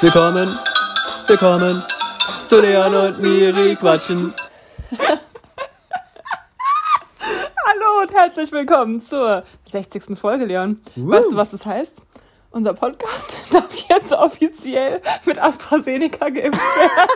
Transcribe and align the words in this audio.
Willkommen, 0.00 0.56
willkommen 1.26 1.82
zu 2.44 2.60
Leon 2.60 2.94
und 2.94 3.18
Miri 3.20 3.74
quatschen. 3.74 4.32
Hallo 7.20 8.02
und 8.02 8.14
herzlich 8.14 8.52
willkommen 8.52 9.00
zur 9.00 9.42
60. 9.68 10.16
Folge, 10.16 10.44
Leon. 10.44 10.80
Woo. 10.94 11.10
Weißt 11.10 11.32
du, 11.32 11.36
was 11.36 11.50
das 11.50 11.66
heißt? 11.66 12.02
Unser 12.52 12.74
Podcast 12.74 13.34
darf 13.50 13.74
jetzt 13.88 14.12
offiziell 14.12 15.02
mit 15.24 15.36
AstraZeneca 15.36 16.28
geimpft 16.28 16.60
werden. 16.60 17.10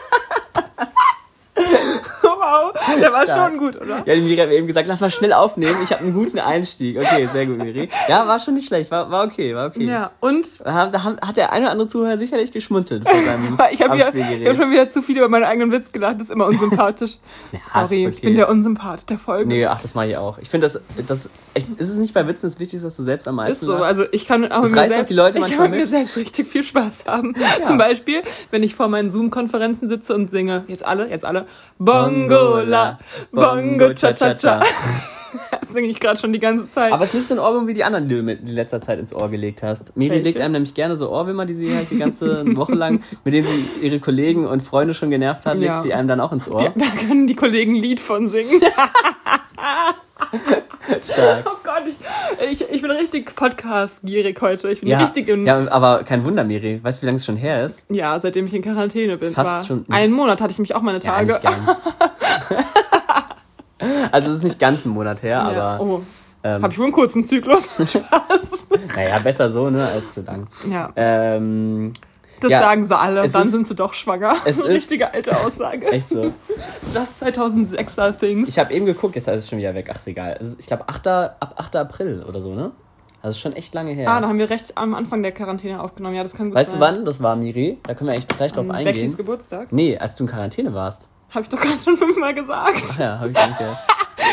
wow, 2.42 2.72
der 3.00 3.12
war 3.12 3.24
Stark. 3.24 3.50
schon 3.50 3.58
gut, 3.58 3.76
oder? 3.76 4.02
Ja, 4.06 4.14
die 4.14 4.20
Miri 4.20 4.36
hat 4.36 4.48
mir 4.48 4.56
eben 4.56 4.66
gesagt, 4.66 4.88
lass 4.88 5.00
mal 5.00 5.10
schnell 5.10 5.32
aufnehmen. 5.32 5.76
Ich 5.82 5.92
habe 5.92 6.02
einen 6.02 6.14
guten 6.14 6.38
Einstieg. 6.38 6.98
Okay, 6.98 7.28
sehr 7.32 7.46
gut, 7.46 7.58
Miri. 7.58 7.88
Ja, 8.08 8.26
war 8.26 8.38
schon 8.38 8.54
nicht 8.54 8.66
schlecht. 8.66 8.90
War, 8.90 9.10
war 9.10 9.24
okay, 9.24 9.54
war 9.54 9.68
okay. 9.68 9.84
Ja, 9.84 10.10
und 10.20 10.60
Da 10.64 10.92
hat, 11.02 11.36
der 11.36 11.52
eine 11.52 11.66
oder 11.66 11.72
andere 11.72 11.88
Zuhörer 11.88 12.18
sicherlich 12.18 12.52
geschmunzelt 12.52 13.08
vor 13.08 13.20
seinem 13.20 13.58
ich 13.72 13.82
habe 13.82 14.04
hab 14.04 14.56
schon 14.56 14.70
wieder 14.70 14.88
zu 14.88 15.02
viel 15.02 15.16
über 15.18 15.28
meinen 15.28 15.44
eigenen 15.44 15.72
Witz 15.72 15.92
gelacht. 15.92 16.16
Das 16.16 16.24
ist 16.24 16.30
immer 16.30 16.46
unsympathisch. 16.46 17.18
Sorry, 17.64 17.84
ist 17.84 17.92
ich 17.92 18.06
okay. 18.06 18.26
bin 18.26 18.36
der 18.36 18.48
Unsympath 18.48 19.08
der 19.10 19.18
Folge. 19.18 19.48
Nee, 19.48 19.66
ach, 19.66 19.80
das 19.80 19.94
mache 19.94 20.08
ich 20.08 20.16
auch. 20.16 20.38
Ich 20.38 20.50
finde, 20.50 20.66
das, 20.66 20.80
das 21.06 21.30
ich, 21.54 21.66
ist 21.78 21.90
es 21.90 21.96
nicht 21.96 22.14
bei 22.14 22.26
Witzen 22.26 22.48
das 22.48 22.58
Wichtigste, 22.58 22.86
dass 22.86 22.96
du 22.96 23.04
selbst 23.04 23.28
am 23.28 23.36
meisten 23.36 23.52
Ist 23.52 23.60
so, 23.60 23.74
also 23.76 24.04
ich 24.12 24.26
kann 24.26 24.50
auch 24.50 24.62
Das 24.62 24.72
mir 24.72 24.88
selbst, 24.88 25.10
die 25.10 25.14
Leute 25.14 25.38
ich 25.38 25.56
kann 25.56 25.70
mit 25.70 25.80
mir 25.80 25.86
selbst 25.86 26.16
richtig 26.16 26.46
viel 26.46 26.64
Spaß 26.64 27.04
haben. 27.06 27.34
Zum 27.66 27.78
Beispiel, 27.78 28.22
wenn 28.50 28.62
ich 28.62 28.74
vor 28.74 28.88
meinen 28.88 29.10
Zoom-Konferenzen 29.10 29.88
sitze 29.88 30.14
und 30.14 30.30
singe, 30.30 30.64
jetzt 30.68 30.84
alle, 30.84 31.08
jetzt 31.10 31.24
alle, 31.24 31.46
Bongola, 32.32 32.98
Bongo, 33.30 33.92
cha 33.94 34.12
cha 34.12 34.34
cha. 34.34 34.60
Das 35.60 35.70
singe 35.72 35.88
ich 35.88 35.98
gerade 36.00 36.20
schon 36.20 36.32
die 36.32 36.38
ganze 36.40 36.70
Zeit. 36.70 36.92
Aber 36.92 37.04
es 37.04 37.10
ist 37.10 37.14
nicht 37.14 37.28
so 37.28 37.34
ein 37.34 37.40
Ohrwurm 37.40 37.66
wie 37.66 37.72
die 37.72 37.84
anderen, 37.84 38.06
die 38.08 38.14
du 38.16 38.20
in 38.32 38.46
letzter 38.48 38.80
Zeit 38.82 38.98
ins 38.98 39.14
Ohr 39.14 39.30
gelegt 39.30 39.62
hast. 39.62 39.96
Miri 39.96 40.10
Welche? 40.16 40.24
legt 40.24 40.40
einem 40.40 40.52
nämlich 40.52 40.74
gerne 40.74 40.96
so 40.96 41.10
Ohrwürmer, 41.10 41.46
die 41.46 41.54
sie 41.54 41.74
halt 41.74 41.88
die 41.90 41.96
ganze 41.98 42.44
Woche 42.56 42.74
lang, 42.74 43.02
mit 43.24 43.32
denen 43.32 43.46
sie 43.46 43.86
ihre 43.86 43.98
Kollegen 43.98 44.46
und 44.46 44.62
Freunde 44.62 44.92
schon 44.92 45.08
genervt 45.10 45.46
hat, 45.46 45.54
Ja. 45.58 45.72
legt 45.74 45.82
sie 45.84 45.94
einem 45.94 46.08
dann 46.08 46.20
auch 46.20 46.32
ins 46.32 46.50
Ohr. 46.50 46.62
Ja, 46.64 46.72
da 46.74 46.84
können 47.06 47.26
die 47.26 47.34
Kollegen 47.36 47.72
ein 47.74 47.80
Lied 47.80 48.00
von 48.00 48.26
singen. 48.26 48.60
Stark. 51.02 51.44
Oh 51.46 51.56
Gott, 51.62 51.82
ich, 51.86 52.50
ich, 52.62 52.70
ich 52.70 52.82
bin 52.82 52.90
richtig 52.90 53.34
podcast-gierig 53.36 54.36
heute. 54.40 54.68
Ich 54.70 54.80
bin 54.80 54.88
Ja, 54.88 54.98
richtig 55.00 55.28
in, 55.28 55.46
ja, 55.46 55.68
aber 55.70 56.02
kein 56.04 56.24
Wunder, 56.24 56.44
Miri. 56.44 56.80
Weißt 56.82 56.98
du, 56.98 57.02
wie 57.02 57.06
lange 57.06 57.16
es 57.16 57.24
schon 57.24 57.36
her 57.36 57.64
ist? 57.64 57.84
ja, 57.88 58.18
seitdem 58.18 58.46
ich 58.46 58.54
in 58.54 58.62
Quarantäne 58.62 59.16
bin. 59.16 59.32
Fast 59.32 59.48
war 59.50 59.64
schon- 59.64 59.84
Einen 59.90 60.12
Monat 60.12 60.40
hatte 60.40 60.52
ich 60.52 60.58
mich 60.58 60.74
auch 60.74 60.82
meine 60.82 60.98
Ja, 60.98 61.12
Tage. 61.12 61.26
nicht 61.32 61.42
ganz. 61.42 61.70
also 64.12 64.30
es 64.30 64.36
ist 64.38 64.44
nicht 64.44 64.58
ganz 64.60 64.84
ein 64.84 64.90
Monat 64.90 65.22
her, 65.22 65.30
Ja, 65.54 65.60
aber 65.72 65.84
oh, 65.84 66.02
ähm, 66.44 66.62
habe 66.62 66.72
ich 66.72 66.78
wohl 66.78 66.86
einen 66.86 66.92
kurzen 66.94 67.22
Zyklus? 67.22 67.64
Spaß. 67.74 68.66
naja, 68.96 69.18
besser 69.20 69.50
so, 69.52 69.70
ne, 69.70 69.86
als 69.88 70.14
zu 70.14 70.22
lang. 70.22 70.48
Ja, 70.70 70.90
Ähm, 70.96 71.92
das 72.42 72.50
ja, 72.52 72.60
sagen 72.60 72.84
sie 72.84 72.96
alle. 72.98 73.28
Dann 73.28 73.42
ist- 73.46 73.52
sind 73.52 73.66
sie 73.66 73.74
doch 73.74 73.94
schwanger. 73.94 74.34
es 74.44 74.58
Eine 74.60 74.68
ist- 74.68 74.74
richtige 74.82 75.12
alte 75.12 75.36
Aussage. 75.36 75.86
echt 75.92 76.08
so. 76.10 76.32
Just 76.92 77.22
2006er 77.22 78.12
Things. 78.18 78.48
Ich 78.48 78.58
habe 78.58 78.72
eben 78.72 78.86
geguckt, 78.86 79.16
jetzt 79.16 79.28
ist 79.28 79.34
es 79.44 79.48
schon 79.48 79.58
wieder 79.58 79.74
weg. 79.74 79.88
Ach, 79.90 79.96
ist 79.96 80.06
egal. 80.06 80.38
Ich 80.58 80.66
glaube, 80.66 80.84
8. 80.88 81.06
ab 81.08 81.54
8. 81.56 81.76
April 81.76 82.24
oder 82.28 82.40
so, 82.40 82.54
ne? 82.54 82.72
Also 83.22 83.36
ist 83.36 83.40
schon 83.40 83.52
echt 83.52 83.72
lange 83.74 83.92
her. 83.92 84.10
Ah, 84.10 84.20
da 84.20 84.26
haben 84.28 84.38
wir 84.38 84.50
recht 84.50 84.76
am 84.76 84.94
Anfang 84.94 85.22
der 85.22 85.30
Quarantäne 85.32 85.80
aufgenommen. 85.80 86.16
Ja, 86.16 86.24
das 86.24 86.34
kann 86.34 86.46
gut 86.48 86.56
weißt 86.56 86.72
sein. 86.72 86.80
du 86.80 86.86
wann 86.86 87.04
das 87.04 87.22
war, 87.22 87.36
Miri? 87.36 87.78
Da 87.84 87.94
können 87.94 88.10
wir 88.10 88.16
echt 88.16 88.36
gleich 88.36 88.50
drauf 88.50 88.68
eingehen. 88.68 88.94
Beckys 88.96 89.16
Geburtstag. 89.16 89.70
Nee, 89.72 89.96
als 89.96 90.16
du 90.16 90.24
in 90.24 90.30
Quarantäne 90.30 90.74
warst. 90.74 91.08
Habe 91.30 91.42
ich 91.44 91.48
doch 91.48 91.60
gerade 91.60 91.78
schon 91.82 91.96
fünfmal 91.96 92.34
gesagt. 92.34 92.82
Ach 92.90 92.98
ja, 92.98 93.18
habe 93.20 93.30
ich 93.30 93.46
nicht 93.46 93.58
gehört. 93.58 93.76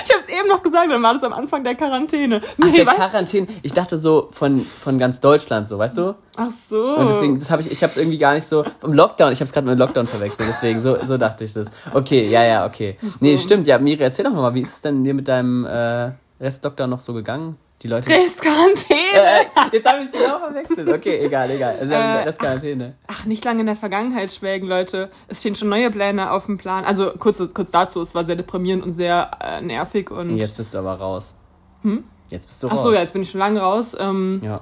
Ich 0.10 0.16
habe 0.16 0.22
es 0.24 0.30
eben 0.30 0.48
noch 0.48 0.64
gesagt, 0.64 0.90
dann 0.90 1.04
war 1.04 1.14
das 1.14 1.24
am 1.24 1.34
Anfang 1.34 1.64
der 1.64 1.76
Quarantäne. 1.76 2.42
Ach, 2.44 2.66
Nee, 2.66 2.78
der 2.78 2.86
weißt- 2.88 2.96
Quarantäne. 2.96 3.48
Ich 3.62 3.74
dachte 3.74 3.98
so 4.00 4.30
von, 4.32 4.62
von 4.66 4.98
ganz 4.98 5.20
Deutschland 5.20 5.70
so, 5.70 5.78
weißt 5.78 5.98
du? 6.00 6.16
Ach 6.36 6.50
so. 6.50 6.96
Und 6.96 7.10
deswegen, 7.10 7.38
das 7.40 7.52
habe 7.52 7.62
ich, 7.62 7.70
ich 7.72 7.84
habe 7.84 7.92
es 7.92 7.98
irgendwie 7.98 8.18
gar 8.18 8.34
nicht 8.34 8.48
so 8.48 8.64
vom 8.80 8.94
Lockdown. 8.94 9.32
Ich 9.32 9.40
habe 9.40 9.46
es 9.46 9.52
gerade 9.54 9.68
mit 9.68 9.76
dem 9.76 9.80
Lockdown 9.80 10.08
verwechselt. 10.08 10.50
Deswegen 10.50 10.82
so, 10.82 10.98
so 11.06 11.18
dachte 11.18 11.44
ich 11.44 11.54
das. 11.54 11.68
Okay, 11.94 12.28
ja, 12.28 12.44
ja, 12.44 12.66
okay. 12.66 12.98
Nee, 13.20 13.38
stimmt. 13.38 13.68
Ja, 13.68 13.78
Miri, 13.78 14.04
erzähl 14.04 14.26
doch 14.26 14.32
mal, 14.34 14.54
wie 14.56 14.62
ist 14.62 14.74
es 14.74 14.82
denn 14.82 15.04
dir 15.04 15.14
mit 15.14 15.28
deinem 15.28 15.66
äh, 15.66 16.12
Rest-Lockdown 16.42 16.90
noch 16.90 17.02
so 17.02 17.14
gegangen? 17.14 17.58
Die 17.82 17.88
Leute. 17.88 18.10
Restquarantäne. 18.10 18.98
Äh, 19.14 19.46
jetzt 19.72 19.88
habe 19.88 20.00
ich 20.04 20.06
es 20.08 20.12
genau 20.12 20.40
verwechselt. 20.40 20.90
Okay, 20.90 21.20
egal, 21.26 21.50
egal. 21.50 21.78
Also 21.80 21.94
Äh, 21.94 21.98
Rest-Quarantäne. 21.98 22.96
Ach, 23.08 23.26
nicht 23.26 23.46
lange 23.46 23.62
in 23.62 23.68
der 23.68 23.76
Vergangenheit 23.78 24.32
schwelgen, 24.32 24.68
Leute. 24.68 25.10
Es 25.30 25.40
stehen 25.40 25.56
schon 25.56 25.70
neue 25.70 25.90
Pläne 25.90 26.32
auf 26.32 26.46
dem 26.46 26.58
Plan. 26.58 26.84
Also 26.84 27.12
kurz, 27.18 27.42
kurz 27.54 27.72
dazu, 27.72 28.02
es 28.02 28.14
war 28.14 28.26
sehr 28.26 28.36
deprimierend 28.36 28.84
und 28.84 28.92
sehr 28.92 29.32
äh, 29.42 29.62
nervig 29.62 30.12
und. 30.12 30.36
Jetzt 30.38 30.58
bist 30.58 30.74
du 30.74 30.80
aber 30.80 30.96
raus. 30.96 31.36
Hm? 31.84 32.04
Jetzt 32.30 32.48
bist 32.48 32.62
du 32.62 32.68
Ach 32.68 32.74
raus. 32.74 32.84
so, 32.84 32.94
ja, 32.94 33.00
jetzt 33.00 33.14
bin 33.14 33.22
ich 33.22 33.32
schon 33.32 33.40
lange 33.40 33.62
raus. 33.62 33.96
Ähm, 33.98 34.42
Ja. 34.44 34.62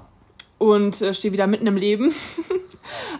und 0.59 1.01
äh, 1.01 1.13
stehe 1.13 1.31
wieder 1.33 1.47
mitten 1.47 1.65
im 1.67 1.75
Leben. 1.77 2.13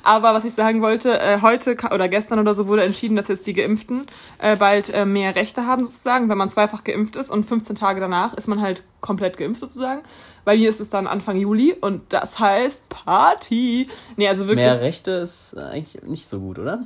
Aber 0.04 0.34
was 0.34 0.46
ich 0.46 0.54
sagen 0.54 0.82
wollte, 0.82 1.20
äh, 1.20 1.42
heute 1.42 1.76
oder 1.92 2.08
gestern 2.08 2.40
oder 2.40 2.54
so 2.54 2.68
wurde 2.68 2.84
entschieden, 2.84 3.16
dass 3.16 3.28
jetzt 3.28 3.48
die 3.48 3.54
Geimpften 3.54 4.08
äh, 4.40 4.56
bald 4.56 4.94
äh, 4.94 5.06
mehr 5.06 5.36
Rechte 5.36 5.66
haben 5.66 5.84
sozusagen, 5.84 6.30
wenn 6.30 6.38
man 6.38 6.50
zweifach 6.50 6.84
geimpft 6.84 7.16
ist 7.16 7.30
und 7.30 7.46
15 7.46 7.76
Tage 7.76 8.00
danach 8.00 8.34
ist 8.34 8.48
man 8.48 8.62
halt 8.62 8.84
komplett 9.02 9.38
geimpft 9.38 9.60
sozusagen. 9.60 10.02
Bei 10.46 10.56
mir 10.56 10.70
ist 10.70 10.80
es 10.80 10.90
dann 10.90 11.08
Anfang 11.08 11.38
Juli 11.38 11.74
und 11.74 12.02
das 12.14 12.40
heißt 12.40 12.90
Party. 12.90 13.88
Nee, 14.16 14.28
also 14.28 14.48
wirklich. 14.48 14.66
Mehr 14.66 14.82
Rechte 14.82 15.12
ist 15.12 15.56
äh, 15.58 15.62
eigentlich 15.62 16.04
nicht 16.04 16.28
so 16.28 16.40
gut, 16.40 16.60
oder? 16.60 16.84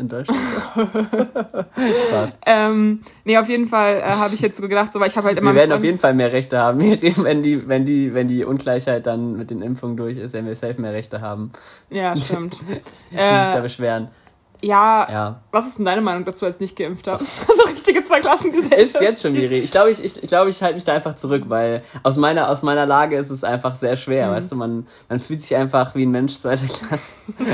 In 0.00 0.08
Deutschland. 0.08 0.40
Spaß. 1.74 2.36
Ähm, 2.46 3.02
nee, 3.24 3.36
auf 3.36 3.50
jeden 3.50 3.66
Fall 3.66 3.98
äh, 3.98 4.02
habe 4.02 4.34
ich 4.34 4.40
jetzt 4.40 4.56
so 4.56 4.66
gedacht, 4.66 4.94
so, 4.94 4.98
weil 4.98 5.08
ich 5.08 5.16
habe 5.16 5.28
halt 5.28 5.38
immer 5.38 5.50
Wir 5.50 5.56
werden 5.56 5.72
auf 5.72 5.84
jeden 5.84 5.98
Fall 5.98 6.14
mehr 6.14 6.32
Rechte 6.32 6.58
haben. 6.58 6.80
Wenn 7.20 7.42
die, 7.42 7.68
wenn 7.68 7.84
die, 7.84 8.14
wenn 8.14 8.26
die 8.26 8.44
Ungleichheit 8.44 9.06
dann 9.06 9.36
mit 9.36 9.50
den 9.50 9.60
Impfungen 9.60 9.98
durch 9.98 10.16
ist, 10.16 10.32
werden 10.32 10.46
wir 10.46 10.56
safe 10.56 10.80
mehr 10.80 10.92
Rechte 10.92 11.20
haben, 11.20 11.52
Ja, 11.90 12.16
stimmt. 12.16 12.58
die 13.10 13.16
sich 13.16 13.18
da 13.18 13.58
äh, 13.58 13.62
beschweren. 13.62 14.08
Ja, 14.62 15.08
Ja. 15.10 15.40
was 15.52 15.66
ist 15.66 15.78
denn 15.78 15.84
deine 15.84 16.00
Meinung 16.02 16.24
dazu 16.24 16.44
als 16.46 16.60
nicht 16.60 16.76
geimpfter? 16.76 17.18
so 17.46 17.62
richtige 17.70 18.02
Zweiklassengesellschaft. 18.04 18.94
Ist 18.96 19.00
jetzt 19.00 19.22
schon 19.22 19.34
schwierig. 19.34 19.64
Ich 19.64 19.70
glaube, 19.70 19.90
ich, 19.90 20.02
ich, 20.04 20.22
ich, 20.22 20.28
glaube, 20.28 20.50
ich 20.50 20.62
halte 20.62 20.74
mich 20.74 20.84
da 20.84 20.92
einfach 20.94 21.16
zurück, 21.16 21.44
weil 21.48 21.82
aus 22.02 22.16
meiner, 22.16 22.48
aus 22.50 22.62
meiner 22.62 22.86
Lage 22.86 23.16
ist 23.16 23.30
es 23.30 23.42
einfach 23.44 23.74
sehr 23.76 23.96
schwer, 23.96 24.28
Mhm. 24.28 24.32
weißt 24.32 24.52
du, 24.52 24.56
man, 24.56 24.86
man 25.08 25.18
fühlt 25.20 25.42
sich 25.42 25.56
einfach 25.56 25.94
wie 25.94 26.04
ein 26.04 26.10
Mensch 26.10 26.38
zweiter 26.38 26.66
Klasse. 26.66 27.02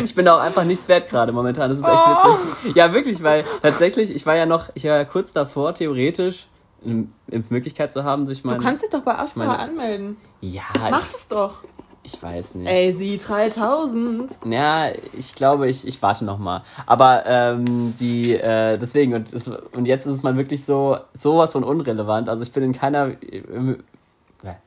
Ich 0.04 0.14
bin 0.14 0.26
auch 0.28 0.40
einfach 0.40 0.64
nichts 0.64 0.88
wert 0.88 1.08
gerade 1.08 1.32
momentan, 1.32 1.70
das 1.70 1.78
ist 1.78 1.84
echt 1.84 1.94
Oh. 1.94 2.38
witzig. 2.62 2.76
Ja, 2.76 2.92
wirklich, 2.92 3.22
weil 3.22 3.44
tatsächlich, 3.62 4.14
ich 4.14 4.26
war 4.26 4.34
ja 4.36 4.46
noch, 4.46 4.70
ich 4.74 4.84
war 4.84 4.96
ja 4.96 5.04
kurz 5.04 5.32
davor, 5.32 5.74
theoretisch, 5.74 6.48
eine 6.84 7.06
Impfmöglichkeit 7.28 7.92
zu 7.92 8.04
haben 8.04 8.26
durch 8.26 8.44
meine... 8.44 8.58
Du 8.58 8.64
kannst 8.64 8.82
dich 8.82 8.90
doch 8.90 9.00
bei 9.00 9.14
Astra 9.16 9.44
meine- 9.46 9.58
anmelden. 9.58 10.16
ja, 10.40 10.62
Mach 10.90 11.08
es 11.08 11.26
doch. 11.26 11.58
Ich, 12.06 12.22
weiß 12.22 12.54
nicht. 12.54 12.68
Ey, 12.68 12.92
sie 12.92 13.18
3000. 13.18 14.36
Ja, 14.48 14.90
ich 15.16 15.34
glaube, 15.34 15.68
ich, 15.68 15.86
ich 15.86 16.00
warte 16.02 16.24
noch 16.24 16.38
mal. 16.38 16.62
Aber 16.86 17.24
ähm, 17.26 17.94
die, 17.98 18.34
äh, 18.34 18.78
deswegen, 18.78 19.14
und, 19.14 19.32
und 19.72 19.86
jetzt 19.86 20.06
ist 20.06 20.14
es 20.14 20.22
mal 20.22 20.36
wirklich 20.36 20.64
so, 20.64 20.98
sowas 21.12 21.52
von 21.52 21.64
unrelevant. 21.64 22.28
Also 22.28 22.42
ich 22.42 22.52
bin 22.52 22.62
in 22.62 22.72
keiner, 22.72 23.12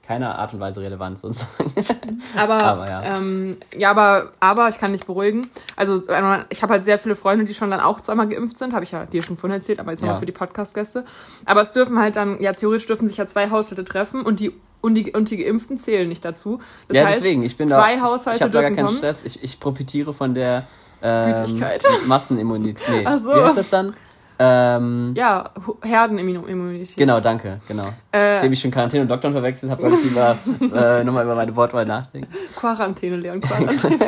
keiner 0.06 0.38
Art 0.38 0.54
und 0.54 0.60
Weise 0.60 0.82
relevant 0.82 1.20
sozusagen. 1.20 1.74
Aber, 2.36 2.62
Aber 2.64 2.90
ja. 2.90 3.18
Ähm, 3.18 3.58
ja, 3.76 3.92
aber, 3.92 4.32
aber 4.40 4.70
ich 4.70 4.78
kann 4.78 4.92
dich 4.92 5.06
beruhigen. 5.06 5.50
Also 5.76 6.02
ich 6.50 6.62
habe 6.62 6.74
halt 6.74 6.84
sehr 6.84 7.00
viele 7.00 7.16
Freunde, 7.16 7.46
die 7.46 7.54
schon 7.54 7.72
dann 7.72 7.80
auch 7.80 8.02
zweimal 8.02 8.28
geimpft 8.28 8.58
sind. 8.58 8.74
Habe 8.74 8.84
ich 8.84 8.92
ja 8.92 9.06
dir 9.06 9.24
schon 9.24 9.38
vorhin 9.38 9.58
erzählt, 9.58 9.80
aber 9.80 9.92
jetzt 9.92 10.02
nochmal 10.02 10.16
Ja. 10.16 10.20
für 10.20 10.26
die 10.26 10.32
Podcast-Gäste. 10.32 11.06
Aber 11.46 11.62
es 11.62 11.72
dürfen 11.72 12.00
halt 12.00 12.16
dann, 12.16 12.42
ja, 12.42 12.54
theoretisch 12.54 12.88
dürfen 12.88 13.08
sich 13.08 13.18
ja 13.18 13.28
zwei 13.28 13.50
Haushalte 13.50 13.84
treffen 13.84 14.22
und 14.22 14.40
die 14.40 14.54
und 14.82 14.96
die, 14.96 15.12
und 15.12 15.30
die 15.30 15.38
Geimpften 15.38 15.78
zählen 15.78 16.08
nicht 16.08 16.24
dazu. 16.24 16.62
Das 16.88 16.96
ja, 16.98 17.06
heißt, 17.06 17.18
deswegen, 17.18 17.44
ich 17.44 17.58
bin 17.58 17.68
zwei 17.68 17.98
da, 17.98 18.02
Haushalte 18.02 18.38
ich 18.38 18.42
habe 18.44 18.52
da 18.52 18.62
gar 18.62 18.72
keinen 18.72 18.86
kommen. 18.86 18.98
Stress. 18.98 19.24
Ich, 19.24 19.44
ich 19.44 19.60
profitiere 19.60 20.14
von 20.14 20.34
der 20.34 20.68
ähm. 21.02 21.62
Massenimmunität. 22.08 22.84
Nee, 22.90 23.04
Ach 23.06 23.18
so. 23.20 23.30
wie 23.30 23.42
heißt 23.42 23.58
das 23.58 23.70
dann? 23.70 23.94
Ähm, 24.42 25.14
Ja, 25.18 25.44
Herdenimmunität. 25.84 26.96
Genau, 26.96 27.20
danke, 27.20 27.60
genau. 27.68 27.84
Äh, 28.14 28.36
Nachdem 28.36 28.54
ich 28.54 28.60
schon 28.62 28.72
Quarantäne 28.72 29.02
und 29.04 29.10
Lockdown 29.10 29.34
verwechselt 29.34 29.70
habe, 29.72 29.82
sollte 29.82 29.98
ich 29.98 30.04
lieber 30.06 30.38
äh, 30.76 31.04
nochmal 31.04 31.26
über 31.26 31.36
meine 31.36 31.54
Wortwahl 31.56 31.86
nachdenken. 31.86 32.32
Quarantäne, 32.56 33.18
Leon, 33.18 33.42
Quarantäne. 33.42 34.00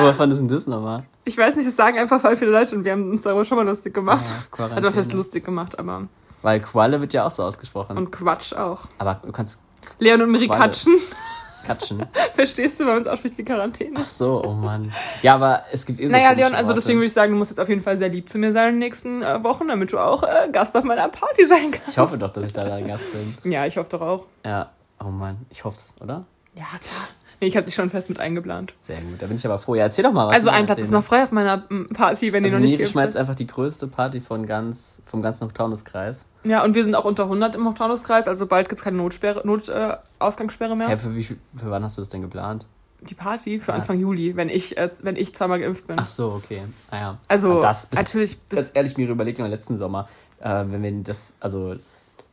Wovon 0.00 0.30
ist 0.30 0.38
denn 0.38 0.48
das 0.48 0.66
nochmal? 0.66 1.02
ich 1.24 1.36
weiß 1.36 1.56
nicht, 1.56 1.68
das 1.68 1.76
sagen 1.76 1.98
einfach 1.98 2.20
voll 2.22 2.36
viele 2.36 2.50
Leute 2.52 2.74
und 2.74 2.84
wir 2.84 2.92
haben 2.92 3.10
uns 3.10 3.22
darüber 3.22 3.44
schon 3.44 3.56
mal 3.58 3.66
lustig 3.66 3.92
gemacht. 3.92 4.24
Ja, 4.58 4.66
also 4.74 4.88
was 4.88 4.96
heißt 4.96 5.12
lustig 5.12 5.44
gemacht, 5.44 5.78
aber 5.78 6.04
Weil 6.40 6.60
Qualle 6.60 7.00
wird 7.02 7.12
ja 7.12 7.26
auch 7.26 7.30
so 7.30 7.42
ausgesprochen. 7.42 7.98
und 7.98 8.10
Quatsch 8.10 8.54
auch. 8.54 8.86
Aber 8.96 9.20
du 9.22 9.30
kannst 9.32 9.60
Leon 9.98 10.22
und 10.22 10.30
Miri 10.30 10.46
Qualle. 10.46 10.60
Katschen. 10.62 10.94
Katschen. 11.66 12.04
Verstehst 12.34 12.80
du, 12.80 12.86
weil 12.86 12.94
man 12.94 13.02
es 13.02 13.08
ausspricht 13.08 13.38
wie 13.38 13.44
Quarantäne? 13.44 13.94
Ach 13.98 14.08
so, 14.08 14.42
oh 14.44 14.52
Mann. 14.52 14.92
Ja, 15.22 15.34
aber 15.34 15.64
es 15.72 15.84
gibt 15.84 16.00
eh 16.00 16.06
so 16.06 16.12
Naja, 16.12 16.32
Leon, 16.32 16.54
also 16.54 16.68
Worte. 16.68 16.80
deswegen 16.80 16.98
würde 16.98 17.06
ich 17.06 17.12
sagen, 17.12 17.32
du 17.32 17.38
musst 17.38 17.50
jetzt 17.50 17.60
auf 17.60 17.68
jeden 17.68 17.80
Fall 17.80 17.96
sehr 17.96 18.08
lieb 18.08 18.28
zu 18.28 18.38
mir 18.38 18.52
sein 18.52 18.68
in 18.68 18.74
den 18.74 18.78
nächsten 18.80 19.22
äh, 19.22 19.42
Wochen, 19.42 19.68
damit 19.68 19.92
du 19.92 19.98
auch 19.98 20.22
äh, 20.22 20.48
Gast 20.52 20.76
auf 20.76 20.84
meiner 20.84 21.08
Party 21.08 21.46
sein 21.46 21.70
kannst. 21.70 21.88
Ich 21.90 21.98
hoffe 21.98 22.18
doch, 22.18 22.32
dass 22.32 22.46
ich 22.46 22.52
da 22.52 22.64
dein 22.64 22.86
Gast 22.86 23.04
bin. 23.12 23.52
Ja, 23.52 23.66
ich 23.66 23.76
hoffe 23.76 23.90
doch 23.90 24.00
auch. 24.00 24.26
Ja, 24.44 24.70
oh 25.02 25.08
Mann, 25.08 25.38
ich 25.50 25.64
hoff's, 25.64 25.92
oder? 26.00 26.24
Ja, 26.54 26.64
klar. 26.80 27.08
Nee, 27.40 27.46
ich 27.46 27.56
habe 27.56 27.66
dich 27.66 27.74
schon 27.74 27.90
fest 27.90 28.08
mit 28.08 28.18
eingeplant. 28.18 28.74
Sehr 28.86 29.00
gut, 29.00 29.22
da 29.22 29.26
bin 29.26 29.36
ich 29.36 29.46
aber 29.46 29.58
froh. 29.58 29.74
Ja, 29.74 29.84
erzähl 29.84 30.02
doch 30.04 30.12
mal 30.12 30.26
was. 30.26 30.34
also 30.34 30.48
du 30.48 30.52
ein 30.52 30.66
Platz 30.66 30.82
ist 30.82 30.90
noch 30.90 31.04
frei 31.04 31.22
auf 31.22 31.30
meiner 31.30 31.58
Party, 31.94 32.32
wenn 32.32 32.44
ihr 32.44 32.48
Also 32.48 32.58
noch 32.58 32.62
nicht 32.62 32.70
Miri 32.72 32.78
geimpft 32.78 32.92
schmeißt 32.92 33.16
einfach 33.16 33.36
die 33.36 33.46
größte 33.46 33.86
Party 33.86 34.20
von 34.20 34.46
ganz, 34.46 35.00
vom 35.06 35.22
ganzen 35.22 35.52
Taunuskreis. 35.52 36.24
Ja, 36.44 36.64
und 36.64 36.74
wir 36.74 36.82
sind 36.82 36.94
auch 36.96 37.04
unter 37.04 37.24
100 37.24 37.54
im 37.54 37.74
Taunus-Kreis, 37.74 38.26
also 38.26 38.46
bald 38.46 38.68
gibt's 38.68 38.82
keine 38.82 38.96
Notsperre, 38.96 39.42
Not, 39.44 39.68
äh, 39.68 39.96
Ausgangssperre 40.18 40.76
mehr. 40.76 40.88
Hä, 40.88 40.96
für, 40.96 41.14
wie, 41.14 41.24
für 41.24 41.36
wann 41.62 41.84
hast 41.84 41.98
du 41.98 42.02
das 42.02 42.08
denn 42.08 42.22
geplant? 42.22 42.64
die 43.00 43.14
Party 43.14 43.60
für 43.60 43.72
Ja. 43.72 43.78
Anfang 43.78 43.98
Juli, 43.98 44.36
wenn 44.36 44.48
ich, 44.48 44.76
äh, 44.76 44.90
wenn 45.02 45.16
ich 45.16 45.34
zweimal 45.34 45.60
geimpft 45.60 45.86
bin. 45.86 45.96
Ach 45.98 46.06
so, 46.06 46.32
okay. 46.32 46.62
Ah, 46.90 46.96
ja. 46.96 47.18
Also, 47.28 47.56
Und 47.56 47.60
das, 47.62 47.86
bis, 47.86 47.98
natürlich, 47.98 48.38
bis, 48.40 48.56
ganz 48.56 48.70
ehrlich, 48.74 48.96
mir 48.96 49.08
überlegt 49.08 49.38
im 49.38 49.46
letzten 49.46 49.78
Sommer, 49.78 50.08
äh, 50.40 50.64
wenn 50.66 50.82
wir 50.82 50.92
das, 51.04 51.32
also 51.40 51.76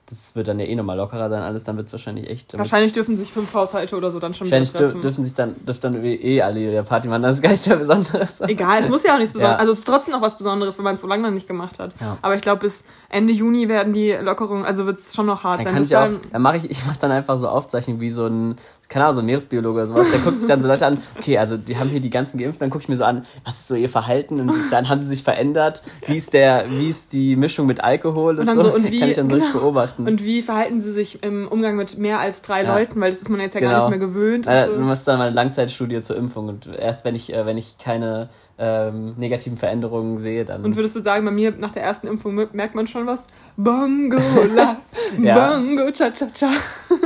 das 0.07 0.35
wird 0.35 0.47
dann 0.47 0.59
ja 0.59 0.65
eh 0.65 0.75
nochmal 0.75 0.97
lockerer 0.97 1.29
sein, 1.29 1.41
alles, 1.41 1.63
dann 1.63 1.77
wird 1.77 1.87
es 1.87 1.93
wahrscheinlich 1.93 2.29
echt. 2.29 2.55
wahrscheinlich 2.57 2.93
dürfen 2.93 3.17
sich 3.17 3.31
fünf 3.31 3.53
Haushalte 3.53 3.95
oder 3.95 4.11
so 4.11 4.19
dann 4.19 4.33
schon 4.35 4.45
wieder 4.47 4.63
treffen. 4.63 5.01
dürfen 5.01 5.23
sich 5.23 5.33
dann, 5.33 5.55
dürfen 5.65 5.81
dann 5.81 6.03
eh 6.03 6.41
alle 6.43 6.59
ihre 6.59 6.83
Party 6.83 7.07
machen, 7.07 7.23
das 7.23 7.37
ist 7.37 7.41
gar 7.41 7.49
nichts 7.49 7.65
mehr 7.67 7.77
Besonderes. 7.77 8.39
Egal, 8.41 8.81
es 8.81 8.89
muss 8.89 9.03
ja 9.03 9.15
auch 9.15 9.17
nichts 9.17 9.33
Besonderes. 9.33 9.55
Ja. 9.55 9.59
Also 9.59 9.71
es 9.71 9.79
ist 9.79 9.85
trotzdem 9.87 10.13
noch 10.13 10.21
was 10.21 10.37
Besonderes, 10.37 10.77
wenn 10.77 10.83
man 10.85 10.95
es 10.95 11.01
so 11.01 11.07
lange 11.07 11.23
noch 11.23 11.31
nicht 11.31 11.47
gemacht 11.47 11.79
hat. 11.79 11.93
Ja. 11.99 12.17
Aber 12.21 12.35
ich 12.35 12.41
glaube, 12.41 12.61
bis 12.61 12.83
Ende 13.09 13.33
Juni 13.33 13.67
werden 13.67 13.93
die 13.93 14.11
Lockerungen, 14.11 14.65
also 14.65 14.85
wird 14.85 14.99
es 14.99 15.15
schon 15.15 15.25
noch 15.25 15.43
hart 15.43 15.57
Dann 15.59 15.65
sein. 15.65 15.73
kann 15.73 15.81
Bis 15.83 15.89
ich 15.91 15.97
auch, 15.97 16.09
dann 16.31 16.41
mache 16.41 16.57
ich, 16.57 16.69
ich 16.69 16.85
mache 16.85 16.99
dann 16.99 17.11
einfach 17.11 17.39
so 17.39 17.47
Aufzeichnungen 17.47 17.99
wie 17.99 18.11
so 18.11 18.27
ein, 18.27 18.57
keine 18.89 19.05
Ahnung, 19.05 19.15
so 19.15 19.21
ein 19.21 19.25
Meeresbiologe 19.25 19.77
oder 19.79 19.87
sowas. 19.87 20.05
Der 20.11 20.19
guckt 20.19 20.39
sich 20.41 20.47
dann 20.47 20.61
so 20.61 20.67
Leute 20.67 20.85
an, 20.85 20.99
okay, 21.17 21.37
also 21.39 21.57
die 21.57 21.77
haben 21.77 21.89
hier 21.89 21.99
die 22.01 22.11
ganzen 22.11 22.37
geimpft, 22.37 22.61
dann 22.61 22.69
gucke 22.69 22.83
ich 22.83 22.89
mir 22.89 22.95
so 22.97 23.05
an, 23.05 23.23
was 23.43 23.55
ist 23.61 23.67
so 23.69 23.75
ihr 23.75 23.89
Verhalten 23.89 24.39
und 24.39 24.51
dann, 24.69 24.87
haben 24.89 24.99
sie 24.99 25.07
sich 25.07 25.23
verändert, 25.23 25.81
wie 26.05 26.17
ist 26.17 26.33
der, 26.33 26.65
wie 26.69 26.89
ist 26.89 27.11
die 27.13 27.35
Mischung 27.35 27.65
mit 27.65 27.83
Alkohol 27.83 28.35
und, 28.35 28.41
Und 28.41 28.47
dann 28.47 28.57
so, 28.57 28.63
so, 28.65 28.75
und 28.75 28.91
wie- 28.91 28.99
kann 28.99 29.09
ich 29.09 29.15
dann 29.15 29.29
so 29.29 29.37
genau. 29.37 29.51
beobachten. 29.53 29.94
Und 29.97 30.24
wie 30.24 30.42
verhalten 30.42 30.81
sie 30.81 30.92
sich 30.92 31.24
im 31.24 31.47
Umgang 31.47 31.75
mit 31.75 31.97
mehr 31.97 32.19
als 32.19 32.42
drei 32.42 32.63
Ja. 32.63 32.75
Leuten? 32.75 33.00
Weil 33.01 33.12
das 33.12 33.21
ist 33.21 33.30
man 33.30 33.39
jetzt 33.39 33.53
ja 33.53 33.59
Genau. 33.62 33.71
gar 33.74 33.80
nicht 33.89 34.00
mehr 34.00 34.07
gewöhnt. 34.07 34.47
Äh, 34.47 34.65
und 34.65 34.75
Du 34.77 34.81
so. 34.81 34.88
machst 34.88 35.07
dann 35.07 35.18
mal 35.18 35.25
eine 35.27 35.36
Langzeitstudie 35.36 36.01
zur 36.01 36.15
Impfung 36.18 36.47
und 36.47 36.68
erst 36.77 37.06
wenn 37.06 37.15
ich, 37.15 37.33
äh, 37.33 37.45
wenn 37.45 37.57
ich 37.57 37.77
keine 37.77 38.30
ähm, 38.57 39.15
negativen 39.18 39.57
Veränderungen 39.57 40.18
sehe, 40.18 40.45
dann. 40.45 40.63
Und 40.63 40.77
würdest 40.77 40.95
du 40.95 41.01
sagen, 41.01 41.25
bei 41.25 41.31
mir 41.31 41.51
nach 41.57 41.71
der 41.71 41.83
ersten 41.83 42.07
Impfung 42.07 42.36
merkt 42.53 42.74
man 42.74 42.88
schon 42.88 43.06
was? 43.06 43.27
Bongo, 43.57 44.18
la, 44.56 44.77
Ja. 45.21 45.57
Bongo, 45.57 45.92
cha, 45.92 46.09
cha, 46.12 46.27
cha. 46.33 46.50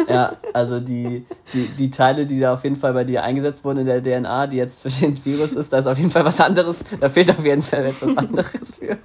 Ja, 0.07 0.33
also 0.53 0.80
die, 0.80 1.25
die, 1.53 1.65
die 1.69 1.89
Teile, 1.89 2.27
die 2.27 2.39
da 2.39 2.53
auf 2.53 2.63
jeden 2.63 2.75
Fall 2.75 2.94
bei 2.94 3.03
dir 3.03 3.24
eingesetzt 3.24 3.65
wurden 3.65 3.80
in 3.80 3.85
der 3.88 4.03
DNA, 4.03 4.45
die 4.45 4.57
jetzt 4.57 4.83
für 4.83 4.89
den 4.89 5.24
Virus 5.25 5.53
ist, 5.53 5.74
da 5.74 5.80
ist 5.80 5.88
auf 5.88 5.97
jeden 5.97 6.12
Fall 6.12 6.24
was 6.24 6.39
anderes. 6.39 6.83
Da 7.00 7.09
fehlt 7.09 7.31
auf 7.31 7.44
jeden 7.44 7.63
Fall 7.63 7.83
jetzt 7.88 8.06
was 8.06 8.15
anderes 8.15 8.75
für. 8.77 8.97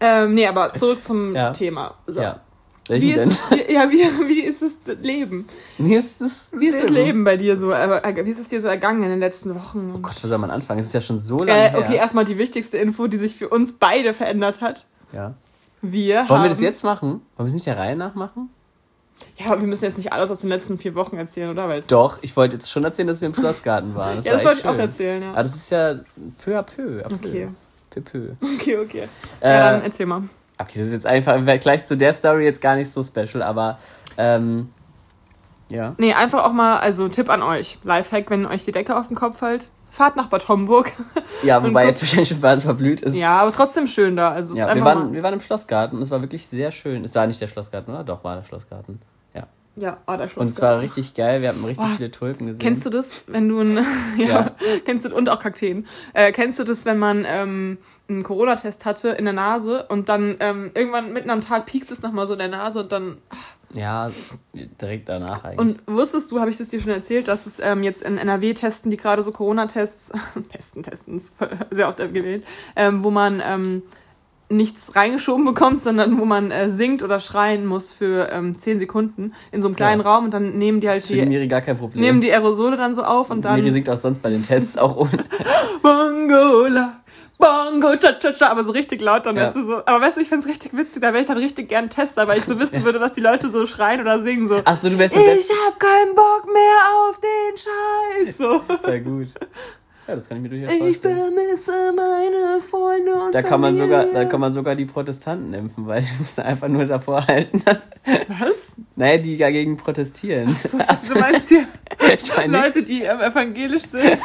Ähm, 0.00 0.34
nee, 0.34 0.46
aber 0.46 0.74
zurück 0.74 1.02
zum 1.02 1.32
Ja. 1.34 1.50
Thema. 1.50 1.94
So. 2.06 2.20
Ja. 2.20 2.40
Wie 2.88 2.94
Welchen 2.94 3.16
denn? 3.18 3.28
ist, 3.28 3.42
es, 3.50 3.72
ja, 3.72 3.90
wie, 3.90 4.28
wie 4.28 4.40
ist 4.42 4.62
das 4.62 4.96
Leben? 5.02 5.46
Mir 5.78 5.98
ist 6.00 6.20
das. 6.20 6.46
Wie 6.52 6.66
ist 6.68 6.82
das 6.82 6.90
Leben 6.90 7.24
bei 7.24 7.36
dir 7.36 7.56
so? 7.56 7.70
äh, 7.72 8.24
Wie 8.24 8.30
ist 8.30 8.38
es 8.38 8.48
dir 8.48 8.60
so 8.60 8.68
ergangen 8.68 9.02
in 9.02 9.10
den 9.10 9.20
letzten 9.20 9.54
Wochen? 9.54 9.92
Oh 9.94 9.98
Gott, 9.98 10.16
wo 10.22 10.26
soll 10.28 10.38
man 10.38 10.50
anfangen? 10.50 10.80
Es 10.80 10.86
ist 10.88 10.92
ja 10.94 11.00
schon 11.00 11.18
so 11.18 11.38
lange 11.38 11.50
äh, 11.52 11.70
her. 11.70 11.78
okay, 11.78 11.96
erstmal 11.96 12.24
die 12.24 12.38
wichtigste 12.38 12.78
Info, 12.78 13.06
die 13.06 13.18
sich 13.18 13.36
für 13.36 13.48
uns 13.48 13.74
beide 13.74 14.12
verändert 14.14 14.60
hat. 14.60 14.84
Ja. 15.12 15.34
Wir 15.82 16.28
Wollen 16.28 16.42
wir 16.42 16.48
das 16.50 16.60
jetzt 16.60 16.82
machen? 16.82 17.08
Wollen 17.10 17.22
wir 17.36 17.46
es 17.46 17.52
nicht 17.54 17.66
der 17.66 17.78
Reihe 17.78 17.94
nach 17.96 18.14
machen? 18.14 18.50
Ja, 19.36 19.46
aber 19.46 19.60
wir 19.60 19.68
müssen 19.68 19.84
jetzt 19.84 19.96
nicht 19.96 20.12
alles 20.12 20.30
aus 20.30 20.40
den 20.40 20.48
letzten 20.48 20.78
vier 20.78 20.94
Wochen 20.94 21.16
erzählen, 21.16 21.50
oder? 21.50 21.68
Weil 21.68 21.80
es- 21.80 21.86
Doch, 21.88 22.18
ich 22.22 22.36
wollte 22.36 22.56
jetzt 22.56 22.70
schon 22.70 22.84
erzählen, 22.84 23.06
dass 23.08 23.20
wir 23.20 23.28
im 23.28 23.34
Schlossgarten 23.34 23.94
waren. 23.94 24.16
Das 24.16 24.24
ja, 24.24 24.32
war 24.32 24.38
das 24.38 24.44
wollte 24.46 24.60
ich 24.60 24.66
auch 24.66 24.76
erzählen, 24.78 25.22
ja. 25.22 25.30
Aber 25.32 25.42
das 25.42 25.54
ist 25.54 25.70
ja 25.70 25.94
peu 26.44 26.58
à 26.58 26.62
peu. 26.62 27.02
à 27.04 27.08
peu. 27.08 27.14
Okay. 27.14 27.48
Peu, 27.90 28.00
peu. 28.00 28.20
Okay, 28.56 28.78
okay. 28.78 29.08
Äh, 29.40 29.48
ja, 29.54 29.72
dann 29.72 29.82
erzähl 29.82 30.06
mal. 30.06 30.22
Okay, 30.60 30.78
das 30.78 30.88
ist 30.88 30.92
jetzt 30.92 31.06
einfach 31.06 31.36
im 31.36 31.44
Vergleich 31.44 31.86
zu 31.86 31.96
der 31.96 32.12
Story 32.12 32.44
jetzt 32.44 32.60
gar 32.60 32.74
nicht 32.76 32.92
so 32.92 33.02
special, 33.02 33.42
aber 33.42 33.78
ähm, 34.16 34.70
ja. 35.70 35.94
Nee, 35.98 36.14
einfach 36.14 36.44
auch 36.44 36.52
mal, 36.52 36.78
also 36.78 37.08
Tipp 37.08 37.28
an 37.30 37.42
euch. 37.42 37.78
Lifehack, 37.84 38.30
wenn 38.30 38.46
euch 38.46 38.64
die 38.64 38.72
Decke 38.72 38.96
auf 38.98 39.08
den 39.08 39.16
Kopf 39.16 39.38
fällt. 39.38 39.68
Fahrt 39.90 40.16
nach 40.16 40.28
Bad 40.28 40.48
Homburg. 40.48 40.92
Ja, 41.44 41.62
wobei 41.62 41.86
jetzt 41.86 42.02
wahrscheinlich 42.02 42.28
schon 42.30 42.44
alles 42.44 42.64
verblüht 42.64 43.00
ist. 43.02 43.14
ja, 43.16 43.38
aber 43.38 43.52
trotzdem 43.52 43.86
schön 43.86 44.16
da. 44.16 44.30
Also 44.30 44.56
Ja, 44.56 44.74
wir 44.74 44.84
waren, 44.84 45.12
wir 45.12 45.22
waren 45.22 45.34
im 45.34 45.40
Schlossgarten 45.40 45.96
und 45.96 46.02
es 46.02 46.10
war 46.10 46.20
wirklich 46.20 46.48
sehr 46.48 46.72
schön. 46.72 47.04
Es 47.04 47.14
war 47.14 47.26
nicht 47.28 47.40
der 47.40 47.46
Schlossgarten, 47.46 47.94
oder? 47.94 48.02
Doch, 48.02 48.24
war 48.24 48.34
der 48.36 48.42
Schlossgarten. 48.42 49.00
Ja. 49.34 49.46
ja, 49.76 49.98
oh, 50.08 50.16
der 50.16 50.26
Schluss. 50.26 50.42
Und 50.42 50.48
es 50.48 50.60
war 50.60 50.80
richtig 50.80 51.14
geil, 51.14 51.40
wir 51.42 51.50
haben 51.50 51.64
richtig 51.64 51.84
Oh, 51.86 51.96
viele 51.96 52.10
Tulpen 52.10 52.48
gesehen. 52.48 52.58
Kennst 52.60 52.84
du 52.86 52.90
das, 52.90 53.22
wenn 53.28 53.48
du 53.48 53.60
ein, 53.60 53.76
ja, 54.18 54.26
Ja. 54.26 54.50
kennst 54.84 55.04
du, 55.04 55.14
und 55.14 55.28
auch 55.28 55.38
Kakteen, 55.38 55.86
äh, 56.12 56.32
kennst 56.32 56.58
du 56.58 56.64
das, 56.64 56.84
wenn 56.86 56.98
man 56.98 57.24
ähm, 57.26 57.78
einen 58.08 58.22
Corona-Test 58.22 58.84
hatte 58.86 59.10
in 59.10 59.24
der 59.24 59.34
Nase 59.34 59.84
und 59.88 60.08
dann 60.08 60.36
ähm, 60.40 60.70
irgendwann 60.74 61.12
mitten 61.12 61.30
am 61.30 61.42
Tag 61.42 61.66
piekst 61.66 61.90
es 61.92 62.00
nochmal 62.02 62.26
so 62.26 62.32
in 62.32 62.38
der 62.38 62.48
Nase 62.48 62.80
und 62.80 62.90
dann, 62.92 63.18
Ja, 63.74 64.10
direkt 64.80 65.08
danach 65.10 65.44
eigentlich. 65.44 65.58
und 65.58 65.80
wusstest 65.86 66.30
du, 66.30 66.40
habe 66.40 66.48
ich 66.50 66.56
das 66.56 66.68
dir 66.70 66.80
schon 66.80 66.92
erzählt, 66.92 67.28
dass 67.28 67.44
es 67.46 67.60
ähm, 67.60 67.82
jetzt 67.82 68.02
in 68.02 68.16
NRW 68.16 68.54
testen, 68.54 68.90
die 68.90 68.96
gerade 68.96 69.22
so 69.22 69.30
Corona-Tests, 69.30 70.12
testen, 70.52 70.82
testen, 70.82 71.16
ist 71.18 71.34
sehr 71.70 71.86
oft 71.88 71.98
gewählt, 71.98 72.46
ähm, 72.76 73.04
wo 73.04 73.10
man 73.10 73.42
ähm, 73.44 73.82
nichts 74.50 74.96
reingeschoben 74.96 75.44
bekommt, 75.44 75.82
sondern 75.82 76.18
wo 76.18 76.24
man 76.24 76.50
äh, 76.50 76.70
singt 76.70 77.02
oder 77.02 77.20
schreien 77.20 77.66
muss 77.66 77.92
für 77.92 78.30
ähm, 78.32 78.58
10 78.58 78.78
Sekunden 78.78 79.34
in 79.52 79.60
so 79.60 79.68
einem 79.68 79.76
kleinen 79.76 80.00
Ja. 80.00 80.08
Raum 80.10 80.24
und 80.24 80.32
dann 80.32 80.56
nehmen 80.56 80.80
die 80.80 80.88
halt 80.88 81.02
das 81.02 81.08
die 81.08 81.20
Miri 81.26 81.46
gar 81.48 81.60
kein 81.60 81.76
Problem. 81.76 82.00
nehmen 82.00 82.22
die 82.22 82.32
Aerosole 82.32 82.78
dann 82.78 82.94
so 82.94 83.02
auf 83.04 83.28
und 83.30 83.44
dann 83.44 83.56
Miri 83.60 83.72
singt 83.72 83.90
auch 83.90 83.98
sonst 83.98 84.22
bei 84.22 84.30
den 84.30 84.42
Tests 84.42 84.78
auch 84.78 84.96
ohne. 84.96 85.26
Bongola, 85.82 86.97
Bongo, 87.38 87.96
cha, 87.96 88.14
cha, 88.14 88.32
cha, 88.32 88.48
aber 88.48 88.64
so 88.64 88.72
richtig 88.72 89.00
laut 89.00 89.24
dann, 89.26 89.36
Ja. 89.36 89.44
weißt 89.46 89.56
du, 89.56 89.64
so. 89.64 89.76
Aber 89.86 90.00
weißt 90.00 90.16
du, 90.16 90.20
ich 90.22 90.28
find's 90.28 90.46
richtig 90.46 90.76
witzig, 90.76 91.00
da 91.00 91.08
wäre 91.12 91.20
ich 91.20 91.26
dann 91.28 91.38
richtig 91.38 91.68
gern 91.68 91.88
Tester, 91.88 92.26
weil 92.26 92.38
ich 92.38 92.44
so 92.44 92.58
wissen 92.58 92.84
würde, 92.84 93.00
was 93.00 93.12
die 93.12 93.20
Leute 93.20 93.48
so 93.48 93.64
schreien 93.66 94.00
oder 94.00 94.20
singen, 94.20 94.48
so. 94.48 94.56
Achso, 94.64 94.90
du 94.90 94.98
wärst 94.98 95.14
ja. 95.14 95.20
Ich 95.38 95.48
hab 95.66 95.78
keinen 95.78 96.14
Bock 96.16 96.46
mehr 96.52 96.78
auf 97.08 97.20
den 97.20 98.26
Scheiß, 98.26 98.36
so. 98.38 98.60
Sehr 98.84 99.00
gut. 99.00 99.28
Ja, 100.08 100.16
das 100.16 100.26
kann 100.26 100.38
ich 100.38 100.42
mir 100.42 100.48
durchaus 100.48 100.72
Ich 100.72 100.78
vorstellen. 100.80 101.16
vermisse 101.18 101.92
meine 101.94 102.60
Freunde 102.62 103.12
und 103.12 103.34
Da 103.34 103.42
kann 103.42 103.60
man 103.60 103.76
Familie. 103.76 103.98
sogar, 104.00 104.14
da 104.14 104.24
kann 104.24 104.40
man 104.40 104.52
sogar 104.54 104.74
die 104.74 104.86
Protestanten 104.86 105.52
impfen, 105.52 105.86
weil 105.86 106.00
die 106.00 106.08
müssen 106.18 106.40
einfach 106.40 106.68
nur 106.68 106.86
davor 106.86 107.26
halten. 107.26 107.62
Was? 108.28 108.72
Naja, 108.96 109.18
die 109.18 109.36
dagegen 109.36 109.76
protestieren. 109.76 110.56
Du 110.72 111.14
meinst 111.20 111.50
die 111.50 111.66
ich 112.00 112.18
nicht, 112.38 112.46
Leute, 112.48 112.82
die 112.84 113.04
evangelisch 113.04 113.84
sind? 113.84 114.18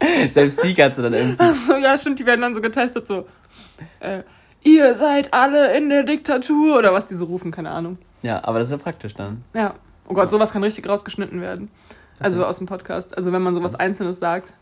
selbst 0.32 0.62
die 0.62 0.74
kannst 0.74 0.98
du 0.98 1.02
dann 1.02 1.14
impfen. 1.14 1.36
Ach 1.38 1.54
so, 1.54 1.76
ja, 1.76 1.96
stimmt, 1.98 2.18
die 2.18 2.26
werden 2.26 2.40
dann 2.40 2.54
so 2.54 2.60
getestet, 2.60 3.06
so. 3.06 3.26
Äh, 4.00 4.22
ihr 4.62 4.94
seid 4.94 5.32
alle 5.34 5.76
in 5.76 5.88
der 5.88 6.02
Diktatur 6.02 6.78
oder 6.78 6.92
was 6.92 7.06
die 7.06 7.14
so 7.14 7.26
rufen, 7.26 7.50
keine 7.50 7.70
Ahnung. 7.70 7.98
Ja, 8.22 8.42
aber 8.44 8.58
das 8.58 8.68
ist 8.68 8.72
ja 8.72 8.78
praktisch 8.78 9.14
dann. 9.14 9.44
Ja. 9.54 9.74
Oh 10.08 10.14
Gott, 10.14 10.30
sowas 10.30 10.52
kann 10.52 10.62
richtig 10.62 10.88
rausgeschnitten 10.88 11.40
werden. 11.40 11.70
Also 12.18 12.44
aus 12.44 12.58
dem 12.58 12.66
Podcast. 12.66 13.16
Also 13.16 13.32
wenn 13.32 13.42
man 13.42 13.54
sowas 13.54 13.74
Einzelnes 13.74 14.18
sagt. 14.18 14.52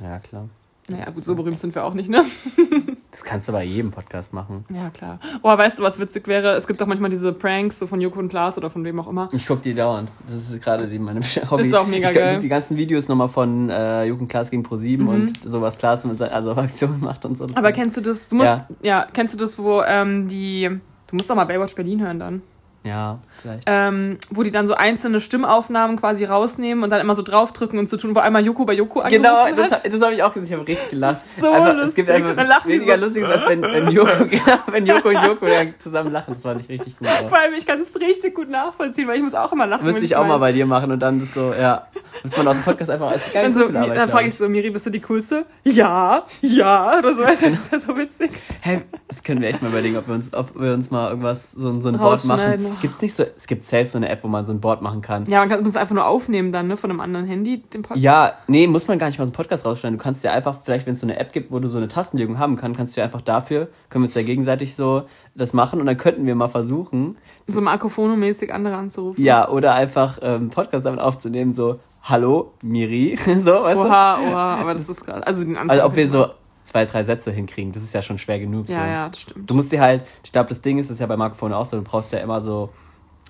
Ja, 0.00 0.18
klar. 0.20 0.48
Naja, 0.88 1.06
gut, 1.06 1.24
so 1.24 1.34
berühmt 1.34 1.60
sind 1.60 1.74
wir 1.74 1.84
auch 1.84 1.94
nicht, 1.94 2.08
ne? 2.08 2.24
Das 3.14 3.22
kannst 3.22 3.46
du 3.46 3.52
bei 3.52 3.62
jedem 3.62 3.92
Podcast 3.92 4.32
machen. 4.32 4.64
Ja, 4.74 4.90
klar. 4.90 5.20
Oh, 5.42 5.56
weißt 5.56 5.78
du, 5.78 5.84
was 5.84 6.00
witzig 6.00 6.26
wäre? 6.26 6.54
Es 6.56 6.66
gibt 6.66 6.80
doch 6.80 6.86
manchmal 6.88 7.10
diese 7.10 7.32
Pranks, 7.32 7.78
so 7.78 7.86
von 7.86 8.00
Joko 8.00 8.18
und 8.18 8.28
Klaas 8.28 8.58
oder 8.58 8.70
von 8.70 8.82
wem 8.82 8.98
auch 8.98 9.06
immer. 9.06 9.28
Ich 9.30 9.46
guck 9.46 9.62
die 9.62 9.72
dauernd. 9.72 10.10
Das 10.26 10.34
ist 10.34 10.60
gerade 10.60 10.88
die 10.88 10.98
meine 10.98 11.20
Hobby. 11.50 11.62
Ist 11.62 11.74
auch 11.74 11.86
mega 11.86 12.08
ich 12.08 12.14
geil. 12.14 12.40
Die 12.40 12.48
ganzen 12.48 12.76
Videos 12.76 13.06
nochmal 13.06 13.28
von 13.28 13.70
äh, 13.70 14.04
Jugend 14.06 14.28
Klaas 14.30 14.50
gegen 14.50 14.64
Pro7 14.64 14.98
Mhm. 14.98 15.08
und 15.08 15.42
sowas 15.44 15.78
Klaas 15.78 16.04
mit 16.04 16.20
also 16.20 16.52
Aktionen 16.56 16.98
macht 17.00 17.24
und 17.24 17.38
so. 17.38 17.46
Das 17.46 17.56
Aber 17.56 17.70
kennst 17.70 17.96
du 17.96 18.00
das? 18.00 18.26
Du 18.26 18.34
musst, 18.34 18.48
ja, 18.48 18.66
Ja. 18.82 19.06
kennst 19.12 19.32
du 19.34 19.38
das, 19.38 19.58
wo 19.60 19.82
ähm, 19.82 20.26
die, 20.26 20.68
du 21.06 21.16
musst 21.16 21.30
doch 21.30 21.36
mal 21.36 21.44
Baywatch 21.44 21.76
Berlin 21.76 22.02
hören 22.02 22.18
dann. 22.18 22.42
Ja, 22.82 23.20
vielleicht. 23.44 23.64
Ähm, 23.66 24.18
wo 24.30 24.42
die 24.42 24.50
dann 24.50 24.66
so 24.66 24.74
einzelne 24.74 25.20
Stimmaufnahmen 25.20 25.96
quasi 25.96 26.24
rausnehmen 26.24 26.82
und 26.82 26.90
dann 26.90 27.00
immer 27.00 27.14
so 27.14 27.22
draufdrücken 27.22 27.78
und 27.78 27.88
so 27.88 27.96
tun, 27.96 28.14
wo 28.14 28.20
einmal 28.20 28.44
Joko 28.44 28.64
bei 28.64 28.72
Joko 28.72 29.00
angerufen 29.00 29.22
Genau, 29.22 29.44
hat. 29.44 29.58
das, 29.58 29.82
das 29.82 30.02
habe 30.02 30.14
ich 30.14 30.22
auch 30.22 30.32
gesehen. 30.32 30.44
Ich 30.46 30.52
habe 30.52 30.66
richtig 30.66 30.90
gelacht. 30.90 31.16
So 31.40 31.50
einfach, 31.50 31.70
Es 31.70 31.76
lustig. 31.76 31.94
gibt 31.96 32.10
einfach 32.10 32.66
weniger 32.66 32.96
so. 32.98 33.04
Lustiges, 33.04 33.30
als 33.30 33.48
wenn, 33.48 33.62
wenn, 33.62 33.90
Joko, 33.90 34.24
genau, 34.30 34.58
wenn 34.70 34.86
Joko 34.86 35.08
und 35.10 35.22
Joko 35.24 35.46
zusammen 35.78 36.12
lachen. 36.12 36.34
Das 36.34 36.42
fand 36.42 36.60
ich 36.62 36.68
richtig 36.68 36.98
gut. 36.98 37.08
Auch. 37.08 37.28
Vor 37.28 37.38
allem, 37.38 37.54
ich 37.54 37.66
kann 37.66 37.80
es 37.80 37.94
richtig 38.00 38.34
gut 38.34 38.48
nachvollziehen, 38.48 39.06
weil 39.06 39.16
ich 39.16 39.22
muss 39.22 39.34
auch 39.34 39.52
immer 39.52 39.66
lachen. 39.66 39.84
Müsste 39.84 40.00
wenn 40.00 40.04
ich 40.06 40.16
auch 40.16 40.26
mal 40.26 40.38
bei 40.38 40.52
dir 40.52 40.66
machen 40.66 40.90
und 40.90 41.00
dann 41.00 41.28
so, 41.32 41.52
ja. 41.58 41.86
Müsste 42.22 42.38
man 42.38 42.48
aus 42.48 42.54
dem 42.56 42.62
Podcast 42.64 42.90
einfach 42.90 43.10
als 43.10 43.26
nicht 43.34 43.54
so, 43.54 43.64
Arbeit, 43.66 43.96
dann 43.96 44.08
frage 44.08 44.28
ich 44.28 44.34
so, 44.34 44.48
Miri, 44.48 44.70
bist 44.70 44.86
du 44.86 44.90
die 44.90 45.00
Coolste? 45.00 45.44
Ja, 45.64 46.24
ja, 46.40 46.98
oder 46.98 47.14
so, 47.14 47.22
weißt 47.22 47.42
du, 47.42 47.50
das 47.50 47.58
ist 47.60 47.72
ja 47.72 47.80
so 47.80 47.96
witzig. 47.96 48.30
Hä, 48.60 48.82
das 49.08 49.22
können 49.22 49.40
wir 49.40 49.48
echt 49.48 49.62
mal 49.62 49.68
überlegen, 49.68 49.96
ob 49.96 50.06
wir 50.06 50.14
uns, 50.14 50.32
ob 50.32 50.58
wir 50.58 50.72
uns 50.74 50.90
mal 50.90 51.10
irgendwas, 51.10 51.50
so, 51.52 51.80
so 51.80 51.88
ein 51.88 51.96
Rausschneiden. 51.96 52.64
machen. 52.64 52.78
Gibt's 52.80 53.02
nicht 53.02 53.14
so, 53.14 53.24
es 53.36 53.46
gibt 53.46 53.64
selbst 53.64 53.92
so 53.92 53.98
eine 53.98 54.08
App, 54.08 54.22
wo 54.24 54.28
man 54.28 54.46
so 54.46 54.52
ein 54.52 54.60
Board 54.60 54.82
machen 54.82 55.00
kann. 55.02 55.26
Ja, 55.26 55.40
man 55.40 55.48
kann 55.48 55.60
muss 55.60 55.70
es 55.70 55.76
einfach 55.76 55.94
nur 55.94 56.06
aufnehmen 56.06 56.52
dann, 56.52 56.68
ne, 56.68 56.76
von 56.76 56.90
einem 56.90 57.00
anderen 57.00 57.26
Handy, 57.26 57.58
den 57.62 57.82
Podcast. 57.82 58.02
Ja, 58.02 58.32
nee, 58.46 58.66
muss 58.66 58.86
man 58.88 58.98
gar 58.98 59.06
nicht 59.06 59.18
mal 59.18 59.26
so 59.26 59.30
einen 59.30 59.36
Podcast 59.36 59.64
rausschneiden. 59.66 59.98
Du 59.98 60.02
kannst 60.02 60.22
ja 60.24 60.32
einfach, 60.32 60.58
vielleicht, 60.64 60.86
wenn 60.86 60.94
es 60.94 61.00
so 61.00 61.06
eine 61.06 61.18
App 61.18 61.32
gibt, 61.32 61.50
wo 61.50 61.58
du 61.58 61.68
so 61.68 61.78
eine 61.78 61.88
Tastenlegung 61.88 62.38
haben 62.38 62.56
kannst, 62.56 62.76
kannst 62.76 62.96
du 62.96 63.00
ja 63.00 63.04
einfach 63.06 63.20
dafür, 63.22 63.68
können 63.90 64.04
wir 64.04 64.08
uns 64.08 64.14
ja 64.14 64.22
gegenseitig 64.22 64.74
so 64.76 65.02
das 65.34 65.52
machen 65.52 65.80
und 65.80 65.86
dann 65.86 65.96
könnten 65.96 66.26
wir 66.26 66.34
mal 66.34 66.48
versuchen, 66.48 67.16
So 67.46 67.60
Markofono-mäßig 67.60 68.50
andere 68.52 68.76
anzurufen. 68.76 69.22
ja, 69.22 69.48
oder 69.48 69.74
einfach 69.74 70.18
ähm, 70.22 70.50
Podcast 70.50 70.86
damit 70.86 71.00
aufzunehmen, 71.00 71.52
so, 71.52 71.80
hallo, 72.02 72.52
Miri, 72.62 73.18
so, 73.40 73.52
weißt 73.62 73.78
Oha, 73.80 74.18
oha, 74.20 74.54
aber 74.56 74.74
das 74.74 74.88
ist 74.88 75.04
gerade, 75.04 75.26
also 75.26 75.42
den 75.42 75.54
du? 75.54 75.60
Anfang. 75.60 75.70
Also, 75.70 75.84
ob 75.86 75.96
wir 75.96 76.08
so 76.08 76.26
zwei, 76.64 76.84
drei 76.86 77.04
Sätze 77.04 77.30
hinkriegen, 77.30 77.72
das 77.72 77.82
ist 77.82 77.92
ja 77.92 78.00
schon 78.02 78.16
schwer 78.18 78.38
genug. 78.38 78.66
so. 78.68 78.72
Ja, 78.72 78.86
ja, 78.86 79.08
das 79.08 79.20
stimmt. 79.20 79.48
Du 79.50 79.54
musst 79.54 79.70
dir 79.70 79.80
halt, 79.80 80.04
ich 80.22 80.32
glaube, 80.32 80.48
das 80.48 80.60
Ding 80.62 80.78
ist, 80.78 80.88
das 80.88 80.94
ist 80.94 81.00
ja 81.00 81.06
bei 81.06 81.16
Markofon 81.16 81.52
auch 81.52 81.66
so, 81.66 81.76
du 81.76 81.82
brauchst 81.82 82.10
ja 82.12 82.20
immer 82.20 82.40
so 82.40 82.70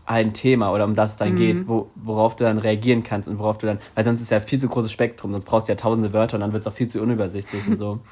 ein 0.07 0.33
Thema 0.35 0.73
oder 0.73 0.85
um 0.85 0.95
das 0.95 1.13
es 1.13 1.17
dann 1.17 1.33
Mhm. 1.33 1.37
geht, 1.37 1.69
wo, 1.69 1.91
worauf 1.95 2.37
du 2.37 2.45
dann 2.45 2.59
reagieren 2.59 3.03
kannst 3.05 3.29
und 3.29 3.39
worauf 3.39 3.59
du 3.59 3.67
dann, 3.67 3.79
weil 3.95 4.05
sonst 4.05 4.21
ist 4.21 4.31
ja 4.31 4.41
viel 4.41 4.59
zu 4.61 4.69
großes 4.69 4.93
Spektrum, 4.93 5.33
sonst 5.33 5.45
brauchst 5.47 5.69
du 5.69 5.73
ja 5.73 5.77
tausende 5.77 6.13
Wörter 6.13 6.37
und 6.37 6.41
dann 6.43 6.53
wird 6.53 6.63
es 6.63 6.67
auch 6.69 6.77
viel 6.77 6.87
zu 6.89 7.01
unübersichtlich 7.01 7.67
und 7.69 7.77
so. 7.77 8.01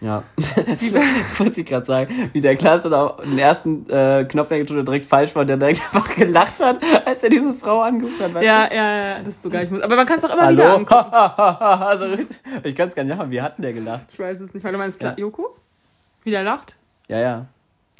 Ja, 0.00 0.22
muss 1.40 1.58
ich 1.58 1.66
gerade 1.66 1.84
sagen, 1.84 2.30
wie 2.32 2.40
der 2.40 2.54
Klaas 2.56 2.84
dann 2.84 2.94
auch 2.94 3.20
den 3.22 3.36
ersten 3.38 3.90
äh, 3.90 4.24
Knopf 4.24 4.48
gedrückt 4.48 4.86
direkt 4.86 5.04
falsch 5.04 5.34
war 5.34 5.42
und 5.42 5.48
der 5.48 5.56
direkt 5.56 5.82
einfach 5.92 6.14
gelacht 6.14 6.60
hat, 6.60 6.78
als 7.04 7.22
er 7.24 7.28
diese 7.28 7.52
Frau 7.54 7.82
angeguckt 7.82 8.20
hat. 8.20 8.32
weißt 8.32 8.44
Ja, 8.46 8.68
du? 8.68 8.74
ja, 8.76 8.96
ja, 9.08 9.14
das 9.18 9.34
ist 9.34 9.42
so 9.42 9.50
geil. 9.50 9.64
Ich 9.64 9.70
muss, 9.70 9.82
aber 9.82 9.96
man 9.96 10.06
kann 10.06 10.18
es 10.18 10.24
auch 10.24 10.32
immer 10.32 10.48
wieder 10.52 10.62
Hallo? 10.64 10.76
angucken. 10.76 11.12
also, 11.12 12.04
ich 12.62 12.74
kann 12.76 12.88
es 12.88 12.94
gar 12.94 13.02
nicht 13.02 13.16
machen. 13.18 13.30
Wie 13.32 13.42
hat 13.42 13.58
denn 13.58 13.62
der 13.62 13.72
gelacht? 13.72 14.06
Ich 14.12 14.18
weiß 14.18 14.40
es 14.40 14.54
nicht, 14.54 14.62
weil 14.64 14.72
du 14.72 14.78
meinst, 14.78 15.02
Ja. 15.02 15.12
Joko? 15.16 15.56
Wie 16.22 16.30
der 16.30 16.44
lacht? 16.44 16.76
Ja, 17.08 17.18
ja. 17.18 17.46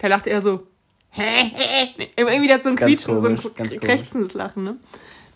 Der 0.01 0.09
lacht 0.09 0.27
eher 0.29 0.41
so. 0.41 0.63
Irgendwie 2.17 2.47
der 2.47 2.57
hat 2.57 2.63
so 2.63 2.69
ein 2.71 2.77
Quietschen, 2.77 3.19
so 3.19 3.27
ein 3.27 3.37
krächzendes 3.81 4.35
Lachen, 4.35 4.65
ne? 4.65 4.77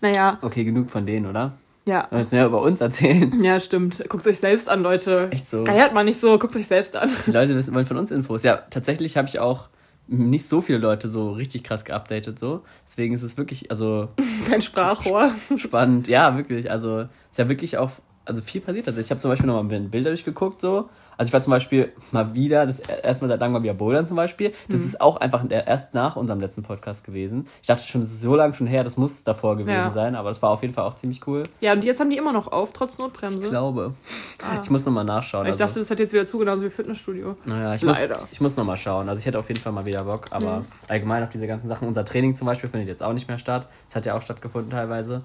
Naja, 0.00 0.38
Okay, 0.42 0.64
genug 0.64 0.90
von 0.90 1.06
denen, 1.06 1.26
oder? 1.26 1.52
ja. 1.86 2.06
Wollen 2.10 2.22
jetzt 2.22 2.32
mehr 2.32 2.46
über 2.46 2.62
uns 2.62 2.80
erzählen? 2.80 3.42
Ja, 3.42 3.58
stimmt. 3.60 4.02
Guckt 4.08 4.26
euch 4.26 4.38
selbst 4.38 4.68
an, 4.70 4.82
Leute. 4.82 5.28
Echt 5.30 5.48
so. 5.48 5.64
Geiert 5.64 5.92
mal 5.94 6.04
nicht 6.04 6.18
so, 6.20 6.38
guckt 6.38 6.54
euch 6.56 6.66
selbst 6.66 6.96
an. 6.96 7.10
Die 7.26 7.30
Leute 7.30 7.54
wissen, 7.56 7.74
wollen 7.74 7.86
von 7.86 7.96
uns 7.98 8.10
Infos. 8.10 8.42
Ja, 8.42 8.56
tatsächlich 8.70 9.16
habe 9.16 9.28
ich 9.28 9.38
auch 9.38 9.68
nicht 10.06 10.48
so 10.48 10.60
viele 10.60 10.78
Leute 10.78 11.08
so 11.08 11.32
richtig 11.32 11.64
krass 11.64 11.84
geupdatet 11.84 12.38
so. 12.38 12.62
Deswegen 12.86 13.14
ist 13.14 13.22
es 13.22 13.36
wirklich, 13.38 13.70
also 13.70 14.08
Kein 14.48 14.62
Sprachrohr. 14.62 15.34
spannend. 15.56 16.08
Ja, 16.08 16.36
wirklich. 16.36 16.70
Also 16.70 17.00
ist 17.30 17.38
ja 17.38 17.48
wirklich 17.48 17.78
auch, 17.78 17.90
also 18.26 18.42
viel 18.42 18.60
passiert. 18.60 18.86
Also 18.88 19.00
ich 19.00 19.10
habe 19.10 19.20
zum 19.20 19.30
Beispiel 19.30 19.46
nochmal 19.46 19.80
Bilder 19.80 20.10
durchgeguckt 20.10 20.60
so. 20.60 20.88
Also 21.16 21.28
ich 21.28 21.32
war 21.32 21.42
zum 21.42 21.50
Beispiel 21.52 21.92
mal 22.12 22.34
wieder, 22.34 22.66
das 22.66 22.80
erstmal 22.80 23.28
seit 23.28 23.40
langem 23.40 23.54
mal 23.54 23.62
wieder 23.62 23.74
bouldern 23.74 24.06
zum 24.06 24.16
Beispiel. 24.16 24.52
Das 24.68 24.80
Mhm. 24.80 24.86
ist 24.86 25.00
auch 25.00 25.16
einfach 25.16 25.46
der- 25.46 25.66
erst 25.66 25.94
nach 25.94 26.16
unserem 26.16 26.40
letzten 26.40 26.62
Podcast 26.62 27.04
gewesen. 27.04 27.46
Ich 27.60 27.68
dachte 27.68 27.82
schon, 27.84 28.00
das 28.00 28.10
ist 28.10 28.20
so 28.22 28.34
lange 28.34 28.54
schon 28.54 28.66
her, 28.66 28.84
das 28.84 28.96
muss 28.96 29.22
davor 29.24 29.56
gewesen 29.56 29.74
Ja. 29.76 29.90
sein, 29.90 30.14
aber 30.16 30.30
das 30.30 30.42
war 30.42 30.50
auf 30.50 30.62
jeden 30.62 30.74
Fall 30.74 30.84
auch 30.84 30.94
ziemlich 30.94 31.26
cool. 31.26 31.44
Ja, 31.60 31.72
und 31.72 31.84
jetzt 31.84 32.00
haben 32.00 32.10
die 32.10 32.16
immer 32.16 32.32
noch 32.32 32.50
auf, 32.50 32.72
trotz 32.72 32.98
Notbremse. 32.98 33.44
Ich 33.44 33.50
glaube. 33.50 33.94
Ah. 34.42 34.60
Ich 34.62 34.70
muss 34.70 34.84
nochmal 34.84 35.04
nachschauen. 35.04 35.46
Ich 35.46 35.52
also. 35.52 35.64
dachte, 35.64 35.78
das 35.78 35.90
hat 35.90 35.98
jetzt 35.98 36.12
wieder 36.12 36.26
zu, 36.26 36.38
genauso 36.38 36.62
wie 36.64 36.70
Fitnessstudio. 36.70 37.36
Naja, 37.44 37.74
ich 37.74 37.82
muss, 37.84 37.98
Leider. 38.00 38.18
ich 38.32 38.40
muss 38.40 38.56
nochmal 38.56 38.76
schauen. 38.76 39.08
Also 39.08 39.20
ich 39.20 39.26
hätte 39.26 39.38
auf 39.38 39.48
jeden 39.48 39.60
Fall 39.60 39.72
mal 39.72 39.84
wieder 39.86 40.04
Bock, 40.04 40.26
aber 40.30 40.60
Mhm. 40.60 40.64
allgemein 40.88 41.22
auf 41.22 41.30
diese 41.30 41.46
ganzen 41.46 41.68
Sachen. 41.68 41.88
Unser 41.88 42.04
Training 42.04 42.34
zum 42.34 42.46
Beispiel 42.46 42.68
findet 42.70 42.88
jetzt 42.88 43.02
auch 43.02 43.12
nicht 43.12 43.28
mehr 43.28 43.38
statt. 43.38 43.68
Das 43.86 43.96
hat 43.96 44.06
ja 44.06 44.14
auch 44.16 44.22
stattgefunden 44.22 44.70
teilweise. 44.70 45.22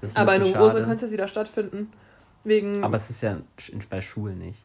Das 0.00 0.10
ist 0.10 0.16
ein 0.16 0.22
Aber 0.22 0.34
in 0.36 0.42
Rose 0.42 0.52
schade. 0.52 0.72
könnte 0.80 0.94
es 0.96 1.00
jetzt 1.02 1.12
wieder 1.12 1.28
stattfinden. 1.28 1.90
Wegen. 2.44 2.82
Aber 2.82 2.96
es 2.96 3.10
ist 3.10 3.22
ja 3.22 3.36
bei 3.90 4.00
Schulen 4.00 4.38
nicht. 4.38 4.58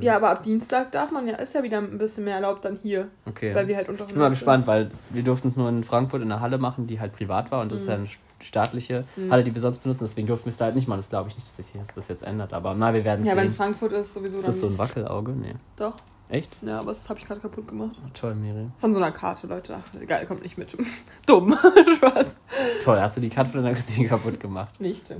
Das 0.00 0.06
ja, 0.06 0.16
aber 0.16 0.30
ab 0.30 0.42
Dienstag 0.42 0.92
darf 0.92 1.10
man 1.12 1.26
ja, 1.28 1.36
ist 1.36 1.54
ja 1.54 1.62
wieder 1.62 1.78
ein 1.78 1.98
bisschen 1.98 2.24
mehr 2.24 2.34
erlaubt 2.36 2.64
dann 2.64 2.78
hier. 2.82 3.08
Okay. 3.26 3.54
Weil 3.54 3.68
wir 3.68 3.76
halt 3.76 3.88
unter 3.88 4.04
ich 4.04 4.10
bin 4.12 4.18
mal 4.18 4.30
gespannt, 4.30 4.66
weil 4.66 4.90
wir 5.10 5.22
durften 5.22 5.48
es 5.48 5.56
nur 5.56 5.68
in 5.68 5.84
Frankfurt 5.84 6.22
in 6.22 6.28
der 6.28 6.40
Halle 6.40 6.58
machen, 6.58 6.86
die 6.86 7.00
halt 7.00 7.14
privat 7.14 7.50
war 7.50 7.60
und 7.62 7.70
das 7.72 7.82
ist 7.82 7.86
ja 7.88 7.96
Mhm. 7.96 8.00
eine 8.04 8.10
staatliche 8.42 9.02
Halle, 9.30 9.44
die 9.44 9.54
wir 9.54 9.60
sonst 9.60 9.80
benutzen. 9.82 10.04
Deswegen 10.04 10.26
durften 10.26 10.46
wir 10.46 10.50
es 10.50 10.56
da 10.56 10.64
halt 10.66 10.74
nicht 10.74 10.88
machen. 10.88 11.00
Das 11.00 11.08
glaube 11.10 11.28
ich 11.28 11.34
nicht, 11.36 11.46
dass 11.46 11.56
sich 11.66 11.74
das 11.94 12.08
jetzt 12.08 12.22
ändert. 12.22 12.52
Aber 12.54 12.74
na, 12.74 12.92
wir 12.94 13.04
werden 13.04 13.24
Ja, 13.26 13.36
wenn 13.36 13.46
es. 13.48 13.54
Frankfurt 13.56 13.92
ist, 13.92 14.14
sowieso 14.14 14.36
Ist 14.38 14.44
dann 14.44 14.52
das 14.52 14.60
so 14.60 14.66
ein. 14.68 14.78
Wackelauge? 14.78 15.32
Nee. 15.32 15.54
Doch. 15.76 15.94
Echt? 16.30 16.48
Ja, 16.62 16.78
aber 16.78 16.90
das 16.92 17.08
habe 17.08 17.18
ich 17.18 17.26
gerade 17.26 17.40
kaputt 17.40 17.66
gemacht. 17.66 17.96
Oh, 18.02 18.08
toll, 18.14 18.36
Miri. 18.36 18.68
Von 18.78 18.92
so 18.94 19.00
einer 19.00 19.10
Karte, 19.10 19.48
Leute. 19.48 19.76
Ach, 19.76 20.00
egal, 20.00 20.24
kommt 20.26 20.42
nicht 20.42 20.56
mit. 20.56 20.68
Dumm. 21.26 21.54
Spaß. 21.96 22.36
Toll, 22.84 23.00
hast 23.00 23.16
du 23.16 23.20
die 23.20 23.28
Karte 23.30 23.50
von 23.50 23.64
der 23.64 23.74
Christine 23.74 24.08
kaputt 24.08 24.38
gemacht? 24.38 24.80
Nicht. 24.80 25.12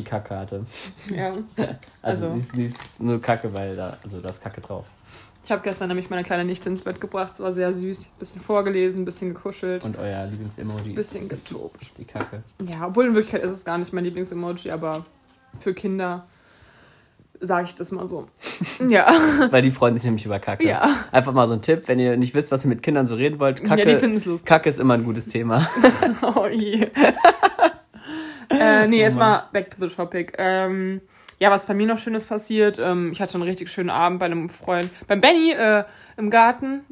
Die 0.00 0.04
Kackkarte. 0.04 0.64
Ja. 1.14 1.32
Also, 2.02 2.26
Also. 2.26 2.34
Die, 2.34 2.40
ist, 2.40 2.54
die 2.54 2.64
ist 2.66 2.78
nur 2.98 3.20
Kacke, 3.20 3.52
weil 3.52 3.76
da, 3.76 3.98
also 4.02 4.20
da 4.20 4.30
ist 4.30 4.42
Kacke 4.42 4.60
drauf. 4.62 4.86
Ich 5.44 5.50
habe 5.52 5.62
gestern 5.62 5.88
nämlich 5.88 6.08
meine 6.10 6.22
kleine 6.22 6.44
Nichte 6.44 6.68
ins 6.68 6.82
Bett 6.82 7.00
gebracht. 7.00 7.32
Es 7.34 7.40
war 7.40 7.52
sehr 7.52 7.72
süß. 7.72 8.10
Bisschen 8.18 8.40
vorgelesen, 8.40 9.04
bisschen 9.04 9.34
gekuschelt. 9.34 9.84
Und 9.84 9.98
euer 9.98 10.24
Lieblingsemoji 10.26 10.94
Bisschen 10.94 11.28
ist, 11.28 11.46
getobt. 11.46 11.82
ist 11.82 11.98
die 11.98 12.04
Kacke. 12.04 12.42
Ja, 12.66 12.86
obwohl 12.86 13.06
in 13.06 13.14
Wirklichkeit 13.14 13.42
ist 13.44 13.50
es 13.52 13.64
gar 13.64 13.76
nicht 13.76 13.92
mein 13.92 14.04
Lieblingsemoji, 14.04 14.70
aber 14.70 15.04
für 15.58 15.74
Kinder 15.74 16.26
sage 17.40 17.64
ich 17.64 17.74
das 17.74 17.90
mal 17.90 18.06
so. 18.06 18.26
ja. 18.88 19.12
Weil 19.50 19.62
die 19.62 19.70
freuen 19.70 19.94
sich 19.96 20.04
nämlich 20.04 20.24
über 20.26 20.38
Kacke. 20.38 20.66
Ja. 20.66 20.94
Einfach 21.10 21.32
mal 21.32 21.48
so 21.48 21.54
ein 21.54 21.62
Tipp, 21.62 21.84
wenn 21.86 21.98
ihr 21.98 22.16
nicht 22.16 22.34
wisst, 22.34 22.52
was 22.52 22.64
ihr 22.64 22.68
mit 22.68 22.82
Kindern 22.82 23.06
so 23.06 23.14
reden 23.14 23.40
wollt. 23.40 23.64
Kacke, 23.64 23.80
Ja, 23.80 23.86
die 23.86 23.96
finden 23.96 24.16
es 24.18 24.26
lustig. 24.26 24.46
Kacke 24.46 24.68
ist 24.68 24.78
immer 24.78 24.94
ein 24.94 25.04
gutes 25.04 25.26
Thema. 25.28 25.68
Oh 26.22 26.46
je. 26.46 26.86
Äh, 28.60 28.86
nee, 28.86 29.00
Oh 29.00 29.04
jetzt 29.04 29.18
mal 29.18 29.44
back 29.52 29.70
to 29.70 29.76
the 29.80 29.94
topic. 29.94 30.34
Ähm, 30.38 31.00
ja, 31.38 31.50
was 31.50 31.66
bei 31.66 31.74
mir 31.74 31.86
noch 31.86 31.98
Schönes 31.98 32.26
passiert. 32.26 32.78
Ähm, 32.78 33.12
ich 33.12 33.20
hatte 33.20 33.34
einen 33.34 33.44
richtig 33.44 33.70
schönen 33.70 33.90
Abend 33.90 34.20
bei 34.20 34.26
einem 34.26 34.48
Freund, 34.50 34.90
beim 35.06 35.20
Benny 35.20 35.52
äh, 35.52 35.84
im 36.16 36.30
Garten. 36.30 36.84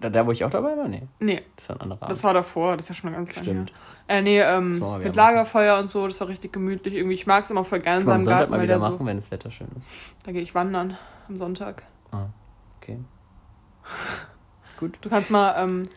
Da, 0.00 0.08
da, 0.08 0.26
wo 0.26 0.32
ich 0.32 0.44
auch 0.44 0.50
dabei 0.50 0.76
war? 0.76 0.88
Nee, 0.88 1.02
Nee, 1.18 1.42
das 1.56 1.68
war 1.68 1.76
ein 1.76 1.82
anderer. 1.82 2.08
das 2.08 2.24
war 2.24 2.32
davor, 2.32 2.76
das 2.76 2.86
ist 2.86 2.88
ja 2.90 2.94
schon 2.94 3.12
ganz 3.12 3.34
lange 3.34 3.46
her. 3.46 3.54
Stimmt. 3.54 3.72
Äh, 4.08 4.22
nee, 4.22 4.40
ähm, 4.40 4.82
mit 5.02 5.14
Lagerfeuer 5.14 5.78
und 5.78 5.88
so, 5.88 6.06
das 6.06 6.18
war 6.20 6.28
richtig 6.28 6.52
gemütlich. 6.52 6.94
Irgendwie, 6.94 7.14
ich 7.14 7.26
mag 7.26 7.44
es 7.44 7.50
immer 7.50 7.64
voll 7.64 7.80
gerne 7.80 8.00
in 8.00 8.06
seinem 8.06 8.20
Sonntag 8.20 8.38
Garten, 8.38 8.50
mal 8.52 8.62
wieder 8.62 8.78
der 8.78 8.82
machen, 8.88 8.98
so. 8.98 9.06
wenn 9.06 9.16
das 9.18 9.30
Wetter 9.30 9.50
schön 9.50 9.68
ist. 9.78 9.88
Da 10.24 10.32
gehe 10.32 10.40
ich 10.42 10.54
wandern 10.54 10.96
am 11.28 11.36
Sonntag. 11.36 11.82
Ah, 12.10 12.26
okay. 12.80 12.98
Gut. 14.78 14.98
Du 15.02 15.10
kannst 15.10 15.30
mal, 15.30 15.54
ähm, 15.62 15.88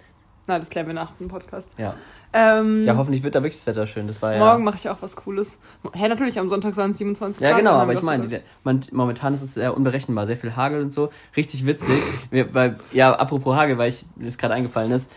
na, 0.48 0.60
das 0.60 0.70
klären 0.70 0.88
wir 0.88 0.94
nach 0.94 1.12
dem 1.12 1.28
Podcast. 1.28 1.70
Ja. 1.78 1.96
Ähm, 2.36 2.84
ja, 2.86 2.98
hoffentlich 2.98 3.22
wird 3.22 3.36
da 3.36 3.44
wirklich 3.44 3.58
das 3.64 3.68
Wetter 3.68 3.86
schön. 3.86 4.08
Das 4.08 4.22
war 4.22 4.34
ja. 4.34 4.40
morgen 4.40 4.64
mache 4.64 4.78
ich 4.78 4.90
auch 4.90 4.98
was 5.02 5.16
Cooles. 5.16 5.60
Hä, 5.94 6.08
natürlich, 6.08 6.40
am 6.40 6.50
Sonntag 6.50 6.74
sollen 6.74 6.92
es 6.92 6.98
27 6.98 7.42
Ja, 7.42 7.50
Grad 7.50 7.60
genau, 7.60 7.72
werden, 7.72 7.82
aber 7.82 7.94
ich 7.94 8.02
meine, 8.02 8.42
momentan 8.92 9.36
ist 9.36 9.44
es 9.44 9.54
sehr 9.54 9.78
unberechenbar, 9.78 10.26
sehr 10.26 10.38
viel 10.38 10.56
Hagel 10.56 10.82
und 10.82 10.92
so. 10.92 11.12
Richtig 11.38 11.66
witzig. 11.68 12.02
Weil, 12.32 12.78
ja, 12.92 13.14
apropos 13.14 13.56
Hagel, 13.56 13.78
weil 13.78 13.90
ich, 13.90 14.06
mir 14.16 14.26
das 14.26 14.38
gerade 14.38 14.56
eingefallen 14.56 14.92
ist. 14.92 15.12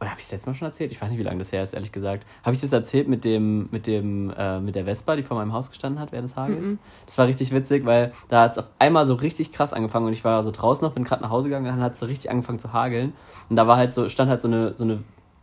Oder 0.00 0.10
habe 0.10 0.18
ich 0.18 0.24
es 0.24 0.32
letztes 0.32 0.46
Mal 0.46 0.54
schon 0.54 0.68
erzählt? 0.68 0.92
Ich 0.92 1.00
weiß 1.00 1.10
nicht, 1.10 1.18
wie 1.18 1.24
lange 1.24 1.40
das 1.40 1.52
her 1.52 1.62
ist, 1.62 1.74
ehrlich 1.74 1.92
gesagt. 1.92 2.24
Habe 2.42 2.54
ich 2.54 2.60
das 2.62 2.72
erzählt 2.72 3.06
mit 3.06 3.22
dem, 3.22 3.68
mit 3.70 3.86
dem, 3.86 4.32
äh, 4.36 4.58
mit 4.58 4.74
der 4.74 4.86
Vespa, 4.86 5.14
die 5.14 5.22
vor 5.22 5.36
meinem 5.36 5.52
Haus 5.52 5.68
gestanden 5.68 6.00
hat 6.00 6.10
während 6.10 6.30
des 6.30 6.36
Hagels? 6.36 6.68
Mhm. 6.68 6.78
Das 7.04 7.18
war 7.18 7.26
richtig 7.26 7.52
witzig, 7.52 7.84
weil 7.84 8.12
da 8.28 8.42
hat 8.42 8.52
es 8.52 8.58
auf 8.58 8.68
einmal 8.78 9.06
so 9.06 9.14
richtig 9.14 9.52
krass 9.52 9.74
angefangen 9.74 10.06
und 10.06 10.12
ich 10.12 10.24
war 10.24 10.42
so 10.42 10.50
draußen 10.50 10.86
noch, 10.86 10.94
bin 10.94 11.04
gerade 11.04 11.22
nach 11.22 11.30
Hause 11.30 11.48
gegangen 11.48 11.66
und 11.66 11.72
dann 11.72 11.82
hat 11.82 11.92
es 11.94 12.00
so 12.00 12.06
richtig 12.06 12.30
angefangen 12.30 12.58
zu 12.58 12.72
hageln. 12.72 13.12
Und 13.50 13.56
da 13.56 13.66
war 13.66 13.76
halt 13.76 13.94
so, 13.94 14.08
stand 14.08 14.30
halt 14.30 14.40
so 14.40 14.48
eine, 14.48 14.74
so 14.74 14.84
eine 14.84 15.00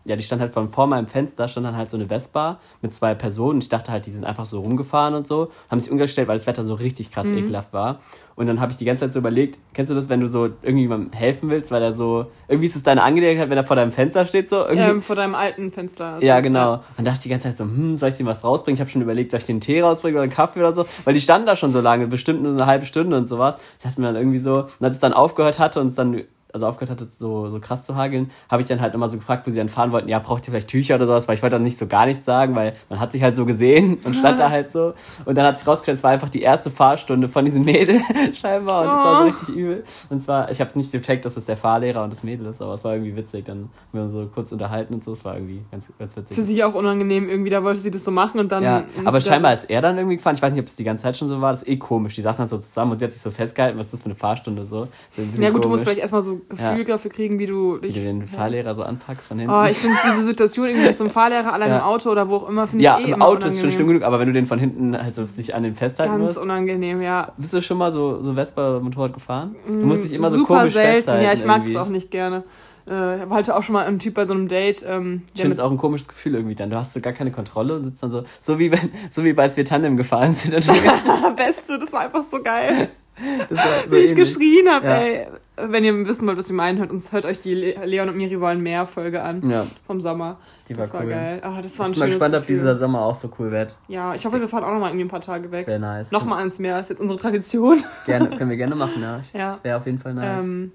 ja, 0.08 0.16
die 0.16 0.24
stand 0.24 0.42
halt 0.42 0.54
von 0.54 0.70
vor 0.70 0.88
meinem 0.88 1.06
Fenster, 1.08 1.48
stand 1.48 1.66
dann 1.68 1.76
halt 1.78 1.92
so 1.92 1.98
eine 1.98 2.08
Vespa 2.08 2.60
mit 2.82 2.94
zwei 2.94 3.14
Personen. 3.14 3.60
Ich 3.60 3.70
dachte 3.70 3.92
halt, 3.92 4.06
die 4.06 4.12
sind 4.12 4.24
einfach 4.24 4.46
so 4.46 4.62
rumgefahren 4.62 5.14
und 5.16 5.28
so. 5.28 5.52
Haben 5.70 5.80
sich 5.80 5.92
umgestellt, 5.92 6.28
weil 6.28 6.38
das 6.38 6.48
Wetter 6.48 6.64
so 6.66 6.74
richtig 6.76 7.12
krass 7.12 7.28
Mhm. 7.28 7.38
ekelhaft 7.40 7.74
war. 7.74 8.00
Und 8.36 8.46
dann 8.48 8.62
habe 8.62 8.72
ich 8.72 8.78
die 8.78 8.86
ganze 8.86 9.04
Zeit 9.06 9.14
so 9.14 9.20
überlegt, 9.20 9.58
kennst 9.74 9.90
du 9.92 9.96
das, 9.96 10.10
wenn 10.10 10.22
du 10.22 10.28
so 10.28 10.46
irgendwie 10.62 10.82
jemandem 10.84 11.12
helfen 11.12 11.50
willst, 11.50 11.72
weil 11.72 11.82
er 11.82 11.94
so, 11.94 12.28
irgendwie 12.48 12.68
ist 12.68 12.76
es 12.76 12.84
deine 12.84 13.02
Angelegenheit, 13.04 13.50
wenn 13.50 13.58
er 13.58 13.64
vor 13.64 13.76
deinem 13.76 13.92
Fenster 13.92 14.26
steht, 14.26 14.48
so 14.48 14.58
irgendwie. 14.58 14.82
Ähm, 14.90 15.02
vor 15.02 15.16
deinem 15.16 15.34
alten 15.36 15.72
Fenster. 15.72 16.06
also, 16.14 16.26
ja, 16.26 16.40
genau. 16.40 16.84
Dann 16.96 17.04
dachte 17.06 17.18
ich 17.18 17.24
die 17.24 17.30
ganze 17.30 17.48
Zeit 17.48 17.58
so, 17.58 17.64
hm, 17.66 17.98
soll 17.98 18.10
ich 18.10 18.16
dem 18.16 18.28
was 18.28 18.44
rausbringen? 18.44 18.76
Ich 18.76 18.80
habe 18.82 18.90
schon 18.92 19.02
überlegt, 19.02 19.32
soll 19.32 19.40
ich 19.40 19.46
den 19.46 19.60
Tee 19.60 19.82
rausbringen 19.82 20.16
oder 20.16 20.24
einen 20.24 20.32
Kaffee 20.32 20.60
oder 20.60 20.72
so? 20.72 20.86
Weil 21.04 21.16
die 21.16 21.22
standen 21.22 21.48
da 21.48 21.56
schon 21.56 21.72
so 21.72 21.82
lange, 21.82 22.08
bestimmt 22.08 22.44
nur 22.44 22.52
so 22.52 22.58
eine 22.60 22.68
halbe 22.68 22.86
Stunde 22.86 23.18
und 23.18 23.28
sowas. 23.28 23.56
Ich 23.80 23.84
dachte 23.84 24.00
mir 24.00 24.08
dann 24.08 24.16
irgendwie 24.16 24.40
so, 24.40 24.68
und 24.80 24.86
als 24.86 24.94
es 24.96 25.00
dann 25.02 25.14
aufgehört 25.14 25.58
hatte 25.60 25.82
und 25.82 25.88
es 25.88 25.96
dann 25.96 26.22
also 26.58 26.68
aufgehört 26.68 26.92
hatte, 26.92 27.08
so, 27.18 27.50
so 27.50 27.60
krass 27.60 27.84
zu 27.84 27.96
hageln, 27.96 28.32
habe 28.50 28.62
ich 28.62 28.68
dann 28.68 28.82
halt 28.82 28.94
immer 28.94 29.08
so 29.10 29.18
gefragt, 29.18 29.48
wo 29.48 29.52
sie 29.52 29.58
dann 29.58 29.70
fahren 29.70 29.92
wollten, 29.92 30.10
ja, 30.10 30.20
braucht 30.20 30.48
ihr 30.48 30.52
vielleicht 30.52 30.68
Tücher 30.68 30.96
oder 30.96 31.06
sowas, 31.08 31.28
weil 31.28 31.36
ich 31.36 31.42
wollte 31.44 31.56
dann 31.56 31.64
nicht 31.64 31.78
so 31.80 31.88
gar 31.88 32.06
nichts 32.06 32.26
sagen, 32.26 32.56
weil 32.56 32.74
man 32.90 33.00
hat 33.00 33.12
sich 33.12 33.24
halt 33.24 33.36
so 33.36 33.46
gesehen 33.46 34.00
und 34.06 34.16
stand 34.16 34.40
da 34.40 34.50
halt 34.50 34.70
so. 34.70 34.94
Und 35.26 35.38
dann 35.38 35.46
hat 35.46 35.58
sich 35.58 35.68
rausgestellt, 35.68 35.98
es 36.00 36.04
war 36.04 36.12
einfach 36.12 36.30
die 36.30 36.42
erste 36.42 36.70
Fahrstunde 36.72 37.28
von 37.30 37.46
diesem 37.46 37.64
Mädel 37.64 38.00
scheinbar 38.34 38.84
und 38.84 38.98
es 38.98 39.04
war 39.04 39.18
so 39.18 39.24
Oh. 39.24 39.26
richtig 39.28 39.56
übel. 39.56 39.84
Und 40.10 40.22
zwar, 40.22 40.52
ich 40.52 40.60
habe 40.60 40.70
es 40.70 40.76
nicht 40.76 40.92
gecheckt, 40.92 41.26
dass 41.26 41.38
es 41.38 41.46
der 41.46 41.58
Fahrlehrer 41.58 42.04
und 42.04 42.12
das 42.12 42.24
Mädel 42.24 42.46
ist, 42.48 42.62
aber 42.62 42.74
es 42.74 42.84
war 42.84 42.94
irgendwie 42.94 43.16
witzig. 43.16 43.46
Dann 43.46 43.58
haben 43.58 43.70
wir 43.94 44.02
uns 44.04 44.12
so 44.14 44.28
kurz 44.34 44.52
unterhalten 44.52 44.94
und 44.94 45.04
so, 45.04 45.14
es 45.14 45.24
war 45.26 45.36
irgendwie 45.36 45.62
ganz, 45.72 45.92
ganz 45.98 46.16
witzig. 46.16 46.36
Für 46.36 46.42
sie 46.44 46.64
auch 46.64 46.74
unangenehm 46.74 47.30
irgendwie, 47.30 47.50
da 47.50 47.64
wollte 47.64 47.80
sie 47.80 47.92
das 47.92 48.04
so 48.04 48.12
machen 48.12 48.40
und 48.40 48.52
dann. 48.52 48.64
Ja, 48.64 48.84
aber 49.06 49.22
scheinbar 49.22 49.54
ist 49.54 49.70
er 49.70 49.82
dann 49.82 49.98
irgendwie 49.98 50.18
gefahren. 50.18 50.36
Ich 50.36 50.42
weiß 50.42 50.54
nicht, 50.54 50.62
ob 50.62 50.68
es 50.68 50.76
die 50.76 50.84
ganze 50.84 51.04
Zeit 51.04 51.18
schon 51.18 51.28
so 51.28 51.40
war. 51.42 51.52
Das 51.52 51.64
ist 51.64 51.70
eh 51.70 51.78
komisch. 51.78 52.16
Die 52.16 52.22
saßen 52.22 52.40
halt 52.40 52.50
so 52.50 52.58
zusammen 52.58 52.94
und 52.94 53.00
sie 53.00 53.06
hat 53.06 53.12
sich 53.12 53.22
so 53.22 53.32
festgehalten. 53.32 53.78
Was 53.78 53.86
ist 53.86 53.94
das 53.94 54.02
für 54.02 54.06
eine 54.08 54.16
Fahrstunde 54.16 54.66
so? 54.66 54.88
so 55.12 55.22
Ja 55.22 55.50
gut, 55.50 55.58
du 55.58 55.62
komisch, 55.62 55.68
musst 55.68 55.84
vielleicht 55.84 56.00
erstmal 56.02 56.22
so 56.22 56.42
Gefühl 56.50 56.78
Ja. 56.80 56.84
dafür 56.84 57.12
kriegen, 57.12 57.40
wie 57.40 57.46
du 57.46 57.78
wie 57.82 57.88
dich. 57.88 57.96
du 57.96 58.02
den 58.02 58.26
Fahrlehrer 58.26 58.74
so 58.76 58.84
anpackst 58.84 59.28
von 59.28 59.38
hinten. 59.40 59.54
Oh, 59.54 59.66
ich 59.66 59.78
finde 59.78 59.98
diese 60.06 60.24
Situation 60.24 60.68
irgendwie 60.68 60.94
so 60.94 61.04
einem 61.04 61.12
Fahrlehrer 61.12 61.52
allein 61.54 61.70
Ja. 61.70 61.78
im 61.80 61.84
Auto 61.84 62.10
oder 62.10 62.30
wo 62.30 62.38
auch 62.38 62.50
immer, 62.50 62.68
finde 62.68 62.84
ja, 62.86 62.98
ich 63.00 63.06
eh 63.06 63.08
im 63.10 63.14
immer 63.16 63.26
Auto 63.26 63.48
ist 63.48 63.56
schon 63.56 63.66
unangenehm. 63.66 63.72
schlimm 63.76 63.88
genug, 63.88 64.04
aber 64.04 64.20
wenn 64.20 64.28
du 64.28 64.34
den 64.34 64.46
von 64.46 64.58
hinten 64.60 64.98
halt 64.98 65.14
so 65.16 65.26
sich 65.26 65.56
an 65.56 65.64
den 65.64 65.76
festhalten 65.76 66.14
Ganz 66.14 66.24
musst. 66.24 66.38
unangenehm, 66.38 67.02
ja. 67.02 67.34
Bist 67.38 67.54
du 67.54 67.62
schon 67.62 67.78
mal 67.78 67.92
so, 67.92 68.22
so 68.22 68.34
Vespa 68.36 68.70
oder 68.70 68.80
Motorrad 68.80 69.14
gefahren? 69.14 69.56
Du 69.68 69.74
musst 69.74 70.06
dich 70.06 70.14
immer 70.14 70.30
so 70.30 70.38
Super 70.38 70.60
komisch 70.60 70.74
selten. 70.74 70.94
festhalten. 70.96 71.26
Ja, 71.26 71.34
ich 71.34 71.46
mag 71.46 71.66
es 71.68 71.76
auch 71.76 71.90
nicht 71.90 72.12
gerne. 72.12 72.44
Äh, 72.90 73.26
ich 73.26 73.30
hatte 73.30 73.54
auch 73.58 73.64
schon 73.64 73.74
mal 73.74 73.86
einen 73.86 74.00
Typ 74.00 74.14
bei 74.14 74.26
so 74.26 74.34
einem 74.34 74.48
Date. 74.48 74.86
Ähm, 74.88 75.24
Ich 75.34 75.42
finde 75.42 75.54
es 75.56 75.60
auch 75.60 75.70
ein 75.70 75.78
komisches 75.78 76.08
Gefühl 76.08 76.36
irgendwie 76.36 76.56
dann. 76.56 76.70
Du 76.70 76.78
hast 76.78 76.94
so 76.94 77.02
gar 77.02 77.12
keine 77.12 77.32
Kontrolle 77.32 77.76
und 77.76 77.84
sitzt 77.84 78.02
dann 78.02 78.12
so, 78.12 78.24
so 78.40 78.58
wie 78.60 78.72
wenn, 78.72 78.90
so 79.10 79.26
wie 79.26 79.38
als 79.38 79.58
wir 79.58 79.66
Tandem 79.66 79.98
gefahren 79.98 80.32
sind. 80.32 80.54
Beste, 81.36 81.78
das 81.80 81.92
war 81.92 82.02
einfach 82.06 82.24
so 82.32 82.42
geil. 82.42 82.88
das 83.50 83.58
war 83.58 83.66
so 83.88 83.92
wie 83.92 83.98
ich 83.98 84.12
ähnlich. 84.12 84.16
geschrien 84.28 84.70
habe, 84.70 84.86
Ja. 84.88 84.98
ey. 85.02 85.28
Wenn 85.60 85.84
ihr 85.84 86.08
wissen 86.08 86.28
wollt, 86.28 86.38
was 86.38 86.50
wir 86.50 86.56
meinen, 86.56 86.78
hört 86.78 86.92
uns, 86.92 87.12
hört 87.12 87.26
euch 87.26 87.42
die 87.42 87.56
Le 87.56 87.86
Leon 87.86 88.10
und 88.10 88.16
Miri 88.18 88.40
wollen 88.40 88.62
mehr 88.62 88.86
Folge 88.86 89.24
an 89.24 89.50
Ja, 89.50 89.66
vom 89.88 90.00
Sommer. 90.00 90.38
die 90.70 90.78
war 90.78 90.84
das 90.86 90.94
war 90.94 91.02
cool. 91.04 91.10
geil. 91.10 91.42
Ah, 91.44 91.62
das 91.64 91.80
war 91.80 91.88
ein 91.88 91.94
Ich 91.94 91.96
bin 91.98 92.00
mal 92.02 92.10
gespannt, 92.12 92.36
ob 92.36 92.42
Gefühl. 92.42 92.58
dieser 92.58 92.78
Sommer 92.78 93.02
auch 93.02 93.16
so 93.16 93.32
cool 93.40 93.50
wird. 93.52 93.76
Ja, 93.88 94.14
ich 94.14 94.24
hoffe, 94.26 94.40
wir 94.40 94.48
fahren 94.48 94.64
auch 94.64 94.72
noch 94.72 94.80
mal 94.80 94.90
irgendwie 94.90 95.06
ein 95.06 95.10
paar 95.10 95.22
Tage 95.22 95.52
weg. 95.52 95.66
Wäre 95.66 95.80
nice. 95.80 96.12
Nochmal 96.12 96.40
ans 96.40 96.60
Meer, 96.60 96.80
ist 96.80 96.90
jetzt 96.92 97.02
unsere 97.02 97.20
Tradition. 97.20 97.84
Gerne, 98.06 98.30
können 98.38 98.52
wir 98.52 98.58
gerne 98.58 98.76
machen, 98.76 99.02
ja. 99.02 99.22
ja. 99.34 99.60
Wäre 99.64 99.78
auf 99.78 99.86
jeden 99.88 99.98
Fall 99.98 100.14
nice. 100.14 100.44
Ähm, 100.44 100.72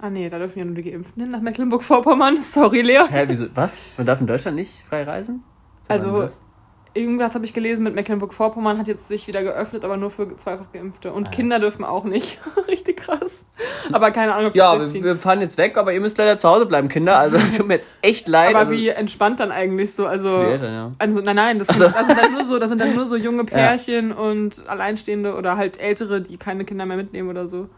ah 0.00 0.10
nee, 0.10 0.28
da 0.30 0.38
dürfen 0.38 0.58
ja 0.60 0.64
nur 0.64 0.76
die 0.76 0.88
Geimpften 0.88 1.20
hin 1.22 1.32
nach 1.32 1.40
Mecklenburg-Vorpommern. 1.40 2.36
Sorry, 2.42 2.82
Leon. 2.82 3.08
Hä, 3.08 3.24
wieso? 3.26 3.46
Was? 3.56 3.74
Man 3.96 4.06
darf 4.06 4.20
in 4.20 4.28
Deutschland 4.28 4.56
nicht 4.56 4.84
frei 4.86 5.02
reisen? 5.02 5.42
Also, 5.88 6.12
Wann 6.12 6.20
das? 6.22 6.38
Irgendwas 6.94 7.34
habe 7.34 7.44
ich 7.44 7.54
gelesen 7.54 7.82
mit 7.84 7.94
Mecklenburg-Vorpommern 7.94 8.78
hat 8.78 8.86
jetzt 8.88 9.08
sich 9.08 9.26
wieder 9.26 9.42
geöffnet, 9.42 9.84
aber 9.84 9.96
nur 9.96 10.10
für 10.10 10.36
zweifach 10.36 10.72
Geimpfte. 10.72 11.12
Und 11.12 11.28
Ah. 11.28 11.30
Kinder 11.30 11.58
dürfen 11.58 11.84
auch 11.84 12.04
nicht. 12.04 12.38
Richtig 12.68 12.98
krass. 12.98 13.44
Aber 13.92 14.10
keine 14.10 14.34
Ahnung, 14.34 14.50
ob 14.50 14.56
Ja, 14.56 14.76
das 14.76 14.92
wir, 14.94 15.02
wir 15.02 15.16
fahren 15.16 15.40
jetzt 15.40 15.58
weg, 15.58 15.76
aber 15.76 15.92
ihr 15.92 16.00
müsst 16.00 16.18
leider 16.18 16.36
zu 16.36 16.48
Hause 16.48 16.66
bleiben, 16.66 16.88
Kinder. 16.88 17.18
Also 17.18 17.38
tut 17.56 17.66
mir 17.66 17.74
jetzt 17.74 17.88
echt 18.02 18.28
leid. 18.28 18.50
Aber 18.50 18.60
also, 18.60 18.72
wie 18.72 18.88
entspannt 18.88 19.40
dann 19.40 19.50
eigentlich 19.52 19.94
so, 19.94 20.06
also. 20.06 20.38
Eltern, 20.38 20.72
ja. 20.72 20.92
Also 20.98 21.20
nein, 21.20 21.36
nein, 21.36 21.58
das, 21.58 21.68
Ach 21.70 21.74
so. 21.74 21.88
das 21.88 22.06
sind 22.06 22.18
dann 22.18 22.32
nur 22.32 22.44
so, 22.44 22.58
das 22.58 22.68
sind 22.68 22.80
dann 22.80 22.94
nur 22.94 23.06
so 23.06 23.16
junge 23.16 23.44
Pärchen 23.46 24.12
und 24.12 24.68
Alleinstehende 24.68 25.34
oder 25.34 25.56
halt 25.56 25.80
Ältere, 25.80 26.20
die 26.20 26.36
keine 26.36 26.64
Kinder 26.64 26.86
mehr 26.86 26.96
mitnehmen 26.96 27.28
oder 27.28 27.48
so. 27.48 27.68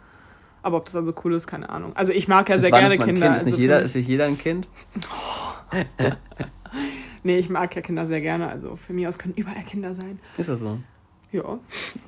Aber 0.62 0.78
ob 0.78 0.84
das 0.86 0.94
dann 0.94 1.04
so 1.04 1.12
cool 1.24 1.34
ist, 1.34 1.46
keine 1.46 1.68
Ahnung. 1.68 1.92
Also 1.94 2.12
ich 2.12 2.26
mag 2.26 2.48
ja 2.48 2.54
Bis 2.54 2.62
sehr 2.62 2.70
gerne 2.70 2.96
Kinder. 2.96 3.04
Kind? 3.04 3.22
Ist 3.22 3.26
also 3.26 3.44
nicht 3.50 3.58
jeder, 3.58 3.80
ist 3.80 3.94
nicht 3.94 4.08
jeder 4.08 4.24
ein 4.24 4.38
Kind? 4.38 4.66
nee, 7.24 7.38
ich 7.38 7.50
mag 7.50 7.74
ja 7.74 7.82
Kinder 7.82 8.06
sehr 8.06 8.20
gerne. 8.20 8.48
Also 8.48 8.76
für 8.76 8.92
mich 8.92 9.08
aus 9.08 9.18
können 9.18 9.34
überall 9.34 9.62
Kinder 9.64 9.94
sein. 9.94 10.20
Ist 10.38 10.48
das 10.48 10.60
so? 10.60 10.78
Ja, 11.32 11.58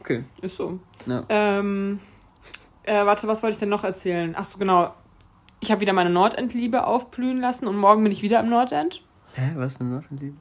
Okay. 0.00 0.22
ist 0.42 0.56
so. 0.56 0.78
Ja. 1.06 1.24
Ähm, 1.28 1.98
äh, 2.84 3.04
warte, 3.04 3.26
was 3.26 3.42
wollte 3.42 3.54
ich 3.54 3.58
denn 3.58 3.68
noch 3.68 3.82
erzählen? 3.82 4.34
Ach 4.38 4.44
so, 4.44 4.58
genau. 4.58 4.94
Ich 5.60 5.72
habe 5.72 5.80
wieder 5.80 5.92
meine 5.92 6.10
Nordend-Liebe 6.10 6.86
aufblühen 6.86 7.40
lassen 7.40 7.66
und 7.66 7.76
morgen 7.76 8.02
bin 8.04 8.12
ich 8.12 8.22
wieder 8.22 8.38
im 8.40 8.48
Nordend. 8.50 9.02
Hä, 9.34 9.50
was 9.56 9.74
für 9.74 9.80
eine 9.80 9.90
Nordendliebe? 9.90 10.36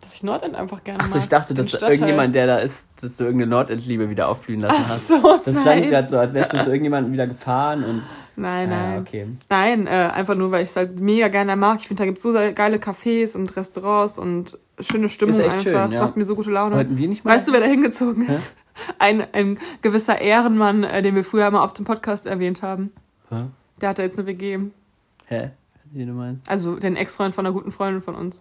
Dass 0.00 0.14
ich 0.14 0.22
Nordend 0.22 0.54
einfach 0.54 0.82
gerne 0.82 1.00
Achso, 1.00 1.14
mag. 1.16 1.22
ich 1.22 1.28
dachte, 1.28 1.52
dass 1.54 1.66
da 1.66 1.70
Stadtteil. 1.78 1.92
irgendjemand, 1.92 2.34
der 2.34 2.46
da 2.46 2.56
ist, 2.58 2.86
dass 3.00 3.16
du 3.18 3.24
irgendeine 3.24 3.50
Nordendliebe 3.50 4.08
wieder 4.08 4.28
aufblühen 4.28 4.60
lassen 4.60 4.76
Ach 4.80 4.88
hast. 4.88 5.08
so, 5.08 5.20
Das 5.44 5.54
klang 5.54 5.64
nein. 5.80 5.90
gerade 5.90 6.08
so, 6.08 6.18
als 6.18 6.32
wärst 6.32 6.52
du 6.54 6.58
zu 6.62 6.70
irgendjemandem 6.70 7.12
wieder 7.12 7.26
gefahren 7.26 7.84
und. 7.84 8.02
Nein, 8.36 8.72
Ah, 8.72 8.76
nein. 8.76 8.92
ja, 8.94 9.00
okay. 9.00 9.26
Nein, 9.50 9.86
äh, 9.86 9.90
einfach 9.90 10.34
nur, 10.34 10.50
weil 10.50 10.64
ich 10.64 10.70
es 10.70 10.76
halt 10.76 11.00
mega 11.00 11.28
gerne 11.28 11.54
mag. 11.56 11.78
Ich 11.80 11.88
finde, 11.88 12.02
da 12.02 12.06
gibt 12.06 12.18
es 12.18 12.22
so 12.22 12.32
sehr 12.32 12.52
geile 12.52 12.78
Cafés 12.78 13.36
und 13.36 13.54
Restaurants 13.56 14.18
und 14.18 14.58
schöne 14.80 15.08
Stimmung 15.08 15.40
einfach. 15.40 15.60
schön, 15.60 15.72
Das 15.74 15.94
ja. 15.94 16.00
macht 16.02 16.16
mir 16.16 16.24
so 16.24 16.34
gute 16.34 16.50
Laune. 16.50 16.76
Wollten 16.76 16.96
wir 16.96 17.08
nicht 17.08 17.24
mal? 17.24 17.34
Weißt 17.36 17.46
du, 17.48 17.52
wer 17.52 17.60
da 17.60 17.66
hingezogen 17.66 18.26
ist? 18.26 18.54
Ein, 18.98 19.22
ein 19.34 19.58
gewisser 19.82 20.18
Ehrenmann, 20.22 20.82
äh, 20.82 21.02
den 21.02 21.14
wir 21.14 21.24
früher 21.24 21.50
mal 21.50 21.60
auf 21.62 21.74
dem 21.74 21.84
Podcast 21.84 22.26
erwähnt 22.26 22.62
haben. 22.62 22.90
Hä? 23.28 23.44
Der 23.82 23.90
hat 23.90 23.98
da 23.98 24.02
jetzt 24.02 24.18
eine 24.18 24.26
WG. 24.26 24.58
Hä? 25.26 25.50
Wie 25.90 26.06
du 26.06 26.12
meinst? 26.12 26.48
Also 26.48 26.76
den 26.76 26.96
Ex-Freund 26.96 27.34
von 27.34 27.44
einer 27.44 27.52
guten 27.52 27.70
Freundin 27.70 28.00
von 28.00 28.14
uns. 28.14 28.40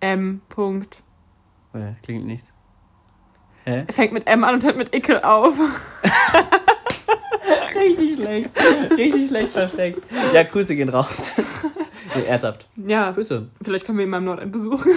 M. 0.00 0.42
Punkt. 0.50 1.02
Oh 1.72 1.78
ja, 1.78 1.94
klingt 2.02 2.26
nichts. 2.26 2.52
Hä? 3.64 3.84
Er 3.86 3.92
fängt 3.94 4.12
mit 4.12 4.26
M 4.26 4.44
an 4.44 4.56
und 4.56 4.64
hört 4.64 4.76
mit 4.76 4.94
Ickel 4.94 5.22
auf. 5.22 5.54
Richtig 7.74 8.16
schlecht. 8.16 8.50
Richtig 8.96 9.28
schlecht 9.28 9.52
versteckt. 9.52 10.02
Ja, 10.32 10.42
Grüße 10.42 10.74
gehen 10.76 10.88
raus. 10.88 11.32
Nee, 12.14 12.22
ernsthaft. 12.28 12.66
Ja, 12.76 13.10
Grüße. 13.10 13.46
vielleicht 13.62 13.84
können 13.86 13.98
wir 13.98 14.04
ihn 14.04 14.10
mal 14.10 14.18
im 14.18 14.24
Nordend 14.24 14.52
besuchen. 14.52 14.90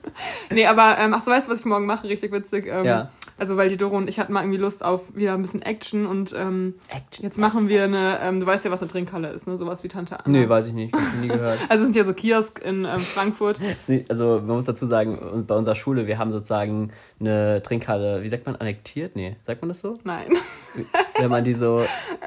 nee, 0.50 0.66
aber, 0.66 0.96
ähm, 0.98 1.14
ach 1.14 1.20
so, 1.20 1.30
weißt 1.30 1.48
du, 1.48 1.52
was 1.52 1.60
ich 1.60 1.66
morgen 1.66 1.86
mache? 1.86 2.08
Richtig 2.08 2.32
witzig. 2.32 2.66
Ähm, 2.66 2.84
Ja. 2.84 3.10
Also, 3.40 3.56
weil 3.56 3.68
die 3.68 3.76
Doro 3.76 3.96
und 3.96 4.08
ich 4.10 4.18
hatten 4.18 4.32
mal 4.32 4.40
irgendwie 4.42 4.58
Lust 4.58 4.84
auf 4.84 5.02
wieder 5.14 5.32
ein 5.34 5.42
bisschen 5.42 5.62
Action 5.62 6.06
und 6.06 6.34
ähm, 6.36 6.74
Action. 6.92 7.22
jetzt 7.24 7.38
machen 7.38 7.68
wir 7.68 7.84
eine, 7.84 8.18
ähm, 8.20 8.40
du 8.40 8.46
weißt 8.46 8.64
ja, 8.64 8.72
was 8.72 8.80
eine 8.80 8.90
Trinkhalle 8.90 9.28
ist, 9.28 9.46
ne? 9.46 9.56
Sowas 9.56 9.84
wie 9.84 9.88
Tante 9.88 10.18
Anna. 10.18 10.36
Nee, 10.40 10.48
weiß 10.48 10.66
ich 10.66 10.72
nicht. 10.72 10.92
Hab 10.92 11.00
ich 11.14 11.20
nie 11.20 11.28
gehört. 11.28 11.60
Also 11.68 11.82
es 11.84 11.92
sind 11.92 11.94
ja 11.94 12.02
so 12.02 12.14
Kiosk 12.14 12.58
in 12.64 12.84
ähm, 12.84 12.98
Frankfurt. 12.98 13.60
Also 14.08 14.42
man 14.44 14.56
muss 14.56 14.64
dazu 14.64 14.86
sagen, 14.86 15.44
bei 15.46 15.54
unserer 15.54 15.76
Schule, 15.76 16.08
wir 16.08 16.18
haben 16.18 16.32
sozusagen 16.32 16.90
eine 17.20 17.62
Trinkhalle, 17.62 18.24
wie 18.24 18.28
sagt 18.28 18.44
man, 18.44 18.56
annektiert? 18.56 19.14
Nee, 19.14 19.36
sagt 19.46 19.62
man 19.62 19.68
das 19.68 19.80
so? 19.82 19.96
Nein. 20.02 20.32
Wenn 21.18 21.30
man 21.30 21.44
die 21.44 21.54
so 21.54 21.82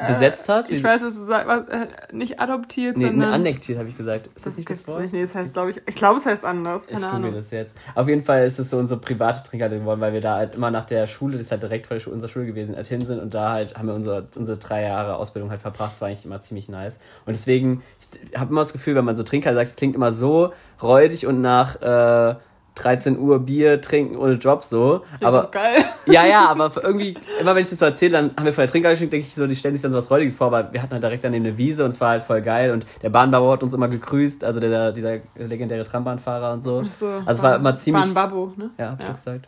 besetzt 0.08 0.48
hat? 0.50 0.70
Ich 0.70 0.82
weiß, 0.84 1.02
was 1.04 1.16
du 1.16 1.26
sagst. 1.26 1.48
Was, 1.48 1.68
äh, 1.70 1.88
nicht 2.14 2.40
adoptiert, 2.40 2.96
Nee, 2.98 3.04
nee 3.06 3.10
sondern. 3.12 3.34
annektiert 3.34 3.80
habe 3.80 3.90
ich 3.90 3.98
gesagt. 3.98 4.30
Ist 4.36 4.46
das, 4.46 4.58
nicht 4.58 4.70
das 4.70 4.88
Wort? 4.88 5.02
nicht. 5.02 5.14
Nee, 5.14 5.22
das 5.22 5.36
heißt, 5.36 5.54
glaube 5.54 5.72
ich. 5.72 5.82
Ich 5.86 5.96
glaube, 5.96 6.20
es 6.20 6.26
heißt 6.26 6.46
anders. 6.46 6.84
Ich 6.88 6.94
Keine 6.94 7.06
google 7.08 7.16
Ahnung. 7.16 7.34
das 7.36 7.52
jetzt. 7.52 7.74
Auf 7.96 8.08
jeden 8.08 8.24
Fall 8.24 8.46
ist 8.46 8.60
es 8.60 8.70
so 8.70 8.78
unsere 8.78 9.00
private 9.00 9.44
Trinkhalle 9.44 9.80
geworden, 9.80 10.02
weil 10.02 10.14
wir 10.14 10.22
da 10.22 10.36
halt 10.36 10.56
immer 10.56 10.72
nach 10.72 10.86
der 10.86 11.08
Schule, 11.08 11.34
das 11.34 11.42
ist 11.44 11.52
halt 11.52 11.64
direkt 11.64 11.88
vor 11.88 11.98
unserer 12.12 12.30
Schule 12.30 12.46
gewesen, 12.46 12.76
halt 12.76 12.88
hin 12.88 13.02
sind 13.02 13.20
und 13.20 13.34
da 13.34 13.52
halt 13.52 13.78
haben 13.78 13.88
wir 13.88 13.96
unsere, 13.96 14.28
unsere 14.36 14.58
drei 14.58 14.84
Jahre 14.84 15.16
Ausbildung 15.16 15.50
halt 15.52 15.62
verbracht. 15.62 15.94
Das 15.94 16.02
war 16.02 16.08
eigentlich 16.08 16.26
immer 16.26 16.42
ziemlich 16.42 16.70
nice. 16.70 16.98
Und 17.26 17.36
deswegen, 17.36 17.84
ich 18.32 18.40
habe 18.40 18.52
immer 18.52 18.62
das 18.62 18.74
Gefühl, 18.74 18.96
wenn 18.96 19.06
man 19.06 19.16
so 19.16 19.24
Trinkhalle 19.24 19.56
sagt, 19.56 19.70
es 19.70 19.76
klingt 19.76 19.96
immer 19.96 20.14
so 20.14 20.54
räudig 20.82 21.28
und 21.28 21.42
nach 21.42 21.82
äh, 21.82 22.36
13 22.76 23.20
Uhr 23.20 23.40
Bier 23.40 23.82
trinken 23.82 24.16
ohne 24.18 24.34
Job 24.36 24.64
so. 24.64 25.02
Ja, 25.20 25.28
Aber 25.28 25.48
geil. 25.52 25.84
ja, 26.06 26.26
ja, 26.26 26.48
aber 26.50 26.72
irgendwie, 26.82 27.16
immer 27.40 27.54
wenn 27.54 27.64
ich 27.64 27.70
das 27.70 27.80
so 27.80 27.86
erzähle, 27.86 28.14
dann 28.14 28.32
haben 28.38 28.46
wir 28.46 28.54
vorher 28.54 28.70
Trinkhalle 28.70 28.94
geschickt, 28.96 29.12
denke 29.14 29.26
ich 29.28 29.34
so, 29.34 29.46
die 29.46 29.56
stellen 29.56 29.76
sich 29.76 29.82
dann 29.82 29.92
so 29.92 29.98
was 29.98 30.10
Räudiges 30.10 30.36
vor, 30.36 30.48
aber 30.48 30.72
wir 30.74 30.82
hatten 30.82 30.94
halt 30.94 31.04
direkt 31.04 31.24
daneben 31.24 31.46
eine 31.46 31.58
Wiese 31.58 31.84
und 31.84 31.92
es 31.92 32.00
war 32.02 32.10
halt 32.12 32.24
voll 32.24 32.42
geil 32.42 32.72
und 32.72 32.86
der 33.02 33.10
Bahnbauer 33.10 33.54
hat 33.54 33.64
uns 33.64 33.74
immer 33.74 33.88
gegrüßt, 33.90 34.44
also 34.44 34.60
der, 34.60 34.92
dieser 34.94 35.18
legendäre 35.36 35.84
Trambahnfahrer 35.84 36.54
und 36.54 36.64
so. 36.64 36.82
So, 36.84 37.08
also 37.08 37.32
es 37.32 37.44
war 37.44 37.56
immer 37.58 37.76
ziemlich. 37.76 38.14
Babbo, 38.14 38.54
ne? 38.56 38.70
ja, 38.78 38.92
hab 38.92 39.00
ich 39.00 39.06
Ja. 39.06 39.12
doch 39.12 39.18
gesagt. 39.18 39.48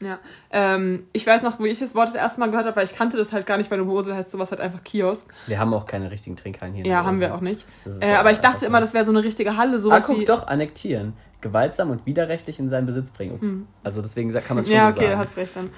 Ja. 0.00 0.18
Ähm, 0.50 1.04
ich 1.12 1.24
weiß 1.24 1.42
noch, 1.42 1.60
wo 1.60 1.64
ich 1.64 1.78
das 1.78 1.94
Wort 1.94 2.08
das 2.08 2.16
erste 2.16 2.40
Mal 2.40 2.50
gehört 2.50 2.66
habe, 2.66 2.74
weil 2.74 2.84
ich 2.86 2.96
kannte 2.96 3.16
das 3.16 3.32
halt 3.32 3.46
gar 3.46 3.56
nicht, 3.56 3.70
weil 3.70 3.78
in 3.78 3.86
Mosel 3.86 4.16
heißt 4.16 4.32
sowas 4.32 4.50
halt 4.50 4.60
einfach 4.60 4.82
Kiosk. 4.82 5.32
Wir 5.46 5.60
haben 5.60 5.72
auch 5.74 5.86
keine 5.86 6.10
richtigen 6.10 6.34
Trinkhallen 6.34 6.74
hier. 6.74 6.84
Ja, 6.84 7.04
haben 7.04 7.20
wir 7.20 7.32
auch 7.32 7.40
nicht. 7.40 7.64
Äh, 8.00 8.14
aber 8.14 8.32
ich 8.32 8.38
dachte 8.40 8.66
immer, 8.66 8.78
so. 8.78 8.84
das 8.86 8.94
wäre 8.94 9.04
so 9.04 9.12
eine 9.12 9.22
richtige 9.22 9.56
Halle, 9.56 9.76
Ah, 9.76 9.78
sowas 9.78 10.04
guck, 10.06 10.18
wie. 10.18 10.24
doch, 10.24 10.48
annektieren. 10.48 11.12
Gewaltsam 11.42 11.90
und 11.90 12.06
widerrechtlich 12.06 12.58
in 12.58 12.68
seinen 12.68 12.86
Besitz 12.86 13.10
bringen. 13.10 13.66
Also 13.82 14.00
deswegen 14.00 14.32
kann 14.32 14.42
man 14.50 14.58
es 14.58 14.66
schon 14.68 14.76
ja, 14.76 14.90
so 14.90 14.96
okay, 14.96 15.08
sagen. 15.08 15.18
hast 15.18 15.36
recht 15.36 15.56
dann. 15.56 15.70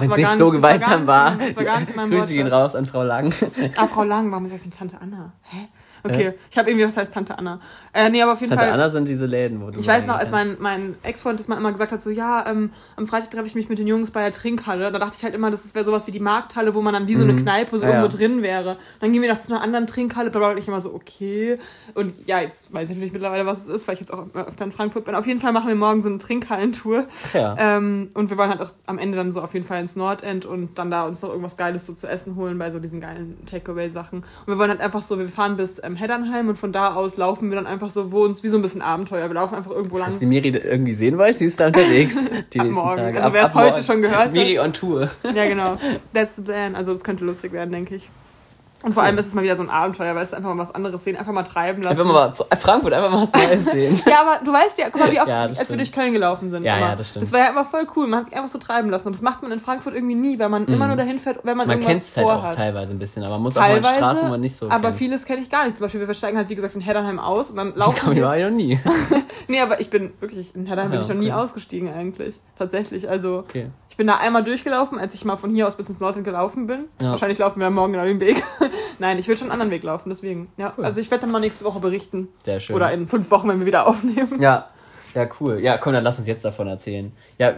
Wenn 0.00 0.10
es 0.10 0.16
nicht 0.16 0.38
so 0.38 0.50
gewaltsam 0.50 1.06
war. 1.06 1.34
nicht- 1.34 1.56
Grüße 1.96 2.34
gehen 2.34 2.46
raus 2.46 2.76
an 2.76 2.86
Frau 2.86 3.02
Lang. 3.02 3.32
Ah, 3.76 3.86
Frau 3.86 4.04
Lang, 4.04 4.30
warum 4.30 4.44
ist 4.44 4.54
das 4.54 4.62
denn 4.62 4.70
Tante 4.70 5.00
Anna? 5.00 5.32
Hä? 5.42 5.68
Okay, 6.02 6.34
ich 6.50 6.58
habe 6.58 6.70
irgendwie, 6.70 6.86
was 6.86 6.96
heißt 6.96 7.12
Tante 7.12 7.38
Anna? 7.38 7.60
Äh, 7.92 8.10
nee, 8.10 8.22
aber 8.22 8.32
auf 8.32 8.40
jeden 8.40 8.50
Tante 8.50 8.64
Fall. 8.64 8.74
Anna 8.74 8.90
sind 8.90 9.08
diese 9.08 9.26
Läden, 9.26 9.60
wo 9.60 9.70
du 9.70 9.80
Ich 9.80 9.86
weiß 9.86 10.06
noch, 10.06 10.16
als 10.16 10.30
mein, 10.30 10.56
mein 10.58 10.96
Ex-Freund 11.02 11.40
das 11.40 11.48
mal 11.48 11.56
immer 11.56 11.72
gesagt 11.72 11.92
hat, 11.92 12.02
so, 12.02 12.10
ja, 12.10 12.46
ähm, 12.48 12.70
am 12.96 13.06
Freitag 13.06 13.30
treffe 13.30 13.46
ich 13.46 13.54
mich 13.54 13.68
mit 13.68 13.78
den 13.78 13.86
Jungs 13.86 14.10
bei 14.10 14.22
der 14.22 14.32
Trinkhalle. 14.32 14.92
Da 14.92 14.98
dachte 14.98 15.16
ich 15.18 15.24
halt 15.24 15.34
immer, 15.34 15.50
das 15.50 15.74
wäre 15.74 15.84
sowas 15.84 16.06
wie 16.06 16.10
die 16.10 16.20
Markthalle, 16.20 16.74
wo 16.74 16.82
man 16.82 16.94
dann 16.94 17.08
wie 17.08 17.14
so 17.14 17.22
eine 17.24 17.36
Kneipe 17.36 17.78
so 17.78 17.84
Ja, 17.84 17.92
irgendwo 17.92 18.08
ja. 18.08 18.16
drin 18.16 18.42
wäre. 18.42 18.76
Dann 19.00 19.12
gehen 19.12 19.22
wir 19.22 19.32
noch 19.32 19.40
zu 19.40 19.52
einer 19.52 19.62
anderen 19.62 19.86
Trinkhalle, 19.86 20.30
bla 20.30 20.40
bla, 20.40 20.52
bla. 20.52 20.58
Ich 20.58 20.68
immer 20.68 20.80
so, 20.80 20.94
okay. 20.94 21.58
Und 21.94 22.14
ja, 22.26 22.40
jetzt 22.40 22.72
weiß 22.72 22.90
ich 22.90 22.96
natürlich 22.96 23.12
mittlerweile, 23.12 23.46
was 23.46 23.62
es 23.62 23.68
ist, 23.68 23.88
weil 23.88 23.94
ich 23.94 24.00
jetzt 24.00 24.12
auch 24.12 24.26
öfter 24.34 24.64
in 24.64 24.72
Frankfurt 24.72 25.04
bin. 25.04 25.14
Auf 25.14 25.26
jeden 25.26 25.40
Fall 25.40 25.52
machen 25.52 25.68
wir 25.68 25.74
morgen 25.74 26.02
so 26.02 26.08
eine 26.08 26.18
Trinkhallentour. 26.18 27.06
Ja. 27.32 27.56
Ähm, 27.58 28.10
und 28.14 28.30
wir 28.30 28.36
wollen 28.36 28.50
halt 28.50 28.60
auch 28.60 28.72
am 28.86 28.98
Ende 28.98 29.16
dann 29.16 29.32
so 29.32 29.40
auf 29.40 29.54
jeden 29.54 29.66
Fall 29.66 29.80
ins 29.80 29.96
Nordend 29.96 30.46
und 30.46 30.78
dann 30.78 30.90
da 30.90 31.06
uns 31.06 31.22
noch 31.22 31.30
irgendwas 31.30 31.56
Geiles 31.56 31.86
so 31.86 31.92
zu 31.94 32.06
essen 32.06 32.36
holen 32.36 32.58
bei 32.58 32.70
so 32.70 32.78
diesen 32.78 33.00
geilen 33.00 33.38
Takeaway-Sachen. 33.46 34.18
Und 34.20 34.46
wir 34.46 34.58
wollen 34.58 34.70
halt 34.70 34.80
einfach 34.80 35.02
so, 35.02 35.18
wir 35.18 35.28
fahren 35.28 35.56
bis 35.56 35.80
ähm, 35.86 35.96
Heddernheim 35.96 36.48
und 36.48 36.58
von 36.58 36.72
da 36.72 36.94
aus 36.94 37.16
laufen 37.16 37.50
wir 37.50 37.56
dann 37.56 37.66
einfach 37.66 37.90
so, 37.90 38.12
wo 38.12 38.24
uns 38.24 38.42
wie 38.42 38.48
so 38.48 38.58
ein 38.58 38.62
bisschen 38.62 38.82
Abenteuer. 38.82 39.28
Wir 39.28 39.34
laufen 39.34 39.54
einfach 39.54 39.70
irgendwo 39.70 39.98
lang. 39.98 40.08
Falls 40.08 40.22
ihr 40.22 40.28
Miri 40.28 40.48
irgendwie 40.48 40.92
sehen 40.92 41.16
wollt, 41.18 41.38
sie 41.38 41.46
ist 41.46 41.60
da 41.60 41.68
unterwegs. 41.68 42.16
Die 42.52 42.60
Ab 42.60 42.66
nächsten 42.66 42.84
morgen. 42.84 42.96
Tage. 42.96 43.18
Also 43.22 43.32
wer 43.32 43.44
es 43.44 43.54
heute 43.54 43.82
schon 43.82 44.02
gehört 44.02 44.20
hat. 44.20 44.32
Miri 44.32 44.58
on 44.58 44.72
Tour. 44.72 45.10
Ja, 45.34 45.46
genau. 45.46 45.76
That's 46.12 46.36
the 46.36 46.42
plan. 46.42 46.74
Also 46.74 46.92
das 46.92 47.04
könnte 47.04 47.24
lustig 47.24 47.52
werden, 47.52 47.70
denke 47.70 47.94
ich. 47.96 48.10
Und 48.86 48.92
vor 48.92 49.02
allem 49.02 49.18
ist 49.18 49.26
es 49.26 49.34
mal 49.34 49.42
wieder 49.42 49.56
so 49.56 49.64
ein 49.64 49.68
Abenteuer, 49.68 50.14
weil 50.14 50.22
es 50.22 50.32
einfach 50.32 50.54
mal 50.54 50.62
was 50.62 50.72
anderes 50.74 51.02
sehen, 51.02 51.16
einfach 51.16 51.32
mal 51.32 51.42
treiben 51.42 51.82
lassen. 51.82 52.00
Einfach 52.00 52.38
mal 52.38 52.56
Frankfurt, 52.56 52.92
einfach 52.92 53.10
mal 53.10 53.22
was 53.22 53.32
Neues 53.32 53.64
sehen. 53.72 54.00
ja, 54.08 54.20
aber 54.22 54.44
du 54.44 54.52
weißt 54.52 54.78
ja, 54.78 54.90
guck 54.90 55.00
mal, 55.00 55.10
wie 55.10 55.18
oft, 55.20 55.28
Ja, 55.28 55.42
als 55.42 55.58
wir 55.58 55.64
stimmt. 55.64 55.80
durch 55.80 55.92
Köln 55.92 56.12
gelaufen 56.12 56.50
sind. 56.52 56.62
Ja, 56.64 56.76
immer. 56.76 56.86
ja, 56.90 56.96
das 56.96 57.08
stimmt. 57.10 57.24
Das 57.24 57.32
war 57.32 57.40
ja 57.40 57.46
immer 57.48 57.64
voll 57.64 57.86
cool. 57.96 58.06
Man 58.06 58.20
hat 58.20 58.26
sich 58.26 58.36
einfach 58.36 58.48
so 58.48 58.58
treiben 58.58 58.88
lassen. 58.88 59.08
Und 59.08 59.14
das 59.16 59.22
macht 59.22 59.42
man 59.42 59.50
in 59.50 59.58
Frankfurt 59.58 59.94
irgendwie 59.94 60.14
nie, 60.14 60.38
weil 60.38 60.48
man 60.48 60.66
immer 60.66 60.86
nur 60.86 60.96
dahin 60.96 61.18
fährt, 61.18 61.40
wenn 61.42 61.56
man, 61.56 61.66
Man 61.66 61.80
kennt 61.80 61.88
irgendwas 61.90 62.08
es 62.10 62.16
halt 62.16 62.26
auch 62.28 62.32
vorhat. 62.40 62.54
teilweise 62.56 62.94
ein 62.94 62.98
bisschen, 63.00 63.24
aber 63.24 63.32
man 63.34 63.42
muss 63.42 63.56
auch 63.56 63.60
mal 63.62 63.76
in 63.76 63.82
Straßen, 63.84 64.26
wo 64.26 64.30
man 64.30 64.40
nicht 64.40 64.54
so 64.56 64.70
aber 64.70 64.88
kennt. 64.88 64.94
vieles 64.98 65.24
kenne 65.24 65.42
ich 65.42 65.50
gar 65.50 65.64
nicht. 65.64 65.76
Zum 65.76 65.84
Beispiel, 65.84 66.06
wir 66.06 66.14
steigen 66.14 66.36
halt, 66.38 66.48
wie 66.48 66.54
gesagt, 66.54 66.76
in 66.76 66.80
Heddernheim 66.80 67.18
aus 67.18 67.50
und 67.50 67.56
dann 67.56 67.70
Komm, 67.72 67.78
laufen 67.80 68.10
ich 68.12 68.16
wir. 68.18 68.24
war 68.24 68.38
ich 68.38 68.44
noch 68.44 68.50
nie. 68.52 68.78
Nee, 69.48 69.60
aber 69.60 69.80
ich 69.80 69.90
bin 69.90 70.12
wirklich, 70.20 70.54
in 70.54 70.66
Heddernheim 70.66 70.92
bin 70.92 71.00
Ja, 71.00 71.04
ich 71.04 71.08
noch 71.12 71.16
nie 71.20 71.32
okay. 71.32 71.42
ausgestiegen 71.42 71.92
eigentlich. 71.92 72.38
Tatsächlich. 72.56 73.08
Also, 73.08 73.38
Okay. 73.38 73.66
Ich 73.96 73.98
bin 73.98 74.08
da 74.08 74.18
einmal 74.18 74.44
durchgelaufen, 74.44 74.98
als 74.98 75.14
ich 75.14 75.24
mal 75.24 75.38
von 75.38 75.48
hier 75.54 75.66
aus 75.66 75.76
bis 75.76 75.88
ins 75.88 76.00
Nordend 76.00 76.26
gelaufen 76.26 76.66
bin. 76.66 76.84
Ja. 77.00 77.12
Wahrscheinlich 77.12 77.38
laufen 77.38 77.60
wir 77.60 77.70
morgen 77.70 77.94
genau 77.94 78.04
den 78.04 78.20
Weg. 78.20 78.44
Nein, 78.98 79.18
ich 79.18 79.26
will 79.26 79.38
schon 79.38 79.46
einen 79.46 79.52
anderen 79.52 79.70
Weg 79.70 79.84
laufen, 79.84 80.10
deswegen. 80.10 80.48
Ja, 80.58 80.74
also 80.76 81.00
ich 81.00 81.10
werde 81.10 81.22
dann 81.22 81.30
mal 81.30 81.40
nächste 81.40 81.64
Woche 81.64 81.80
berichten. 81.80 82.28
Sehr 82.44 82.60
schön. 82.60 82.76
Oder 82.76 82.92
in 82.92 83.08
fünf 83.08 83.30
Wochen, 83.30 83.48
wenn 83.48 83.58
wir 83.58 83.64
wieder 83.64 83.86
aufnehmen. 83.86 84.38
ja. 84.38 84.68
Ja, 85.14 85.26
cool. 85.40 85.60
Ja, 85.60 85.78
komm, 85.78 85.94
dann 85.94 86.04
lass 86.04 86.18
uns 86.18 86.28
jetzt 86.28 86.44
davon 86.44 86.66
erzählen. 86.68 87.10
Ja, 87.38 87.54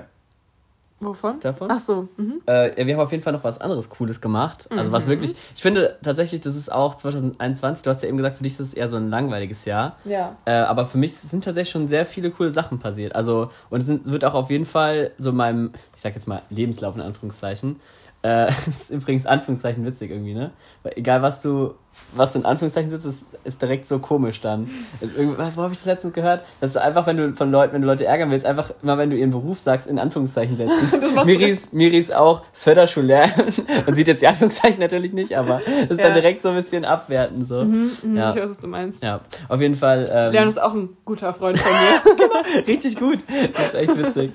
Wovon? 1.00 1.38
Davon? 1.40 1.68
Ach 1.70 1.78
so. 1.78 2.08
Mhm. 2.16 2.42
Äh, 2.48 2.80
ja, 2.80 2.86
wir 2.86 2.94
haben 2.94 3.02
auf 3.02 3.12
jeden 3.12 3.22
Fall 3.22 3.32
noch 3.32 3.44
was 3.44 3.60
anderes 3.60 3.88
Cooles 3.88 4.20
gemacht. 4.20 4.68
Also 4.70 4.90
was 4.90 5.06
wirklich, 5.06 5.34
ich 5.54 5.62
finde 5.62 5.96
tatsächlich, 6.02 6.40
das 6.40 6.56
ist 6.56 6.72
auch 6.72 6.96
2021, 6.96 7.84
du 7.84 7.90
hast 7.90 8.02
ja 8.02 8.08
eben 8.08 8.16
gesagt, 8.16 8.36
für 8.36 8.42
dich 8.42 8.54
ist 8.54 8.60
es 8.60 8.74
eher 8.74 8.88
so 8.88 8.96
ein 8.96 9.08
langweiliges 9.08 9.64
Jahr. 9.64 9.96
Ja. 10.04 10.36
Äh, 10.44 10.52
aber 10.52 10.86
für 10.86 10.98
mich 10.98 11.14
sind 11.14 11.44
tatsächlich 11.44 11.70
schon 11.70 11.86
sehr 11.86 12.04
viele 12.04 12.30
coole 12.30 12.50
Sachen 12.50 12.80
passiert. 12.80 13.14
Also, 13.14 13.50
und 13.70 13.80
es 13.80 13.86
sind, 13.86 14.06
wird 14.06 14.24
auch 14.24 14.34
auf 14.34 14.50
jeden 14.50 14.66
Fall 14.66 15.12
so 15.18 15.30
in 15.30 15.36
meinem, 15.36 15.72
ich 15.94 16.00
sag 16.00 16.14
jetzt 16.14 16.26
mal, 16.26 16.42
Lebenslauf 16.50 16.96
in 16.96 17.02
Anführungszeichen. 17.02 17.80
Äh, 18.22 18.48
ist 18.66 18.90
übrigens 18.90 19.26
Anführungszeichen 19.26 19.84
witzig 19.84 20.10
irgendwie, 20.10 20.34
ne? 20.34 20.50
Weil 20.82 20.94
egal 20.96 21.22
was 21.22 21.42
du 21.42 21.74
was 22.14 22.32
du 22.32 22.38
in 22.38 22.46
Anführungszeichen 22.46 22.90
sitzt, 22.90 23.04
ist, 23.04 23.24
ist 23.44 23.60
direkt 23.60 23.86
so 23.86 23.98
komisch 23.98 24.40
dann. 24.40 24.70
Irgendwas, 25.00 25.56
wo 25.58 25.62
habe 25.62 25.72
ich 25.74 25.78
das 25.78 25.84
letztens 25.86 26.14
gehört? 26.14 26.42
Dass 26.60 26.72
du 26.72 26.80
einfach, 26.82 27.06
wenn 27.06 27.18
du 27.18 27.34
von 27.34 27.50
Leuten, 27.50 27.74
wenn 27.74 27.82
du 27.82 27.86
Leute 27.86 28.06
ärgern 28.06 28.30
willst, 28.30 28.46
einfach 28.46 28.70
immer, 28.82 28.96
wenn 28.96 29.10
du 29.10 29.16
ihren 29.16 29.30
Beruf 29.30 29.60
sagst, 29.60 29.86
in 29.86 29.98
Anführungszeichen 29.98 30.56
setzen. 30.56 31.02
Miri 31.26 31.50
ist, 31.50 31.74
Miri 31.74 31.98
ist 31.98 32.14
auch 32.14 32.42
Förderschullehrerin 32.54 33.52
und 33.86 33.94
sieht 33.94 34.08
jetzt 34.08 34.22
die 34.22 34.26
Anführungszeichen 34.26 34.80
natürlich 34.80 35.12
nicht, 35.12 35.36
aber 35.36 35.60
das 35.82 35.90
ist 35.90 35.98
Ja. 35.98 36.04
dann 36.06 36.14
direkt 36.14 36.40
so 36.40 36.48
ein 36.48 36.54
bisschen 36.54 36.86
abwerten. 36.86 37.44
So. 37.44 37.62
Mhm, 37.64 37.90
mhm, 38.02 38.16
Ja. 38.16 38.30
Ich 38.34 38.40
weiß, 38.40 38.50
was 38.50 38.58
du 38.58 38.68
meinst. 38.68 39.02
Ja, 39.02 39.20
auf 39.48 39.60
jeden 39.60 39.76
Fall. 39.76 40.08
Ähm, 40.10 40.32
Leon 40.32 40.48
ist 40.48 40.60
auch 40.62 40.72
ein 40.74 40.88
guter 41.04 41.34
Freund 41.34 41.58
von 41.58 41.70
mir. 41.72 42.66
Richtig 42.66 42.98
gut. 42.98 43.18
Das 43.54 43.66
ist 43.68 43.74
echt 43.74 43.96
witzig. 43.98 44.32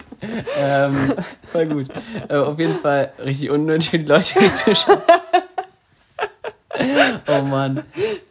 ähm, 0.62 0.96
voll 1.52 1.66
gut. 1.66 1.88
Äh, 2.30 2.36
auf 2.36 2.60
jeden 2.60 2.78
Fall 2.80 3.14
richtig 3.26 3.50
unnötig 3.50 3.90
für 3.90 3.98
die 4.00 4.06
Leute, 4.06 4.36
die 4.40 4.54
zuschauen. 4.54 5.00
oh 7.28 7.44
Mann. 7.44 7.84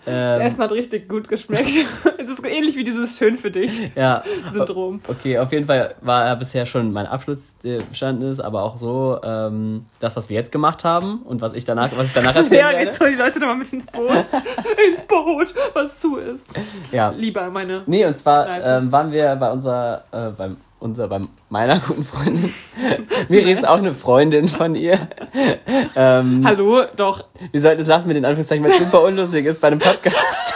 Das 0.05 0.39
Ähm, 0.39 0.41
Essen 0.41 0.59
hat 0.59 0.73
richtig 0.73 1.09
gut 1.09 1.29
geschmeckt. 1.29 1.71
Es 2.19 2.29
ist 2.29 2.47
ähnlich 2.47 2.77
wie 2.77 2.85
dieses 2.85 3.19
Schön 3.19 3.37
für 3.37 3.51
dich 3.51 3.91
ja. 3.97 4.23
Syndrom. 4.49 5.01
Okay, 5.09 5.39
auf 5.39 5.51
jeden 5.51 5.67
Fall 5.67 5.97
war 6.03 6.25
er 6.25 6.37
bisher 6.37 6.67
schon 6.67 6.93
mein 6.93 7.07
Abschluss 7.07 7.57
der 7.65 7.79
bestanden 7.79 8.31
ist, 8.31 8.39
aber 8.39 8.63
auch 8.63 8.77
so 8.77 9.19
ähm, 9.25 9.87
das, 9.99 10.15
was 10.15 10.29
wir 10.29 10.37
jetzt 10.37 10.53
gemacht 10.53 10.85
haben 10.85 11.23
und 11.23 11.41
was 11.41 11.55
ich 11.55 11.65
danach, 11.65 11.91
was 11.97 12.09
ich 12.09 12.13
danach 12.13 12.37
erzählen 12.37 12.61
Ja, 12.61 12.81
jetzt 12.81 13.01
holen 13.01 13.17
die 13.17 13.19
Leute 13.19 13.41
nochmal 13.41 13.57
mit 13.57 13.73
ins 13.73 13.87
Boot. 13.87 14.09
ins 14.89 15.01
Boot, 15.03 15.53
was 15.75 15.99
zu 15.99 16.17
ist. 16.17 16.49
Ja. 16.93 17.11
Lieber 17.11 17.51
meine. 17.51 17.83
Nee, 17.87 18.05
und 18.05 18.17
zwar 18.17 18.49
ähm, 18.49 18.93
waren 18.93 19.11
wir 19.11 19.35
bei 19.35 19.51
unserer, 19.51 20.05
äh, 20.13 20.31
beim, 20.31 20.57
unser, 20.83 21.09
bei 21.09 21.21
meiner 21.49 21.79
guten 21.87 22.05
Freundin. 22.05 22.53
Miri 23.29 23.53
ist 23.53 23.67
auch 23.67 23.79
eine 23.79 23.95
Freundin 23.95 24.49
von 24.49 24.75
ihr. 24.75 24.99
ähm, 25.97 26.43
Hallo, 26.45 26.83
doch. 26.97 27.25
wir 27.51 27.61
sollten 27.61 27.83
es 27.83 27.89
lassen 27.89 28.09
mit 28.09 28.17
den 28.17 28.25
Anführungszeichen, 28.25 28.65
weil 28.65 28.73
es 28.73 28.79
super 28.79 29.03
unlustig 29.03 29.47
ist 29.47 29.61
bei 29.61 29.69
einem 29.69 29.79
Podcast. 29.79 30.55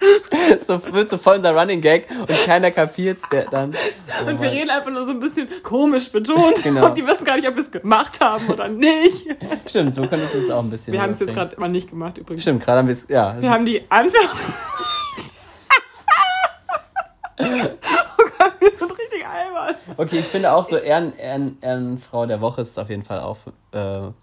so 0.64 0.80
wird 0.92 1.10
so 1.10 1.18
voll 1.18 1.36
unser 1.36 1.54
Running 1.54 1.80
Gag 1.80 2.08
und 2.10 2.28
keiner 2.44 2.70
kapiert's 2.70 3.22
der 3.30 3.44
dann. 3.44 3.74
Oh 4.24 4.30
Und 4.30 4.40
wir 4.40 4.50
reden 4.50 4.70
einfach 4.70 4.90
nur 4.90 5.04
so 5.04 5.12
ein 5.12 5.20
bisschen 5.20 5.48
komisch 5.62 6.10
betont. 6.10 6.62
Genau. 6.62 6.86
Und 6.86 6.96
die 6.96 7.06
wissen 7.06 7.24
gar 7.24 7.36
nicht, 7.36 7.46
ob 7.46 7.54
wir 7.54 7.62
es 7.62 7.70
gemacht 7.70 8.20
haben 8.20 8.48
oder 8.48 8.68
nicht. 8.68 9.28
Stimmt, 9.66 9.94
so 9.94 10.02
könnte 10.06 10.26
es 10.36 10.50
auch 10.50 10.62
ein 10.62 10.70
bisschen. 10.70 10.92
Wir 10.92 11.02
haben 11.02 11.10
es 11.10 11.20
jetzt 11.20 11.34
gerade 11.34 11.58
mal 11.60 11.68
nicht 11.68 11.90
gemacht 11.90 12.18
übrigens. 12.18 12.42
Stimmt, 12.42 12.64
gerade 12.64 12.78
haben 12.78 12.88
wir 12.88 12.94
es, 12.94 13.06
ja. 13.08 13.36
Wir 13.40 13.50
haben 13.50 13.66
die 13.66 13.82
Anfang. 13.88 14.28
oh 17.38 18.31
wir 18.60 18.70
sind 18.70 18.90
richtig 18.92 19.26
albern. 19.26 19.74
Okay, 19.96 20.18
ich 20.20 20.26
finde 20.26 20.52
auch 20.52 20.64
so 20.64 20.76
Ehren, 20.76 21.16
Ehren, 21.16 21.58
Ehrenfrau 21.60 22.26
der 22.26 22.40
Woche 22.40 22.60
ist 22.62 22.78
auf 22.78 22.88
jeden 22.90 23.02
Fall 23.02 23.20
auch, 23.20 23.38
äh, 23.72 23.78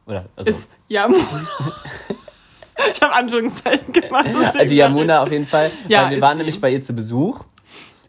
oder, 0.05 0.25
also, 0.36 0.49
Ist 0.49 0.69
Yamuna. 0.88 1.23
ich 2.93 3.01
habe 3.01 3.13
Anführungszeichen 3.13 3.91
gemacht. 3.93 4.27
die 4.69 4.75
Yamuna 4.75 5.23
auf 5.23 5.32
jeden 5.32 5.47
Fall, 5.47 5.71
Ja, 5.88 6.03
weil 6.05 6.12
wir 6.12 6.21
waren 6.21 6.34
sie. 6.34 6.38
nämlich 6.39 6.60
bei 6.62 6.71
ihr 6.71 6.82
zu 6.82 6.93
Besuch 6.93 7.43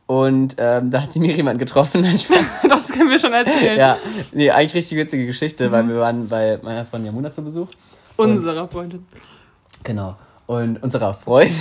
und 0.07 0.57
ähm, 0.59 0.91
da 0.91 1.03
hat 1.03 1.13
sie 1.13 1.21
mir 1.21 1.35
jemand 1.35 1.59
getroffen. 1.59 2.03
Das 2.69 2.89
können 2.89 3.11
wir 3.11 3.19
schon 3.19 3.33
erzählen. 3.33 3.79
ja, 3.79 3.97
nee, 4.33 4.51
eigentlich 4.51 4.75
richtig 4.75 4.97
witzige 4.99 5.27
Geschichte, 5.27 5.69
Mhm. 5.69 5.73
weil 5.73 5.89
wir 5.89 5.97
waren 5.97 6.29
bei 6.29 6.59
meiner 6.63 6.85
Freundin 6.85 7.07
Yamuna 7.13 7.31
zu 7.31 7.43
Besuch. 7.43 7.69
Unserer 8.17 8.69
Freundin. 8.69 9.07
Genau. 9.83 10.17
Und 10.47 10.83
unserer 10.83 11.15
Freundin. 11.15 11.55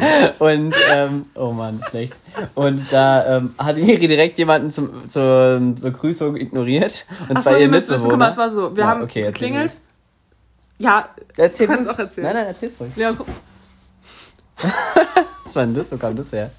und, 0.38 0.74
ähm, 0.90 1.26
oh 1.34 1.52
Mann, 1.52 1.80
schlecht. 1.88 2.14
Und 2.54 2.86
da 2.92 3.36
ähm, 3.38 3.54
hat 3.58 3.76
Miri 3.76 4.06
direkt 4.06 4.38
jemanden 4.38 4.70
zum, 4.70 5.08
zur 5.10 5.58
Begrüßung 5.80 6.36
ignoriert. 6.36 7.06
Und 7.28 7.36
Achso, 7.36 7.50
zwar 7.50 7.58
ihr 7.58 7.64
ihr 7.64 7.68
müsst 7.68 7.88
wissen, 7.88 8.08
guck 8.08 8.18
mal, 8.18 8.30
es 8.30 8.36
war 8.36 8.50
so. 8.50 8.74
Wir 8.76 8.84
Ja, 8.84 8.88
haben 8.90 9.02
okay, 9.02 9.22
geklingelt. 9.22 9.72
Ja, 10.78 11.08
Erzähl 11.36 11.66
Du 11.66 11.74
kannst 11.74 11.88
du's. 11.88 11.94
auch 11.94 11.98
erzählen. 11.98 12.26
Nein, 12.26 12.36
nein, 12.36 12.46
erzähl's 12.46 12.80
ruhig. 12.80 12.96
Leon, 12.96 13.14
guck. 13.18 13.26
Was 15.44 15.56
war 15.56 15.64
denn 15.64 15.74
das? 15.74 15.90
Wo 15.92 15.96
kam 15.96 16.16
das 16.16 16.32
her? 16.32 16.50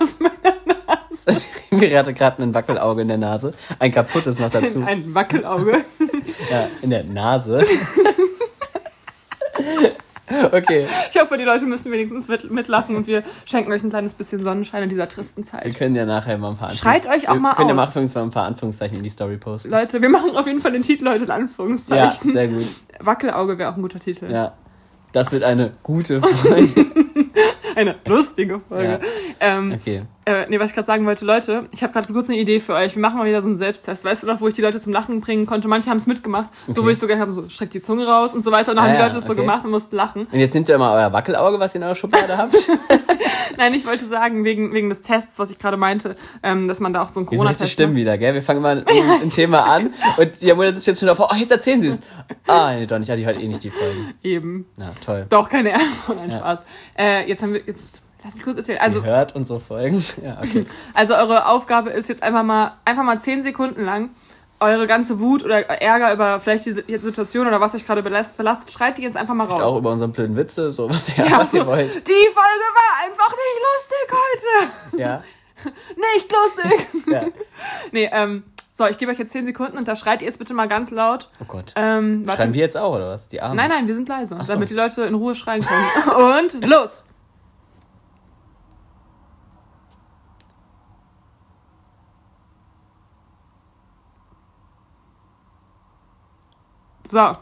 Aus 0.00 0.16
meiner 0.18 0.56
Nase. 0.66 1.40
Miri 1.70 1.92
hatte 1.92 2.14
gerade 2.14 2.42
ein 2.42 2.54
Wackelauge 2.54 3.02
in 3.02 3.08
der 3.08 3.18
Nase. 3.18 3.52
Ein 3.78 3.92
kaputtes 3.92 4.38
noch 4.38 4.50
dazu. 4.50 4.82
Ein 4.86 5.14
Wackelauge. 5.14 5.84
Ja, 6.50 6.68
in 6.82 6.90
der 6.90 7.04
Nase. 7.04 7.64
okay, 10.52 10.86
Ich 11.14 11.20
hoffe, 11.20 11.36
die 11.38 11.44
Leute 11.44 11.66
müssen 11.66 11.90
wenigstens 11.92 12.28
mit, 12.28 12.50
mitlachen 12.50 12.96
und 12.96 13.06
wir 13.06 13.22
schenken 13.44 13.70
euch 13.72 13.82
ein 13.82 13.90
kleines 13.90 14.14
bisschen 14.14 14.42
Sonnenschein 14.42 14.82
in 14.82 14.88
dieser 14.88 15.08
tristen 15.08 15.42
wir 15.44 15.50
Zeit. 15.50 15.76
können 15.76 15.94
ja 15.96 16.04
nachher 16.06 16.36
mal 16.38 16.50
ein 16.50 16.56
paar 16.56 16.72
Schreit 16.72 17.06
euch 17.08 17.28
auch 17.28 17.34
wir 17.34 17.40
mal 17.40 17.54
können 17.54 17.68
ja 17.68 17.74
aus. 17.74 17.80
mal 17.88 17.92
mal 18.14 18.22
ein 18.22 18.30
paar 18.30 18.44
Anführungszeichen 18.46 18.96
in 18.96 19.02
die 19.02 19.08
Story 19.10 19.36
posten. 19.36 19.70
Leute, 19.70 20.00
wir 20.02 20.08
machen 20.08 20.36
auf 20.36 20.46
jeden 20.46 20.60
Fall 20.60 20.72
den 20.72 20.82
Titel 20.82 21.08
heute 21.08 21.22
in 21.24 21.28
Ja, 21.28 21.34
Anführungszeichen. 21.34 22.32
sehr 22.32 22.48
gut. 22.48 22.66
Wackelauge 23.00 23.58
wäre 23.58 23.70
auch 23.70 23.76
ein 23.76 23.82
guter 23.82 23.98
Titel. 24.00 24.30
Ja. 24.30 24.54
Das 25.12 25.32
wird 25.32 25.44
eine 25.44 25.72
gute 25.82 26.20
Folge. 26.20 26.86
Eine 27.74 27.96
lustige 28.06 28.58
Folge. 28.60 29.00
Ja. 29.40 29.58
Ähm, 29.58 29.72
Okay. 29.80 30.02
Äh, 30.26 30.46
nee, 30.48 30.58
was 30.60 30.70
ich 30.70 30.74
gerade 30.74 30.86
sagen 30.86 31.06
wollte, 31.06 31.24
Leute, 31.24 31.66
ich 31.70 31.82
habe 31.82 31.92
gerade 31.92 32.12
kurz 32.12 32.28
eine 32.28 32.36
Idee 32.38 32.60
für 32.60 32.74
euch. 32.74 32.94
Wir 32.96 33.00
machen 33.00 33.16
mal 33.18 33.26
wieder 33.26 33.40
so 33.42 33.48
einen 33.48 33.56
Selbsttest. 33.56 34.04
Weißt 34.04 34.22
du 34.24 34.26
noch, 34.26 34.40
wo 34.40 34.48
ich 34.48 34.54
die 34.54 34.60
Leute 34.62 34.80
zum 34.80 34.92
Lachen 34.92 35.20
bringen 35.20 35.46
konnte? 35.46 35.68
Manche 35.68 35.88
haben 35.88 35.96
es 35.98 36.06
mitgemacht. 36.06 36.50
So, 36.66 36.72
Okay. 36.80 36.82
wo 36.84 36.88
ich 36.90 36.98
so 36.98 37.06
gerne 37.06 37.22
habe, 37.22 37.32
so 37.32 37.48
streck 37.48 37.70
die 37.70 37.80
Zunge 37.80 38.06
raus 38.06 38.34
und 38.34 38.44
so 38.44 38.50
weiter. 38.52 38.70
Und 38.72 38.76
dann 38.76 38.84
Ah, 38.84 38.88
haben 38.88 38.96
die 38.96 39.02
Leute 39.02 39.18
es 39.18 39.24
so 39.24 39.32
okay. 39.32 39.40
gemacht 39.42 39.64
und 39.64 39.70
mussten 39.70 39.94
lachen. 39.96 40.26
Und 40.30 40.38
jetzt 40.38 40.52
nehmt 40.54 40.68
ihr 40.68 40.74
immer 40.74 40.92
euer 40.92 41.12
Wackelauge, 41.12 41.58
was 41.60 41.74
ihr 41.74 41.78
in 41.78 41.84
eurer 41.84 41.94
Schublade 41.94 42.36
habt. 42.36 42.54
Nein, 43.58 43.72
ich 43.72 43.86
wollte 43.86 44.04
sagen, 44.04 44.44
wegen, 44.44 44.74
wegen 44.74 44.88
des 44.90 45.00
Tests, 45.00 45.38
was 45.38 45.50
ich 45.50 45.58
gerade 45.58 45.76
meinte, 45.78 46.14
ähm, 46.42 46.68
dass 46.68 46.80
man 46.80 46.92
da 46.92 47.02
auch 47.02 47.08
so 47.10 47.20
einen 47.20 47.26
Corona-Test 47.26 47.72
Stimmen 47.72 47.92
macht. 47.94 48.00
wieder, 48.00 48.18
gell? 48.18 48.34
Wir 48.34 48.42
fangen 48.42 48.60
mal 48.60 48.84
ein, 48.86 49.10
ein 49.22 49.30
Thema 49.34 49.64
an 49.64 49.90
und 50.18 50.42
die 50.42 50.46
Jamuna 50.46 50.72
sitzt 50.72 50.86
jetzt 50.88 50.98
schon 51.00 51.06
davor, 51.06 51.30
oh, 51.32 51.36
jetzt 51.36 51.52
erzählen 51.52 51.80
sie 51.80 51.88
es. 51.88 52.00
Ah, 52.46 52.74
nee, 52.74 52.86
doch 52.86 52.98
nicht, 52.98 53.08
ja, 53.08 53.16
die 53.16 53.24
hört 53.24 53.40
eh 53.40 53.48
nicht 53.48 53.62
die 53.64 53.70
Folgen. 53.70 54.12
Eben. 54.22 54.66
Na, 54.76 54.92
toll. 55.04 55.24
Doch, 55.30 55.48
keine 55.48 55.74
Ahnung. 55.74 55.86
Nein, 56.16 56.30
Ja. 56.32 56.38
Spaß. 56.38 56.64
Äh, 56.98 57.28
jetzt 57.28 57.42
haben 57.42 57.54
wir, 57.54 57.62
jetzt, 57.66 58.02
lass 58.26 58.34
mich 58.34 58.44
kurz 58.44 58.58
erzählen. 58.58 58.78
Also, 58.80 59.00
sie 59.00 59.06
hört 59.06 59.34
unsere 59.34 59.60
Folgen. 59.60 60.04
Ja, 60.22 60.38
okay. 60.42 60.64
also 60.94 61.14
eure 61.14 61.46
Aufgabe 61.46 61.90
ist 61.90 62.08
jetzt 62.08 62.22
einfach 62.22 62.42
mal, 62.42 62.72
einfach 62.84 63.02
mal 63.04 63.20
zehn 63.20 63.42
Sekunden 63.42 63.84
lang 63.84 64.10
eure 64.58 64.86
ganze 64.86 65.20
Wut 65.20 65.44
oder 65.44 65.68
Ärger 65.68 66.12
über 66.14 66.40
vielleicht 66.40 66.64
die 66.64 66.72
Si- 66.72 66.84
Situation 67.00 67.46
oder 67.46 67.60
was 67.60 67.74
euch 67.74 67.84
gerade 67.86 68.02
belastet, 68.02 68.36
belastet 68.38 68.70
schreit 68.70 68.96
die 68.96 69.02
jetzt 69.02 69.16
einfach 69.16 69.34
mal 69.34 69.44
raus. 69.46 69.60
Auch 69.62 69.76
über 69.76 69.90
unseren 69.92 70.12
blöden 70.12 70.34
Witze, 70.36 70.72
so 70.72 70.88
was, 70.88 71.14
ja, 71.14 71.24
Ja, 71.30 71.38
was 71.40 71.52
ihr 71.52 71.60
so, 71.62 71.66
wollt. 71.66 71.94
Die 72.08 72.12
Folge 72.12 72.66
war 72.74 73.06
einfach 73.06 73.30
nicht 73.30 73.60
lustig 73.68 74.72
heute. 74.92 75.02
Ja, 75.02 75.22
Nicht 76.14 76.32
lustig. 76.32 77.04
ja. 77.12 77.24
nee, 77.92 78.08
ähm, 78.12 78.44
so, 78.72 78.86
ich 78.86 78.98
gebe 78.98 79.10
euch 79.10 79.18
jetzt 79.18 79.32
zehn 79.32 79.46
Sekunden 79.46 79.78
und 79.78 79.88
da 79.88 79.96
schreit 79.96 80.20
ihr 80.22 80.26
jetzt 80.26 80.38
bitte 80.38 80.52
mal 80.54 80.68
ganz 80.68 80.90
laut. 80.90 81.30
Oh 81.40 81.44
Gott. 81.46 81.72
Ähm, 81.76 82.26
warte. 82.26 82.42
Schreiben 82.42 82.54
wir 82.54 82.60
jetzt 82.60 82.76
auch, 82.76 82.94
oder 82.94 83.08
was? 83.08 83.28
Die 83.28 83.40
Armen? 83.40 83.56
Nein, 83.56 83.70
nein, 83.70 83.86
wir 83.86 83.94
sind 83.94 84.08
leise, 84.08 84.38
so. 84.42 84.52
damit 84.52 84.70
die 84.70 84.74
Leute 84.74 85.02
in 85.04 85.14
Ruhe 85.14 85.34
schreien 85.34 85.62
können. 85.64 86.34
Und 86.34 86.64
los! 86.66 87.04
So, 97.06 97.32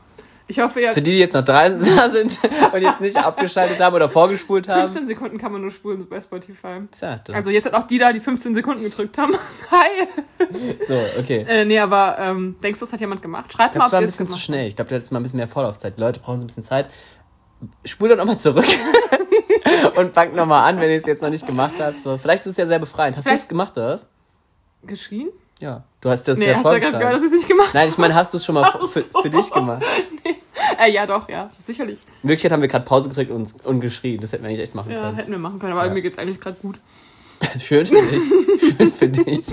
ich 0.46 0.58
hoffe 0.60 0.74
Für 0.74 0.80
jetzt. 0.80 0.96
die, 0.96 1.02
die 1.02 1.18
jetzt 1.18 1.32
noch 1.32 1.44
dran 1.44 1.80
sind 2.10 2.38
und 2.72 2.82
jetzt 2.82 3.00
nicht 3.00 3.16
abgeschaltet 3.16 3.80
haben 3.80 3.96
oder 3.96 4.10
vorgespult 4.10 4.68
haben. 4.68 4.82
15 4.82 5.06
Sekunden 5.06 5.38
kann 5.38 5.52
man 5.52 5.62
nur 5.62 5.70
spulen 5.70 6.06
bei 6.06 6.20
Spotify. 6.20 6.80
Tja, 6.90 7.20
dann. 7.24 7.36
Also 7.36 7.48
jetzt 7.48 7.64
sind 7.64 7.74
auch 7.74 7.86
die 7.86 7.98
da, 7.98 8.12
die 8.12 8.20
15 8.20 8.54
Sekunden 8.54 8.82
gedrückt 8.82 9.16
haben. 9.16 9.32
Hi! 9.70 10.06
so, 10.86 10.94
okay. 11.18 11.46
Äh, 11.48 11.64
nee, 11.64 11.78
aber 11.78 12.18
ähm, 12.18 12.56
denkst 12.62 12.78
du, 12.78 12.84
das 12.84 12.92
hat 12.92 13.00
jemand 13.00 13.22
gemacht? 13.22 13.52
Schreibt 13.52 13.74
mal, 13.74 13.84
Das 13.84 13.92
war 13.92 13.98
ob 14.00 14.02
ein 14.02 14.06
bisschen 14.06 14.28
zu 14.28 14.38
schnell. 14.38 14.66
Ich 14.66 14.76
glaube, 14.76 14.90
du 14.90 14.96
hättest 14.96 15.12
mal 15.12 15.20
ein 15.20 15.22
bisschen 15.22 15.38
mehr 15.38 15.48
Vorlaufzeit. 15.48 15.96
Die 15.96 16.00
Leute 16.00 16.20
brauchen 16.20 16.40
so 16.40 16.44
ein 16.44 16.48
bisschen 16.48 16.64
Zeit. 16.64 16.90
Spul 17.86 18.10
doch 18.10 18.16
nochmal 18.16 18.38
zurück 18.38 18.66
und 19.96 20.12
fangt 20.12 20.34
nochmal 20.34 20.68
an, 20.68 20.78
wenn 20.78 20.90
ihr 20.90 20.98
es 20.98 21.06
jetzt 21.06 21.22
noch 21.22 21.30
nicht 21.30 21.46
gemacht 21.46 21.74
habt. 21.78 22.04
So, 22.04 22.18
vielleicht 22.18 22.40
ist 22.42 22.48
es 22.48 22.56
ja 22.58 22.66
sehr 22.66 22.78
befreiend. 22.78 23.16
Hast 23.16 23.26
du 23.26 23.30
es 23.30 23.48
gemacht, 23.48 23.78
oder 23.78 23.94
was? 23.94 24.06
Geschrien? 24.82 25.30
Ja. 25.60 25.84
Du 26.00 26.10
hast 26.10 26.26
das 26.28 26.38
Nee, 26.38 26.48
ja 26.50 26.56
hast 26.56 26.64
du 26.66 26.70
ja 26.70 26.78
gerade 26.78 26.98
gehört, 26.98 27.14
dass 27.14 27.20
ich 27.22 27.26
es 27.28 27.32
nicht 27.32 27.48
gemacht 27.48 27.70
Nein, 27.74 27.88
ich 27.88 27.96
meine, 27.98 28.14
hast 28.14 28.32
du 28.34 28.36
es 28.38 28.44
schon 28.44 28.54
mal 28.56 28.64
Ach 28.64 28.80
für, 28.88 29.02
so. 29.02 29.22
für 29.22 29.30
dich 29.30 29.50
gemacht? 29.50 29.82
Äh, 30.78 30.90
ja, 30.92 31.06
doch, 31.06 31.28
ja, 31.28 31.50
sicherlich. 31.58 31.98
In 32.22 32.28
Wirklichkeit 32.30 32.52
haben 32.52 32.62
wir 32.62 32.68
gerade 32.68 32.84
Pause 32.84 33.08
gedrückt 33.08 33.30
und, 33.30 33.64
und 33.64 33.80
geschrien. 33.80 34.20
Das 34.20 34.32
hätten 34.32 34.42
wir 34.44 34.48
eigentlich 34.48 34.60
echt 34.62 34.74
machen 34.74 34.90
Ja, 34.90 35.02
können. 35.02 35.16
hätten 35.16 35.30
wir 35.30 35.38
machen 35.38 35.58
können, 35.58 35.72
aber 35.72 35.86
Ja. 35.86 35.92
mir 35.92 36.00
geht's 36.02 36.18
eigentlich 36.18 36.40
gerade 36.40 36.56
gut. 36.62 36.80
Schön 37.60 37.84
für 37.86 37.94
dich. 37.96 38.76
Schön 38.76 38.92
für 38.92 39.08
dich. 39.24 39.46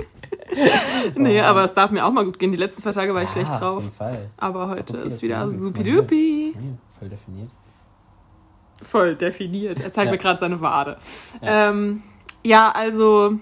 Nee, 1.16 1.42
aber 1.42 1.64
es 1.64 1.74
darf 1.74 1.92
mir 1.92 2.06
auch 2.06 2.12
mal 2.12 2.24
gut 2.26 2.40
gehen. 2.40 2.52
Die 2.52 2.58
letzten 2.58 2.82
zwei 2.82 2.92
Tage 2.92 3.14
war 3.14 3.24
ich 3.24 3.30
schlecht 3.30 3.52
Ah, 3.52 3.60
drauf. 3.60 3.78
Auf 3.78 3.84
jeden 3.84 3.96
Fall. 3.96 4.30
Aber 4.38 4.70
heute 4.70 4.98
Okay, 5.00 5.08
ist 5.08 5.22
wieder 5.22 5.52
supidupi. 5.52 6.54
Ja, 6.56 6.60
voll 7.00 7.10
definiert. 7.10 7.52
Voll 8.82 9.16
definiert. 9.16 9.80
Er 9.80 9.92
zeigt 9.92 10.06
Ja. 10.08 10.12
mir 10.12 10.18
gerade 10.18 10.40
seine 10.40 10.62
Wade. 10.62 10.98
Ja. 11.42 11.48
Ja. 11.48 11.70
Ähm, 11.70 12.04
ja, 12.44 12.72
also, 12.72 13.34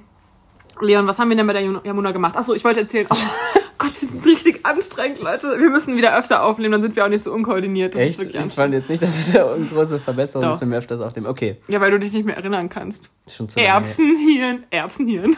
Leon, 0.82 1.08
was 1.08 1.20
haben 1.20 1.30
wir 1.30 1.36
denn 1.38 1.48
bei 1.48 1.54
der 1.54 1.62
Yamuna 1.62 2.12
gemacht? 2.12 2.36
Achso, 2.38 2.54
ich 2.54 2.64
wollte 2.64 2.82
erzählen. 2.82 3.08
Oh 3.10 3.16
Gott, 3.78 3.92
wir 4.02 4.10
sind 4.10 4.26
richtig 4.26 4.66
anstrengend, 4.66 5.20
Leute. 5.22 5.58
Wir 5.60 5.70
müssen 5.70 5.96
wieder 5.96 6.18
öfter 6.18 6.44
aufnehmen, 6.44 6.74
dann 6.74 6.82
sind 6.82 6.96
wir 6.98 7.06
auch 7.06 7.10
nicht 7.10 7.24
so 7.24 7.32
unkoordiniert. 7.32 7.96
Das 7.96 8.02
ist 8.02 8.20
Echt? 8.22 8.36
Ich 8.36 8.54
fand 8.54 8.74
jetzt 8.74 8.90
nicht, 8.90 9.02
dass 9.02 9.10
es 9.10 9.32
so 9.32 9.48
eine 9.48 9.66
große 9.66 10.00
Verbesserung 10.00 10.46
Doch. 10.48 10.56
ist, 10.56 10.62
wenn 10.62 10.72
wir 10.72 10.78
öfters 10.78 11.00
auf 11.02 11.14
dem. 11.14 11.26
Okay, 11.26 11.58
Ja, 11.68 11.80
weil 11.80 11.92
du 11.92 12.00
dich 12.00 12.12
nicht 12.14 12.26
mehr 12.26 12.36
erinnern 12.38 12.70
kannst. 12.70 13.10
schon 13.30 13.48
zu. 13.48 13.60
Erbsenhirn. 13.60 14.64
Erbsenhirn. 14.70 15.38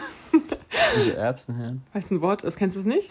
Welche 0.96 1.14
Erbsen 1.16 1.56
hören? 1.58 1.82
Weißt 1.92 2.10
du 2.10 2.14
ein 2.16 2.20
Wort? 2.22 2.42
Das 2.42 2.56
kennst 2.56 2.74
du 2.76 2.80
es 2.80 2.86
nicht? 2.86 3.10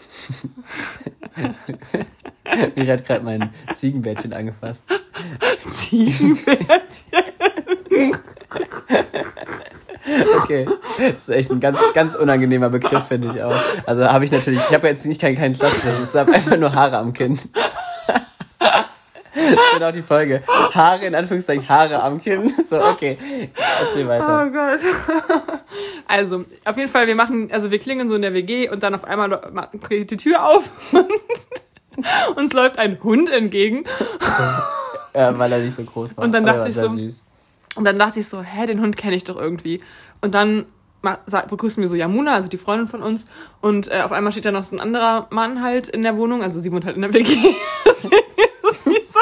Mir 2.76 2.86
hat 2.92 3.06
gerade 3.06 3.24
mein 3.24 3.50
Ziegenbärtchen 3.76 4.32
angefasst. 4.32 4.82
Ziegenbärtchen. 5.72 6.68
Okay, 10.42 10.66
das 10.98 11.28
ist 11.28 11.28
echt 11.28 11.50
ein 11.50 11.60
ganz, 11.60 11.78
ganz 11.94 12.14
unangenehmer 12.14 12.70
Begriff, 12.70 13.04
finde 13.06 13.28
ich 13.32 13.42
auch. 13.42 13.54
Also 13.86 14.06
habe 14.06 14.24
ich 14.24 14.32
natürlich, 14.32 14.60
ich 14.60 14.74
habe 14.74 14.88
jetzt 14.88 15.06
nicht 15.06 15.20
keinen 15.20 15.36
kein 15.36 15.52
Klassisches, 15.52 16.00
es 16.00 16.08
ist 16.08 16.16
einfach 16.16 16.56
nur 16.56 16.74
Haare 16.74 16.98
am 16.98 17.12
Kinn. 17.12 17.38
Das 19.34 19.52
ist 19.54 19.72
genau 19.74 19.90
die 19.90 20.02
Folge. 20.02 20.42
Haare, 20.74 21.06
in 21.06 21.14
Anführungszeichen, 21.14 21.68
Haare 21.68 22.02
am 22.02 22.20
Kinn. 22.20 22.52
So, 22.68 22.80
okay, 22.84 23.18
erzähl 23.80 24.06
weiter. 24.06 24.46
Oh 24.46 24.50
Gott. 24.50 24.80
Also, 26.06 26.44
auf 26.64 26.76
jeden 26.76 26.88
Fall, 26.88 27.06
wir 27.06 27.14
machen, 27.14 27.50
also 27.50 27.70
wir 27.70 27.78
klingen 27.78 28.08
so 28.08 28.14
in 28.14 28.22
der 28.22 28.34
WG 28.34 28.68
und 28.68 28.82
dann 28.82 28.94
auf 28.94 29.04
einmal 29.04 29.40
geht 29.88 30.10
die 30.10 30.16
Tür 30.16 30.44
auf 30.46 30.68
und 30.92 32.36
uns 32.36 32.52
läuft 32.52 32.78
ein 32.78 33.02
Hund 33.02 33.30
entgegen. 33.30 33.84
Ja, 35.14 35.38
weil 35.38 35.52
er 35.52 35.58
nicht 35.58 35.74
so 35.74 35.82
groß 35.82 36.16
war. 36.16 36.24
Und 36.24 36.32
dann 36.32 36.46
dachte 36.46 36.68
ich 36.68 36.76
so, 36.76 36.88
Süß. 36.88 37.24
Und 37.76 37.84
dann 37.84 37.98
dachte 37.98 38.20
ich 38.20 38.28
so, 38.28 38.42
hä, 38.42 38.66
den 38.66 38.80
Hund 38.80 38.96
kenne 38.96 39.16
ich 39.16 39.24
doch 39.24 39.36
irgendwie. 39.36 39.80
Und 40.20 40.34
dann 40.34 40.66
begrüßen 41.48 41.82
wir 41.82 41.88
so 41.88 41.94
Yamuna, 41.94 42.34
also 42.34 42.48
die 42.48 42.58
Freundin 42.58 42.88
von 42.88 43.02
uns. 43.02 43.26
Und 43.60 43.90
äh, 43.90 44.02
auf 44.02 44.12
einmal 44.12 44.32
steht 44.32 44.44
da 44.44 44.52
noch 44.52 44.64
so 44.64 44.76
ein 44.76 44.80
anderer 44.80 45.26
Mann 45.30 45.62
halt 45.62 45.88
in 45.88 46.02
der 46.02 46.16
Wohnung. 46.16 46.42
Also 46.42 46.60
sie 46.60 46.70
wohnt 46.70 46.84
halt 46.84 46.96
in 46.96 47.02
der 47.02 47.12
WG. 47.12 47.34
Deswegen 47.84 48.14
ist 48.36 48.64
es 48.64 48.86
nicht 48.86 49.08
so. 49.08 49.20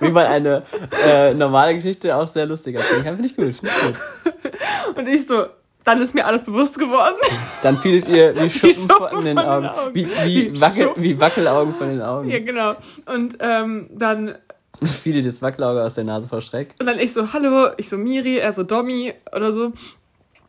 Wie 0.00 0.10
man 0.10 0.26
eine 0.26 0.62
äh, 1.06 1.34
normale 1.34 1.74
Geschichte 1.74 2.16
auch 2.16 2.26
sehr 2.26 2.46
lustig 2.46 2.76
erzählen 2.76 3.04
kann, 3.04 3.16
finde 3.16 3.28
ich 3.28 3.36
gut. 3.36 3.54
Finde 3.56 3.70
ich 3.70 3.82
gut. 3.82 4.96
Und 4.96 5.06
ich 5.06 5.26
so, 5.26 5.46
dann 5.90 6.02
ist 6.02 6.14
mir 6.14 6.24
alles 6.26 6.44
bewusst 6.44 6.78
geworden. 6.78 7.16
Dann 7.62 7.78
fiel 7.78 7.96
es 7.98 8.08
ihr 8.08 8.34
wie 8.36 8.50
Schuppen, 8.50 8.72
Schuppen 8.74 9.08
von 9.08 9.24
den 9.24 9.36
von 9.36 9.36
den 9.36 9.38
Augen. 9.38 9.66
Augen. 9.66 9.94
Wie, 9.94 10.06
wie, 10.08 10.52
Wie 10.52 10.60
Wackel, 10.60 10.84
Schuppen. 10.86 11.02
wie 11.02 11.20
Wackelaugen 11.20 11.74
von 11.74 11.88
den 11.88 12.02
Augen. 12.02 12.30
ja, 12.30 12.38
genau. 12.38 12.74
Und 13.06 13.36
ähm, 13.40 13.88
dann 13.92 14.34
Fiel 14.82 15.12
dir 15.14 15.22
das 15.22 15.42
Wackelauge 15.42 15.82
aus 15.82 15.94
der 15.94 16.04
Nase 16.04 16.26
vor 16.26 16.40
Schreck. 16.40 16.74
Und 16.80 16.86
dann 16.86 16.98
ich 16.98 17.12
so, 17.12 17.32
hallo, 17.34 17.68
ich 17.76 17.88
so 17.88 17.98
Miri, 17.98 18.38
er 18.38 18.52
so 18.54 18.62
Domi 18.62 19.12
oder 19.34 19.52
so. 19.52 19.72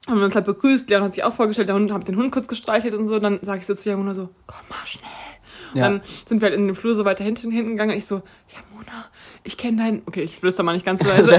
Haben 0.07 0.17
wir 0.17 0.25
uns 0.25 0.35
halt 0.35 0.45
begrüßt, 0.45 0.89
Leon 0.89 1.03
hat 1.03 1.13
sich 1.13 1.23
auch 1.23 1.33
vorgestellt, 1.33 1.67
der 1.67 1.75
Hund 1.75 1.91
hat 1.91 2.07
den 2.07 2.15
Hund 2.15 2.31
kurz 2.31 2.47
gestreichelt 2.47 2.93
und 2.95 3.05
so. 3.05 3.19
Dann 3.19 3.39
sage 3.41 3.59
ich 3.59 3.65
so 3.65 3.75
zu 3.75 3.89
Jamuna 3.89 4.13
so, 4.13 4.29
komm 4.47 4.57
mal 4.69 4.77
schnell. 4.85 5.09
Ja. 5.73 5.83
Dann 5.89 6.01
sind 6.25 6.41
wir 6.41 6.47
halt 6.49 6.57
in 6.57 6.65
den 6.65 6.75
Flur 6.75 6.95
so 6.95 7.05
weiter 7.05 7.23
hinten, 7.23 7.51
hinten 7.51 7.71
gegangen. 7.71 7.95
Ich 7.95 8.05
so, 8.05 8.21
Jamuna, 8.47 9.05
ich 9.43 9.57
kenne 9.57 9.77
deinen. 9.77 10.01
Okay, 10.05 10.21
ich 10.21 10.37
flüster 10.37 10.61
mal 10.63 10.73
nicht 10.73 10.85
ganz 10.85 11.01
so 11.03 11.09
leise. 11.15 11.35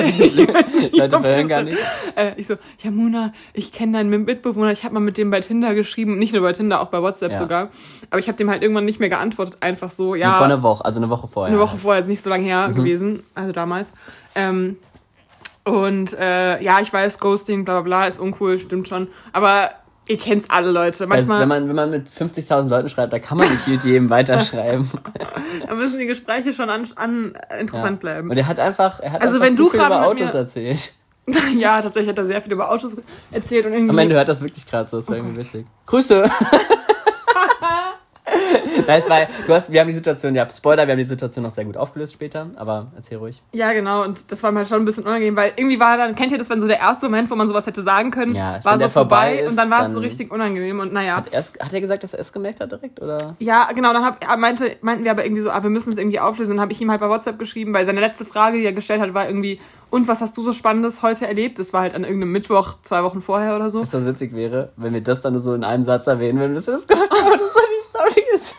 Leute 0.92 1.20
verhören 1.20 1.48
gar 1.48 1.62
nicht. 1.62 1.78
Äh, 2.16 2.32
ich 2.36 2.46
so, 2.46 2.56
Jamuna, 2.82 3.32
ich 3.52 3.70
kenne 3.72 3.92
deinen 3.98 4.10
Mitbewohner. 4.24 4.72
Ich 4.72 4.82
habe 4.84 4.94
mal 4.94 5.00
mit 5.00 5.18
dem 5.18 5.30
bei 5.30 5.40
Tinder 5.40 5.74
geschrieben. 5.74 6.18
Nicht 6.18 6.32
nur 6.32 6.42
bei 6.42 6.52
Tinder, 6.52 6.80
auch 6.80 6.88
bei 6.88 7.00
WhatsApp 7.00 7.32
Ja. 7.32 7.38
sogar. 7.38 7.70
Aber 8.10 8.18
ich 8.18 8.26
habe 8.28 8.36
dem 8.38 8.50
halt 8.50 8.62
irgendwann 8.62 8.84
nicht 8.84 8.98
mehr 9.00 9.08
geantwortet. 9.08 9.58
Einfach 9.60 9.90
so, 9.90 10.14
ja. 10.14 10.34
Vor 10.34 10.46
einer 10.46 10.62
Woche, 10.62 10.84
also 10.84 10.98
eine 11.00 11.10
Woche 11.10 11.28
vorher. 11.28 11.52
Eine 11.54 11.62
Woche 11.62 11.76
vorher, 11.76 12.00
ist 12.00 12.08
nicht 12.08 12.22
so 12.22 12.30
lange 12.30 12.44
her 12.44 12.68
Mhm. 12.68 12.74
gewesen, 12.74 13.22
also 13.34 13.52
damals. 13.52 13.92
Ähm, 14.34 14.76
und 15.64 16.12
äh, 16.18 16.60
ja, 16.62 16.80
ich 16.80 16.92
weiß, 16.92 17.20
Ghosting, 17.20 17.64
bla 17.64 17.74
bla 17.74 17.82
bla, 17.82 18.06
ist 18.08 18.18
uncool, 18.18 18.58
stimmt 18.58 18.88
schon. 18.88 19.06
Aber 19.32 19.70
ihr 20.08 20.18
kennt's 20.18 20.50
alle 20.50 20.70
Leute. 20.70 21.04
Also, 21.04 21.06
Manchmal 21.06 21.40
wenn, 21.40 21.48
man, 21.48 21.68
wenn 21.68 21.76
man 21.76 21.90
mit 21.90 22.08
50.000 22.08 22.68
Leuten 22.68 22.88
schreibt, 22.88 23.12
da 23.12 23.18
kann 23.18 23.38
man 23.38 23.50
nicht 23.50 23.66
jedem 23.66 24.10
weiterschreiben. 24.10 24.90
da 25.66 25.74
müssen 25.74 25.98
die 25.98 26.06
Gespräche 26.06 26.54
schon 26.54 26.70
an, 26.70 26.88
an 26.96 27.34
interessant 27.58 28.00
bleiben. 28.00 28.30
Und 28.30 28.36
er 28.36 28.46
hat 28.46 28.58
einfach, 28.58 29.00
er 29.00 29.12
hat 29.12 29.22
Also 29.22 29.36
einfach 29.36 29.46
wenn 29.46 29.54
zu 29.54 29.64
du 29.64 29.70
viel 29.70 29.80
über 29.80 30.06
Autos 30.06 30.34
erzählt. 30.34 30.92
ja, 31.56 31.80
tatsächlich 31.80 32.10
hat 32.10 32.18
er 32.18 32.26
sehr 32.26 32.42
viel 32.42 32.52
über 32.52 32.70
Autos 32.70 32.96
erzählt 33.30 33.66
und 33.66 33.72
irgendwie. 33.72 33.90
Am 33.90 33.98
Ende 33.98 34.16
hört 34.16 34.28
das 34.28 34.42
wirklich 34.42 34.66
gerade 34.66 34.88
so, 34.88 34.96
das 34.96 35.08
war 35.08 35.16
irgendwie 35.16 35.36
Gott. 35.36 35.44
witzig. 35.44 35.66
Grüße! 35.86 36.24
Nein, 38.86 39.00
es 39.00 39.08
war, 39.08 39.18
du 39.46 39.52
hast, 39.52 39.72
wir 39.72 39.80
haben 39.80 39.88
die 39.88 39.94
Situation, 39.94 40.34
ja, 40.34 40.48
Spoiler, 40.50 40.86
wir 40.86 40.92
haben 40.92 40.98
die 40.98 41.04
Situation 41.04 41.44
noch 41.44 41.50
sehr 41.50 41.64
gut 41.64 41.76
aufgelöst 41.76 42.14
später, 42.14 42.48
aber 42.56 42.92
erzähl 42.96 43.18
ruhig. 43.18 43.42
Ja, 43.52 43.72
genau, 43.72 44.02
und 44.04 44.30
das 44.30 44.42
war 44.42 44.52
mir 44.52 44.60
halt 44.60 44.68
schon 44.68 44.82
ein 44.82 44.84
bisschen 44.84 45.04
unangenehm, 45.04 45.36
weil 45.36 45.52
irgendwie 45.56 45.80
war 45.80 45.96
dann, 45.96 46.14
kennt 46.14 46.32
ihr 46.32 46.38
das, 46.38 46.50
wenn 46.50 46.60
so 46.60 46.66
der 46.66 46.80
erste 46.80 47.06
Moment, 47.06 47.30
wo 47.30 47.36
man 47.36 47.48
sowas 47.48 47.66
hätte 47.66 47.82
sagen 47.82 48.10
können, 48.10 48.34
Ja, 48.34 48.60
war 48.62 48.78
so 48.78 48.88
vorbei 48.88 49.38
ist, 49.38 49.50
und 49.50 49.56
dann 49.56 49.70
war 49.70 49.86
es 49.86 49.92
so 49.92 49.98
richtig 49.98 50.30
unangenehm 50.30 50.80
und 50.80 50.92
naja. 50.92 51.16
Hat, 51.16 51.32
er's, 51.32 51.52
hat 51.60 51.72
er 51.72 51.80
gesagt, 51.80 52.02
dass 52.02 52.14
er 52.14 52.20
es 52.20 52.32
gemerkt 52.32 52.60
hat 52.60 52.72
direkt, 52.72 53.00
oder? 53.00 53.36
Ja, 53.38 53.68
genau, 53.74 53.92
dann 53.92 54.04
hab, 54.04 54.24
er 54.28 54.36
meinte, 54.36 54.76
meinten 54.80 55.04
wir 55.04 55.10
aber 55.10 55.24
irgendwie 55.24 55.42
so, 55.42 55.50
ah, 55.50 55.62
wir 55.62 55.70
müssen 55.70 55.92
es 55.92 55.98
irgendwie 55.98 56.20
auflösen. 56.20 56.52
Dann 56.52 56.60
habe 56.60 56.72
ich 56.72 56.80
ihm 56.80 56.90
halt 56.90 57.00
bei 57.00 57.08
WhatsApp 57.08 57.38
geschrieben, 57.38 57.74
weil 57.74 57.86
seine 57.86 58.00
letzte 58.00 58.24
Frage, 58.24 58.58
die 58.58 58.64
er 58.64 58.72
gestellt 58.72 59.00
hat, 59.00 59.14
war 59.14 59.26
irgendwie, 59.26 59.60
und 59.90 60.08
was 60.08 60.20
hast 60.20 60.36
du 60.36 60.42
so 60.42 60.52
Spannendes 60.52 61.02
heute 61.02 61.26
erlebt? 61.26 61.58
Das 61.58 61.72
war 61.72 61.82
halt 61.82 61.94
an 61.94 62.04
irgendeinem 62.04 62.32
Mittwoch, 62.32 62.76
zwei 62.82 63.02
Wochen 63.02 63.20
vorher 63.20 63.54
oder 63.54 63.68
so. 63.70 63.80
Was 63.80 64.06
witzig 64.06 64.34
wäre, 64.34 64.72
wenn 64.76 64.94
wir 64.94 65.02
das 65.02 65.20
dann 65.20 65.34
nur 65.34 65.42
so 65.42 65.54
in 65.54 65.64
einem 65.64 65.84
Satz 65.84 66.06
erwähnen, 66.06 66.40
wenn 66.40 66.54
das 66.54 66.66
ist 66.66 66.88
Gott, 66.88 67.10
das 67.10 67.61
die 68.14 68.20
Story 68.20 68.24
ist. 68.34 68.54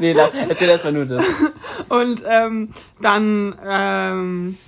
nee, 0.00 0.14
na, 0.14 0.28
erzähl 0.48 0.68
erst 0.68 0.84
mal 0.84 0.92
nur 0.92 1.06
das. 1.06 1.24
Und 1.88 2.24
ähm, 2.26 2.70
dann, 3.00 3.56
ähm, 3.66 4.58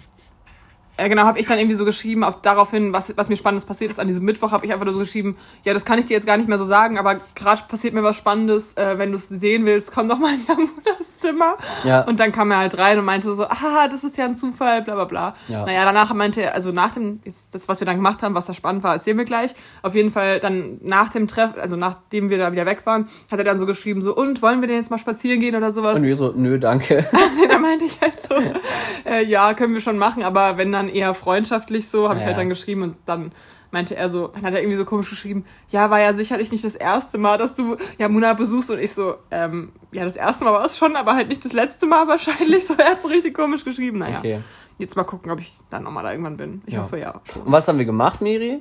äh, 0.98 1.08
genau, 1.08 1.22
habe 1.22 1.38
ich 1.38 1.46
dann 1.46 1.58
irgendwie 1.58 1.76
so 1.76 1.84
geschrieben, 1.84 2.24
auf 2.24 2.42
daraufhin, 2.42 2.92
was, 2.92 3.16
was 3.16 3.28
mir 3.28 3.37
Spannendes 3.37 3.64
passiert 3.64 3.90
ist. 3.90 4.00
An 4.00 4.08
diesem 4.08 4.24
Mittwoch 4.24 4.50
habe 4.50 4.66
ich 4.66 4.72
einfach 4.72 4.84
nur 4.84 4.92
so 4.92 5.00
geschrieben, 5.00 5.37
ja, 5.64 5.72
das 5.72 5.84
kann 5.84 5.98
ich 5.98 6.06
dir 6.06 6.14
jetzt 6.14 6.26
gar 6.26 6.37
nicht 6.37 6.48
mehr 6.48 6.58
so 6.58 6.64
sagen, 6.64 6.98
aber 6.98 7.20
gerade 7.37 7.62
passiert 7.68 7.94
mir 7.94 8.02
was 8.02 8.16
Spannendes. 8.16 8.74
Äh, 8.74 8.98
wenn 8.98 9.12
du 9.12 9.16
es 9.16 9.28
sehen 9.28 9.64
willst, 9.64 9.92
komm 9.92 10.08
doch 10.08 10.18
mal 10.18 10.34
in 10.34 10.44
Jamunas 10.48 11.18
Zimmer. 11.18 11.56
Ja. 11.84 12.02
Und 12.02 12.20
dann 12.20 12.32
kam 12.32 12.50
er 12.50 12.58
halt 12.58 12.78
rein 12.78 12.98
und 12.98 13.04
meinte 13.04 13.32
so, 13.34 13.44
ah, 13.44 13.88
das 13.88 14.04
ist 14.04 14.16
ja 14.18 14.24
ein 14.24 14.34
Zufall, 14.34 14.82
bla 14.82 14.94
bla 14.94 15.04
bla. 15.04 15.34
Ja. 15.48 15.64
Naja, 15.64 15.84
danach 15.84 16.12
meinte 16.14 16.42
er, 16.42 16.54
also 16.54 16.72
nach 16.72 16.90
dem, 16.90 17.20
jetzt 17.24 17.54
das, 17.54 17.68
was 17.68 17.80
wir 17.80 17.87
dann 17.87 17.96
gemacht 17.96 18.22
haben, 18.22 18.34
was 18.34 18.46
da 18.46 18.54
spannend 18.54 18.82
war, 18.82 18.94
erzählen 18.94 19.18
wir 19.18 19.24
gleich. 19.24 19.54
Auf 19.82 19.94
jeden 19.94 20.11
Fall 20.11 20.40
dann 20.40 20.78
nach 20.82 21.11
dem 21.11 21.28
Treff, 21.28 21.50
also 21.61 21.76
nachdem 21.76 22.30
wir 22.30 22.38
da 22.38 22.52
wieder 22.52 22.66
weg 22.66 22.87
waren, 22.87 23.08
hat 23.30 23.38
er 23.38 23.44
dann 23.44 23.58
so 23.58 23.66
geschrieben, 23.66 24.02
so, 24.02 24.16
und 24.16 24.42
wollen 24.42 24.61
wir 24.61 24.68
denn 24.68 24.78
jetzt 24.78 24.90
mal 24.90 24.98
spazieren 24.98 25.40
gehen 25.40 25.54
oder 25.54 25.72
sowas? 25.72 26.00
Und 26.00 26.06
wir 26.06 26.16
so, 26.16 26.32
nö, 26.34 26.58
danke. 26.58 27.06
da 27.48 27.58
meinte 27.58 27.84
ich 27.84 28.00
halt 28.00 28.20
so, 28.20 28.34
äh, 29.08 29.24
ja, 29.24 29.54
können 29.54 29.74
wir 29.74 29.80
schon 29.80 29.98
machen, 29.98 30.22
aber 30.22 30.56
wenn 30.58 30.72
dann 30.72 30.88
eher 30.88 31.14
freundschaftlich 31.14 31.88
so, 31.88 32.09
habe 32.09 32.16
ich 32.18 32.22
Ja. 32.22 32.29
halt 32.29 32.38
dann 32.38 32.48
geschrieben 32.48 32.83
und 32.83 32.96
dann 33.07 33.33
meinte 33.70 33.94
er 33.96 34.09
so, 34.09 34.29
dann 34.29 34.42
hat 34.42 34.55
er 34.55 34.61
irgendwie 34.61 34.77
so 34.79 34.85
komisch 34.87 35.11
geschrieben, 35.11 35.44
ja, 35.68 35.90
war 35.90 36.01
ja 36.01 36.14
sicherlich 36.14 36.51
nicht 36.53 36.64
das 36.64 36.74
erste 36.74 37.18
Mal, 37.18 37.37
dass 37.38 37.53
du 37.55 37.77
Yamuna 37.98 38.33
besuchst 38.33 38.70
und 38.70 38.79
ich 38.79 38.94
so, 38.94 39.16
ähm, 39.31 39.72
ja, 39.92 40.05
das 40.05 40.16
erste 40.16 40.44
Mal 40.44 40.53
war 40.55 40.64
es 40.64 40.79
schon, 40.79 40.96
aber 40.96 41.14
halt 41.14 41.29
nicht 41.29 41.44
das 41.44 41.53
letzte 41.53 41.87
Mal 41.87 42.09
wahrscheinlich, 42.09 42.66
so, 42.66 42.74
er 42.74 42.92
hat 42.92 43.03
so 43.03 43.09
richtig 43.09 43.35
komisch 43.35 43.64
geschrieben, 43.64 43.98
naja. 43.98 44.18
Okay. 44.18 44.40
Jetzt 44.79 44.96
mal 44.96 45.05
gucken, 45.05 45.31
ob 45.33 45.40
ich 45.40 45.59
dann 45.70 45.83
nochmal 45.83 46.05
da 46.05 46.12
irgendwann 46.12 46.37
bin. 46.37 46.62
Ich 46.66 46.74
Ja. 46.74 46.83
hoffe 46.83 46.98
ja. 46.98 47.20
Schon. 47.33 47.42
Und 47.42 47.53
was 47.53 47.66
haben 47.68 47.79
wir 47.79 47.85
gemacht, 47.85 48.20
Miri? 48.22 48.61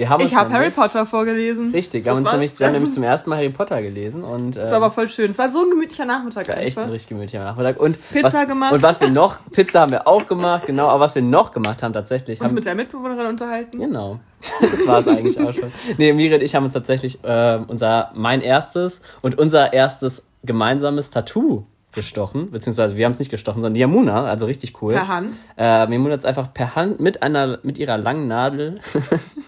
Wir 0.00 0.08
haben 0.08 0.24
Ich 0.24 0.34
habe 0.34 0.50
Harry 0.50 0.70
Potter 0.70 1.04
vorgelesen. 1.04 1.72
Richtig, 1.72 2.06
wir 2.06 2.12
haben, 2.12 2.24
Das 2.24 2.32
uns 2.32 2.32
nämlich, 2.32 2.50
das 2.52 2.60
wir 2.60 2.66
haben 2.68 2.72
nämlich 2.72 2.92
zum 2.92 3.02
ersten 3.02 3.28
Mal 3.28 3.36
Harry 3.36 3.50
Potter 3.50 3.82
gelesen 3.82 4.24
und 4.24 4.56
Das 4.56 4.68
ähm, 4.68 4.72
war 4.72 4.82
aber 4.84 4.94
voll 4.94 5.10
schön. 5.10 5.28
Es 5.28 5.36
war 5.36 5.52
so 5.52 5.62
ein 5.62 5.68
gemütlicher 5.68 6.06
Nachmittag 6.06 6.48
war 6.48 6.56
echt 6.56 6.78
ein 6.78 6.84
einfach. 6.84 6.94
richtig 6.94 7.10
gemütlicher 7.10 7.44
Nachmittag. 7.44 7.78
Und 7.78 7.98
Pizza 8.10 8.32
was, 8.32 8.48
gemacht. 8.48 8.72
Und 8.72 8.82
was 8.82 8.98
wir 9.02 9.10
noch, 9.10 9.40
Pizza 9.52 9.82
haben 9.82 9.92
wir 9.92 10.08
auch 10.08 10.26
gemacht, 10.26 10.64
genau, 10.64 10.88
aber 10.88 11.00
was 11.00 11.14
wir 11.14 11.20
noch 11.20 11.52
gemacht 11.52 11.82
haben 11.82 11.92
tatsächlich, 11.92 12.40
Uns 12.40 12.48
haben, 12.48 12.54
mit 12.54 12.64
der 12.64 12.74
Mitbewohnerin 12.76 13.26
unterhalten. 13.26 13.78
Genau. 13.78 14.20
Das 14.62 14.86
war 14.86 15.00
es 15.00 15.06
eigentlich 15.06 15.38
auch 15.38 15.52
schon. 15.52 15.70
Nee, 15.98 16.14
Miri 16.14 16.32
und 16.32 16.42
ich 16.42 16.54
haben 16.54 16.64
uns 16.64 16.72
tatsächlich 16.72 17.22
äh, 17.22 17.58
unser, 17.68 18.10
mein 18.14 18.40
erstes 18.40 19.02
und 19.20 19.38
unser 19.38 19.74
erstes 19.74 20.22
gemeinsames 20.42 21.10
Tattoo 21.10 21.66
gestochen. 21.94 22.50
Beziehungsweise 22.50 22.96
wir 22.96 23.04
haben 23.04 23.12
es 23.12 23.18
nicht 23.18 23.30
gestochen, 23.30 23.62
sondern 23.62 23.74
die 23.74 23.80
Yamuna, 23.80 24.24
also 24.24 24.46
richtig 24.46 24.80
cool. 24.82 24.94
Per 24.94 25.08
Hand. 25.08 25.38
Äh, 25.56 25.90
Yamuna 25.90 26.12
hat 26.12 26.20
es 26.20 26.24
einfach 26.24 26.52
per 26.52 26.76
Hand 26.76 27.00
mit 27.00 27.22
einer, 27.22 27.58
mit 27.62 27.78
ihrer 27.78 27.98
langen 27.98 28.28
Nadel, 28.28 28.80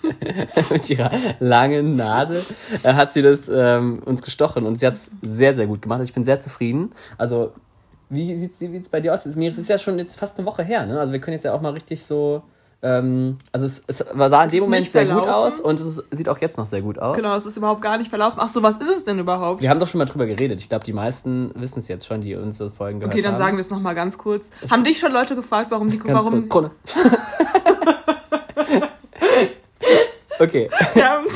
mit 0.70 0.90
ihrer 0.90 1.10
langen 1.40 1.96
Nadel, 1.96 2.44
äh, 2.82 2.94
hat 2.94 3.12
sie 3.12 3.22
das 3.22 3.48
ähm, 3.52 4.00
uns 4.04 4.22
gestochen 4.22 4.66
und 4.66 4.78
sie 4.78 4.86
hat 4.86 4.94
es 4.94 5.10
sehr, 5.22 5.54
sehr 5.54 5.66
gut 5.66 5.82
gemacht. 5.82 6.00
Ich 6.02 6.14
bin 6.14 6.24
sehr 6.24 6.40
zufrieden. 6.40 6.90
Also, 7.18 7.52
wie 8.08 8.36
sieht 8.36 8.60
es 8.60 8.88
bei 8.88 9.00
dir 9.00 9.14
aus? 9.14 9.24
Mir 9.36 9.50
ist 9.50 9.58
es 9.58 9.68
ja 9.68 9.78
schon 9.78 9.98
jetzt 9.98 10.18
fast 10.18 10.36
eine 10.36 10.46
Woche 10.46 10.62
her, 10.62 10.84
ne? 10.84 11.00
Also 11.00 11.12
wir 11.12 11.20
können 11.20 11.34
jetzt 11.34 11.44
ja 11.44 11.54
auch 11.54 11.62
mal 11.62 11.72
richtig 11.72 12.04
so. 12.04 12.42
Ähm, 12.84 13.38
also 13.52 13.64
es, 13.64 13.84
es 13.86 13.98
sah 13.98 14.42
in 14.44 14.50
dem 14.50 14.64
Moment 14.64 14.90
sehr 14.90 15.06
gut 15.06 15.28
aus 15.28 15.60
und 15.60 15.78
es 15.78 16.02
sieht 16.10 16.28
auch 16.28 16.38
jetzt 16.38 16.58
noch 16.58 16.66
sehr 16.66 16.82
gut 16.82 16.98
aus. 16.98 17.16
Genau, 17.16 17.36
es 17.36 17.46
ist 17.46 17.56
überhaupt 17.56 17.80
gar 17.80 17.96
nicht 17.96 18.08
verlaufen. 18.08 18.38
Ach 18.40 18.48
so, 18.48 18.64
was 18.64 18.78
ist 18.78 18.90
es 18.90 19.04
denn 19.04 19.20
überhaupt? 19.20 19.62
Wir 19.62 19.70
haben 19.70 19.78
doch 19.78 19.86
schon 19.86 19.98
mal 19.98 20.04
drüber 20.04 20.26
geredet. 20.26 20.60
Ich 20.60 20.68
glaube, 20.68 20.84
die 20.84 20.92
meisten 20.92 21.52
wissen 21.54 21.78
es 21.78 21.86
jetzt 21.86 22.06
schon, 22.06 22.22
die 22.22 22.34
unsere 22.34 22.70
Folgen 22.70 22.98
gehört 22.98 23.14
Okay, 23.14 23.22
dann 23.22 23.34
haben. 23.34 23.40
sagen 23.40 23.56
wir 23.56 23.60
es 23.60 23.70
nochmal 23.70 23.94
ganz 23.94 24.18
kurz. 24.18 24.50
Haben 24.68 24.82
dich 24.82 24.98
schon 24.98 25.12
Leute 25.12 25.36
gefragt, 25.36 25.70
warum 25.70 25.90
die 25.90 25.98
Ganz 25.98 26.18
warum 26.18 26.48
kurz. 26.48 26.48
Krone. 26.48 26.70
okay, 30.40 30.68
haben, 30.96 31.26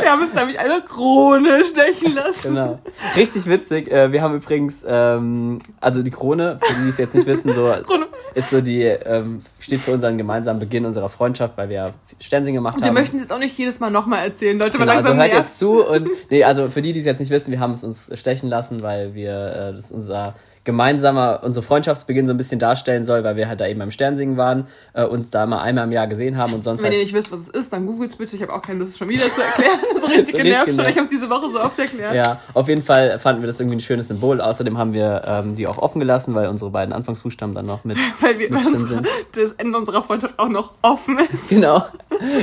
wir 0.00 0.10
haben 0.10 0.22
uns 0.22 0.34
nämlich 0.34 0.58
eine 0.58 0.80
Krone 0.82 1.62
stechen 1.64 2.14
lassen. 2.14 2.54
genau. 2.54 2.78
Richtig 3.16 3.46
witzig. 3.46 3.90
Äh, 3.90 4.12
wir 4.12 4.22
haben 4.22 4.34
übrigens, 4.36 4.84
ähm, 4.86 5.60
also 5.80 6.02
die 6.02 6.10
Krone, 6.10 6.58
für 6.60 6.82
die 6.82 6.88
es 6.88 6.98
jetzt 6.98 7.14
nicht 7.14 7.26
wissen, 7.26 7.52
so 7.52 7.64
Krone. 7.86 8.06
ist 8.34 8.50
so 8.50 8.60
die, 8.60 8.82
ähm, 8.82 9.42
steht 9.60 9.80
für 9.80 9.92
unseren 9.92 10.18
gemeinsamen 10.18 10.60
Beginn 10.60 10.84
unserer 10.86 11.08
Freundschaft, 11.08 11.56
weil 11.56 11.68
wir 11.68 11.92
Sternsinger 12.20 12.58
gemacht 12.58 12.78
Wir 12.80 12.86
haben. 12.86 12.94
möchten 12.94 13.16
es 13.16 13.22
jetzt 13.22 13.32
auch 13.32 13.38
nicht 13.38 13.56
jedes 13.58 13.80
Mal 13.80 13.90
nochmal 13.90 14.24
erzählen, 14.24 14.58
Leute, 14.58 14.78
Genau, 14.78 14.90
also 14.92 14.94
langsam 15.10 15.16
hört 15.18 15.32
nervt's. 15.32 15.50
jetzt 15.50 15.58
zu 15.58 15.86
und 15.86 16.08
nee, 16.30 16.44
also 16.44 16.68
für 16.70 16.82
die, 16.82 16.92
die 16.92 17.00
es 17.00 17.06
jetzt 17.06 17.20
nicht 17.20 17.30
wissen, 17.30 17.50
wir 17.50 17.60
haben 17.60 17.72
es 17.72 17.84
uns 17.84 18.10
stechen 18.18 18.48
lassen, 18.48 18.82
weil 18.82 19.14
wir 19.14 19.30
äh, 19.32 19.72
das 19.74 19.86
ist 19.86 19.92
unser 19.92 20.34
gemeinsamer, 20.64 21.40
unsere 21.44 21.64
Freundschaftsbeginn 21.64 22.26
so 22.26 22.32
ein 22.32 22.38
bisschen 22.38 22.58
darstellen 22.58 23.04
soll, 23.04 23.22
weil 23.22 23.36
wir 23.36 23.48
halt 23.48 23.60
da 23.60 23.66
eben 23.66 23.78
beim 23.78 23.90
Sternsingen 23.90 24.36
waren, 24.36 24.66
äh, 24.94 25.04
uns 25.04 25.28
da 25.30 25.44
mal 25.46 25.60
einmal 25.60 25.84
im 25.84 25.92
Jahr 25.92 26.06
gesehen 26.06 26.38
haben 26.38 26.54
und 26.54 26.64
sonst 26.64 26.78
Wenn 26.78 26.86
halt 26.86 26.94
ihr 26.94 27.02
nicht 27.02 27.14
wisst, 27.14 27.30
was 27.30 27.40
es 27.40 27.48
ist, 27.48 27.72
dann 27.72 27.86
googelt 27.86 28.16
bitte. 28.16 28.34
Ich 28.34 28.42
habe 28.42 28.52
auch 28.52 28.62
keine 28.62 28.78
Lust, 28.80 28.98
schon 28.98 29.08
wieder 29.08 29.24
zu 29.24 29.42
erklären. 29.42 29.78
so 30.00 30.06
richtig 30.06 30.34
So 30.34 30.42
genervt 30.42 30.74
schon. 30.74 30.88
Ich 30.88 30.98
habe 30.98 31.08
diese 31.08 31.28
Woche 31.28 31.50
so 31.50 31.60
oft 31.60 31.78
erklärt. 31.78 32.14
Ja, 32.14 32.40
auf 32.54 32.68
jeden 32.68 32.82
Fall 32.82 33.18
fanden 33.18 33.42
wir 33.42 33.46
das 33.46 33.60
irgendwie 33.60 33.76
ein 33.76 33.80
schönes 33.80 34.08
Symbol. 34.08 34.40
Außerdem 34.40 34.78
haben 34.78 34.94
wir 34.94 35.22
ähm, 35.26 35.54
die 35.54 35.66
auch 35.66 35.78
offen 35.78 36.00
gelassen, 36.00 36.34
weil 36.34 36.48
unsere 36.48 36.70
beiden 36.70 36.94
Anfangsbuchstaben 36.94 37.54
dann 37.54 37.66
noch 37.66 37.84
mit, 37.84 37.98
Weil, 38.20 38.38
wir, 38.38 38.50
mit 38.50 38.64
weil 38.64 38.72
unsere, 38.72 39.02
das 39.32 39.52
Ende 39.52 39.76
unserer 39.76 40.02
Freundschaft 40.02 40.38
auch 40.38 40.48
noch 40.48 40.72
offen 40.80 41.18
ist. 41.30 41.50
Genau, 41.50 41.82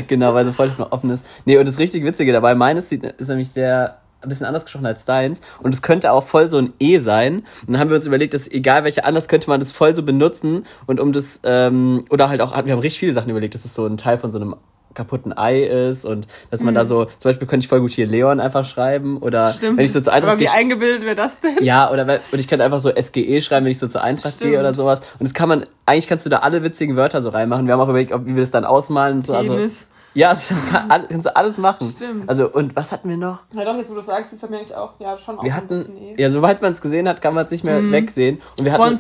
genau, 0.08 0.34
weil 0.34 0.46
so 0.46 0.52
voll 0.52 0.72
noch 0.78 0.92
offen 0.92 1.10
ist. 1.10 1.26
Nee, 1.46 1.58
und 1.58 1.68
das 1.68 1.80
richtig 1.80 2.04
Witzige 2.04 2.32
dabei, 2.32 2.54
meines 2.54 2.90
sieht, 2.90 3.04
ist 3.04 3.30
nämlich 3.30 3.50
sehr 3.50 4.01
ein 4.22 4.30
bisschen 4.30 4.46
anders 4.46 4.66
gesprochen 4.66 4.86
als 4.86 5.06
deins 5.06 5.42
und 5.64 5.74
es 5.74 5.82
könnte 5.82 6.12
auch 6.12 6.24
voll 6.24 6.50
so 6.50 6.58
ein 6.58 6.74
E 6.80 6.98
sein. 7.00 7.38
Und 7.66 7.74
dann 7.74 7.80
haben 7.80 7.90
wir 7.90 7.96
uns 7.98 8.06
überlegt, 8.08 8.34
dass 8.34 8.48
egal 8.50 8.84
welche 8.84 9.04
anders 9.06 9.28
könnte 9.28 9.50
man 9.50 9.60
das 9.60 9.72
voll 9.72 9.96
so 9.96 10.04
benutzen 10.04 10.66
und 10.86 11.00
um 11.00 11.12
das 11.12 11.40
ähm, 11.44 12.06
oder 12.10 12.30
halt 12.30 12.42
auch 12.42 12.52
wir 12.66 12.72
haben 12.74 12.80
richtig 12.82 13.00
viele 13.00 13.14
Sachen 13.14 13.30
überlegt, 13.30 13.56
dass 13.56 13.66
es 13.66 13.74
so 13.74 13.86
ein 13.86 13.98
Teil 13.98 14.18
von 14.18 14.32
so 14.32 14.40
einem 14.40 14.56
kaputten 14.94 15.32
Ei 15.38 15.62
ist 15.64 16.04
und 16.04 16.28
dass 16.50 16.62
man 16.62 16.74
da 16.74 16.86
so 16.86 17.06
zum 17.06 17.30
Beispiel 17.32 17.48
könnte 17.48 17.64
ich 17.64 17.70
voll 17.70 17.80
gut 17.80 17.92
hier 17.92 18.06
Leon 18.06 18.42
einfach 18.42 18.66
schreiben 18.66 19.20
oder 19.20 19.48
Mhm. 19.48 19.54
Stimmt. 19.54 19.78
wenn 19.78 19.86
ich 19.86 19.94
so 19.94 20.02
zur 20.02 20.12
Eintracht 20.12 20.34
Aber 20.34 20.42
wie 20.42 20.46
gehe- 20.46 20.54
eingebildet 20.54 21.04
wäre 21.04 21.16
das 21.16 21.40
denn? 21.40 21.64
ja, 21.64 21.90
oder 21.90 22.20
und 22.32 22.40
ich 22.40 22.50
könnte 22.50 22.66
einfach 22.66 22.82
so 22.82 22.90
SGE 22.94 23.40
schreiben, 23.42 23.66
wenn 23.66 23.72
ich 23.72 23.80
so 23.80 23.88
zur 23.88 24.02
Eintracht 24.04 24.34
Stimmt. 24.36 24.52
gehe 24.52 24.60
oder 24.60 24.74
sowas. 24.74 25.00
Und 25.18 25.22
das 25.24 25.34
kann 25.34 25.48
man, 25.48 25.64
eigentlich 25.86 26.08
kannst 26.08 26.26
du 26.26 26.30
da 26.30 26.40
alle 26.40 26.62
witzigen 26.62 26.98
Wörter 26.98 27.22
so 27.22 27.30
reinmachen. 27.30 27.68
Wir 27.68 27.74
haben 27.74 27.80
auch 27.80 27.88
überlegt, 27.88 28.12
ob, 28.12 28.26
wie 28.26 28.36
wir 28.36 28.42
das 28.42 28.52
dann 28.52 28.66
ausmalen 28.66 29.18
und 29.20 29.26
so. 29.26 29.34
Also, 29.34 29.54
Penis. 29.56 29.88
Ja, 30.14 30.30
das 30.30 30.48
kann, 30.72 31.08
kannst 31.10 31.26
du 31.26 31.36
alles 31.36 31.58
machen. 31.58 31.90
Stimmt. 31.90 32.30
Also, 32.30 32.50
und 32.52 32.76
was 32.76 32.92
hatten 32.92 33.10
wir 33.10 33.18
noch? 33.18 33.44
Ja 33.54 33.66
doch, 33.66 33.76
jetzt 33.76 33.92
wo 33.92 33.96
du 33.96 34.02
sagst, 34.02 34.34
ist 34.34 34.42
bei 34.42 34.48
mir 34.48 34.58
eigentlich 34.58 34.76
auch, 34.76 34.94
ja, 35.00 35.18
schon 35.18 35.38
auch 35.40 35.44
Wir 35.44 35.52
ein 35.52 35.58
hatten, 35.58 35.68
bisschen 35.70 35.98
eh. 35.98 36.22
ja, 36.22 36.30
soweit 36.30 36.62
man 36.62 36.74
es 36.74 36.82
gesehen 36.82 37.08
hat, 37.08 37.22
kann 37.22 37.34
man 37.34 37.46
es 37.46 37.52
nicht 37.52 37.64
mehr 37.64 37.82
wegsehen. 37.92 38.42
Und 38.58 38.66
wir 38.66 38.74
hatten, 38.74 39.00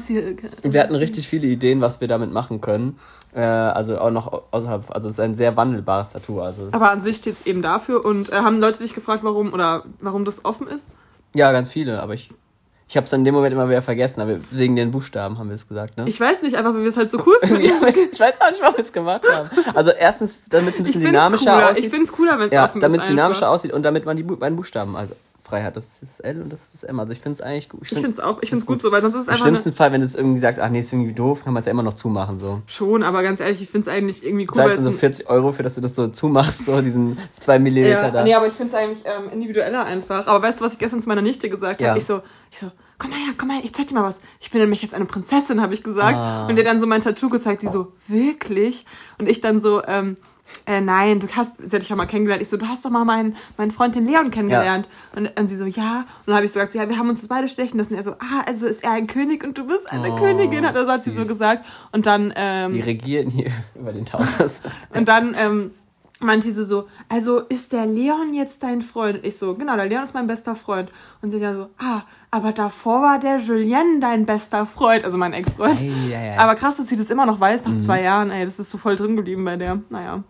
wir 0.63 0.81
hatten 0.81 0.95
richtig 0.95 1.27
viele 1.27 1.47
Ideen, 1.47 1.81
was 1.81 2.01
wir 2.01 2.07
damit 2.07 2.31
machen 2.31 2.61
können. 2.61 2.97
Äh, 3.33 3.41
also 3.41 3.97
auch 3.97 4.11
noch 4.11 4.43
außerhalb, 4.51 4.91
also 4.91 5.07
es 5.07 5.13
ist 5.13 5.19
ein 5.19 5.35
sehr 5.35 5.55
wandelbares 5.55 6.09
Tattoo. 6.09 6.41
Also, 6.41 6.67
Aber 6.71 6.91
an 6.91 7.01
sich 7.01 7.17
steht 7.17 7.37
es 7.37 7.45
eben 7.45 7.61
dafür 7.61 8.03
und 8.03 8.29
äh, 8.29 8.35
haben 8.35 8.59
Leute 8.59 8.79
dich 8.79 8.93
gefragt, 8.93 9.23
warum 9.23 9.53
oder 9.53 9.83
warum 9.99 10.25
das 10.25 10.43
offen 10.45 10.67
ist? 10.67 10.89
ja, 11.33 11.51
ganz 11.53 11.69
viele, 11.69 12.01
aber 12.01 12.13
ich, 12.13 12.29
ich 12.91 12.97
habe 12.97 13.05
es 13.05 13.13
in 13.13 13.23
dem 13.23 13.33
Moment 13.33 13.53
immer 13.53 13.69
wieder 13.69 13.81
vergessen, 13.81 14.19
aber 14.19 14.39
wegen 14.51 14.75
den 14.75 14.91
Buchstaben 14.91 15.37
haben 15.37 15.47
wir 15.47 15.55
es 15.55 15.65
gesagt, 15.65 15.95
ne? 15.95 16.03
Ich 16.09 16.19
weiß 16.19 16.41
nicht, 16.41 16.57
einfach 16.57 16.73
weil 16.73 16.81
wir 16.81 16.89
es 16.89 16.97
halt 16.97 17.09
so 17.09 17.19
cool 17.25 17.37
finden. 17.41 17.61
Ja, 17.65 17.87
ich 17.87 18.19
weiß 18.19 18.41
auch 18.41 18.51
nicht, 18.51 18.61
warum 18.61 18.75
wir 18.75 18.83
es 18.83 18.91
gemacht 18.91 19.21
haben. 19.31 19.49
Also 19.73 19.91
erstens, 19.91 20.39
damit 20.49 20.73
es 20.73 20.81
ein 20.81 20.83
bisschen 20.83 21.01
dynamischer 21.01 21.53
cooler. 21.53 21.69
aussieht. 21.69 21.85
Ich 21.85 21.89
find's 21.89 22.11
cooler, 22.11 22.37
wenn 22.37 22.47
es 22.47 22.53
ja, 22.53 22.65
offen 22.65 22.81
damit 22.81 22.97
ist. 22.97 23.03
es 23.03 23.09
dynamischer 23.09 23.49
aussieht 23.49 23.71
und 23.71 23.83
damit 23.83 24.03
man 24.03 24.17
die 24.17 24.23
beiden 24.23 24.57
Buchstaben 24.57 24.97
also 24.97 25.15
frei 25.51 25.63
hat. 25.63 25.75
Das 25.75 25.85
ist 25.85 26.01
das 26.01 26.19
L 26.21 26.41
und 26.41 26.51
das 26.51 26.63
ist 26.63 26.73
das 26.75 26.83
M. 26.83 26.99
Also 26.99 27.11
ich 27.13 27.19
finde 27.19 27.35
es 27.35 27.41
eigentlich 27.41 27.69
gut. 27.69 27.81
Ich 27.83 27.89
finde 27.89 28.09
es 28.09 28.19
auch, 28.19 28.41
ich 28.41 28.49
find's 28.49 28.65
gut 28.65 28.81
so, 28.81 28.91
weil 28.91 29.01
sonst 29.01 29.15
ist 29.15 29.21
es 29.23 29.27
Im 29.27 29.33
einfach 29.33 29.45
eine, 29.45 29.55
schlimmsten 29.57 29.73
Fall, 29.77 29.91
wenn 29.91 30.01
es 30.01 30.15
irgendwie 30.15 30.39
sagt, 30.39 30.59
ach 30.59 30.69
nee, 30.69 30.79
ist 30.79 30.91
irgendwie 30.93 31.13
doof, 31.13 31.43
kann 31.43 31.53
man 31.53 31.59
es 31.59 31.65
ja 31.67 31.71
immer 31.71 31.83
noch 31.83 31.93
zumachen. 31.93 32.39
So. 32.39 32.61
schon, 32.65 33.03
aber 33.03 33.21
ganz 33.21 33.39
ehrlich, 33.41 33.61
ich 33.61 33.69
finde 33.69 33.89
es 33.89 33.95
eigentlich 33.95 34.25
irgendwie 34.25 34.45
Du 34.45 34.53
cool. 34.53 34.57
zahlst 34.57 34.71
es 34.79 34.83
dann 34.83 34.93
so 34.93 34.97
ein- 34.97 34.99
40 34.99 35.29
Euro 35.29 35.51
für, 35.51 35.63
dass 35.63 35.75
du 35.75 35.81
das 35.81 35.93
so 35.95 36.07
zumachst, 36.07 36.65
so 36.65 36.81
diesen 36.81 37.17
2 37.39 37.59
Milliliter 37.59 38.01
ja, 38.03 38.11
da. 38.11 38.23
nee, 38.23 38.33
aber 38.33 38.47
ich 38.47 38.53
finde 38.53 38.73
es 38.73 38.79
eigentlich 38.79 39.03
ähm, 39.05 39.29
individueller 39.31 39.85
einfach. 39.85 40.25
Aber 40.27 40.41
weißt 40.47 40.59
du, 40.61 40.65
was 40.65 40.73
ich 40.73 40.79
gestern 40.79 41.01
zu 41.01 41.09
meiner 41.09 41.21
Nichte 41.21 41.49
gesagt 41.49 41.81
Ja. 41.81 41.89
habe? 41.89 41.99
Ich 41.99 42.05
so, 42.05 42.21
ich 42.49 42.59
so, 42.59 42.71
komm 42.97 43.09
mal 43.11 43.17
her, 43.19 43.33
komm 43.37 43.49
mal 43.49 43.55
her, 43.55 43.63
ich 43.65 43.73
zeig 43.73 43.87
dir 43.87 43.93
mal 43.95 44.03
was. 44.03 44.21
Ich 44.39 44.51
bin 44.51 44.61
nämlich 44.61 44.81
jetzt 44.81 44.93
eine 44.93 45.05
Prinzessin, 45.05 45.61
habe 45.61 45.73
ich 45.73 45.83
gesagt. 45.83 46.17
Ah. 46.17 46.47
Und 46.47 46.55
der 46.55 46.63
dann 46.63 46.79
so 46.79 46.87
mein 46.87 47.01
Tattoo 47.01 47.29
gezeigt, 47.29 47.61
die 47.61 47.67
so, 47.67 47.91
wirklich? 48.07 48.85
Und 49.17 49.27
ich 49.27 49.41
dann 49.41 49.59
so, 49.59 49.83
ähm, 49.85 50.17
äh, 50.65 50.81
nein, 50.81 51.19
du 51.19 51.27
hast, 51.35 51.57
sie 51.57 51.75
hat 51.75 51.81
dich 51.81 51.89
ja 51.89 51.95
mal 51.95 52.05
kennengelernt. 52.05 52.41
Ich 52.41 52.49
so, 52.49 52.57
du 52.57 52.67
hast 52.67 52.85
doch 52.85 52.89
mal 52.89 53.03
meinen, 53.05 53.35
meinen 53.57 53.71
Freund, 53.71 53.95
den 53.95 54.05
Leon, 54.05 54.31
kennengelernt. 54.31 54.87
Und, 55.15 55.39
und 55.39 55.47
sie 55.47 55.55
so, 55.57 55.65
ja. 55.65 55.99
Und 55.99 56.05
dann 56.27 56.35
habe 56.35 56.45
ich 56.45 56.51
so 56.51 56.59
gesagt, 56.59 56.75
ja, 56.75 56.87
wir 56.87 56.97
haben 56.97 57.09
uns 57.09 57.27
beide 57.27 57.49
stechen 57.49 57.77
lassen. 57.79 57.95
Er 57.95 58.03
so, 58.03 58.11
ah, 58.13 58.43
also 58.45 58.65
ist 58.67 58.83
er 58.83 58.91
ein 58.91 59.07
König 59.07 59.43
und 59.43 59.57
du 59.57 59.65
bist 59.65 59.91
eine 59.91 60.13
Oh, 60.13 60.15
Königin, 60.17 60.65
hat 60.65 60.75
er 60.75 60.87
hat 60.87 61.03
sie 61.03 61.11
so 61.11 61.25
gesagt. 61.25 61.65
Und 61.91 62.05
dann, 62.05 62.33
ähm, 62.35 62.73
Die 62.73 62.81
regieren 62.81 63.29
hier 63.29 63.51
über 63.75 63.91
den 63.93 64.05
Taunus. 64.05 64.61
und 64.93 65.07
dann 65.07 65.35
ähm, 65.39 65.71
meinte 66.23 66.51
sie 66.51 66.63
so, 66.63 66.87
also 67.09 67.39
ist 67.39 67.71
der 67.73 67.85
Leon 67.85 68.33
jetzt 68.33 68.63
dein 68.63 68.81
Freund? 68.81 69.17
Und 69.19 69.25
ich 69.25 69.37
so, 69.37 69.55
genau, 69.55 69.75
der 69.75 69.85
Leon 69.85 70.03
ist 70.03 70.13
mein 70.13 70.27
bester 70.27 70.55
Freund. 70.55 70.91
Und 71.21 71.31
sie 71.31 71.39
dann 71.39 71.55
so, 71.55 71.67
ah, 71.79 72.01
aber 72.29 72.51
davor 72.53 73.01
war 73.01 73.19
der 73.19 73.37
Julien 73.37 73.99
dein 73.99 74.25
bester 74.25 74.65
Freund, 74.65 75.03
also 75.03 75.17
mein 75.17 75.33
Ex-Freund. 75.33 75.81
Ei, 75.81 75.91
ei, 76.15 76.31
ei. 76.33 76.37
Aber 76.39 76.55
krass, 76.55 76.77
dass 76.77 76.87
sie 76.87 76.95
das 76.97 77.09
immer 77.09 77.25
noch 77.25 77.39
weiß 77.39 77.65
nach 77.65 77.73
Mhm. 77.73 77.79
zwei 77.79 78.01
Jahren. 78.03 78.31
Ey, 78.31 78.45
das 78.45 78.57
ist 78.59 78.69
so 78.69 78.77
voll 78.77 78.95
drin 78.95 79.15
geblieben 79.15 79.43
bei 79.45 79.57
der. 79.57 79.79
Naja. 79.89 80.23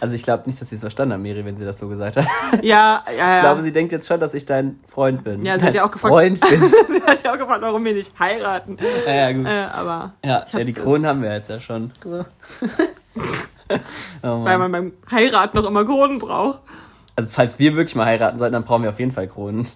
Also 0.00 0.14
ich 0.14 0.22
glaube 0.22 0.44
nicht, 0.46 0.58
dass 0.60 0.70
sie 0.70 0.76
es 0.76 0.80
verstanden 0.80 1.12
hat, 1.14 1.20
Miri, 1.20 1.44
wenn 1.44 1.56
sie 1.58 1.64
das 1.64 1.78
so 1.78 1.88
gesagt 1.88 2.16
hat. 2.16 2.24
Ja, 2.62 3.02
ja, 3.10 3.12
ja. 3.18 3.34
Ich 3.36 3.40
glaube, 3.42 3.62
sie 3.62 3.72
denkt 3.72 3.92
jetzt 3.92 4.06
schon, 4.06 4.18
dass 4.18 4.32
ich 4.32 4.46
dein 4.46 4.78
Freund 4.88 5.24
bin. 5.24 5.42
Ja, 5.42 5.58
sie 5.58 5.66
hat 5.66 5.74
ja 5.74 5.84
auch 5.84 5.90
gefragt- 5.90 6.12
Freund 6.14 6.40
bin. 6.40 6.60
sie 6.88 7.02
hat 7.02 7.22
ja 7.22 7.34
auch 7.34 7.38
gefragt, 7.38 7.60
warum 7.60 7.84
wir 7.84 7.92
nicht 7.92 8.18
heiraten. 8.18 8.78
ja, 9.06 9.14
ja, 9.14 9.32
gut. 9.32 9.46
Äh, 9.46 9.50
aber 9.74 10.14
Ja, 10.24 10.46
ja 10.52 10.60
die 10.64 10.72
Kronen 10.72 11.06
haben 11.06 11.20
wir 11.22 11.32
jetzt 11.34 11.50
ja 11.50 11.60
schon. 11.60 11.92
So. 12.02 12.24
oh 14.22 14.44
weil 14.44 14.58
man 14.58 14.72
beim 14.72 14.92
Heiraten 15.10 15.56
noch 15.56 15.66
immer 15.66 15.84
Kronen 15.84 16.18
braucht. 16.18 16.60
Also 17.16 17.28
falls 17.30 17.58
wir 17.58 17.76
wirklich 17.76 17.96
mal 17.96 18.06
heiraten 18.06 18.38
sollten, 18.38 18.52
dann 18.52 18.64
brauchen 18.64 18.82
wir 18.82 18.90
auf 18.90 18.98
jeden 18.98 19.10
Fall 19.10 19.28
Kronen. 19.28 19.66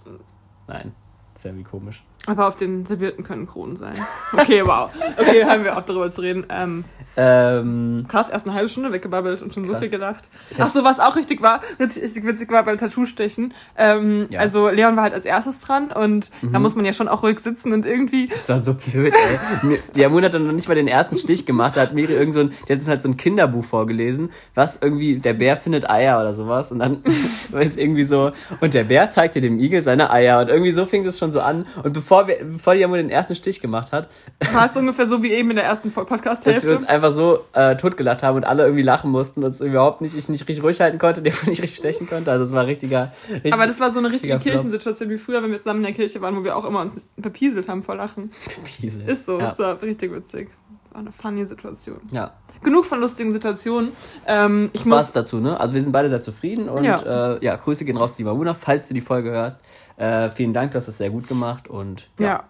Nein, 0.69 0.95
ist 1.35 1.45
ja 1.45 1.51
irgendwie 1.51 1.69
komisch. 1.69 2.05
Aber 2.27 2.47
auf 2.47 2.55
den 2.57 2.87
Servierten 2.87 3.25
können 3.25 3.47
Kronen 3.49 3.75
sein. 3.77 3.95
Okay, 4.33 4.63
wow. 4.65 4.91
Okay, 5.19 5.45
hören 5.45 5.65
wir 5.65 5.77
auf 5.77 5.85
darüber 5.87 6.11
zu 6.11 6.21
reden. 6.21 6.47
Ähm, 6.51 6.85
Ähm, 7.17 8.07
Krass, 8.09 8.29
erst 8.31 8.47
eine 8.47 8.55
halbe 8.55 8.69
Stunde 8.69 8.93
weggebabbelt 8.93 9.43
und 9.43 9.53
schon 9.53 9.65
so 9.65 9.73
Krass. 9.73 9.83
viel 9.83 9.91
gedacht. 9.91 10.31
Ach 10.59 10.69
so, 10.71 10.83
was 10.85 10.99
auch 10.99 11.15
richtig 11.17 11.43
war, 11.43 11.61
richtig, 11.79 12.03
richtig 12.05 12.25
witzig 12.25 12.51
war 12.51 12.65
beim 12.65 12.79
Tattoo-Stechen. 12.79 13.53
Ähm, 13.77 14.29
Ja. 14.31 14.41
Also 14.41 14.69
Leon 14.71 14.97
war 14.97 15.03
halt 15.03 15.15
als 15.15 15.25
erstes 15.25 15.61
dran 15.61 15.91
und 15.91 16.31
da 16.43 16.59
muss 16.59 16.75
man 16.75 16.85
ja 16.85 16.93
schon 16.93 17.09
auch 17.09 17.23
ruhig 17.23 17.39
sitzen 17.41 17.73
und 17.73 17.85
irgendwie. 17.87 18.29
das 18.29 18.49
war 18.49 18.63
so 18.63 18.75
blöd, 18.75 19.13
ey. 19.15 19.79
Die 19.95 20.05
Amuna 20.05 20.27
hat 20.27 20.35
dann 20.35 20.47
noch 20.47 20.53
nicht 20.55 20.69
mal 20.69 20.75
den 20.75 20.89
ersten 20.89 21.17
Stich 21.19 21.45
gemacht. 21.45 21.77
Da 21.77 21.83
hat 21.83 21.93
Miri 21.93 22.15
irgend 22.15 22.35
so 22.35 22.41
ein, 22.41 22.51
die 22.69 22.73
hat 22.73 22.79
uns 22.79 22.89
halt 22.89 23.03
so 23.03 23.09
ein 23.09 23.17
Kinderbuch 23.17 23.65
vorgelesen, 23.65 24.31
was 24.55 24.79
irgendwie, 24.81 25.17
der 25.19 25.35
Bär 25.35 25.57
findet 25.57 25.91
Eier 25.91 26.21
oder 26.21 26.33
sowas. 26.35 26.73
Und 26.73 26.79
dann 26.79 27.03
war 27.51 27.61
es 27.61 27.77
irgendwie 27.77 28.05
so, 28.05 28.31
und 28.61 28.75
der 28.75 28.85
Bär 28.85 29.11
zeigte 29.11 29.41
dem 29.41 29.59
Igel 29.59 29.83
seine 29.83 30.11
Eier. 30.11 30.41
Und 30.41 30.49
irgendwie 30.49 30.73
so 30.73 30.87
fing 30.87 31.05
das 31.05 31.19
schon 31.19 31.33
so 31.33 31.41
an. 31.41 31.67
Und 31.83 31.93
bevor 31.93 32.12
wir, 32.29 32.37
bevor 32.45 32.75
die 32.75 32.85
Amuna 32.85 33.03
den 33.03 33.11
ersten 33.11 33.35
Stich 33.35 33.61
gemacht 33.61 33.93
hat, 33.93 34.09
War 34.53 34.67
es 34.67 34.77
ungefähr 34.77 35.07
so 35.07 35.23
wie 35.23 35.33
eben 35.33 35.51
in 35.51 35.57
der 35.57 35.65
ersten 35.65 35.89
dass 35.89 35.97
wir 35.97 36.03
uns 36.05 36.09
Podcast-Hälfte. 36.09 36.89
einfach 36.89 37.13
so 37.13 37.41
äh, 37.53 37.77
totgelacht 37.77 38.23
haben 38.23 38.37
und 38.37 38.45
alle 38.45 38.65
irgendwie 38.65 38.83
lachen 38.83 39.11
mussten 39.11 39.43
und 39.43 39.51
es 39.51 39.61
überhaupt 39.61 40.01
nicht, 40.01 40.15
ich 40.17 40.29
nicht 40.29 40.47
richtig 40.49 40.63
ruhig 40.63 40.81
halten 40.81 40.99
konnte, 40.99 41.23
der 41.23 41.33
nicht 41.47 41.63
richtig 41.63 41.77
stechen 41.77 42.09
konnte. 42.09 42.31
Also 42.31 42.45
es 42.45 42.53
war 42.53 42.67
richtiger, 42.67 43.13
richtig 43.31 43.53
Aber 43.53 43.67
das 43.67 43.81
war 43.81 43.93
so 43.93 43.99
eine 43.99 44.11
richtige. 44.13 44.39
Kirchensituation 44.39 45.09
wie 45.11 45.19
früher, 45.19 45.43
wenn 45.43 45.51
wir 45.51 45.59
zusammen 45.59 45.81
in 45.81 45.85
der 45.87 45.93
Kirche 45.95 46.21
waren, 46.21 46.37
wo 46.37 46.45
wir 46.45 46.57
auch 46.57 46.65
immer 46.65 46.81
uns 46.81 47.01
bepieselt 47.17 47.69
haben 47.69 47.83
vor 47.83 47.97
Lachen. 47.97 48.31
Piesel. 48.65 49.09
Ist 49.09 49.27
so, 49.27 49.39
Ja. 49.39 49.51
ist 49.51 49.59
war 49.59 49.81
richtig 49.83 50.13
witzig. 50.13 50.49
War 50.93 51.01
eine 51.01 51.13
funny 51.13 51.45
Situation. 51.45 52.01
ja. 52.13 52.33
Genug 52.63 52.85
von 52.85 53.01
lustigen 53.01 53.33
Situationen. 53.33 53.91
Ähm, 54.25 54.71
ich 54.73 54.83
Das 54.83 54.91
war's 54.91 55.07
muss. 55.09 55.13
dazu, 55.15 55.39
ne? 55.41 55.59
Also 55.59 55.75
wir 55.75 55.81
sind 55.83 55.91
beide 55.91 56.09
sehr 56.09 56.21
zufrieden 56.21 56.69
und 56.69 56.85
Ja. 56.85 57.33
äh, 57.35 57.45
ja 57.45 57.57
Grüße 57.57 57.85
gehen 57.85 57.97
raus, 57.97 58.17
lieber 58.19 58.35
Muna, 58.37 58.55
falls 58.55 58.87
du 58.87 58.95
die 58.95 59.01
Folge 59.01 59.31
hörst. 59.33 59.65
Äh, 59.97 60.31
vielen 60.31 60.53
Dank, 60.53 60.71
du 60.71 60.77
hast 60.79 60.87
es 60.87 60.97
sehr 60.99 61.11
gut 61.11 61.27
gemacht 61.27 61.67
und 61.67 62.09
Ja. 62.19 62.27
ja, 62.29 62.45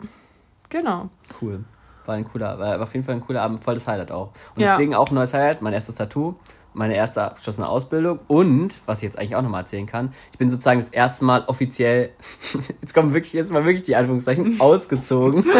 Genau. 0.68 1.09
cool. 1.40 1.64
War 2.05 2.16
ein 2.16 2.24
cooler, 2.31 2.59
war 2.59 2.83
auf 2.83 2.92
jeden 2.92 3.07
Fall 3.07 3.14
ein 3.14 3.20
cooler 3.22 3.40
Abend, 3.42 3.61
volles 3.64 3.87
Highlight 3.87 4.12
auch. 4.12 4.33
Und 4.55 4.61
Ja. 4.62 4.72
deswegen 4.72 4.94
auch 4.94 5.09
ein 5.11 5.14
neues 5.14 5.33
Highlight, 5.33 5.62
mein 5.62 5.72
erstes 5.72 5.94
Tattoo, 5.94 6.35
meine 6.74 6.94
erste 6.94 7.22
abgeschlossene 7.22 7.66
Ausbildung 7.68 8.18
und, 8.28 8.83
was 8.85 8.98
ich 8.98 9.05
jetzt 9.05 9.18
eigentlich 9.18 9.37
auch 9.37 9.42
nochmal 9.42 9.61
erzählen 9.62 9.87
kann, 9.87 10.12
ich 10.33 10.38
bin 10.38 10.50
sozusagen 10.50 10.81
das 10.81 10.88
erste 10.90 11.24
Mal 11.24 11.44
offiziell, 11.46 12.11
jetzt 12.83 12.92
kommen 12.92 13.14
wirklich, 13.14 13.33
jetzt 13.33 13.50
mal 13.50 13.64
wirklich 13.64 13.83
die 13.85 13.96
Anführungszeichen, 13.96 14.57
ausgezogen. 14.61 15.44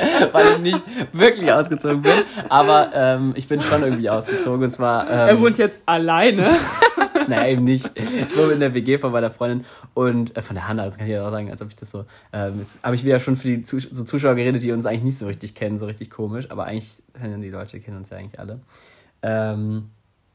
Weil 0.32 0.52
ich 0.52 0.58
nicht 0.58 0.82
wirklich 1.12 1.52
ausgezogen 1.52 2.02
bin, 2.02 2.12
aber 2.48 2.90
ähm, 2.94 3.32
ich 3.36 3.48
bin 3.48 3.60
schon 3.60 3.82
irgendwie 3.82 4.10
ausgezogen 4.10 4.64
und 4.64 4.70
zwar... 4.70 5.08
Ähm, 5.10 5.28
Er 5.28 5.40
wohnt 5.40 5.58
jetzt 5.58 5.80
alleine. 5.86 6.46
Naja, 7.28 7.48
eben 7.48 7.64
nicht. 7.64 7.88
Ich 7.96 8.36
wohne 8.36 8.54
in 8.54 8.60
der 8.60 8.74
WG 8.74 8.98
von 8.98 9.12
meiner 9.12 9.30
Freundin 9.30 9.64
und 9.94 10.36
äh, 10.36 10.42
von 10.42 10.56
der 10.56 10.66
Hanna, 10.66 10.86
das 10.86 10.96
kann 10.96 11.06
ich 11.06 11.12
ja 11.12 11.24
auch 11.24 11.30
sagen, 11.30 11.50
als 11.50 11.62
ob 11.62 11.68
ich 11.68 11.76
das 11.76 11.90
so. 11.90 12.04
Ähm, 12.32 12.60
jetzt 12.60 12.82
habe 12.82 12.96
ich 12.96 13.04
wieder 13.04 13.20
schon 13.20 13.36
für 13.36 13.46
die 13.46 13.62
Zus 13.62 13.84
so 13.90 14.02
Zuschauer 14.04 14.34
geredet, 14.34 14.62
die 14.62 14.72
uns 14.72 14.84
eigentlich 14.86 15.02
nicht 15.02 15.18
so 15.18 15.26
richtig 15.26 15.54
kennen, 15.54 15.78
so 15.78 15.86
richtig 15.86 16.10
komisch, 16.10 16.50
aber 16.50 16.64
eigentlich 16.64 17.02
kennen 17.14 17.40
die 17.42 17.50
Leute, 17.50 17.78
kennen 17.78 17.98
uns 17.98 18.10
ja 18.10 18.16
eigentlich 18.16 18.40
alle. 18.40 18.60
Ähm, 19.22 19.90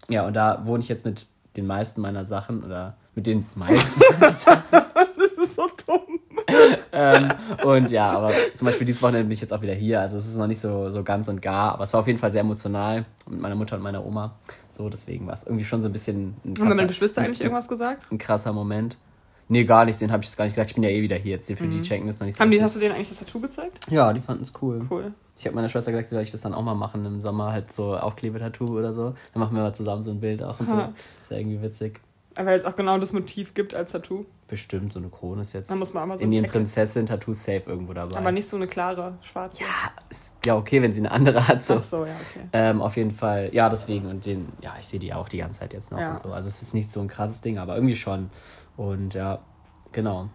ja, 0.10 0.25
und 0.25 0.36
da 0.36 0.62
wohne 0.65 0.84
ich 0.84 0.89
jetzt 0.89 1.06
mit 1.06 1.25
den 1.58 1.65
meisten 1.67 2.01
meiner 2.01 2.23
Sachen 2.23 2.63
oder 2.63 2.95
mit 3.15 3.25
den 3.25 3.45
meisten 3.56 4.01
meiner 4.19 4.34
Sachen. 4.39 4.63
das 4.71 5.47
ist 5.47 5.56
so 5.56 5.67
dumm. 5.86 6.19
Ähm, 6.91 7.30
und 7.63 7.91
ja, 7.91 8.12
aber 8.12 8.32
zum 8.56 8.65
Beispiel 8.65 8.86
dieses 8.86 9.02
Wochenende 9.02 9.26
bin 9.26 9.32
ich 9.34 9.41
jetzt 9.41 9.54
auch 9.54 9.62
wieder 9.62 9.74
hier. 9.74 10.02
Also 10.02 10.18
es 10.18 10.26
ist 10.28 10.38
noch 10.38 10.48
nicht 10.48 10.62
so, 10.62 10.89
so 10.89 11.04
ganz 11.04 11.28
und 11.28 11.41
gar, 11.41 11.74
aber 11.74 11.84
es 11.84 11.94
war 11.94 12.00
auf 12.02 12.08
jeden 12.08 12.20
Fall 12.20 12.32
sehr 12.32 12.41
emotional 12.41 13.06
mit 13.30 13.41
meiner 13.41 13.56
Mutter 13.56 13.76
und 13.76 13.82
meiner 13.84 14.06
Oma. 14.06 14.36
So, 14.72 14.89
deswegen 14.89 15.28
war 15.28 15.34
es 15.36 15.44
irgendwie 15.46 15.65
schon 15.65 15.82
so 15.82 15.89
ein 15.89 15.94
bisschen 15.94 16.36
ein 16.46 16.54
Haben 16.60 16.70
deine 16.70 16.74
krasser- 16.84 16.88
Geschwister 16.88 17.22
eigentlich 17.22 17.41
irgendwas 17.41 17.68
gesagt? 17.68 18.12
ein 18.12 18.18
krasser 18.18 18.54
Moment. 18.54 18.98
Nee, 19.48 19.63
gar 19.63 19.86
nicht, 19.86 20.02
den 20.02 20.12
habe 20.12 20.24
ich 20.24 20.30
jetzt 20.30 20.38
gar 20.38 20.46
nicht 20.46 20.56
gesagt. 20.56 20.72
Ich 20.72 20.76
bin 20.76 20.84
ja 20.84 20.89
eh 20.89 21.02
wieder 21.04 21.18
hier 21.18 21.34
jetzt. 21.34 21.48
Für 21.48 21.68
die 21.68 21.82
checken 21.84 22.08
ist 22.10 22.20
noch 22.20 22.26
nicht 22.26 22.36
so 22.36 22.41
Haben 22.41 22.50
die, 22.50 22.63
hast 22.63 22.76
du 22.76 22.80
denen 22.80 22.96
eigentlich 22.96 23.10
das 23.10 23.20
Tattoo 23.20 23.39
gezeigt? 23.39 23.78
Ja, 23.91 24.12
die 24.12 24.20
fanden 24.20 24.41
es 24.41 24.52
cool. 24.62 24.82
Cool. 24.89 25.13
Ich 25.38 25.46
habe 25.46 25.56
meiner 25.56 25.70
Schwester 25.70 25.91
gesagt, 25.91 26.10
soll 26.10 26.22
ich 26.24 26.32
das 26.32 26.41
dann 26.41 26.56
auch 26.56 26.63
mal 26.63 26.74
machen 26.74 27.06
im 27.06 27.20
Sommer, 27.22 27.52
halt 27.52 27.72
so 27.72 27.96
Aufklebetattoo 27.96 28.65
oder 28.76 28.94
so. 28.96 29.13
Dann 29.34 29.39
machen 29.41 29.56
wir 29.56 29.62
mal 29.62 29.76
zusammen 29.76 30.02
so 30.02 30.10
ein 30.10 30.20
Bild 30.20 30.41
auch 30.41 30.60
und 30.60 30.68
so. 30.70 30.76
Ist 30.76 31.30
ja 31.30 31.38
irgendwie 31.38 31.62
witzig. 31.62 32.00
Weil 32.36 32.58
es 32.60 32.65
auch 32.65 32.76
genau 32.76 32.98
das 32.98 33.13
Motiv 33.13 33.54
gibt 33.54 33.76
als 33.76 33.91
Tattoo. 33.91 34.26
Bestimmt, 34.56 34.94
so 34.94 35.00
eine 35.00 35.10
Krone 35.10 35.41
ist 35.41 35.52
jetzt 35.52 35.70
Da 35.70 35.76
muss 35.76 35.94
man 35.94 36.04
aber 36.04 36.18
so 36.18 36.24
in 36.24 36.32
den 36.32 36.46
Prinzessin-Tattoos 36.46 37.44
safe 37.44 37.63
irgendwo 37.65 37.91
dabei. 37.91 38.18
Aber 38.18 38.32
nicht 38.32 38.48
so 38.48 38.56
eine 38.56 38.68
klare, 38.68 39.17
schwarze. 39.21 39.63
Ja, 39.63 39.67
ist, 40.10 40.32
ja, 40.46 40.56
okay, 40.56 40.82
wenn 40.82 40.94
sie 40.94 41.02
eine 41.02 41.12
andere 41.12 41.46
hat. 41.46 41.65
So. 41.65 41.75
Ach 41.75 41.84
so, 41.84 42.06
ja, 42.06 42.13
okay. 42.13 42.48
Ähm, 42.54 42.82
auf 42.82 42.96
jeden 42.96 43.12
Fall, 43.12 43.50
ja, 43.54 43.67
deswegen. 43.67 44.08
Und 44.08 44.25
den, 44.25 44.48
ja, 44.62 44.73
ich 44.79 44.86
sehe 44.88 44.98
die 44.98 45.13
auch 45.13 45.27
die 45.27 45.40
ganze 45.40 45.60
Zeit 45.60 45.73
jetzt 45.73 45.92
noch 45.92 46.00
Ja. 46.00 46.12
und 46.12 46.19
so. 46.21 46.32
Also 46.32 46.48
es 46.48 46.62
ist 46.62 46.73
nicht 46.73 46.90
so 46.90 47.02
ein 47.02 47.10
krasses 47.10 47.42
Ding, 47.42 47.58
aber 47.58 47.75
irgendwie 47.75 47.98
schon. 47.98 48.29
Und 48.77 49.13
ja, 49.13 49.40
genau. 49.92 50.29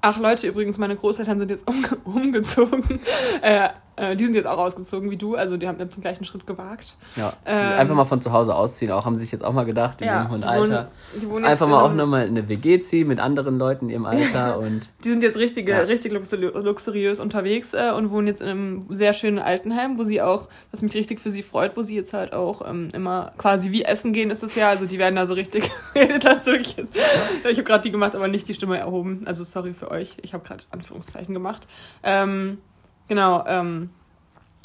Ach 0.00 0.18
Leute, 0.18 0.48
übrigens, 0.48 0.76
meine 0.76 0.96
Großeltern 0.96 1.38
sind 1.38 1.50
jetzt 1.52 1.68
umge 1.68 1.96
umgezogen. 2.04 2.98
äh, 3.40 3.68
äh, 3.96 4.16
die 4.16 4.24
sind 4.24 4.34
jetzt 4.34 4.46
auch 4.46 4.58
ausgezogen 4.58 5.10
wie 5.10 5.16
du, 5.16 5.36
also 5.36 5.56
die 5.56 5.68
haben 5.68 5.78
jetzt 5.78 5.96
den 5.96 6.00
gleichen 6.02 6.24
Schritt 6.24 6.46
gewagt. 6.46 6.96
Ja, 7.16 7.32
Ähm, 7.46 7.78
einfach 7.78 7.94
mal 7.94 8.04
von 8.04 8.20
zu 8.20 8.32
Hause 8.32 8.54
ausziehen, 8.54 8.90
auch 8.92 9.04
haben 9.04 9.14
sie 9.14 9.22
sich 9.22 9.32
jetzt 9.32 9.44
auch 9.44 9.52
mal 9.52 9.64
gedacht, 9.64 10.00
in 10.02 10.08
ihrem 10.08 10.30
hohen 10.30 10.44
Alter. 10.44 10.88
wohnen- 11.26 11.44
Einfach 11.44 11.66
in 11.66 11.72
mal 11.72 11.82
auch 11.82 11.92
nochmal 11.94 12.22
in 12.26 12.30
eine 12.36 12.48
WG 12.48 12.80
ziehen 12.80 13.06
mit 13.08 13.20
anderen 13.20 13.58
Leuten 13.58 13.86
in 13.86 13.90
ihrem 13.92 14.06
Alter 14.06 14.58
und 14.60 14.88
Die 15.04 15.10
sind 15.10 15.22
jetzt 15.22 15.36
richtige, 15.36 15.72
Ja. 15.72 15.78
richtig 15.80 16.12
luxuri 16.12 16.46
luxuriös 16.46 17.20
unterwegs 17.20 17.74
äh, 17.74 17.92
und 17.96 18.10
wohnen 18.10 18.26
jetzt 18.26 18.40
in 18.40 18.48
einem 18.48 18.86
sehr 18.88 19.12
schönen 19.12 19.38
Altenheim, 19.38 19.98
wo 19.98 20.02
sie 20.04 20.20
auch, 20.22 20.48
was 20.70 20.82
mich 20.82 20.94
richtig 20.94 21.20
für 21.20 21.30
sie 21.30 21.42
freut, 21.42 21.76
wo 21.76 21.82
sie 21.82 21.94
jetzt 21.94 22.12
halt 22.12 22.32
auch 22.32 22.68
ähm, 22.68 22.88
immer 22.92 23.32
quasi 23.38 23.70
wie 23.70 23.84
essen 23.84 24.12
gehen 24.12 24.30
ist 24.30 24.42
es 24.42 24.54
ja. 24.54 24.68
Also 24.68 24.86
die 24.86 24.98
werden 24.98 25.16
da 25.16 25.26
so 25.26 25.34
richtig. 25.34 25.70
das 26.22 26.46
wirklich 26.46 26.76
jetzt. 26.76 26.94
Ich 27.44 27.56
habe 27.56 27.62
gerade 27.64 27.82
die 27.82 27.90
gemacht, 27.90 28.14
aber 28.14 28.28
nicht 28.28 28.48
die 28.48 28.54
Stimme 28.54 28.78
erhoben. 28.78 29.22
Also 29.26 29.44
sorry 29.44 29.72
für 29.74 29.90
euch. 29.90 30.16
Ich 30.22 30.32
habe 30.34 30.44
gerade 30.44 30.64
Anführungszeichen 30.70 31.32
gemacht. 31.34 31.66
Ähm, 32.02 32.58
genau. 33.08 33.44
Ähm, 33.46 33.90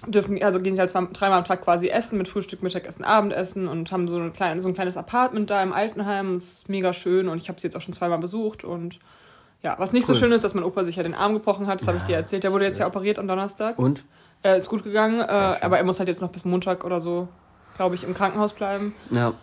dürfen, 0.08 0.42
also 0.42 0.62
gehen 0.62 0.76
sie 0.76 0.80
halt 0.80 0.90
zwei, 0.90 1.06
dreimal 1.12 1.40
am 1.40 1.46
Tag 1.46 1.62
quasi 1.62 1.90
essen 1.90 2.18
mit 2.18 2.28
Frühstück, 2.30 2.64
Mittagessen, 2.64 3.04
Abendessen 3.04 3.68
und 3.68 3.92
haben 3.92 4.08
so, 4.08 4.16
eine 4.16 4.32
kleine, 4.32 4.62
so 4.62 4.68
ein 4.70 4.74
kleines 4.74 4.96
Apartment 4.96 5.50
da 5.50 5.62
im 5.62 5.74
Altenheim. 5.74 6.38
Ist 6.38 6.70
mega 6.70 6.94
schön 6.94 7.28
und 7.28 7.38
ich 7.42 7.50
habe 7.50 7.60
sie 7.60 7.68
jetzt 7.68 7.76
auch 7.76 7.82
schon 7.82 7.94
zweimal 7.94 8.20
besucht 8.20 8.64
und 8.64 9.00
ja, 9.62 9.76
was 9.78 9.92
nicht 9.92 10.08
Cool. 10.08 10.16
so 10.16 10.22
schön 10.22 10.32
ist, 10.32 10.46
dass 10.46 10.54
mein 10.54 10.64
Opa 10.64 10.86
sich 10.86 10.96
ja 10.96 11.04
den 11.04 11.14
Arm 11.16 11.34
gebrochen 11.34 11.68
hat, 11.68 11.82
das 11.82 11.88
habe 11.90 11.98
ich 11.98 12.04
dir 12.04 12.16
erzählt. 12.16 12.46
Der 12.46 12.54
wurde 12.54 12.64
jetzt 12.64 12.80
ja 12.80 12.88
operiert 12.88 13.20
am 13.20 13.28
Donnerstag. 13.28 13.78
und 13.78 14.06
Äh, 14.42 14.56
ist 14.56 14.70
gut 14.70 14.86
gegangen, 14.86 15.20
äh, 15.20 15.24
aber 15.26 15.78
er 15.80 15.84
muss 15.84 16.00
halt 16.00 16.08
jetzt 16.08 16.22
noch 16.22 16.30
bis 16.30 16.46
Montag 16.46 16.86
oder 16.86 17.02
so, 17.02 17.28
glaube 17.76 17.96
ich, 17.96 18.06
im 18.06 18.14
Krankenhaus 18.14 18.54
bleiben. 18.54 18.96
ja, 19.12 19.34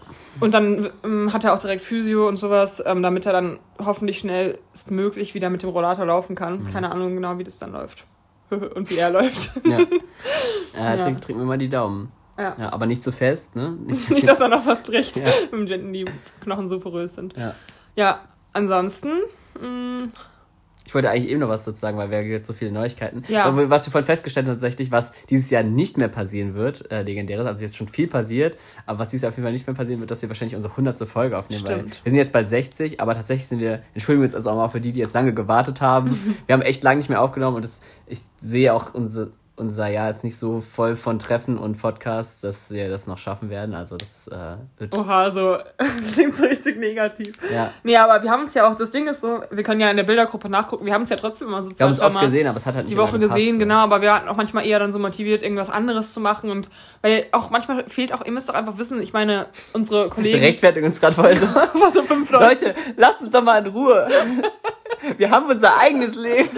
Und 0.41 0.55
dann 0.55 0.89
ähm, 1.05 1.35
hat 1.35 1.45
er 1.45 1.53
auch 1.53 1.59
direkt 1.59 1.83
Physio 1.83 2.27
und 2.27 2.39
sowas, 2.39 2.83
ähm, 2.87 3.03
damit 3.03 3.27
er 3.27 3.35
dann 3.35 3.59
hoffentlich 3.85 4.19
schnellstmöglich 4.21 5.35
wieder 5.35 5.51
mit 5.51 5.63
dem 5.63 5.69
Rollator 5.69 6.07
laufen 6.07 6.35
kann. 6.35 6.61
Mhm. 6.63 6.73
Keine 6.73 6.91
Ahnung 6.93 7.15
genau, 7.15 7.37
wie 7.37 7.45
das 7.45 7.59
dann 7.59 7.73
läuft. 7.73 8.05
und 8.75 8.91
wie 8.91 8.97
er 8.97 9.11
läuft. 9.11 9.53
ja. 9.65 9.81
äh, 9.81 9.87
Ja. 10.75 10.97
Trink, 10.97 11.21
trink 11.23 11.39
mir 11.39 11.45
mal 11.45 11.59
die 11.59 11.69
Daumen. 11.69 12.13
Ja. 12.39 12.55
Ja, 12.59 12.73
aber 12.73 12.85
nicht 12.87 13.03
zu 13.03 13.13
fest, 13.13 13.57
ne? 13.57 13.71
Nicht, 13.87 14.11
Nicht, 14.11 14.29
dass 14.29 14.41
er 14.41 14.49
noch 14.49 14.67
was 14.67 14.83
bricht, 14.83 15.17
Ja. 15.17 15.33
wenn 15.51 15.93
die 15.93 16.05
Knochen 16.43 16.69
so 16.69 16.79
porös 16.81 17.15
sind. 17.15 17.35
ja. 17.37 17.55
Ja, 17.97 18.21
ansonsten, 18.53 19.09
mh, 19.59 20.09
Ich 20.85 20.95
wollte 20.95 21.09
eigentlich 21.11 21.31
eben 21.31 21.41
noch 21.41 21.49
was 21.49 21.65
dazu 21.65 21.81
sagen, 21.81 21.97
weil 21.97 22.11
wir 22.11 22.23
jetzt 22.23 22.47
so 22.47 22.53
viele 22.53 22.71
Neuigkeiten. 22.73 23.23
Ja. 23.27 23.47
Aber 23.47 23.71
was 23.71 23.87
wir 23.87 23.91
vorhin 23.91 24.05
festgestellt 24.07 24.47
haben, 24.47 24.55
tatsächlich, 24.55 24.93
was 24.93 25.13
dieses 25.31 25.49
Jahr 25.51 25.63
nicht 25.63 25.97
mehr 25.97 26.09
passieren 26.09 26.55
wird, 26.55 26.93
äh, 26.93 27.03
legendäres, 27.03 27.47
also 27.47 27.63
jetzt 27.63 27.75
schon 27.77 27.89
viel 27.89 28.07
passiert, 28.07 28.59
aber 28.85 28.99
was 28.99 29.09
dieses 29.09 29.23
Jahr 29.23 29.31
auf 29.31 29.37
jeden 29.37 29.45
Fall 29.47 29.53
nicht 29.55 29.67
mehr 29.67 29.75
passieren 29.75 29.99
wird, 30.01 30.11
dass 30.11 30.21
wir 30.21 30.29
wahrscheinlich 30.29 30.55
unsere 30.55 30.73
100. 30.75 31.09
Folge 31.09 31.39
aufnehmen, 31.39 31.65
weil 31.67 31.77
Stimmt. 31.79 32.05
wir 32.05 32.11
sind 32.11 32.19
jetzt 32.19 32.33
bei 32.35 32.45
60, 32.45 33.01
aber 33.01 33.15
tatsächlich 33.15 33.49
sind 33.49 33.61
wir, 33.61 33.81
entschuldigen 33.95 34.23
wir 34.23 34.27
uns 34.27 34.35
also 34.37 34.51
auch 34.51 34.57
mal 34.57 34.69
für 34.69 34.81
die, 34.83 34.93
die 34.93 35.01
jetzt 35.01 35.15
lange 35.15 35.33
gewartet 35.33 35.81
haben. 35.81 36.37
wir 36.47 36.53
haben 36.53 36.63
echt 36.63 36.85
lange 36.85 36.99
nicht 36.99 37.09
mehr 37.09 37.23
aufgenommen 37.23 37.57
und 37.57 37.65
das, 37.65 37.81
ich 38.07 38.21
sehe 38.41 38.73
auch 38.73 38.95
unsere, 38.95 39.31
unser 39.57 39.89
Jahr 39.89 40.11
jetzt 40.11 40.23
nicht 40.23 40.39
so 40.39 40.61
voll 40.61 40.97
von 40.97 41.19
Treffen 41.19 41.57
und 41.57 41.81
Podcasts, 41.81 42.43
dass 42.43 42.71
wir 42.71 42.91
das 42.91 43.07
noch 43.07 43.19
schaffen 43.19 43.49
werden. 43.49 43.75
Also 43.75 43.97
das 43.97 44.29
äh, 44.29 44.57
wird, 44.79 44.97
oha, 44.97 45.31
so, 45.31 45.57
das 45.79 46.13
klingt 46.13 46.37
so 46.37 46.45
richtig 46.45 46.79
negativ. 46.79 47.33
ja. 47.53 47.73
Nee, 47.83 47.97
aber 47.97 48.23
wir 48.23 48.31
haben 48.31 48.45
uns 48.45 48.55
ja 48.55 48.71
auch, 48.71 48.77
das 48.77 48.91
Ding 48.91 49.09
ist 49.09 49.23
so, 49.23 49.43
wir 49.51 49.63
können 49.63 49.81
ja 49.81 49.91
in 49.91 49.97
der 49.97 50.05
Bildergruppe 50.05 50.49
nachgucken, 50.49 50.85
wir 50.85 50.93
haben 50.93 51.03
uns 51.03 51.11
ja 51.11 51.17
trotzdem 51.17 51.49
immer 51.49 51.63
so 51.63 51.71
Wir 51.71 51.85
haben 51.85 51.91
uns 51.91 52.01
oft 52.01 52.21
gesehen, 52.21 52.47
aber 52.47 52.59
es 52.59 52.67
hat 52.67 52.77
halt 52.77 52.87
nicht 52.87 52.95
die 52.95 53.01
Woche 53.01 53.19
gepasst, 53.19 53.35
gesehen, 53.35 53.55
so. 53.55 53.61
genau, 53.61 53.79
aber 53.79 54.03
wir 54.03 54.15
hatten 54.15 54.29
auch 54.29 54.37
manchmal 54.37 54.67
eher 54.67 54.79
dann 54.79 54.93
so 54.93 54.99
motiviert, 54.99 55.43
irgendwas 55.43 55.71
anderes 55.71 56.13
zu 56.13 56.21
machen 56.21 56.51
und 56.51 56.69
weil 57.07 57.27
auch 57.31 57.51
manchmal 57.51 57.85
fehlt 57.89 58.13
auch, 58.13 58.25
ihr 58.25 58.33
müsst 58.33 58.49
doch 58.49 58.55
einfach 58.55 58.79
wissen, 58.79 59.01
ich 59.01 59.13
meine, 59.13 59.47
unsere 59.73 60.09
Kollegen, 60.09 60.41
Rechtfertigen 60.41 60.87
uns 60.87 61.01
gerade 61.01 61.15
voll 61.15 61.37
so. 61.37 61.47
so 61.93 62.03
fünf 62.03 62.29
Leute, 62.33 62.67
Leute, 62.67 62.75
lasst 62.97 63.23
uns 63.23 63.31
doch 63.31 63.43
mal 63.45 63.65
in 63.65 63.73
Ruhe. 63.73 64.09
Wir 65.19 65.31
haben 65.31 65.47
unser 65.47 65.79
eigenes 65.79 66.17
Leben. 66.17 66.49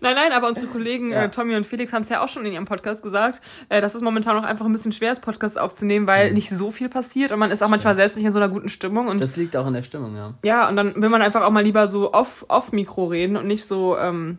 nein, 0.00 0.14
nein, 0.14 0.32
aber 0.32 0.48
unsere 0.48 0.68
Kollegen 0.68 1.10
Ja. 1.12 1.24
äh, 1.24 1.28
Tommy 1.28 1.54
und 1.54 1.66
Felix 1.66 1.92
haben 1.92 2.00
es 2.02 2.08
ja 2.08 2.22
auch 2.24 2.28
schon 2.30 2.46
in 2.46 2.52
ihrem 2.54 2.64
Podcast 2.64 3.02
gesagt, 3.02 3.42
äh, 3.68 3.82
dass 3.82 3.94
es 3.94 4.00
momentan 4.00 4.38
auch 4.38 4.44
einfach 4.44 4.64
ein 4.64 4.72
bisschen 4.72 4.92
schwer 4.92 5.12
ist, 5.12 5.20
Podcasts 5.20 5.58
aufzunehmen, 5.58 6.06
weil 6.06 6.32
nicht 6.32 6.48
so 6.48 6.70
viel 6.70 6.88
passiert 6.88 7.30
und 7.30 7.38
man 7.38 7.50
ist 7.50 7.62
auch 7.62 7.68
manchmal 7.68 7.94
selbst 7.94 8.16
nicht 8.16 8.24
in 8.24 8.32
so 8.32 8.38
einer 8.38 8.48
guten 8.48 8.70
Stimmung 8.70 9.08
und 9.08 9.20
Das 9.20 9.36
liegt 9.36 9.54
auch 9.56 9.66
in 9.66 9.74
der 9.74 9.82
Stimmung, 9.82 10.16
ja. 10.16 10.32
Ja, 10.44 10.68
und 10.68 10.76
dann 10.76 10.94
will 11.02 11.10
man 11.10 11.20
einfach 11.20 11.42
auch 11.42 11.50
mal 11.50 11.62
lieber 11.62 11.88
so 11.88 12.14
off, 12.14 12.46
off 12.48 12.72
Mikro 12.72 13.04
reden 13.06 13.36
und 13.36 13.46
nicht 13.46 13.66
so, 13.66 13.98
ähm, 13.98 14.38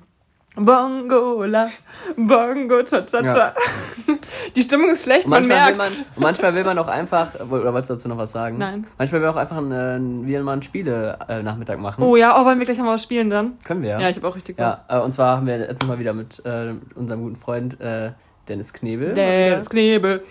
Bongola, 0.55 1.67
Bongo, 2.15 2.83
cha 2.83 3.01
cha 3.01 3.23
cha. 3.23 3.53
Die 4.55 4.61
Stimmung 4.61 4.89
ist 4.91 5.03
schlecht, 5.03 5.27
man 5.27 5.47
merkt. 5.47 5.77
man, 5.77 5.91
manchmal 6.15 6.53
will 6.53 6.63
man 6.63 6.77
auch 6.77 6.87
einfach, 6.87 7.33
oder 7.39 7.73
wolltest 7.73 7.89
du 7.89 7.93
dazu 7.95 8.07
noch 8.07 8.17
was 8.17 8.33
sagen? 8.33 8.59
Nein. 8.59 8.85
Manchmal 8.99 9.21
will 9.21 9.27
man 9.27 9.35
auch 9.35 9.41
einfach 9.41 9.57
einen, 9.57 10.27
wieder 10.27 10.43
mal 10.43 10.53
einen 10.53 10.61
Spiele-Nachmittag 10.61 11.79
machen. 11.79 12.03
Oh 12.03 12.15
ja, 12.15 12.39
oh, 12.39 12.45
wollen 12.45 12.59
wir 12.59 12.65
gleich 12.65 12.77
noch 12.77 12.85
mal 12.85 12.93
was 12.93 13.03
spielen 13.03 13.31
dann? 13.31 13.57
Können 13.63 13.81
wir, 13.81 13.91
ja. 13.91 14.01
Ja, 14.01 14.09
ich 14.09 14.17
habe 14.17 14.27
auch 14.27 14.35
richtig 14.35 14.57
Bock. 14.57 14.65
Ja, 14.65 14.85
äh, 14.89 14.99
und 14.99 15.13
zwar 15.15 15.37
haben 15.37 15.47
wir 15.47 15.57
jetzt 15.57 15.87
mal 15.87 15.97
wieder 15.97 16.13
mit 16.13 16.45
äh, 16.45 16.73
unserem 16.93 17.23
guten 17.23 17.35
Freund 17.37 17.81
äh, 17.81 18.11
Dennis 18.47 18.73
Knebel. 18.73 19.15
Der 19.15 19.57
ist 19.57 19.71
Knebel. 19.71 20.23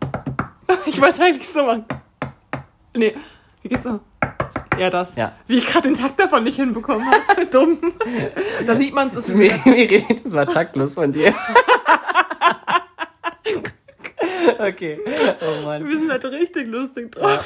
ich 0.86 1.00
wollte 1.00 1.22
eigentlich 1.22 1.48
so 1.48 1.64
machen. 1.64 1.84
Nee, 2.94 3.16
wie 3.62 3.68
geht's 3.68 3.82
so? 3.82 3.98
Ja, 4.80 4.88
das. 4.88 5.14
Ja. 5.14 5.32
Wie 5.46 5.58
ich 5.58 5.66
gerade 5.66 5.88
den 5.88 5.94
Takt 5.94 6.18
davon 6.18 6.42
nicht 6.42 6.56
hinbekommen 6.56 7.04
habe. 7.04 7.44
Dumm. 7.50 7.92
Da 8.66 8.76
sieht 8.76 8.94
man 8.94 9.08
es. 9.08 9.14
ist 9.14 9.28
Mir, 9.28 9.52
mir, 9.66 10.02
das 10.24 10.32
war 10.32 10.46
taktlos 10.46 10.94
von 10.94 11.12
dir. 11.12 11.34
okay. 14.58 14.98
Oh 15.42 15.62
Mann. 15.66 15.86
Wir 15.86 15.98
sind 15.98 16.10
halt 16.10 16.24
richtig 16.24 16.66
lustig 16.68 17.12
drauf. 17.12 17.44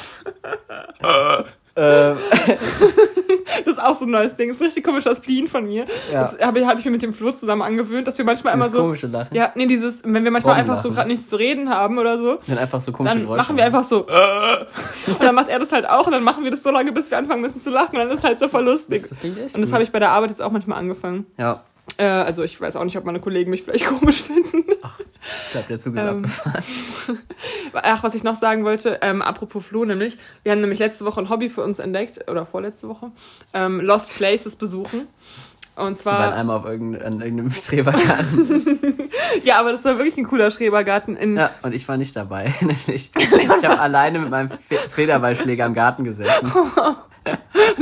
Ähm, 1.75 2.17
Das 3.63 3.77
ist 3.77 3.83
auch 3.83 3.95
so 3.95 4.05
ein 4.05 4.11
neues 4.11 4.35
Ding. 4.35 4.49
Das 4.49 4.57
ist 4.57 4.61
ein 4.61 4.65
richtig 4.65 4.83
komischer 4.83 5.15
Spleen 5.15 5.47
von 5.47 5.65
mir. 5.65 5.85
Ja. 6.11 6.21
Das 6.23 6.39
habe 6.39 6.59
ich, 6.59 6.65
hab 6.65 6.77
ich 6.79 6.85
mir 6.85 6.91
mit 6.91 7.01
dem 7.01 7.13
Flo 7.13 7.31
zusammen 7.31 7.61
angewöhnt, 7.61 8.07
dass 8.07 8.17
wir 8.17 8.25
manchmal 8.25 8.53
immer 8.53 8.65
dieses 8.65 8.77
so. 8.77 8.83
komische 8.83 9.07
Lachen. 9.07 9.35
Ja, 9.35 9.51
nee, 9.55 9.67
dieses, 9.67 10.03
wenn 10.03 10.23
wir 10.23 10.31
manchmal 10.31 10.55
einfach 10.55 10.77
so 10.77 10.91
gerade 10.91 11.07
nichts 11.07 11.29
zu 11.29 11.35
reden 11.35 11.69
haben 11.69 11.97
oder 11.97 12.17
so, 12.17 12.39
Dann 12.47 12.57
einfach 12.57 12.81
so 12.81 12.91
komische 12.91 13.15
dann 13.15 13.23
Geräusche. 13.23 13.37
machen 13.43 13.57
wir 13.57 13.65
einfach 13.65 13.83
so. 13.83 14.07
äh. 14.07 14.65
und 15.07 15.21
dann 15.21 15.35
macht 15.35 15.49
er 15.49 15.59
das 15.59 15.71
halt 15.71 15.87
auch 15.87 16.05
und 16.05 16.11
dann 16.11 16.23
machen 16.23 16.43
wir 16.43 16.51
das 16.51 16.63
so 16.63 16.71
lange, 16.71 16.91
bis 16.91 17.09
wir 17.11 17.17
anfangen 17.17 17.41
müssen 17.41 17.61
zu 17.61 17.69
lachen 17.69 17.95
und 17.95 18.03
dann 18.03 18.09
ist 18.09 18.19
es 18.19 18.23
halt 18.23 18.39
so 18.39 18.47
voll 18.47 18.63
lustig. 18.65 19.01
Das, 19.01 19.09
das 19.09 19.23
echt 19.23 19.55
Und 19.55 19.61
das 19.61 19.73
habe 19.73 19.83
ich 19.83 19.91
bei 19.91 19.99
der 19.99 20.11
Arbeit 20.11 20.31
jetzt 20.31 20.41
auch 20.41 20.51
manchmal 20.51 20.79
angefangen. 20.79 21.25
Ja, 21.37 21.61
Äh, 21.97 22.03
also 22.05 22.43
ich 22.43 22.59
weiß 22.59 22.75
auch 22.75 22.83
nicht, 22.83 22.97
ob 22.97 23.05
meine 23.05 23.19
Kollegen 23.19 23.49
mich 23.51 23.63
vielleicht 23.63 23.85
komisch 23.99 24.21
finden. 24.23 24.63
ich 24.69 25.51
glaube, 25.51 25.67
der 25.69 25.79
Zug 25.79 25.95
ist 25.95 26.01
Ähm, 26.01 26.17
abgefahren. 26.17 26.63
Ach, 27.73 28.03
was 28.03 28.15
ich 28.15 28.23
noch 28.23 28.35
sagen 28.35 28.63
wollte, 28.65 28.99
ähm, 29.01 29.21
apropos 29.21 29.65
Flo, 29.65 29.85
nämlich, 29.85 30.17
wir 30.43 30.51
haben 30.51 30.61
nämlich 30.61 30.79
letzte 30.79 31.05
Woche 31.05 31.21
ein 31.21 31.29
Hobby 31.29 31.49
für 31.49 31.63
uns 31.63 31.79
entdeckt, 31.79 32.29
oder 32.29 32.45
vorletzte 32.45 32.87
Woche, 32.89 33.11
ähm, 33.53 33.79
Lost 33.81 34.15
Places 34.15 34.55
besuchen. 34.55 35.07
Und 35.77 35.99
Sie 35.99 36.05
waren 36.05 36.31
zwar, 36.31 36.33
einmal 36.35 36.57
auf 36.57 36.65
irgendein, 36.65 37.01
an 37.01 37.21
irgendeinem 37.21 37.51
Strebergarten. 37.51 39.09
ja, 39.43 39.59
aber 39.59 39.73
das 39.73 39.83
war 39.83 39.97
wirklich 39.97 40.15
ein 40.17 40.23
cooler 40.25 40.49
Schrebergarten 40.49 41.17
in, 41.17 41.35
ja, 41.35 41.49
und 41.63 41.73
ich 41.73 41.85
war 41.87 41.97
nicht 41.97 42.15
dabei. 42.15 42.53
Nämlich, 42.61 43.11
ich 43.13 43.65
habe 43.65 43.79
alleine 43.79 44.19
mit 44.19 44.29
meinem 44.29 44.49
Fe 44.49 44.77
Federballschläger 44.89 45.65
im 45.65 45.73
Garten 45.73 46.05
gesessen. 46.05 46.49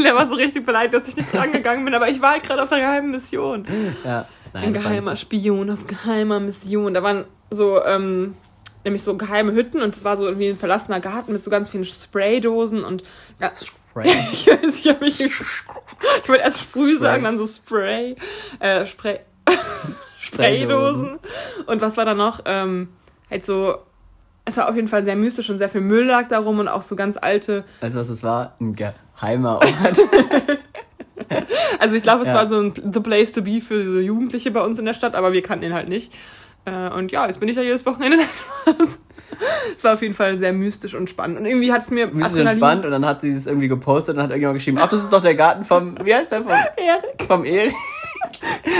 Der 0.04 0.16
war 0.16 0.28
so 0.28 0.36
richtig 0.36 0.66
beleidigt, 0.66 0.94
dass 0.94 1.08
ich 1.08 1.16
nicht 1.18 1.34
rangegangen 1.34 1.84
bin, 1.86 1.94
aber 1.94 2.10
ich 2.10 2.22
war 2.22 2.32
halt 2.32 2.44
gerade 2.44 2.64
auf 2.64 2.70
der 2.70 2.80
geheimen 2.80 3.12
Mission. 3.12 3.66
Ja, 4.04 4.26
nein, 4.54 4.64
Ein 4.66 4.74
geheimer 4.74 5.16
Spion 5.16 5.70
auf 5.70 5.86
geheimer 5.88 6.40
Mission. 6.40 6.94
Da 6.94 7.04
waren 7.04 7.26
so, 7.50 7.84
ähm, 7.84 8.36
nämlich 8.84 9.04
so 9.04 9.18
geheime 9.18 9.54
Hütten 9.54 9.82
und 9.82 9.96
es 9.96 10.04
war 10.04 10.18
so 10.18 10.26
irgendwie 10.26 10.50
ein 10.50 10.58
verlassener 10.58 11.00
Garten 11.00 11.34
mit 11.34 11.44
so 11.44 11.50
ganz 11.50 11.70
vielen 11.70 11.86
Spraydosen 11.86 12.84
und 12.84 13.04
ja, 13.40 13.52
Spray. 13.56 14.10
ich 14.32 14.48
weiß 14.48 14.62
nicht, 14.64 14.88
ob 14.90 15.02
ich, 15.02 15.20
ich 15.22 16.30
wollte 16.30 16.44
erst 16.44 16.60
Sprüh 16.60 16.96
Spray. 16.96 16.98
sagen, 16.98 17.24
dann 17.24 17.38
so 17.38 17.46
Spray, 17.48 18.16
äh, 18.60 18.86
Spray, 18.86 19.20
Spraydosen. 20.20 21.20
Und 21.66 21.82
was 21.82 21.98
war 21.98 22.06
da 22.06 22.14
noch? 22.14 22.42
Ähm, 22.46 22.90
halt 23.30 23.46
so, 23.46 23.78
es 24.46 24.58
war 24.58 24.70
auf 24.70 24.76
jeden 24.76 24.88
Fall 24.88 25.04
sehr 25.04 25.16
mystisch 25.16 25.50
und 25.50 25.58
sehr 25.58 25.70
viel 25.70 25.82
Müll 25.82 26.06
lag 26.06 26.28
da 26.28 26.40
rum 26.40 26.60
und 26.60 26.68
auch 26.68 26.82
so 26.82 26.96
ganz 26.96 27.18
alte, 27.18 27.64
Also 27.82 28.00
was 28.00 28.10
es 28.10 28.24
war? 28.24 28.56
Ein 28.60 28.76
geheimer 29.24 29.56
Ort. 29.56 29.74
also 31.80 31.96
ich 31.96 32.04
glaube, 32.04 32.24
es 32.24 32.30
Ja. 32.30 32.36
war 32.36 32.48
so 32.48 32.60
ein 32.60 32.74
The 32.94 33.00
Place 33.00 33.34
to 33.34 33.42
Be 33.42 33.62
für 33.62 33.84
so 33.86 34.00
Jugendliche 34.00 34.52
bei 34.52 34.62
uns 34.62 34.80
in 34.80 34.86
der 34.86 34.94
Stadt, 34.94 35.16
aber 35.16 35.34
wir 35.34 35.42
kannten 35.42 35.66
ihn 35.66 35.74
halt 35.74 35.90
nicht. 35.90 36.12
Äh, 36.66 36.90
Und 36.90 37.12
ja, 37.12 37.28
jetzt 37.28 37.40
bin 37.40 37.50
ich 37.50 37.56
ja 37.56 37.62
jedes 37.62 37.86
Wochenende. 37.86 38.18
Es 39.76 39.84
war 39.84 39.94
auf 39.94 40.02
jeden 40.02 40.14
Fall 40.14 40.38
sehr 40.38 40.54
mystisch 40.54 40.94
und 40.96 41.10
spannend. 41.10 41.40
Und 41.40 41.46
irgendwie 41.46 41.72
hat 41.74 41.82
es 41.82 41.90
mir 41.90 42.06
Ein 42.06 42.18
bisschen 42.18 42.46
entspannt 42.48 42.86
und 42.86 42.92
dann 42.92 43.06
hat 43.06 43.22
sie 43.22 43.32
es 43.32 43.48
irgendwie 43.48 43.68
gepostet 43.68 44.16
und 44.16 44.22
hat 44.22 44.30
irgendjemand 44.30 44.60
geschrieben, 44.60 44.78
ach, 44.80 44.88
das 44.90 45.02
ist 45.02 45.12
doch 45.12 45.22
der 45.22 45.36
Garten 45.36 45.64
vom, 45.64 45.98
wie 46.04 46.14
heißt 46.14 46.32
der, 46.32 46.42
vom, 46.44 46.52
Erik. 46.78 47.24
vom 47.28 47.44
Erik. 47.46 47.74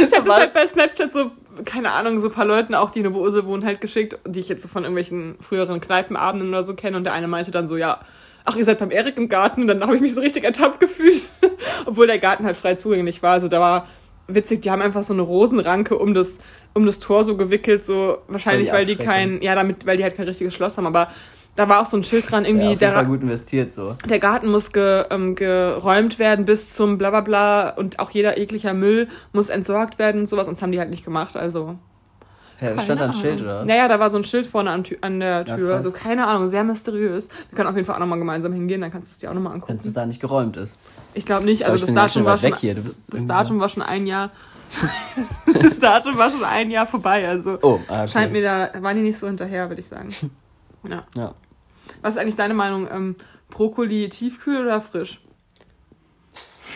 Ich 0.08 0.16
habe 0.16 0.28
das 0.28 0.36
halt 0.38 0.54
bei 0.54 0.68
Snapchat 0.68 1.12
so, 1.12 1.32
keine 1.66 1.92
Ahnung, 1.92 2.20
so 2.20 2.28
ein 2.28 2.34
paar 2.34 2.46
Leuten 2.46 2.76
auch, 2.76 2.90
die 2.92 3.00
in 3.00 3.04
der 3.04 3.12
Bose 3.12 3.46
wohnen, 3.46 3.66
halt 3.66 3.82
geschickt, 3.82 4.18
die 4.26 4.40
ich 4.40 4.48
jetzt 4.50 4.62
so 4.62 4.68
von 4.68 4.84
irgendwelchen 4.84 5.36
früheren 5.42 5.82
Kneipenabenden 5.82 6.50
oder 6.50 6.64
so 6.64 6.76
kenne. 6.76 6.98
Und 6.98 7.04
der 7.04 7.14
eine 7.14 7.28
meinte 7.28 7.52
dann 7.52 7.68
so, 7.68 7.76
ja, 7.76 8.00
ach, 8.46 8.56
ihr 8.56 8.66
seid 8.66 8.80
beim 8.80 8.92
Erik 8.92 9.18
im 9.18 9.30
Garten. 9.30 9.62
Und 9.62 9.68
dann 9.68 9.82
habe 9.82 9.96
ich 9.96 10.02
mich 10.02 10.14
so 10.14 10.22
richtig 10.22 10.44
ertappt 10.44 10.80
gefühlt. 10.80 11.22
Obwohl 11.86 12.08
der 12.08 12.20
Garten 12.20 12.46
halt 12.46 12.58
frei 12.58 12.76
zugänglich 12.76 13.24
war. 13.24 13.34
Also 13.34 13.48
da 13.48 13.60
war 13.60 13.88
witzig, 14.28 14.62
die 14.62 14.72
haben 14.72 14.82
einfach 14.82 15.04
so 15.04 15.14
eine 15.14 15.22
Rosenranke 15.22 15.98
um 15.98 16.14
das, 16.14 16.40
um 16.74 16.86
das 16.86 17.00
Tor 17.00 17.24
so 17.24 17.38
gewickelt, 17.38 17.86
so 17.86 18.20
wahrscheinlich, 18.28 18.72
weil 18.72 18.86
die, 18.86 18.92
weil 18.94 18.98
die 18.98 19.04
kein, 19.04 19.42
ja, 19.42 19.56
damit, 19.56 19.86
weil 19.86 19.98
die 19.98 20.04
halt 20.04 20.16
kein 20.16 20.26
richtiges 20.26 20.54
Schloss 20.54 20.78
haben, 20.78 20.88
aber 20.88 21.10
da 21.56 21.70
war 21.70 21.82
auch 21.82 21.86
so 21.86 21.98
ein 21.98 22.04
Schild 22.04 22.30
dran, 22.32 22.46
irgendwie. 22.46 22.72
Ja, 22.72 22.76
der, 22.76 23.06
gut 23.06 23.22
investiert, 23.22 23.74
so. 23.74 23.96
Der 24.10 24.20
Garten 24.20 24.50
muss 24.50 24.72
ge, 24.72 25.04
ähm, 25.12 25.36
geräumt 25.36 26.18
werden 26.18 26.46
bis 26.46 26.72
zum 26.72 26.98
Blablabla 26.98 27.72
und 27.72 28.00
auch 28.00 28.10
jeder 28.10 28.38
ekliger 28.38 28.74
Müll 28.74 29.08
muss 29.34 29.50
entsorgt 29.50 30.00
werden 30.00 30.22
und 30.22 30.28
sowas, 30.28 30.48
und 30.48 30.58
das 30.58 30.64
haben 30.64 30.72
die 30.72 30.80
halt 30.80 30.90
nicht 30.90 31.06
gemacht, 31.06 31.36
also. 31.36 31.76
Ja, 32.62 32.80
stand 32.80 33.02
da 33.02 33.06
ein 33.06 33.14
Schild, 33.14 33.42
oder? 33.42 33.66
Naja, 33.66 33.88
da 33.88 34.00
war 34.00 34.10
so 34.10 34.18
ein 34.18 34.24
Schild 34.24 34.46
vorne 34.46 34.72
an, 34.72 34.84
an 35.02 35.20
der 35.20 35.46
Tür. 35.46 35.70
Ja, 35.70 35.76
also 35.76 35.92
keine 35.92 36.28
Ahnung, 36.28 36.48
sehr 36.48 36.64
mysteriös. 36.64 37.30
Wir 37.50 37.56
können 37.56 37.70
auf 37.70 37.76
jeden 37.76 37.86
Fall 37.86 37.96
auch 37.96 38.00
nochmal 38.00 38.20
gemeinsam 38.20 38.54
hingehen, 38.54 38.82
dann 38.82 38.92
kannst 38.92 39.12
du 39.12 39.14
es 39.14 39.18
dir 39.20 39.30
auch 39.30 39.34
nochmal 39.34 39.54
angucken. 39.54 39.70
Wenn 39.70 39.78
es 39.78 39.84
bis 39.84 39.94
da 39.94 40.06
nicht 40.06 40.22
geräumt 40.22 40.58
ist. 40.58 40.80
Ich 41.14 41.26
glaube 41.26 41.46
nicht, 41.46 41.66
also 41.66 41.86
das 41.86 41.94
Datum 41.94 42.26
war 42.26 42.38
schon. 42.38 42.52
Das 42.52 43.26
Datum 43.26 43.60
war 43.60 43.70
schon 43.70 43.84
ein 43.84 44.08
Jahr. 44.08 44.32
das 45.62 45.80
Datum 45.80 46.18
war 46.18 46.32
schon 46.32 46.44
ein 46.44 46.72
Jahr 46.72 46.88
vorbei, 46.88 47.28
also 47.28 47.60
oh, 47.62 47.80
ah, 47.88 48.04
okay. 48.04 48.08
scheint 48.08 48.32
mir 48.32 48.42
da, 48.42 48.70
waren 48.82 48.96
die 48.96 49.04
nicht 49.04 49.18
so 49.18 49.28
hinterher, 49.28 49.70
würde 49.70 49.80
ich 49.80 49.88
sagen. 49.88 50.10
Ja. 50.86 51.06
ja. 51.16 51.34
Was 52.02 52.16
ist 52.16 52.20
eigentlich 52.20 52.36
deine 52.36 52.54
Meinung? 52.54 52.90
Ähm, 52.92 53.16
Brokkoli 53.50 54.10
tiefkühl 54.10 54.66
oder 54.66 54.82
frisch? 54.82 55.22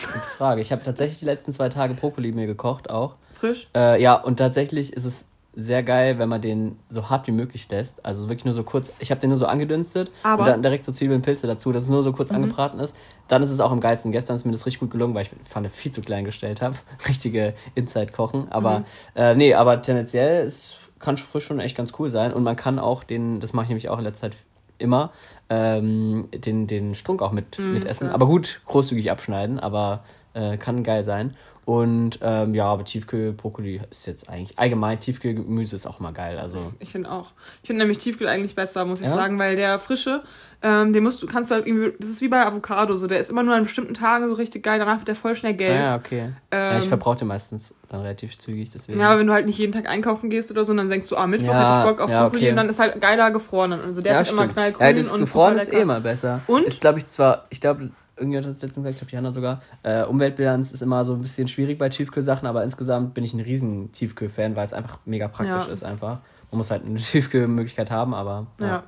Gute 0.00 0.18
Frage. 0.38 0.62
Ich 0.62 0.72
habe 0.72 0.82
tatsächlich 0.82 1.18
die 1.18 1.26
letzten 1.26 1.52
zwei 1.52 1.68
Tage 1.68 1.92
Brokkoli 1.92 2.32
mir 2.32 2.46
gekocht 2.46 2.88
auch. 2.88 3.16
Frisch? 3.34 3.68
Äh, 3.74 4.00
ja, 4.00 4.14
und 4.14 4.38
tatsächlich 4.38 4.94
ist 4.94 5.04
es 5.04 5.26
sehr 5.60 5.82
geil, 5.82 6.20
wenn 6.20 6.28
man 6.28 6.40
den 6.40 6.78
so 6.88 7.10
hart 7.10 7.26
wie 7.26 7.32
möglich 7.32 7.68
lässt. 7.68 8.06
Also 8.06 8.28
wirklich 8.28 8.44
nur 8.44 8.54
so 8.54 8.62
kurz. 8.62 8.92
Ich 9.00 9.10
habe 9.10 9.20
den 9.20 9.30
nur 9.30 9.36
so 9.36 9.46
angedünstet 9.46 10.08
Aber 10.22 10.44
und 10.44 10.48
dann 10.48 10.62
direkt 10.62 10.84
so 10.84 10.92
Zwiebeln, 10.92 11.20
Pilze 11.20 11.48
dazu, 11.48 11.72
dass 11.72 11.82
es 11.82 11.88
nur 11.88 12.04
so 12.04 12.12
kurz 12.12 12.30
mhm. 12.30 12.36
angebraten 12.36 12.78
ist. 12.78 12.94
Dann 13.26 13.42
ist 13.42 13.50
es 13.50 13.58
auch 13.58 13.72
am 13.72 13.80
geilsten. 13.80 14.12
Gestern 14.12 14.36
ist 14.36 14.44
mir 14.44 14.52
das 14.52 14.66
richtig 14.66 14.78
gut 14.78 14.92
gelungen, 14.92 15.16
weil 15.16 15.22
ich 15.22 15.30
fand 15.48 15.68
viel 15.72 15.90
zu 15.90 16.00
klein 16.00 16.24
gestellt 16.24 16.62
habe. 16.62 16.76
Richtige 17.08 17.54
Inside-Kochen. 17.74 18.52
Aber 18.52 18.80
mhm. 18.80 18.84
äh, 19.16 19.34
nee, 19.34 19.52
aber 19.52 19.82
tendenziell 19.82 20.46
ist, 20.46 20.92
kann 21.00 21.16
frisch 21.16 21.46
schon 21.46 21.58
echt 21.58 21.76
ganz 21.76 21.92
cool 21.98 22.08
sein. 22.08 22.32
Und 22.32 22.44
man 22.44 22.54
kann 22.54 22.78
auch 22.78 23.02
den, 23.02 23.40
das 23.40 23.52
mache 23.52 23.64
ich 23.64 23.70
nämlich 23.70 23.88
auch 23.88 23.98
in 23.98 24.04
letzter 24.04 24.30
Zeit 24.30 24.38
immer, 24.78 25.10
ähm, 25.50 26.28
den, 26.32 26.68
den 26.68 26.94
Strunk 26.94 27.20
auch 27.20 27.32
mit, 27.32 27.58
mhm, 27.58 27.74
mit 27.74 27.84
essen. 27.84 28.10
Aber 28.10 28.26
gut, 28.26 28.60
großzügig 28.66 29.10
abschneiden, 29.10 29.58
aber 29.58 30.04
äh, 30.34 30.56
kann 30.56 30.84
geil 30.84 31.02
sein. 31.02 31.32
Und 31.68 32.20
ähm, 32.22 32.54
ja, 32.54 32.64
aber 32.64 32.82
Tiefkühl-Brokkoli 32.82 33.82
ist 33.90 34.06
jetzt 34.06 34.30
eigentlich 34.30 34.58
allgemein 34.58 35.00
Tiefkühlgemüse 35.00 35.76
ist 35.76 35.86
auch 35.86 36.00
mal 36.00 36.14
geil. 36.14 36.38
Also 36.38 36.56
ich 36.78 36.92
finde 36.92 37.12
auch. 37.12 37.32
Ich 37.62 37.66
finde 37.66 37.80
nämlich 37.80 37.98
Tiefkühl 37.98 38.26
eigentlich 38.26 38.54
besser, 38.54 38.86
muss 38.86 39.02
ich 39.02 39.06
ja? 39.06 39.14
sagen, 39.14 39.38
weil 39.38 39.54
der 39.54 39.78
frische, 39.78 40.22
ähm, 40.62 40.94
den 40.94 41.02
musst 41.02 41.22
du 41.22 41.26
kannst 41.26 41.50
du 41.50 41.56
halt 41.56 41.66
irgendwie. 41.66 41.92
Das 41.98 42.08
ist 42.08 42.22
wie 42.22 42.28
bei 42.28 42.40
Avocado 42.40 42.96
so. 42.96 43.06
Der 43.06 43.20
ist 43.20 43.28
immer 43.28 43.42
nur 43.42 43.54
an 43.54 43.64
bestimmten 43.64 43.92
Tagen 43.92 44.28
so 44.28 44.32
richtig 44.32 44.62
geil. 44.62 44.78
Danach 44.78 44.96
wird 44.96 45.08
der 45.08 45.14
voll 45.14 45.34
schnell 45.34 45.52
gelb. 45.52 45.76
Ah, 45.78 45.82
ja, 45.82 45.96
okay. 45.96 46.32
Ähm, 46.50 46.72
ja, 46.72 46.78
ich 46.78 46.88
verbrauche 46.88 47.18
den 47.18 47.28
meistens 47.28 47.74
dann 47.90 48.00
relativ 48.00 48.38
zügig 48.38 48.70
deswegen. 48.70 48.98
Ja, 48.98 49.10
aber 49.10 49.20
wenn 49.20 49.26
du 49.26 49.34
halt 49.34 49.44
nicht 49.44 49.58
jeden 49.58 49.74
Tag 49.74 49.90
einkaufen 49.90 50.30
gehst 50.30 50.50
oder 50.50 50.64
so, 50.64 50.72
dann 50.72 50.88
denkst 50.88 51.10
du, 51.10 51.18
ah 51.18 51.26
Mittwoch 51.26 51.48
ja, 51.48 51.80
hätte 51.82 51.90
ich 51.90 51.96
Bock 51.96 52.00
auf 52.02 52.10
ja, 52.10 52.22
Brokkoli 52.22 52.44
okay. 52.44 52.50
und 52.50 52.56
dann 52.56 52.70
ist 52.70 52.78
halt 52.78 52.98
geiler 52.98 53.30
gefroren. 53.30 53.74
Also 53.74 54.00
der 54.00 54.12
ist 54.12 54.18
halt 54.18 54.32
immer 54.32 54.48
knallgrün 54.48 54.86
ja, 54.86 54.92
das 54.94 55.12
und 55.12 55.20
gefroren 55.20 55.58
ist 55.58 55.70
eh 55.70 55.82
immer 55.82 56.00
besser. 56.00 56.40
Und 56.46 56.64
ist 56.64 56.80
glaube 56.80 56.98
ich 56.98 57.06
zwar, 57.08 57.44
ich 57.50 57.60
glaube 57.60 57.90
irgendjemand 58.18 58.46
hat 58.46 58.56
es 58.56 58.62
letztens 58.62 58.84
gesagt, 58.84 58.94
ich 58.94 58.98
glaube, 58.98 59.10
Diana 59.10 59.32
sogar, 59.32 59.62
äh, 59.82 60.04
Umweltbilanz 60.04 60.72
ist 60.72 60.82
immer 60.82 61.04
so 61.04 61.14
ein 61.14 61.20
bisschen 61.20 61.48
schwierig 61.48 61.78
bei 61.78 61.88
Tiefkühlsachen, 61.88 62.46
aber 62.46 62.64
insgesamt 62.64 63.14
bin 63.14 63.24
ich 63.24 63.34
ein 63.34 63.40
riesen 63.40 63.92
Tiefkühl-Fan, 63.92 64.56
weil 64.56 64.66
es 64.66 64.72
einfach 64.72 64.98
mega 65.04 65.28
praktisch 65.28 65.66
ja. 65.66 65.72
ist 65.72 65.84
einfach. 65.84 66.20
Man 66.50 66.58
muss 66.58 66.70
halt 66.70 66.84
eine 66.84 66.98
Tiefkühlmöglichkeit 66.98 67.90
haben, 67.90 68.14
aber. 68.14 68.46
Ja. 68.60 68.66
ja. 68.66 68.82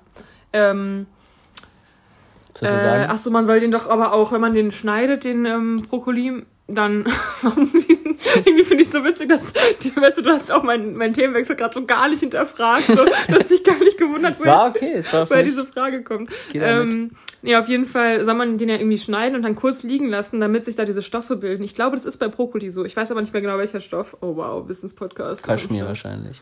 Ähm, 0.53 1.07
äh, 2.61 2.67
achso, 2.67 3.31
man 3.31 3.47
soll 3.47 3.61
den 3.61 3.71
doch 3.71 3.89
aber 3.89 4.13
auch, 4.13 4.33
wenn 4.33 4.41
man 4.41 4.53
den 4.53 4.73
schneidet, 4.73 5.25
den 5.25 5.47
ähm, 5.47 5.87
Brokkoli, 5.89 6.45
dann 6.67 7.07
irgendwie 8.45 8.65
finde 8.65 8.83
ich 8.83 8.91
so 8.91 9.05
witzig, 9.05 9.29
dass 9.29 9.53
die, 9.83 9.95
weißt 9.97 10.19
du, 10.19 10.23
du 10.23 10.31
hast 10.31 10.53
auch 10.53 10.63
meinen 10.63 10.97
mein 10.97 11.13
Themenwechsel 11.13 11.57
gerade 11.57 11.75
so 11.75 11.85
gar 11.87 12.09
nicht 12.09 12.21
hinterfragt, 12.21 12.87
so, 12.87 13.07
dass 13.29 13.49
dich 13.49 13.65
gar 13.65 13.79
nicht 13.79 13.99
gewundert, 13.99 14.45
war 14.45 14.69
okay, 14.69 15.03
woher 15.11 15.43
diese 15.43 15.65
Frage 15.65 16.03
kommt. 16.03 16.31
Ähm, 16.53 17.13
ja, 17.43 17.61
auf 17.61 17.69
jeden 17.69 17.87
Fall 17.87 18.25
soll 18.25 18.35
man 18.35 18.59
den 18.59 18.69
ja 18.69 18.77
irgendwie 18.77 18.99
schneiden 18.99 19.37
und 19.37 19.43
dann 19.43 19.57
kurz 19.57 19.83
liegen 19.83 20.09
lassen, 20.09 20.41
damit 20.41 20.65
sich 20.65 20.77
da 20.77 20.85
diese 20.85 21.03
Stoffe 21.03 21.37
bilden. 21.37 21.63
Ich 21.63 21.75
glaube, 21.75 21.97
das 21.97 22.05
ist 22.05 22.19
bei 22.19 22.29
Brokkoli 22.29 22.71
so. 22.71 22.85
Ich 22.85 22.97
weiß 22.97 23.11
aber 23.11 23.21
nicht 23.21 23.33
mehr 23.33 23.43
genau, 23.43 23.59
welcher 23.59 23.81
Stoff. 23.81 24.17
Oh 24.21 24.37
wow, 24.37 24.69
Wissenspodcast. 24.69 25.43
Kaschmir 25.43 25.87
wahrscheinlich. 25.87 26.41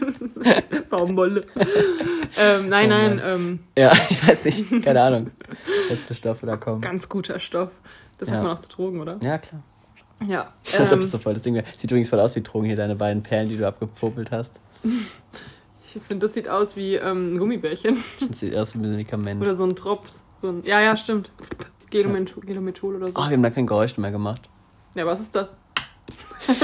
Baumwolle. 0.90 1.46
ähm, 2.38 2.68
nein, 2.68 2.86
oh 2.86 2.88
nein. 2.88 3.22
Ähm, 3.24 3.58
ja, 3.76 3.92
ich 4.10 4.26
weiß 4.26 4.44
nicht. 4.44 4.82
Keine 4.82 5.02
Ahnung, 5.02 5.30
was 5.88 5.98
für 6.00 6.14
Stoffe 6.14 6.46
da 6.46 6.56
kommen. 6.56 6.80
Ganz 6.80 7.08
guter 7.08 7.40
Stoff. 7.40 7.70
Das 8.18 8.28
ja. 8.28 8.36
hat 8.36 8.44
man 8.44 8.52
auch 8.52 8.60
zu 8.60 8.68
Drogen, 8.68 9.00
oder? 9.00 9.18
Ja, 9.22 9.38
klar. 9.38 9.62
Ja. 10.26 10.52
Das 10.76 10.92
ähm, 10.92 11.00
ist 11.00 11.10
so 11.10 11.18
voll 11.18 11.34
das 11.34 11.42
Ding. 11.42 11.60
Sieht 11.76 11.90
übrigens 11.90 12.08
voll 12.08 12.20
aus 12.20 12.36
wie 12.36 12.40
Drogen 12.40 12.66
hier, 12.66 12.76
deine 12.76 12.94
beiden 12.94 13.22
Perlen, 13.22 13.48
die 13.48 13.56
du 13.56 13.66
abgepopelt 13.66 14.30
hast. 14.30 14.60
Ich 15.96 16.02
finde, 16.02 16.26
das 16.26 16.34
sieht 16.34 16.48
aus 16.48 16.76
wie 16.76 16.96
ähm, 16.96 17.34
ein 17.34 17.38
Gummibärchen. 17.38 18.02
Das 18.28 18.40
sieht 18.40 18.56
aus 18.56 18.74
wie 18.74 18.78
ein 18.78 18.90
Medikament. 18.90 19.40
Oder 19.40 19.54
so 19.54 19.64
ein 19.64 19.74
Drops. 19.74 20.24
So 20.34 20.48
ein, 20.48 20.62
ja, 20.64 20.80
ja, 20.80 20.96
stimmt. 20.96 21.30
Gelomethol, 21.90 22.44
Gelomethol 22.44 22.96
oder 22.96 23.08
so. 23.08 23.12
Ach, 23.16 23.28
wir 23.28 23.36
haben 23.36 23.42
da 23.42 23.50
kein 23.50 23.66
Geräusch 23.66 23.96
mehr 23.98 24.10
gemacht. 24.10 24.48
Ja, 24.94 25.06
was 25.06 25.20
ist 25.20 25.34
das? 25.34 25.56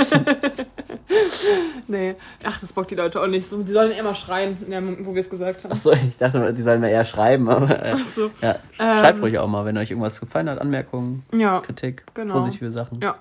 nee. 1.89 2.17
Ach, 2.45 2.61
das 2.61 2.73
bockt 2.73 2.91
die 2.91 2.97
Leute 2.97 3.23
auch 3.23 3.27
nicht 3.27 3.47
so. 3.47 3.63
Die 3.63 3.73
sollen 3.73 3.93
immer 3.93 4.15
schreien, 4.15 4.59
wo 5.01 5.15
wir 5.15 5.21
es 5.21 5.31
gesagt 5.31 5.65
haben. 5.65 5.73
Achso, 5.73 5.93
ich 5.93 6.17
dachte, 6.17 6.53
die 6.53 6.63
sollen 6.63 6.81
mal 6.81 6.89
eher 6.89 7.05
schreiben, 7.05 7.49
aber. 7.49 7.83
Äh, 7.83 7.95
Ach 7.95 8.05
so. 8.05 8.31
Ja, 8.43 8.57
schreibt 8.77 9.19
ähm, 9.19 9.25
ruhig 9.25 9.39
auch 9.39 9.49
mal, 9.49 9.65
wenn 9.65 9.79
euch 9.79 9.91
irgendwas 9.91 10.21
gefallen 10.21 10.51
hat, 10.51 10.59
Anmerkungen, 10.59 11.25
ja, 11.33 11.61
Kritik, 11.61 12.05
genau. 12.15 12.35
positive 12.35 12.71
Sachen. 12.71 13.01
Ja. 13.01 13.17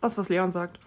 Das, 0.00 0.18
was 0.18 0.28
Leon 0.28 0.52
sagt. 0.52 0.78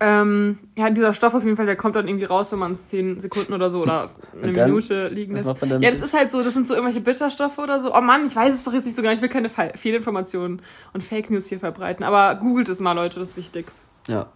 Ähm, 0.00 0.58
ja, 0.78 0.90
dieser 0.90 1.12
Stoff 1.12 1.34
auf 1.34 1.42
jeden 1.42 1.56
Fall, 1.56 1.66
der 1.66 1.74
kommt 1.74 1.96
dann 1.96 2.06
irgendwie 2.06 2.26
raus, 2.26 2.52
wenn 2.52 2.60
man 2.60 2.72
es 2.72 2.86
10 2.86 3.20
Sekunden 3.20 3.52
oder 3.52 3.68
so 3.68 3.82
oder 3.82 4.10
eine 4.40 4.52
dann, 4.52 4.70
Minute 4.70 5.08
liegen 5.08 5.34
lässt. 5.34 5.48
Ja, 5.60 5.90
das 5.90 6.00
ist 6.00 6.14
halt 6.14 6.30
so, 6.30 6.42
das 6.42 6.54
sind 6.54 6.68
so 6.68 6.74
irgendwelche 6.74 7.00
Bitterstoffe 7.00 7.58
oder 7.58 7.80
so. 7.80 7.92
Oh 7.92 8.00
Mann, 8.00 8.24
ich 8.24 8.36
weiß 8.36 8.54
es 8.54 8.62
doch 8.62 8.72
jetzt 8.72 8.84
nicht 8.84 8.94
so 8.94 9.02
genau. 9.02 9.12
Ich 9.12 9.22
will 9.22 9.28
keine 9.28 9.48
Fehlinformationen 9.48 10.62
und 10.92 11.02
Fake 11.02 11.30
News 11.30 11.46
hier 11.46 11.58
verbreiten. 11.58 12.04
Aber 12.04 12.36
googelt 12.36 12.68
es 12.68 12.78
mal, 12.78 12.92
Leute, 12.92 13.18
das 13.18 13.30
ist 13.30 13.36
wichtig. 13.36 13.66
Ja. 14.06 14.26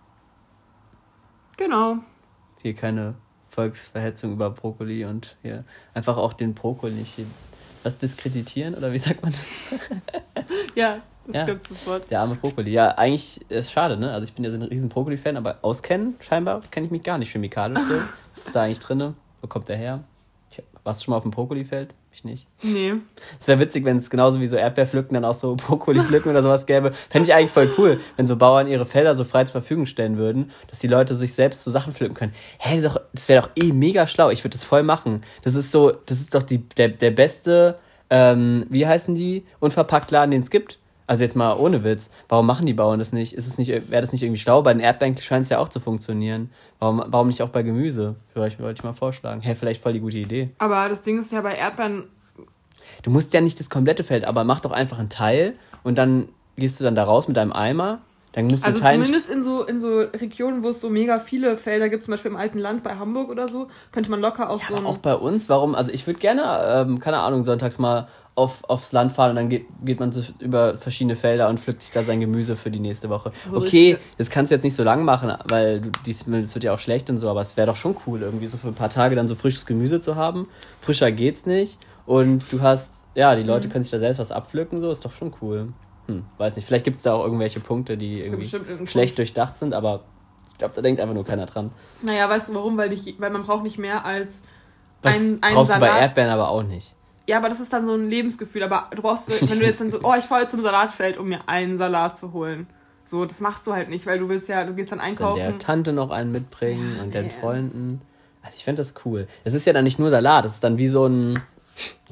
Genau. 1.57 1.99
Hier 2.61 2.75
keine 2.75 3.15
Volksverhetzung 3.51 4.33
über 4.33 4.51
Brokkoli 4.51 5.05
und 5.05 5.37
hier 5.43 5.65
einfach 5.95 6.17
auch 6.17 6.33
den 6.33 6.55
Brokkoli 6.55 6.95
nicht 6.95 7.15
was 7.83 7.99
diskreditieren 7.99 8.75
oder 8.75 8.93
wie 8.93 8.99
sagt 8.99 9.23
man 9.23 9.33
das? 9.33 9.47
ja, 10.75 11.03
das 11.27 11.49
ja, 11.49 11.55
ist 11.55 11.71
das 11.71 11.87
Wort. 11.87 12.11
Der 12.11 12.21
arme 12.21 12.35
Brokkoli. 12.35 12.71
Ja, 12.71 12.89
eigentlich 12.91 13.41
ist 13.41 13.51
es 13.51 13.73
schade, 13.73 13.97
ne? 13.97 14.13
Also 14.13 14.25
ich 14.25 14.35
bin 14.35 14.45
ja 14.45 14.51
so 14.51 14.57
ein 14.57 14.63
riesen 14.63 14.89
Brokkoli-Fan, 14.89 15.37
aber 15.37 15.59
auskennen 15.63 16.15
scheinbar 16.21 16.63
kenne 16.71 16.87
ich 16.87 16.93
mich 16.93 17.03
gar 17.03 17.19
nicht 17.19 17.31
chemikalisch 17.31 17.83
so. 17.83 17.95
Was 18.35 18.47
ist 18.47 18.57
da 18.57 18.63
eigentlich 18.63 18.81
drin? 18.81 19.15
Wo 19.41 19.47
kommt 19.47 19.69
der 19.69 19.77
her? 19.77 20.05
Warst 20.85 21.01
du 21.01 21.05
schon 21.05 21.13
mal 21.13 21.19
auf 21.19 21.23
dem 21.23 21.31
Brokkoli-Feld? 21.31 21.95
Ich 22.13 22.25
nicht. 22.25 22.47
Nee. 22.63 22.95
Es 23.41 23.49
wäre 23.49 23.59
witzig, 23.59 23.85
wenn 23.85 23.97
es 23.97 24.11
genauso 24.11 24.41
wie 24.41 24.47
so 24.47 24.57
Erdbeerpflücken 24.57 25.15
dann 25.15 25.25
auch 25.25 25.35
so 25.35 25.57
Brokkoli-Pflücken 25.57 26.31
oder 26.31 26.43
sowas 26.43 26.67
gäbe. 26.67 26.93
Fände 27.09 27.29
ich 27.29 27.35
eigentlich 27.35 27.51
voll 27.51 27.73
cool, 27.79 28.01
wenn 28.17 28.27
so 28.27 28.37
Bauern 28.37 28.67
ihre 28.67 28.85
Felder 28.85 29.17
so 29.17 29.25
frei 29.25 29.45
zur 29.45 29.53
Verfügung 29.53 29.87
stellen 29.87 30.19
würden, 30.19 30.51
dass 30.69 30.81
die 30.81 30.89
Leute 30.89 31.15
sich 31.15 31.35
selbst 31.35 31.63
so 31.63 31.71
Sachen 31.71 31.93
pflücken 31.93 32.15
können. 32.15 32.35
Hä, 32.59 32.81
das, 32.81 32.99
das 33.13 33.29
wäre 33.29 33.43
doch 33.43 33.51
eh 33.57 33.73
mega 33.73 34.07
schlau. 34.07 34.31
Ich 34.31 34.45
würde 34.45 34.53
das 34.53 34.65
voll 34.65 34.83
machen. 34.83 35.23
Das 35.43 35.55
ist 35.55 35.71
so, 35.71 35.91
das 35.91 36.21
ist 36.21 36.35
doch 36.35 36.43
die, 36.43 36.59
der, 36.59 36.89
der 36.89 37.13
beste, 37.13 37.79
ähm, 38.11 38.67
wie 38.69 38.87
heißen 38.87 39.15
die, 39.15 39.47
Unverpacktladen, 39.61 40.33
den 40.33 40.43
es 40.43 40.51
gibt. 40.51 40.79
Also 41.07 41.25
jetzt 41.25 41.37
mal 41.37 41.55
ohne 41.55 41.85
Witz. 41.85 42.11
Warum 42.29 42.47
machen 42.47 42.67
die 42.67 42.75
Bauern 42.75 42.99
das 42.99 43.13
nicht? 43.13 43.33
Ist 43.33 43.47
es 43.47 43.59
nicht, 43.59 43.69
wäre 43.69 44.03
das 44.03 44.13
nicht 44.13 44.23
irgendwie 44.23 44.41
schlau? 44.41 44.63
Bei 44.63 44.73
den 44.73 44.81
Erdbeeren 44.81 45.17
scheint 45.17 45.45
es 45.45 45.51
ja 45.51 45.59
auch 45.59 45.69
zu 45.69 45.81
funktionieren. 45.81 46.51
Warum, 46.79 47.03
warum 47.07 47.29
nicht 47.29 47.43
auch 47.43 47.49
bei 47.49 47.63
Gemüse? 47.63 48.17
Vielleicht 48.33 48.61
wollte 48.61 48.81
ich 48.81 48.85
mal 48.85 48.93
vorschlagen. 48.93 49.41
Hä, 49.41 49.49
hey, 49.49 49.57
vielleicht 49.57 49.83
voll 49.83 49.93
die 49.93 50.01
gute 50.01 50.19
Idee. 50.19 50.51
Aber 50.59 50.89
das 50.89 51.03
Ding 51.03 51.19
ist 51.19 51.33
ja 51.33 51.41
bei 51.41 51.55
Erdbeeren. 51.55 52.05
Du 53.03 53.11
musst 53.11 53.35
ja 53.35 53.41
nicht 53.41 53.59
das 53.59 53.71
komplette 53.71 54.05
Feld, 54.05 54.27
aber 54.29 54.45
mach 54.45 54.61
doch 54.61 54.73
einfach 54.73 54.99
einen 54.99 55.09
Teil 55.09 55.55
und 55.83 55.99
dann 55.99 56.29
gehst 56.57 56.79
du 56.79 56.85
dann 56.85 56.95
da 56.95 57.05
raus 57.05 57.27
mit 57.27 57.37
deinem 57.37 57.53
Eimer 57.53 58.01
dann 58.33 58.47
musst 58.47 58.63
du 58.63 58.67
also 58.67 58.81
zumindest 58.81 59.31
in 59.31 59.43
so, 59.43 59.63
in 59.63 59.79
so 59.79 60.01
Regionen, 60.01 60.65
wo 60.65 60.71
es 60.71 60.81
so 60.81 60.89
mega 60.89 61.21
viele 61.21 61.57
Felder 61.57 61.91
gibt, 61.91 62.03
zum 62.03 62.13
Beispiel 62.13 62.31
im 62.31 62.37
alten 62.37 62.59
Land 62.59 62.83
bei 62.83 62.95
Hamburg 62.95 63.29
oder 63.29 63.49
so, 63.49 63.69
könnte 63.93 64.11
man 64.11 64.21
locker 64.21 64.49
auch 64.49 64.61
ja, 64.71 64.79
so. 64.79 64.87
auch 64.87 64.99
bei 64.99 65.15
uns, 65.15 65.51
warum? 65.51 65.75
Also 65.75 65.93
ich 65.93 66.07
würde 66.07 66.19
gerne, 66.19 66.43
ähm, 66.67 66.99
keine 66.99 67.19
Ahnung, 67.19 67.43
sonntags 67.43 67.79
mal 67.79 68.09
auf, 68.35 68.65
aufs 68.65 68.93
Land 68.93 69.13
fahren 69.13 69.31
und 69.31 69.37
dann 69.37 69.49
geht, 69.51 69.67
geht 69.85 70.01
man 70.01 70.11
so 70.11 70.23
über 70.39 70.79
verschiedene 70.79 71.17
Felder 71.17 71.49
und 71.49 71.61
pflückt 71.61 71.83
sich 71.83 71.91
da 71.91 72.03
sein 72.03 72.21
Gemüse 72.21 72.57
für 72.57 72.71
die 72.71 72.81
nächste 72.81 73.11
Woche. 73.11 73.33
So 73.47 73.59
okay, 73.59 73.93
richtig. 73.93 74.17
das 74.17 74.31
kannst 74.31 74.51
du 74.51 74.55
jetzt 74.55 74.63
nicht 74.63 74.75
so 74.75 74.85
lang 74.85 75.05
machen, 75.05 75.35
weil 75.49 75.83
du, 75.83 75.91
dies, 76.07 76.25
das 76.27 76.55
wird 76.55 76.65
ja 76.65 76.73
auch 76.73 76.79
schlecht 76.79 77.11
und 77.11 77.19
so, 77.19 77.29
aber 77.29 77.43
es 77.43 77.57
wäre 77.57 77.67
doch 77.67 77.77
schon 77.77 77.95
cool, 78.07 78.23
irgendwie 78.23 78.47
so 78.47 78.57
für 78.57 78.69
ein 78.69 78.75
paar 78.75 78.89
Tage 78.89 79.17
dann 79.17 79.29
so 79.29 79.35
frisches 79.35 79.67
Gemüse 79.67 80.01
zu 80.01 80.17
haben. 80.17 80.49
Frischer 80.81 81.13
geht's 81.13 81.45
nicht. 81.47 81.79
Und 82.05 82.45
du 82.51 82.63
hast, 82.63 83.05
ja, 83.15 83.37
die 83.37 83.43
Leute 83.43 83.69
mhm. 83.69 83.73
können 83.73 83.85
sich 83.85 83.93
da 83.93 83.99
selbst 83.99 84.19
was 84.19 84.33
abpflücken, 84.33 84.81
so 84.81 84.91
ist 84.91 85.05
doch 85.05 85.13
schon 85.13 85.33
cool. 85.41 85.69
Hm, 86.07 86.25
weiß 86.39 86.57
nicht. 86.57 86.67
Vielleicht 86.67 86.85
gibt 86.85 86.97
es 86.97 87.05
da 87.05 87.15
auch 87.15 87.25
irgendwelche 87.25 87.61
Punkte, 87.61 87.97
die 87.97 88.21
irgendwie 88.21 88.45
schlecht 88.47 88.87
Punkt. 88.87 89.19
durchdacht 89.19 89.59
sind, 89.59 89.73
aber 89.73 90.01
ich 90.51 90.59
glaube, 90.59 90.75
da 90.75 90.83
denkt 90.83 91.01
einfach 91.01 91.15
nur 91.15 91.25
keiner 91.25 91.47
dran. 91.47 91.71
Naja, 92.03 92.29
weißt 92.29 92.49
du 92.49 92.55
warum? 92.55 92.77
Weil, 92.77 92.93
ich, 92.93 93.15
weil 93.19 93.31
man 93.31 93.43
braucht 93.43 93.63
nicht 93.63 93.79
mehr 93.79 94.05
als 94.05 94.43
ein, 95.03 95.39
ein 95.43 95.55
brauchst 95.55 95.73
Salat. 95.73 95.89
du 95.89 95.95
bei 95.95 96.01
Erdbeeren 96.01 96.31
aber 96.31 96.49
auch 96.49 96.63
nicht. 96.63 96.95
Ja, 97.29 97.39
aber 97.39 97.49
das 97.49 97.61
ist 97.61 97.73
dann 97.73 97.87
so 97.87 97.95
ein 97.95 98.09
Lebensgefühl. 98.09 98.63
Aber 98.63 98.91
du 98.95 99.03
brauchst, 99.03 99.29
wenn 99.29 99.59
du 99.59 99.65
jetzt 99.65 99.81
dann 99.81 99.91
so, 99.91 100.01
oh, 100.03 100.15
ich 100.19 100.25
fahre 100.25 100.43
jetzt 100.43 100.51
zum 100.51 100.63
Salatfeld, 100.63 101.19
um 101.19 101.29
mir 101.29 101.41
einen 101.49 101.77
Salat 101.77 102.17
zu 102.17 102.33
holen. 102.33 102.67
So, 103.05 103.25
das 103.25 103.41
machst 103.41 103.67
du 103.67 103.73
halt 103.73 103.89
nicht, 103.89 104.07
weil 104.07 104.19
du 104.19 104.29
willst 104.29 104.49
ja, 104.49 104.65
du 104.65 104.75
gehst 104.75 104.93
dann 104.93 105.01
einkaufen. 105.01 105.41
Dann 105.41 105.51
der 105.51 105.59
Tante 105.59 105.93
noch 105.93 106.11
einen 106.11 106.31
mitbringen 106.31 106.95
ja, 106.97 107.03
und 107.03 107.15
den 107.15 107.31
Freunden. 107.31 108.01
Also 108.43 108.57
ich 108.57 108.65
finde 108.65 108.81
das 108.81 108.95
cool. 109.05 109.27
Es 109.45 109.55
ist 109.55 109.67
ja 109.67 109.73
dann 109.73 109.85
nicht 109.85 109.99
nur 109.99 110.11
Salat, 110.11 110.45
es 110.45 110.55
ist 110.55 110.65
dann 110.65 110.79
wie 110.79 110.89
so 110.89 111.07
ein, 111.07 111.41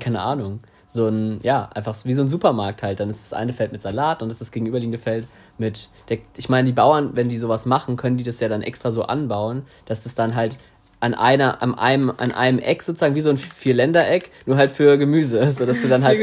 keine 0.00 0.20
Ahnung, 0.20 0.60
so 0.86 1.06
ein, 1.06 1.38
ja, 1.42 1.68
einfach 1.74 1.96
wie 2.04 2.12
so 2.12 2.22
ein 2.22 2.28
Supermarkt 2.28 2.82
halt. 2.82 3.00
Dann 3.00 3.10
ist 3.10 3.24
das 3.24 3.32
eine 3.32 3.52
Feld 3.52 3.72
mit 3.72 3.82
Salat 3.82 4.22
und 4.22 4.28
das 4.28 4.36
ist 4.36 4.48
das 4.48 4.52
gegenüberliegende 4.52 4.98
Feld 4.98 5.26
mit, 5.58 5.88
der, 6.08 6.18
ich 6.36 6.48
meine, 6.48 6.66
die 6.66 6.72
Bauern, 6.72 7.10
wenn 7.14 7.28
die 7.28 7.38
sowas 7.38 7.66
machen, 7.66 7.96
können 7.96 8.16
die 8.16 8.24
das 8.24 8.40
ja 8.40 8.48
dann 8.48 8.62
extra 8.62 8.90
so 8.90 9.04
anbauen, 9.04 9.62
dass 9.86 10.02
das 10.02 10.14
dann 10.14 10.34
halt 10.34 10.58
an 11.00 11.14
einer, 11.14 11.62
an 11.62 11.74
einem, 11.74 12.10
an 12.10 12.32
einem 12.32 12.58
Eck 12.58 12.82
sozusagen, 12.82 13.14
wie 13.14 13.22
so 13.22 13.30
ein 13.30 13.38
Vierländereck, 13.38 14.30
nur 14.46 14.56
halt 14.56 14.70
für 14.70 14.98
Gemüse, 14.98 15.50
so 15.52 15.64
dass 15.66 15.80
du 15.80 15.88
dann 15.88 16.04
halt, 16.04 16.20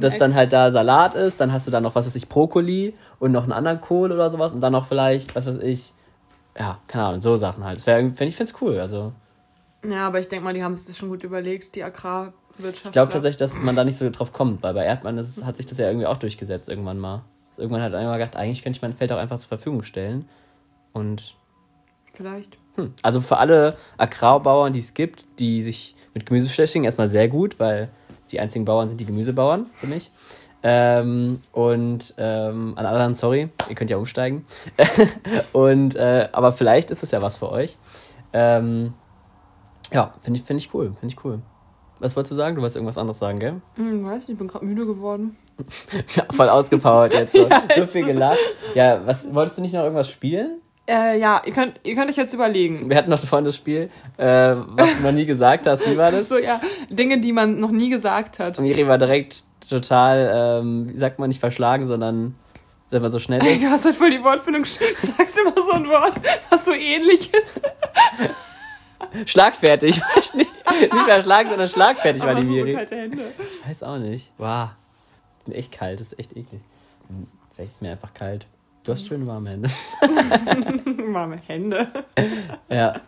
dass 0.00 0.16
dann 0.18 0.34
halt 0.34 0.52
da 0.52 0.70
Salat 0.70 1.14
ist, 1.14 1.40
dann 1.40 1.52
hast 1.52 1.66
du 1.66 1.70
da 1.70 1.80
noch, 1.80 1.94
was 1.94 2.06
weiß 2.06 2.14
ich, 2.14 2.28
Brokkoli 2.28 2.94
und 3.18 3.32
noch 3.32 3.42
einen 3.42 3.52
anderen 3.52 3.80
Kohl 3.80 4.12
oder 4.12 4.30
sowas 4.30 4.52
und 4.52 4.60
dann 4.60 4.72
noch 4.72 4.86
vielleicht, 4.86 5.34
was 5.34 5.46
weiß 5.46 5.58
ich, 5.58 5.92
ja, 6.58 6.78
keine 6.86 7.06
Ahnung, 7.06 7.20
so 7.20 7.36
Sachen 7.36 7.64
halt. 7.64 7.78
Das 7.78 7.86
wäre, 7.86 8.00
ich 8.00 8.14
finde 8.36 8.44
es 8.44 8.54
cool, 8.60 8.78
also. 8.78 9.12
Ja, 9.84 10.06
aber 10.06 10.20
ich 10.20 10.28
denke 10.28 10.44
mal, 10.44 10.54
die 10.54 10.62
haben 10.62 10.74
sich 10.74 10.86
das 10.86 10.96
schon 10.96 11.08
gut 11.08 11.24
überlegt, 11.24 11.74
die 11.74 11.82
Agrarwirtschaft. 11.82 12.86
Ich 12.86 12.92
glaube 12.92 13.12
tatsächlich, 13.12 13.36
dass 13.36 13.56
man 13.56 13.74
da 13.74 13.84
nicht 13.84 13.96
so 13.96 14.08
drauf 14.10 14.32
kommt, 14.32 14.62
weil 14.62 14.74
bei 14.74 14.84
Erdmann 14.84 15.18
ist, 15.18 15.44
hat 15.44 15.56
sich 15.56 15.66
das 15.66 15.78
ja 15.78 15.88
irgendwie 15.88 16.06
auch 16.06 16.16
durchgesetzt 16.16 16.68
irgendwann 16.68 16.98
mal. 16.98 17.24
Also 17.50 17.62
irgendwann 17.62 17.82
hat 17.82 17.94
einer 17.94 18.12
gedacht, 18.12 18.36
eigentlich 18.36 18.62
könnte 18.62 18.78
ich 18.78 18.82
mein 18.82 18.94
Feld 18.94 19.12
auch 19.12 19.18
einfach 19.18 19.38
zur 19.38 19.48
Verfügung 19.48 19.82
stellen 19.82 20.28
und. 20.92 21.34
Vielleicht. 22.14 22.56
Hm. 22.76 22.92
Also 23.02 23.20
für 23.20 23.36
alle 23.36 23.76
Agrarbauern, 23.98 24.72
die 24.72 24.80
es 24.80 24.94
gibt, 24.94 25.26
die 25.38 25.62
sich 25.62 25.94
mit 26.14 26.26
Gemüse 26.26 26.46
beschäftigen, 26.46 26.84
erstmal 26.84 27.08
sehr 27.08 27.28
gut, 27.28 27.58
weil 27.58 27.90
die 28.30 28.40
einzigen 28.40 28.64
Bauern 28.64 28.88
sind 28.88 29.00
die 29.00 29.06
Gemüsebauern 29.06 29.66
für 29.74 29.86
mich. 29.86 30.10
Ähm, 30.62 31.40
und 31.52 32.14
ähm, 32.16 32.72
an 32.76 32.86
anderen, 32.86 33.14
sorry, 33.14 33.50
ihr 33.68 33.74
könnt 33.74 33.90
ja 33.90 33.98
umsteigen. 33.98 34.46
und 35.52 35.94
äh, 35.94 36.28
aber 36.32 36.52
vielleicht 36.52 36.90
ist 36.90 37.02
es 37.02 37.10
ja 37.10 37.20
was 37.20 37.36
für 37.36 37.50
euch. 37.50 37.76
Ähm, 38.32 38.94
ja, 39.92 40.14
finde 40.22 40.40
ich, 40.40 40.46
find 40.46 40.60
ich 40.60 40.72
cool, 40.72 40.94
finde 40.98 41.14
ich 41.14 41.24
cool. 41.24 41.42
Was 42.00 42.16
wolltest 42.16 42.32
du 42.32 42.36
sagen? 42.36 42.56
Du 42.56 42.62
wolltest 42.62 42.76
irgendwas 42.76 42.98
anderes 42.98 43.18
sagen, 43.18 43.38
gell? 43.38 43.60
Hm, 43.74 44.04
weiß 44.04 44.14
nicht, 44.14 44.30
ich 44.30 44.38
bin 44.38 44.48
gerade 44.48 44.64
müde 44.64 44.86
geworden. 44.86 45.36
ja, 46.16 46.24
voll 46.32 46.48
ausgepowert 46.48 47.12
jetzt. 47.12 47.36
So, 47.36 47.46
ja, 47.48 47.62
so 47.76 47.86
viel 47.86 48.06
gelacht. 48.06 48.38
Ja, 48.74 49.06
was 49.06 49.32
wolltest 49.32 49.58
du 49.58 49.62
nicht 49.62 49.74
noch 49.74 49.82
irgendwas 49.82 50.10
spielen? 50.10 50.60
Äh, 50.86 51.18
ja, 51.18 51.40
ihr 51.46 51.52
könnt, 51.52 51.80
ihr 51.82 51.94
könnt 51.94 52.10
euch 52.10 52.16
jetzt 52.16 52.34
überlegen. 52.34 52.90
Wir 52.90 52.96
hatten 52.96 53.10
noch 53.10 53.18
vorhin 53.20 53.44
das 53.44 53.56
Spiel, 53.56 53.88
äh, 54.18 54.54
was 54.54 54.98
du 54.98 55.02
noch 55.02 55.12
nie 55.12 55.24
gesagt 55.24 55.66
hast. 55.66 55.88
Wie 55.88 55.96
war 55.96 56.10
das? 56.10 56.28
so, 56.28 56.36
ja. 56.36 56.60
Dinge, 56.90 57.20
die 57.20 57.32
man 57.32 57.58
noch 57.58 57.70
nie 57.70 57.88
gesagt 57.88 58.38
hat. 58.38 58.58
Und 58.58 58.64
Miri 58.64 58.86
war 58.86 58.98
direkt 58.98 59.44
total, 59.68 60.60
ähm, 60.62 60.90
wie 60.92 60.98
sagt 60.98 61.18
man, 61.18 61.28
nicht 61.28 61.40
verschlagen, 61.40 61.86
sondern 61.86 62.34
wenn 62.90 63.00
man 63.00 63.10
so 63.10 63.18
schnell 63.18 63.40
ist. 63.40 63.46
Ey, 63.46 63.58
du 63.58 63.70
hast 63.70 63.86
halt 63.86 63.96
voll 63.96 64.10
die 64.10 64.22
Wortfindung. 64.22 64.62
Du 64.62 65.06
sagst 65.06 65.38
immer 65.38 65.54
so 65.54 65.72
ein 65.72 65.88
Wort, 65.88 66.20
was 66.50 66.66
so 66.66 66.72
ähnlich 66.72 67.32
ist. 67.32 67.62
Schlagfertig. 69.26 70.00
nicht, 70.34 70.52
nicht 70.80 71.06
mehr 71.06 71.22
schlagen, 71.22 71.48
sondern 71.48 71.68
schlagfertig 71.68 72.22
Aber 72.22 72.34
war 72.34 72.40
die 72.40 72.46
Miri. 72.46 72.72
So 72.72 72.76
kalte 72.76 72.96
Hände. 72.96 73.22
Ich 73.38 73.68
weiß 73.68 73.82
auch 73.84 73.98
nicht. 73.98 74.30
Wow. 74.36 74.68
Ich 75.40 75.44
bin 75.46 75.54
echt 75.54 75.72
kalt, 75.72 76.00
das 76.00 76.12
ist 76.12 76.18
echt 76.18 76.36
eklig. 76.36 76.60
Vielleicht 77.54 77.70
ist 77.70 77.76
es 77.76 77.80
mir 77.80 77.92
einfach 77.92 78.12
kalt. 78.12 78.46
Du 78.84 78.92
hast 78.92 79.06
schöne 79.06 79.26
warme 79.26 79.50
Hände. 79.50 79.70
warme 81.12 81.36
Hände. 81.46 81.88
ja. 82.68 83.00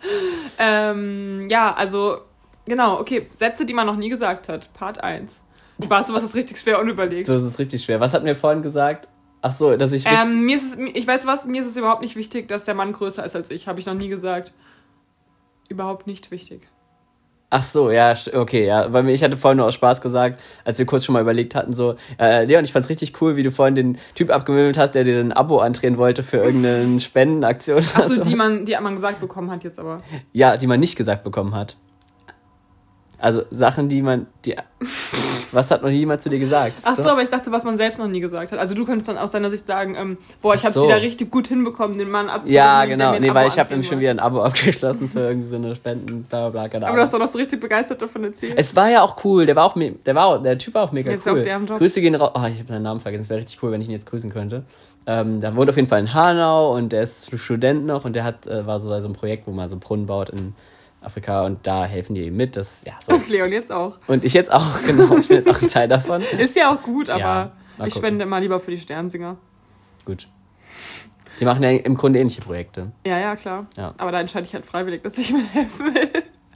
Ähm, 0.59 1.49
ja, 1.51 1.75
also, 1.75 2.23
genau, 2.65 2.99
okay. 2.99 3.29
Sätze, 3.37 3.67
die 3.67 3.75
man 3.75 3.87
noch 3.87 3.97
nie 3.97 4.09
gesagt 4.09 4.49
hat. 4.49 4.73
Part 4.73 5.05
1. 5.05 5.43
Spaß, 5.85 6.15
was 6.15 6.23
ist 6.23 6.35
richtig 6.35 6.59
schwer 6.59 6.81
unüberlegt. 6.81 7.27
So, 7.27 7.35
das 7.35 7.45
ist 7.45 7.59
richtig 7.59 7.85
schwer. 7.85 8.01
Was 8.01 8.15
hatten 8.15 8.25
wir 8.25 8.35
vorhin 8.35 8.63
gesagt? 8.63 9.09
Ach 9.43 9.53
so, 9.53 9.77
dass 9.77 9.93
ich. 9.93 10.07
Ähm, 10.07 10.47
mir 10.47 10.57
ist 10.57 10.79
es, 10.79 10.79
ich 10.95 11.07
weiß 11.07 11.27
was, 11.27 11.45
mir 11.45 11.61
ist 11.61 11.69
es 11.69 11.77
überhaupt 11.77 12.01
nicht 12.01 12.17
wichtig, 12.17 12.49
dass 12.49 12.65
der 12.65 12.75
Mann 12.75 12.95
größer 12.95 13.23
ist 13.25 13.37
als 13.37 13.51
ich. 13.51 13.69
Habe 13.69 13.79
ich 13.79 13.85
noch 13.85 13.95
nie 13.95 14.09
gesagt. 14.09 14.55
Überhaupt 15.69 16.07
nicht 16.07 16.31
wichtig. 16.31 16.67
Ach 17.59 17.63
so, 17.63 17.91
ja, 17.91 18.13
okay, 18.35 18.67
ja. 18.67 18.93
Weil 18.93 19.09
ich 19.09 19.25
hatte 19.25 19.39
vorhin 19.39 19.57
nur 19.57 19.65
aus 19.65 19.73
Spaß 19.73 20.03
gesagt, 20.03 20.39
als 20.67 20.79
wir 20.79 20.85
kurz 20.85 21.07
schon 21.07 21.15
mal 21.15 21.23
überlegt 21.23 21.55
hatten, 21.55 21.73
so, 21.73 21.95
äh, 22.21 22.45
Leon, 22.45 22.67
ich 22.67 22.73
fand's 22.73 22.91
richtig 22.91 23.19
cool, 23.23 23.37
wie 23.37 23.43
du 23.43 23.51
vorhin 23.51 23.75
den 23.75 23.99
Typ 24.15 24.29
abgewimmelt 24.29 24.77
hast, 24.77 24.95
der 24.95 25.05
dir 25.05 25.21
ein 25.21 25.33
Abo 25.33 25.61
andrehen 25.61 25.97
wollte 25.97 26.23
für 26.23 26.37
irgendeine 26.37 27.01
Spendenaktion. 27.01 27.83
Ach 27.95 28.03
so, 28.03 28.23
die 28.23 28.35
man, 28.35 28.67
die 28.67 28.77
man 28.79 28.97
gesagt 28.97 29.21
bekommen 29.21 29.51
hat 29.51 29.65
jetzt 29.65 29.79
aber. 29.79 30.03
Ja, 30.35 30.59
die 30.59 30.67
man 30.67 30.81
nicht 30.81 30.97
gesagt 30.97 31.25
bekommen 31.25 31.55
hat. 31.55 31.79
Also 33.19 33.45
Sachen, 33.51 33.89
die 33.89 34.03
man, 34.03 34.27
die, 34.45 34.55
was 35.53 35.71
hat 35.71 35.83
noch 35.83 35.89
jemand 35.89 36.21
zu 36.21 36.29
dir 36.29 36.39
gesagt? 36.39 36.81
Ach 36.83 36.97
so, 36.97 37.03
so, 37.03 37.11
aber 37.11 37.23
ich 37.23 37.31
dachte, 37.31 37.51
was 37.51 37.65
man 37.65 37.79
selbst 37.79 37.99
noch 37.99 38.09
nie 38.09 38.21
gesagt 38.21 38.53
hat. 38.53 38.59
Also 38.59 38.75
du 38.75 38.85
könntest 38.85 39.09
dann 39.09 39.17
aus 39.17 39.31
deiner 39.31 39.51
Sicht 39.51 39.67
sagen, 39.67 39.97
ähm, 39.97 40.19
boah, 40.43 40.55
ich 40.55 40.61
habe 40.61 40.71
es 40.71 40.75
so. 40.75 40.85
wieder 40.85 41.01
richtig 41.01 41.31
gut 41.31 41.49
hinbekommen, 41.49 41.97
den 41.97 42.11
Mann 42.11 42.29
abzunehmen. 42.29 42.55
Ja, 42.55 42.85
genau. 42.85 43.19
Nee, 43.19 43.33
weil 43.33 43.49
ich 43.49 43.59
habe 43.59 43.71
nämlich 43.71 43.89
schon 43.89 44.01
wieder 44.01 44.11
ein 44.11 44.19
Abo 44.19 44.43
abgeschlossen 44.43 45.09
für 45.09 45.21
irgendwie 45.21 45.49
so 45.49 45.57
eine 45.57 45.75
Spenden, 45.75 46.25
bla 46.25 46.51
bla 46.51 46.67
bla. 46.69 46.89
Aber 46.89 46.97
du 46.97 47.03
hast 47.03 47.15
doch 47.15 47.19
noch 47.19 47.29
so 47.29 47.39
richtig 47.39 47.61
begeistert 47.61 48.03
davon 48.03 48.25
erzählt. 48.25 48.55
Es 48.57 48.77
war 48.77 48.91
ja 48.91 49.03
auch 49.03 49.25
cool. 49.25 49.47
Der 49.47 49.57
war 49.57 49.65
auch, 49.65 49.75
der 49.75 50.15
war, 50.15 50.27
auch, 50.27 50.43
der 50.43 50.59
Typ 50.59 50.75
war 50.75 50.85
auch 50.85 50.93
mega 50.93 51.11
jetzt 51.11 51.27
cool. 51.27 51.41
Auch 51.41 51.43
der 51.43 51.59
Job. 51.59 51.79
Grüße 51.79 52.01
gehen 52.03 52.15
raus. 52.15 52.33
Oh, 52.35 52.47
ich 52.47 52.59
habe 52.59 52.69
seinen 52.69 52.83
Namen 52.83 53.01
vergessen. 53.01 53.23
Es 53.23 53.31
wäre 53.31 53.41
richtig 53.41 53.63
cool, 53.63 53.73
wenn 53.73 53.81
ich 53.81 53.89
ihn 53.89 53.95
jetzt 53.95 54.07
grüßen 54.07 54.31
könnte. 54.31 54.65
Ähm, 55.07 55.41
da 55.41 55.55
wohnt 55.55 55.71
auf 55.71 55.77
jeden 55.77 55.89
Fall 55.89 56.01
in 56.01 56.13
Hanau 56.13 56.75
und 56.75 56.91
der 56.91 57.03
ist 57.03 57.31
Student 57.39 57.87
noch 57.87 58.05
und 58.05 58.15
der 58.15 58.25
hat 58.25 58.47
äh, 58.49 58.67
war 58.67 58.81
so 58.81 58.89
bei 58.89 59.01
so 59.01 59.07
einem 59.07 59.15
Projekt, 59.15 59.47
wo 59.47 59.53
man 59.53 59.69
so 59.69 59.75
einen 59.75 59.81
Brunnen 59.81 60.07
baut 60.07 60.31
in 60.31 60.55
Afrika 61.07 61.47
und 61.47 61.67
da 61.67 61.85
helfen 61.85 62.15
die 62.15 62.27
ihm 62.27 62.37
mit. 62.37 62.57
Das, 62.57 62.83
ja, 62.85 62.95
so. 63.01 63.15
Und 63.15 63.29
Leon 63.31 63.53
jetzt 63.53 63.73
auch. 63.73 63.99
Und 64.07 64.25
ich 64.25 64.35
jetzt 64.35 64.53
auch, 64.53 64.83
genau. 64.87 65.17
Ich 65.17 65.29
bin 65.29 65.39
jetzt 65.39 65.49
auch 65.49 65.63
ein 65.63 65.69
Teil 65.69 65.89
davon. 65.89 66.21
Ist 66.21 66.57
ja 66.57 66.75
auch 66.75 66.83
gut, 66.83 67.09
aber 67.09 67.53
ja, 67.79 67.87
ich 67.87 67.95
spende 67.95 68.25
immer 68.25 68.41
lieber 68.41 68.61
für 68.61 68.73
die 68.73 68.79
Sternsinger. 68.79 69.37
Gut. 70.05 70.29
Die 71.41 71.45
machen 71.45 71.63
ja 71.63 71.71
im 71.71 71.97
Grunde 71.97 72.19
ähnliche 72.19 72.41
Projekte. 72.41 72.93
Ja, 73.07 73.19
ja, 73.19 73.37
klar. 73.37 73.67
Ja. 73.77 73.93
Aber 73.99 74.11
da 74.11 74.21
entscheide 74.21 74.47
ich 74.47 74.55
halt 74.55 74.65
freiwillig, 74.65 75.03
dass 75.03 75.19
ich 75.19 75.33
mithelfen 75.33 75.95
will. 75.95 76.11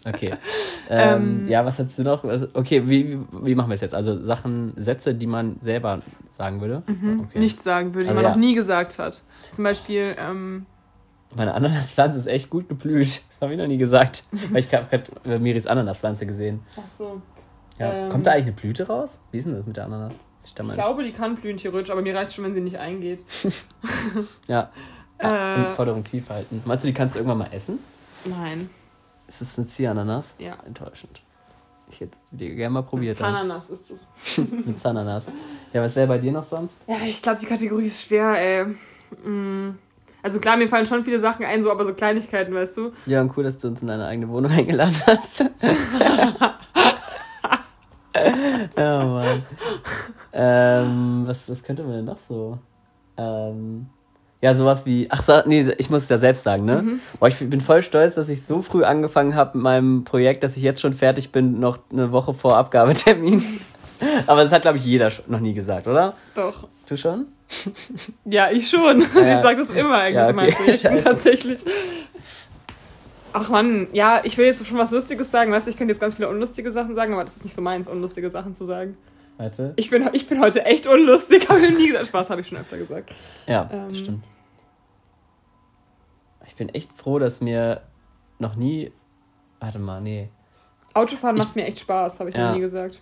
Okay. 0.04 0.34
Ähm, 0.88 1.42
ähm, 1.42 1.48
ja, 1.48 1.64
was 1.64 1.78
hast 1.78 1.98
du 1.98 2.02
noch? 2.02 2.24
Okay, 2.54 2.88
wie, 2.88 3.18
wie 3.42 3.54
machen 3.54 3.68
wir 3.68 3.74
es 3.74 3.82
jetzt? 3.82 3.94
Also 3.94 4.16
Sachen, 4.24 4.72
Sätze, 4.76 5.14
die 5.14 5.26
man 5.26 5.58
selber 5.60 6.00
sagen 6.30 6.62
würde? 6.62 6.82
Mhm. 6.86 7.26
Okay. 7.26 7.38
Nichts 7.38 7.62
sagen 7.62 7.94
würde, 7.94 8.04
die 8.04 8.08
also, 8.08 8.14
man 8.14 8.24
ja. 8.24 8.30
noch 8.30 8.36
nie 8.36 8.54
gesagt 8.54 8.98
hat. 8.98 9.22
Zum 9.52 9.64
Beispiel, 9.64 10.16
ähm, 10.18 10.64
meine 11.36 11.54
Ananaspflanze 11.54 12.18
ist 12.18 12.26
echt 12.26 12.50
gut 12.50 12.68
geblüht. 12.68 13.22
Das 13.40 13.46
habe 13.46 13.54
ich 13.54 13.58
noch 13.58 13.68
nie 13.68 13.78
gesagt. 13.78 14.24
Weil 14.50 14.60
ich 14.60 14.74
habe 14.74 14.86
gerade 14.86 15.38
Miris 15.38 15.66
Ananaspflanze 15.66 16.26
gesehen. 16.26 16.60
Ach 16.76 16.82
so. 16.98 17.22
Ja. 17.78 17.90
Ähm, 17.90 18.10
Kommt 18.10 18.26
da 18.26 18.32
eigentlich 18.32 18.48
eine 18.48 18.52
Blüte 18.52 18.86
raus? 18.86 19.18
Wie 19.32 19.38
ist 19.38 19.46
denn 19.46 19.54
das 19.54 19.64
mit 19.64 19.78
der 19.78 19.86
Ananas? 19.86 20.12
Ich, 20.44 20.52
ich 20.58 20.72
glaube, 20.72 21.04
die 21.04 21.12
kann 21.12 21.36
blühen 21.36 21.56
theoretisch, 21.56 21.90
aber 21.90 22.02
mir 22.02 22.14
reicht 22.14 22.34
schon, 22.34 22.44
wenn 22.44 22.54
sie 22.54 22.60
nicht 22.60 22.78
eingeht. 22.78 23.20
ja. 24.46 24.70
Äh, 25.16 25.74
Forderung 25.74 26.04
tief 26.04 26.28
halten. 26.28 26.62
Meinst 26.66 26.84
du, 26.84 26.88
die 26.88 26.94
kannst 26.94 27.14
du 27.14 27.20
irgendwann 27.20 27.38
mal 27.38 27.52
essen? 27.52 27.78
Nein. 28.26 28.68
Ist 29.26 29.40
das 29.40 29.56
eine 29.56 29.66
Zierananas? 29.68 30.34
Ja. 30.38 30.58
Enttäuschend. 30.66 31.22
Ich 31.90 32.00
hätte 32.00 32.16
die 32.30 32.54
gerne 32.54 32.74
mal 32.74 32.82
probiert. 32.82 33.16
Zananas 33.16 33.70
ist 33.70 33.90
es. 33.90 34.06
Mit 34.38 34.80
Zananas. 34.80 35.26
Ja, 35.72 35.82
was 35.82 35.96
wäre 35.96 36.06
bei 36.06 36.18
dir 36.18 36.32
noch 36.32 36.44
sonst? 36.44 36.74
Ja, 36.86 36.96
ich 37.06 37.20
glaube, 37.22 37.40
die 37.40 37.46
Kategorie 37.46 37.86
ist 37.86 38.02
schwer, 38.02 38.36
ey. 38.38 38.64
Mm. 39.28 39.78
Also 40.22 40.38
klar, 40.40 40.56
mir 40.56 40.68
fallen 40.68 40.86
schon 40.86 41.04
viele 41.04 41.18
Sachen 41.18 41.44
ein, 41.44 41.62
so 41.62 41.70
aber 41.70 41.84
so 41.84 41.94
Kleinigkeiten, 41.94 42.54
weißt 42.54 42.76
du? 42.76 42.92
Ja, 43.06 43.20
und 43.20 43.36
cool, 43.36 43.44
dass 43.44 43.58
du 43.58 43.68
uns 43.68 43.80
in 43.80 43.88
deine 43.88 44.06
eigene 44.06 44.28
Wohnung 44.28 44.50
eingeladen 44.56 44.96
hast. 45.06 45.44
oh 48.76 49.04
Mann. 49.06 49.42
Ähm, 50.32 51.22
was, 51.26 51.48
was 51.48 51.62
könnte 51.62 51.82
man 51.82 51.92
denn 51.92 52.04
noch 52.04 52.18
so? 52.18 52.58
Ähm, 53.16 53.86
ja, 54.42 54.54
sowas 54.54 54.86
wie. 54.86 55.06
Ach, 55.10 55.44
nee, 55.46 55.70
ich 55.76 55.90
muss 55.90 56.04
es 56.04 56.08
ja 56.08 56.16
selbst 56.16 56.44
sagen, 56.44 56.64
ne? 56.64 56.82
Mhm. 56.82 57.00
Boah, 57.18 57.28
ich 57.28 57.36
bin 57.36 57.60
voll 57.60 57.82
stolz, 57.82 58.14
dass 58.14 58.28
ich 58.28 58.44
so 58.44 58.62
früh 58.62 58.84
angefangen 58.84 59.34
habe 59.34 59.58
mit 59.58 59.64
meinem 59.64 60.04
Projekt, 60.04 60.42
dass 60.42 60.56
ich 60.56 60.62
jetzt 60.62 60.80
schon 60.80 60.94
fertig 60.94 61.30
bin, 61.30 61.60
noch 61.60 61.78
eine 61.92 62.10
Woche 62.12 62.32
vor 62.32 62.56
Abgabetermin. 62.56 63.60
aber 64.26 64.42
das 64.42 64.52
hat, 64.52 64.62
glaube 64.62 64.78
ich, 64.78 64.84
jeder 64.84 65.12
noch 65.26 65.40
nie 65.40 65.52
gesagt, 65.52 65.86
oder? 65.86 66.14
Doch. 66.34 66.68
Du 66.88 66.96
schon? 66.96 67.26
Ja, 68.24 68.50
ich 68.50 68.68
schon. 68.68 69.02
Also 69.14 69.20
ja. 69.20 69.32
Ich 69.32 69.38
sage 69.38 69.58
das 69.58 69.70
immer 69.70 69.98
eigentlich 69.98 70.16
ja, 70.16 70.22
okay. 70.22 70.30
in 70.30 70.36
meinen 70.36 70.52
Projekten 70.52 70.98
tatsächlich. 70.98 71.60
Ach 73.32 73.48
man, 73.48 73.88
ja, 73.92 74.20
ich 74.24 74.36
will 74.38 74.46
jetzt 74.46 74.66
schon 74.66 74.78
was 74.78 74.90
Lustiges 74.90 75.30
sagen. 75.30 75.52
Weißt 75.52 75.66
du, 75.66 75.70
ich 75.70 75.76
könnte 75.76 75.92
jetzt 75.92 76.00
ganz 76.00 76.14
viele 76.14 76.28
unlustige 76.28 76.72
Sachen 76.72 76.94
sagen, 76.94 77.12
aber 77.12 77.24
das 77.24 77.36
ist 77.36 77.44
nicht 77.44 77.54
so 77.54 77.62
meins, 77.62 77.88
unlustige 77.88 78.30
Sachen 78.30 78.54
zu 78.54 78.64
sagen. 78.64 78.96
Warte. 79.36 79.72
Ich 79.76 79.90
bin, 79.90 80.08
ich 80.12 80.26
bin 80.26 80.40
heute 80.40 80.64
echt 80.66 80.86
unlustig, 80.86 81.48
habe 81.48 81.60
ich 81.60 81.76
nie 81.76 81.86
gesagt. 81.86 82.08
Spaß 82.08 82.30
habe 82.30 82.40
ich 82.40 82.48
schon 82.48 82.58
öfter 82.58 82.76
gesagt. 82.76 83.10
Ja, 83.46 83.70
ähm, 83.72 83.94
stimmt. 83.94 84.24
Ich 86.46 86.56
bin 86.56 86.68
echt 86.70 86.92
froh, 86.92 87.18
dass 87.18 87.40
mir 87.40 87.82
noch 88.38 88.56
nie. 88.56 88.92
Warte 89.60 89.78
mal, 89.78 90.00
nee. 90.00 90.28
Autofahren 90.92 91.36
ich, 91.36 91.44
macht 91.44 91.56
mir 91.56 91.66
echt 91.66 91.78
Spaß, 91.78 92.18
habe 92.18 92.30
ich 92.30 92.36
ja. 92.36 92.48
noch 92.48 92.54
nie 92.56 92.60
gesagt 92.60 92.98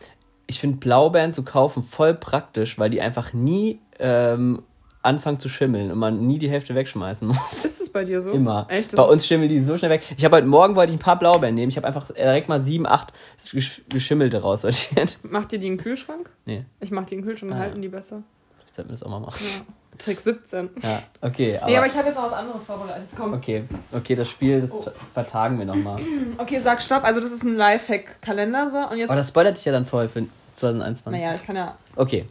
ich 0.49 0.59
finde 0.61 0.79
Blaubeeren 0.79 1.33
zu 1.33 1.45
kaufen 1.45 1.83
voll 1.85 2.15
praktisch, 2.15 2.79
weil 2.79 2.91
die 2.91 3.01
einfach 3.01 3.33
nie 3.33 3.79
ähm, 4.01 4.63
anfangen 5.03 5.39
zu 5.39 5.49
schimmeln 5.49 5.93
und 5.93 5.99
man 5.99 6.27
nie 6.27 6.39
die 6.39 6.51
Hälfte 6.51 6.75
wegschmeißen 6.75 7.29
muss. 7.29 7.53
Ist 7.65 7.81
es 7.83 7.93
bei 7.93 8.05
dir 8.05 8.21
so? 8.21 8.33
Immer. 8.33 8.67
Echt? 8.69 8.97
Bei 8.97 9.03
uns 9.05 9.27
schimmeln 9.27 9.49
die 9.49 9.63
so 9.63 9.79
schnell 9.79 9.91
weg. 9.93 10.03
Ich 10.17 10.25
habe 10.25 10.37
heute 10.37 10.47
Morgen 10.49 10.75
wollte 10.75 10.93
ich 10.93 10.99
ein 10.99 11.03
paar 11.03 11.19
Blaubeeren 11.19 11.55
nehmen. 11.55 11.71
Ich 11.71 11.77
habe 11.77 11.87
einfach 11.87 12.11
direkt 12.11 12.49
mal 12.49 12.61
sieben, 12.61 12.87
acht 12.87 13.13
gesch 13.53 13.83
geschimmelte 13.89 14.43
raussortiert. 14.43 15.19
Macht 15.31 15.53
ihr 15.53 15.59
die 15.61 15.67
in 15.69 15.75
den 15.77 15.83
Kühlschrank? 15.83 16.31
Nee, 16.47 16.65
Ich 16.81 16.91
mach 16.91 17.07
die 17.07 17.15
in 17.15 17.21
den 17.21 17.27
Kühlschrank, 17.29 17.53
dann 17.53 17.61
Ah, 17.61 17.63
halten 17.65 17.77
ja. 17.77 17.83
die 17.83 17.89
besser. 17.89 18.23
jetzt 18.67 18.77
sollten 18.77 18.91
wir 18.91 18.95
das 18.95 19.03
auch 19.05 19.11
mal 19.11 19.21
machen. 19.21 19.45
Ja. 19.45 19.75
Trick 19.99 20.21
17. 20.21 20.71
Ja, 20.83 21.03
okay. 21.23 21.57
Aber, 21.59 21.67
nee, 21.71 21.77
aber 21.77 21.87
ich 21.89 21.95
habe 21.97 22.07
jetzt 22.07 22.15
noch 22.17 22.25
was 22.27 22.33
anderes 22.33 22.63
vorbereitet. 22.63 23.09
Komm. 23.17 23.33
okay, 23.35 23.65
okay, 23.93 24.15
das 24.15 24.29
Spiel, 24.29 24.61
das 24.61 24.71
Oh. 24.71 24.87
vertagen 25.13 25.59
wir 25.59 25.67
nochmal. 25.67 26.01
Okay, 26.39 26.61
sag 26.63 26.81
Stopp. 26.83 27.03
Also 27.05 27.19
das 27.21 27.33
ist 27.33 27.43
ein 27.43 27.57
Lifehack-Kalender 27.57 28.71
so. 28.71 28.93
Und 28.93 28.99
jetzt. 28.99 29.11
Aber 29.11 29.19
das 29.19 29.29
spoilert 29.29 29.57
dich 29.57 29.65
ja 29.65 29.73
dann 29.73 29.87
voll 29.87 30.09
für 30.09 30.27
2021. 30.59 31.21
naja, 31.21 31.35
ich 31.35 31.45
kann 31.45 31.57
ja. 31.57 31.77
Okay. 31.97 32.25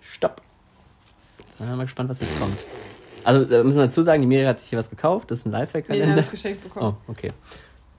Stopp. 0.00 0.40
Dann 1.58 1.68
bin 1.68 1.76
mal 1.76 1.82
gespannt, 1.84 2.10
was 2.10 2.20
jetzt 2.20 2.38
kommt. 2.40 2.56
Also, 3.24 3.44
da 3.44 3.62
müssen 3.62 3.78
wir 3.78 3.84
dazu 3.86 4.02
sagen, 4.02 4.20
die 4.20 4.26
Miri 4.26 4.44
hat 4.44 4.58
sich 4.60 4.70
hier 4.70 4.78
was 4.78 4.90
gekauft. 4.90 5.30
Das 5.30 5.40
ist 5.40 5.46
ein 5.46 5.50
Nee, 5.50 5.56
den 5.56 5.60
habe 5.62 5.66
Lifehack-Kalender. 5.78 6.18
ich 6.22 6.30
geschenkt 6.30 6.62
bekommen. 6.64 6.96
Oh, 7.08 7.10
okay. 7.12 7.30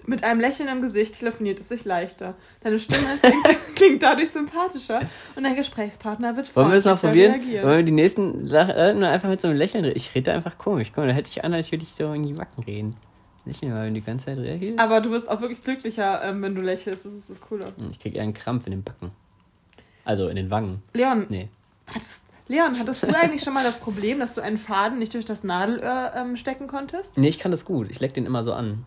Mit 0.05 0.21
einem 0.25 0.41
Lächeln 0.41 0.67
im 0.67 0.81
Gesicht 0.81 1.17
telefoniert 1.17 1.61
es 1.61 1.69
sich 1.69 1.85
leichter. 1.85 2.35
Deine 2.61 2.77
Stimme 2.77 3.07
klingt, 3.21 3.75
klingt 3.75 4.03
dadurch 4.03 4.31
sympathischer 4.31 4.99
und 5.37 5.43
dein 5.45 5.55
Gesprächspartner 5.55 6.35
wird 6.35 6.53
Wollen 6.57 6.67
wir 6.71 6.75
das 6.75 6.83
mal 6.83 6.95
probieren? 6.97 7.31
reagieren. 7.35 7.65
Wollen 7.65 7.77
wir 7.77 7.83
die 7.83 7.91
nächsten 7.93 8.49
Sachen 8.49 8.99
nur 8.99 9.07
einfach 9.07 9.29
mit 9.29 9.39
so 9.39 9.47
einem 9.47 9.55
Lächeln 9.55 9.85
reden? 9.85 9.95
Ich 9.95 10.13
rede 10.13 10.31
da 10.31 10.33
einfach 10.35 10.57
komisch. 10.57 10.89
Guck 10.89 10.97
mal, 10.97 11.07
da 11.07 11.13
hätte 11.13 11.29
ich 11.31 11.45
an, 11.45 11.53
als 11.53 11.71
würde 11.71 11.85
ich 11.85 11.93
so 11.93 12.11
in 12.11 12.23
die 12.23 12.37
Wacken 12.37 12.63
reden. 12.65 12.93
Lächeln, 13.45 13.73
weil 13.73 13.85
wenn 13.85 13.93
du 13.93 14.01
die 14.01 14.05
ganze 14.05 14.25
Zeit 14.25 14.37
redest. 14.39 14.77
Aber 14.77 14.99
du 14.99 15.09
wirst 15.11 15.29
auch 15.31 15.39
wirklich 15.39 15.63
glücklicher, 15.63 16.21
ähm, 16.23 16.41
wenn 16.41 16.53
du 16.55 16.61
lächelst. 16.61 17.05
Das 17.05 17.13
ist 17.13 17.29
das 17.29 17.39
Coole. 17.39 17.65
Ich 17.91 17.99
krieg 17.99 18.15
eher 18.15 18.23
einen 18.23 18.33
Krampf 18.33 18.65
in 18.67 18.71
den 18.71 18.83
Backen. 18.83 19.11
Also 20.05 20.27
in 20.27 20.35
den 20.35 20.49
Wangen. 20.51 20.81
Leon, 20.93 21.27
Nee. 21.29 21.49
hattest, 21.93 22.23
Leon, 22.47 22.77
hattest 22.77 23.07
du 23.07 23.15
eigentlich 23.15 23.43
schon 23.43 23.53
mal 23.53 23.63
das 23.63 23.79
Problem, 23.79 24.19
dass 24.19 24.33
du 24.33 24.41
einen 24.41 24.57
Faden 24.57 24.99
nicht 24.99 25.13
durch 25.13 25.25
das 25.25 25.43
Nadelöhr 25.43 26.13
ähm, 26.15 26.35
stecken 26.35 26.67
konntest? 26.67 27.17
Nee, 27.17 27.29
ich 27.29 27.39
kann 27.39 27.51
das 27.51 27.65
gut. 27.65 27.89
Ich 27.89 27.99
leck 27.99 28.13
den 28.13 28.25
immer 28.25 28.43
so 28.43 28.53
an. 28.53 28.85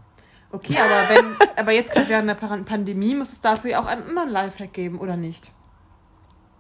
Okay, 0.53 0.77
aber 0.79 1.15
wenn, 1.15 1.49
aber 1.57 1.73
jetzt 1.73 1.93
gerade 1.93 2.09
während 2.09 2.29
der 2.29 2.35
Pandemie 2.35 3.15
muss 3.15 3.33
es 3.33 3.41
dafür 3.41 3.71
ja 3.73 3.81
auch 3.81 3.87
einen 3.87 4.03
anderen 4.03 4.31
Lifehack 4.31 4.73
geben, 4.73 4.99
oder 5.01 5.17
nicht? 5.17 5.53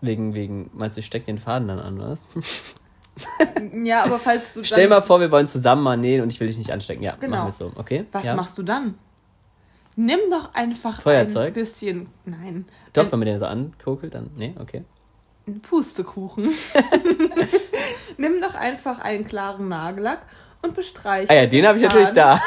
Wegen, 0.00 0.34
wegen, 0.34 0.70
meinst 0.74 0.96
du, 0.96 1.00
ich 1.00 1.06
steck 1.06 1.24
den 1.26 1.38
Faden 1.38 1.68
dann 1.68 1.78
an, 1.78 1.98
was? 1.98 2.22
Ja, 3.72 4.04
aber 4.04 4.18
falls 4.18 4.52
du 4.52 4.62
Stell 4.62 4.88
mal 4.88 5.00
vor, 5.00 5.20
wir 5.20 5.30
wollen 5.30 5.46
zusammen 5.46 5.82
mal 5.82 5.96
nähen 5.96 6.20
und 6.20 6.28
ich 6.28 6.38
will 6.38 6.48
dich 6.48 6.58
nicht 6.58 6.70
anstecken. 6.70 7.02
Ja, 7.02 7.16
Genau. 7.18 7.36
machen 7.36 7.46
wir 7.46 7.48
es 7.48 7.58
so, 7.58 7.72
okay? 7.76 8.04
Was 8.12 8.26
ja? 8.26 8.34
machst 8.34 8.58
du 8.58 8.62
dann? 8.62 8.98
Nimm 9.96 10.20
doch 10.30 10.54
einfach 10.54 11.00
Feuerzeug? 11.02 11.48
ein 11.48 11.52
bisschen, 11.54 12.06
nein, 12.26 12.66
Doch, 12.92 13.04
ein, 13.06 13.12
wenn 13.12 13.18
man 13.20 13.26
den 13.26 13.38
so 13.38 13.46
ankokelt, 13.46 14.14
dann. 14.14 14.30
Nee, 14.36 14.54
okay. 14.58 14.84
ein 15.46 15.60
Pustekuchen. 15.60 16.50
Nimm 18.18 18.40
doch 18.40 18.54
einfach 18.54 18.98
einen 19.00 19.24
klaren 19.24 19.68
Nagellack 19.68 20.20
und 20.62 20.74
bestreiche 20.74 21.30
Ah 21.30 21.34
ja, 21.34 21.46
den 21.46 21.66
habe 21.66 21.78
ich 21.78 21.84
natürlich 21.84 22.10
da. 22.10 22.40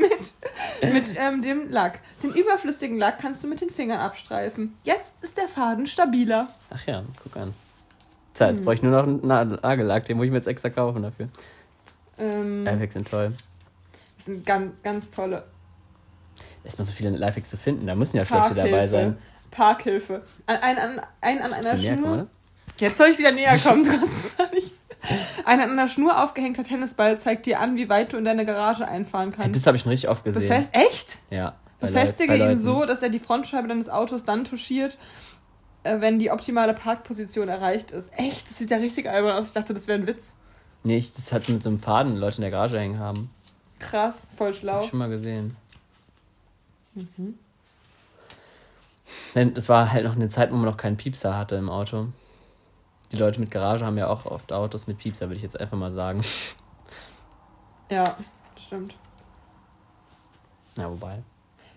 mit 0.92 1.14
ähm, 1.16 1.42
dem 1.42 1.70
Lack. 1.70 2.00
Den 2.22 2.30
überflüssigen 2.32 2.98
Lack 2.98 3.18
kannst 3.18 3.42
du 3.44 3.48
mit 3.48 3.60
den 3.60 3.70
Fingern 3.70 4.00
abstreifen. 4.00 4.74
Jetzt 4.84 5.14
ist 5.22 5.36
der 5.36 5.48
Faden 5.48 5.86
stabiler. 5.86 6.48
Ach 6.70 6.86
ja, 6.86 7.02
guck 7.22 7.36
an. 7.36 7.54
So, 8.34 8.44
Hm. 8.46 8.50
jetzt 8.52 8.64
brauche 8.64 8.74
ich 8.74 8.82
nur 8.82 8.92
noch 8.92 9.02
einen 9.04 9.20
Na- 9.22 9.44
Nagellack, 9.44 10.04
den 10.06 10.16
muss 10.16 10.24
ich 10.26 10.30
mir 10.30 10.38
jetzt 10.38 10.46
extra 10.48 10.70
kaufen 10.70 11.02
dafür. 11.02 11.28
Ähm, 12.18 12.64
Lifehacks 12.64 12.94
sind 12.94 13.08
toll. 13.10 13.32
das 14.16 14.26
sind 14.26 14.46
ganz, 14.46 14.82
ganz 14.82 15.10
tolle 15.10 15.44
Erstmal 16.64 16.84
so 16.86 16.92
viele 16.92 17.10
Lifehacks 17.10 17.50
zu 17.50 17.56
finden, 17.56 17.86
da 17.86 17.94
müssen 17.94 18.16
ja 18.16 18.24
schlechte 18.24 18.54
dabei 18.54 18.86
sein. 18.86 19.18
Parkhilfe. 19.50 20.22
Ein, 20.46 20.58
ein, 20.58 20.78
ein, 20.78 21.00
ein 21.20 21.42
an 21.42 21.52
Ein 21.52 21.66
einer 21.66 21.76
Schnur. 21.78 21.96
kommen? 21.96 22.30
Jetzt 22.78 22.98
soll 22.98 23.08
ich 23.08 23.18
wieder 23.18 23.32
näher 23.32 23.58
kommen, 23.58 23.82
trotz 24.00 24.34
nicht. 24.52 24.72
Ein 25.44 25.60
an 25.60 25.70
einer 25.70 25.88
Schnur 25.88 26.22
aufgehängter 26.22 26.62
Tennisball 26.62 27.18
zeigt 27.18 27.46
dir 27.46 27.58
an, 27.60 27.76
wie 27.76 27.88
weit 27.88 28.12
du 28.12 28.18
in 28.18 28.24
deine 28.24 28.44
Garage 28.44 28.86
einfahren 28.86 29.30
Hey, 29.32 29.44
kannst. 29.44 29.56
das 29.56 29.66
habe 29.66 29.76
ich 29.76 29.82
schon 29.82 29.90
richtig 29.90 30.10
oft 30.10 30.24
gesehen. 30.24 30.42
Befest 30.42 30.70
echt? 30.72 31.18
ja. 31.30 31.54
Befestige 31.80 32.34
ihn 32.36 32.58
so, 32.58 32.84
dass 32.84 33.00
er 33.02 33.08
die 33.08 33.18
Frontscheibe 33.18 33.66
deines 33.66 33.88
Autos 33.88 34.24
dann 34.24 34.44
touchiert, 34.44 34.98
äh, 35.82 35.98
wenn 36.00 36.18
die 36.18 36.30
optimale 36.30 36.74
Parkposition 36.74 37.48
erreicht 37.48 37.90
ist. 37.90 38.10
Echt? 38.18 38.50
Das 38.50 38.58
sieht 38.58 38.70
ja 38.70 38.76
richtig 38.76 39.08
albern 39.08 39.34
aus. 39.38 39.46
Ich 39.46 39.52
dachte, 39.54 39.72
das 39.72 39.88
wäre 39.88 39.98
ein 39.98 40.06
Witz. 40.06 40.32
Nee, 40.82 40.98
ich, 40.98 41.14
das 41.14 41.32
hat 41.32 41.48
mit 41.48 41.62
so 41.62 41.70
einem 41.70 41.78
Faden 41.78 42.16
Leute 42.16 42.36
in 42.36 42.42
der 42.42 42.50
Garage 42.50 42.78
hängen 42.78 42.98
haben. 42.98 43.30
Krass, 43.78 44.28
voll 44.36 44.48
Hab 44.52 44.54
schlau. 44.56 44.82
ich 44.84 44.90
schon 44.90 44.98
mal 44.98 45.08
gesehen. 45.08 45.56
Mhm. 46.94 47.38
Es 49.54 49.68
war 49.68 49.92
halt 49.92 50.04
noch 50.04 50.16
eine 50.16 50.28
Zeit, 50.28 50.50
wo 50.50 50.56
man 50.56 50.64
noch 50.64 50.76
keinen 50.76 50.96
Piepser 50.96 51.36
hatte 51.36 51.56
im 51.56 51.68
Auto. 51.68 52.08
Die 53.12 53.16
Leute 53.16 53.40
mit 53.40 53.50
Garage 53.50 53.84
haben 53.84 53.98
ja 53.98 54.08
auch 54.08 54.26
oft 54.26 54.52
Autos 54.52 54.86
mit 54.86 54.98
Piepser, 54.98 55.28
würde 55.28 55.36
ich 55.36 55.42
jetzt 55.42 55.58
einfach 55.58 55.76
mal 55.76 55.90
sagen. 55.90 56.22
Ja, 57.90 58.16
stimmt. 58.56 58.94
Na, 60.76 60.88
wobei. 60.88 61.22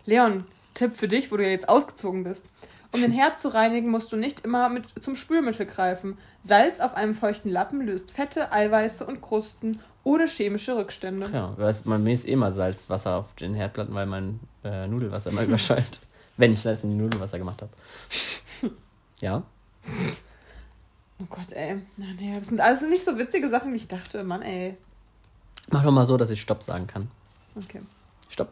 Leon, 0.05 0.45
Tipp 0.75 0.95
für 0.95 1.07
dich, 1.07 1.31
wo 1.31 1.37
du 1.37 1.43
ja 1.43 1.49
jetzt 1.49 1.69
ausgezogen 1.69 2.23
bist. 2.23 2.51
Um 2.91 3.01
den 3.01 3.11
Herd 3.11 3.39
zu 3.39 3.51
reinigen, 3.51 3.89
musst 3.89 4.11
du 4.11 4.17
nicht 4.17 4.41
immer 4.41 4.69
mit 4.69 4.85
zum 5.03 5.15
Spülmittel 5.15 5.65
greifen. 5.65 6.19
Salz 6.43 6.79
auf 6.79 6.93
einem 6.93 7.15
feuchten 7.15 7.49
Lappen 7.49 7.81
löst 7.81 8.11
Fette, 8.11 8.51
Eiweiße 8.51 9.03
und 9.05 9.21
Krusten 9.21 9.79
ohne 10.03 10.27
chemische 10.27 10.75
Rückstände. 10.75 11.29
Ja, 11.33 11.57
weißt, 11.57 11.87
man 11.87 12.03
mäßt 12.03 12.27
eh 12.27 12.35
mal 12.35 12.51
Salzwasser 12.51 13.15
auf 13.15 13.33
den 13.33 13.55
Herdplatten, 13.55 13.95
weil 13.95 14.05
mein 14.05 14.39
äh, 14.63 14.87
Nudelwasser 14.87 15.29
immer 15.29 15.43
überschallt. 15.43 16.01
Wenn 16.37 16.51
ich 16.53 16.61
Salz 16.61 16.83
in 16.83 16.91
die 16.91 16.95
Nudelwasser 16.95 17.37
gemacht 17.37 17.61
habe. 17.61 17.71
ja. 19.19 19.43
Oh 21.21 21.25
Gott, 21.29 21.51
ey. 21.53 21.77
Na, 21.97 22.05
nee, 22.19 22.33
das 22.33 22.47
sind 22.47 22.59
alles 22.59 22.81
nicht 22.81 23.05
so 23.05 23.17
witzige 23.17 23.49
Sachen, 23.49 23.71
wie 23.73 23.77
ich 23.77 23.87
dachte. 23.87 24.23
Mann, 24.23 24.41
ey. 24.41 24.75
Mach 25.69 25.83
doch 25.83 25.91
mal 25.91 26.05
so, 26.05 26.17
dass 26.17 26.31
ich 26.31 26.41
Stopp 26.41 26.63
sagen 26.63 26.87
kann. 26.87 27.09
Okay. 27.55 27.81
Stopp. 28.29 28.49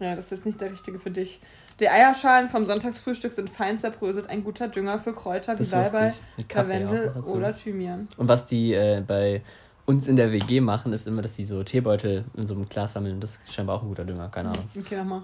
Ja, 0.00 0.16
das 0.16 0.26
ist 0.26 0.30
jetzt 0.32 0.46
nicht 0.46 0.60
der 0.60 0.72
richtige 0.72 0.98
für 0.98 1.10
dich. 1.10 1.40
Die 1.80 1.88
Eierschalen 1.88 2.50
vom 2.50 2.64
Sonntagsfrühstück 2.66 3.32
sind 3.32 3.50
fein 3.50 3.78
zerbröselt, 3.78 4.28
ein 4.28 4.44
guter 4.44 4.68
Dünger 4.68 4.98
für 4.98 5.12
Kräuter 5.12 5.58
wie 5.58 5.64
Salbei, 5.64 6.12
Lavendel 6.52 7.12
dazu. 7.14 7.34
oder 7.34 7.54
Thymian. 7.54 8.08
Und 8.16 8.28
was 8.28 8.46
die 8.46 8.74
äh, 8.74 9.02
bei 9.06 9.42
uns 9.86 10.08
in 10.08 10.16
der 10.16 10.32
WG 10.32 10.60
machen, 10.60 10.92
ist 10.92 11.06
immer, 11.06 11.22
dass 11.22 11.34
sie 11.36 11.44
so 11.44 11.62
Teebeutel 11.62 12.24
in 12.36 12.46
so 12.46 12.54
einem 12.54 12.68
Glas 12.68 12.94
sammeln. 12.94 13.20
Das 13.20 13.36
ist 13.44 13.52
scheinbar 13.54 13.76
auch 13.76 13.82
ein 13.82 13.88
guter 13.88 14.04
Dünger, 14.04 14.28
keine 14.28 14.50
Ahnung. 14.50 14.68
Okay, 14.78 14.96
nochmal. 14.96 15.22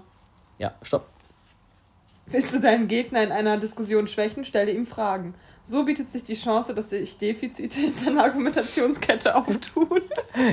Ja, 0.59 0.73
stopp. 0.83 1.07
Willst 2.27 2.53
du 2.53 2.59
deinen 2.59 2.87
Gegner 2.87 3.23
in 3.23 3.31
einer 3.31 3.57
Diskussion 3.57 4.07
schwächen, 4.07 4.45
stelle 4.45 4.71
ihm 4.71 4.85
Fragen. 4.85 5.33
So 5.63 5.83
bietet 5.83 6.11
sich 6.11 6.23
die 6.23 6.35
Chance, 6.35 6.73
dass 6.73 6.89
sich 6.91 7.17
Defizite 7.17 7.79
in 7.81 8.05
deiner 8.05 8.23
Argumentationskette 8.23 9.35
auftun. 9.35 10.01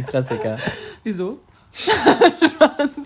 Klassiker. 0.06 0.58
Wieso? 1.04 1.38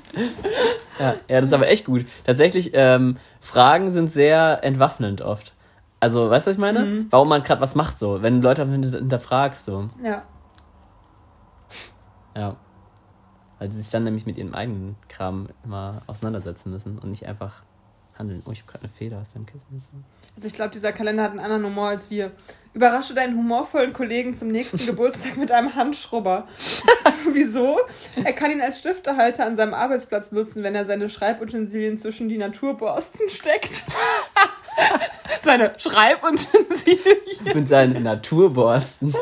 Ja, 0.98 1.14
ja, 1.28 1.40
das 1.40 1.46
ist 1.46 1.53
aber 1.53 1.68
echt 1.68 1.84
gut. 1.86 2.05
Tatsächlich, 2.24 2.70
ähm, 2.74 3.16
Fragen 3.40 3.92
sind 3.92 4.12
sehr 4.12 4.61
entwaffnend 4.62 5.20
oft. 5.22 5.53
Also, 6.00 6.30
weißt 6.30 6.46
du, 6.46 6.50
was 6.50 6.57
ich 6.57 6.61
meine? 6.61 6.80
Mhm. 6.80 7.07
Warum 7.11 7.28
man 7.28 7.42
gerade 7.42 7.61
was 7.61 7.74
macht 7.74 7.98
so, 7.98 8.22
wenn 8.22 8.40
du 8.40 8.48
Leute 8.48 8.66
hinter- 8.68 8.98
hinterfragst 8.98 9.64
so. 9.64 9.88
Ja. 10.05 10.22
Ja. 12.37 12.57
Weil 13.59 13.70
sie 13.70 13.80
sich 13.80 13.91
dann 13.91 14.05
nämlich 14.05 14.26
mit 14.26 14.37
ihrem 14.37 14.55
eigenen 14.55 14.97
Kram 15.09 15.49
immer 15.64 16.03
auseinandersetzen 16.07 16.70
müssen 16.70 16.99
und 16.99 17.11
nicht 17.11 17.26
einfach 17.26 17.62
handeln. 18.18 18.43
Oh, 18.47 18.53
ich 18.53 18.61
habe 18.62 18.72
gerade 18.72 18.85
eine 18.85 18.93
Feder 18.93 19.20
aus 19.20 19.33
deinem 19.33 19.47
Kissen. 19.47 19.80
So. 19.80 19.89
Also 20.37 20.49
ich 20.49 20.55
glaube, 20.55 20.70
dieser 20.70 20.93
Kalender 20.93 21.22
hat 21.22 21.33
einen 21.33 21.41
anderen 21.41 21.64
Humor 21.64 21.89
als 21.89 22.11
wir. 22.11 22.33
Überrasche 22.74 23.14
deinen 23.14 23.37
humorvollen 23.37 23.93
Kollegen 23.93 24.35
zum 24.35 24.49
nächsten 24.49 24.78
Geburtstag 24.87 25.37
mit 25.37 25.53
einem 25.53 25.74
Handschrubber. 25.74 26.47
Wieso? 27.33 27.78
Er 28.22 28.33
kann 28.33 28.51
ihn 28.51 28.61
als 28.61 28.78
Stiftehalter 28.78 29.47
an 29.47 29.57
seinem 29.57 29.74
Arbeitsplatz 29.74 30.33
nutzen, 30.33 30.62
wenn 30.62 30.74
er 30.74 30.87
seine 30.87 31.11
Schreibutensilien 31.11 31.99
zwischen 31.99 32.28
die 32.28 32.39
Naturborsten 32.39 33.28
steckt. 33.28 33.85
seine 35.42 35.72
Schreibutensilien. 35.78 37.16
Mit 37.54 37.68
seinen 37.68 38.02
Naturborsten. 38.02 39.14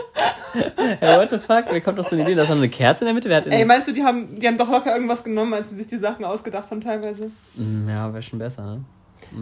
ja, 1.01 1.19
what 1.19 1.31
the 1.31 1.39
fuck? 1.39 1.65
Wer 1.71 1.81
kommt 1.81 1.99
auf 1.99 2.09
so 2.09 2.15
eine 2.17 2.25
Idee? 2.25 2.35
Da 2.35 2.43
ist 2.43 2.49
noch 2.51 2.57
eine 2.57 2.69
Kerze 2.69 3.05
in 3.05 3.07
der 3.07 3.15
Mitte. 3.15 3.29
Wer 3.29 3.39
hat 3.39 3.47
Ey, 3.47 3.65
meinst 3.65 3.89
du, 3.89 3.93
die 3.93 4.05
haben, 4.05 4.39
die 4.39 4.47
haben 4.47 4.59
doch 4.59 4.71
locker 4.71 4.93
irgendwas 4.95 5.25
genommen, 5.25 5.55
als 5.55 5.71
sie 5.71 5.77
sich 5.77 5.87
die 5.87 5.99
Sachen 5.99 6.25
ausgedacht 6.25 6.71
haben 6.71 6.81
teilweise? 6.81 7.31
Mm, 7.55 7.89
Ja, 7.89 8.13
wäre 8.13 8.23
schon 8.23 8.39
besser, 8.39 8.63
ne? 8.63 8.85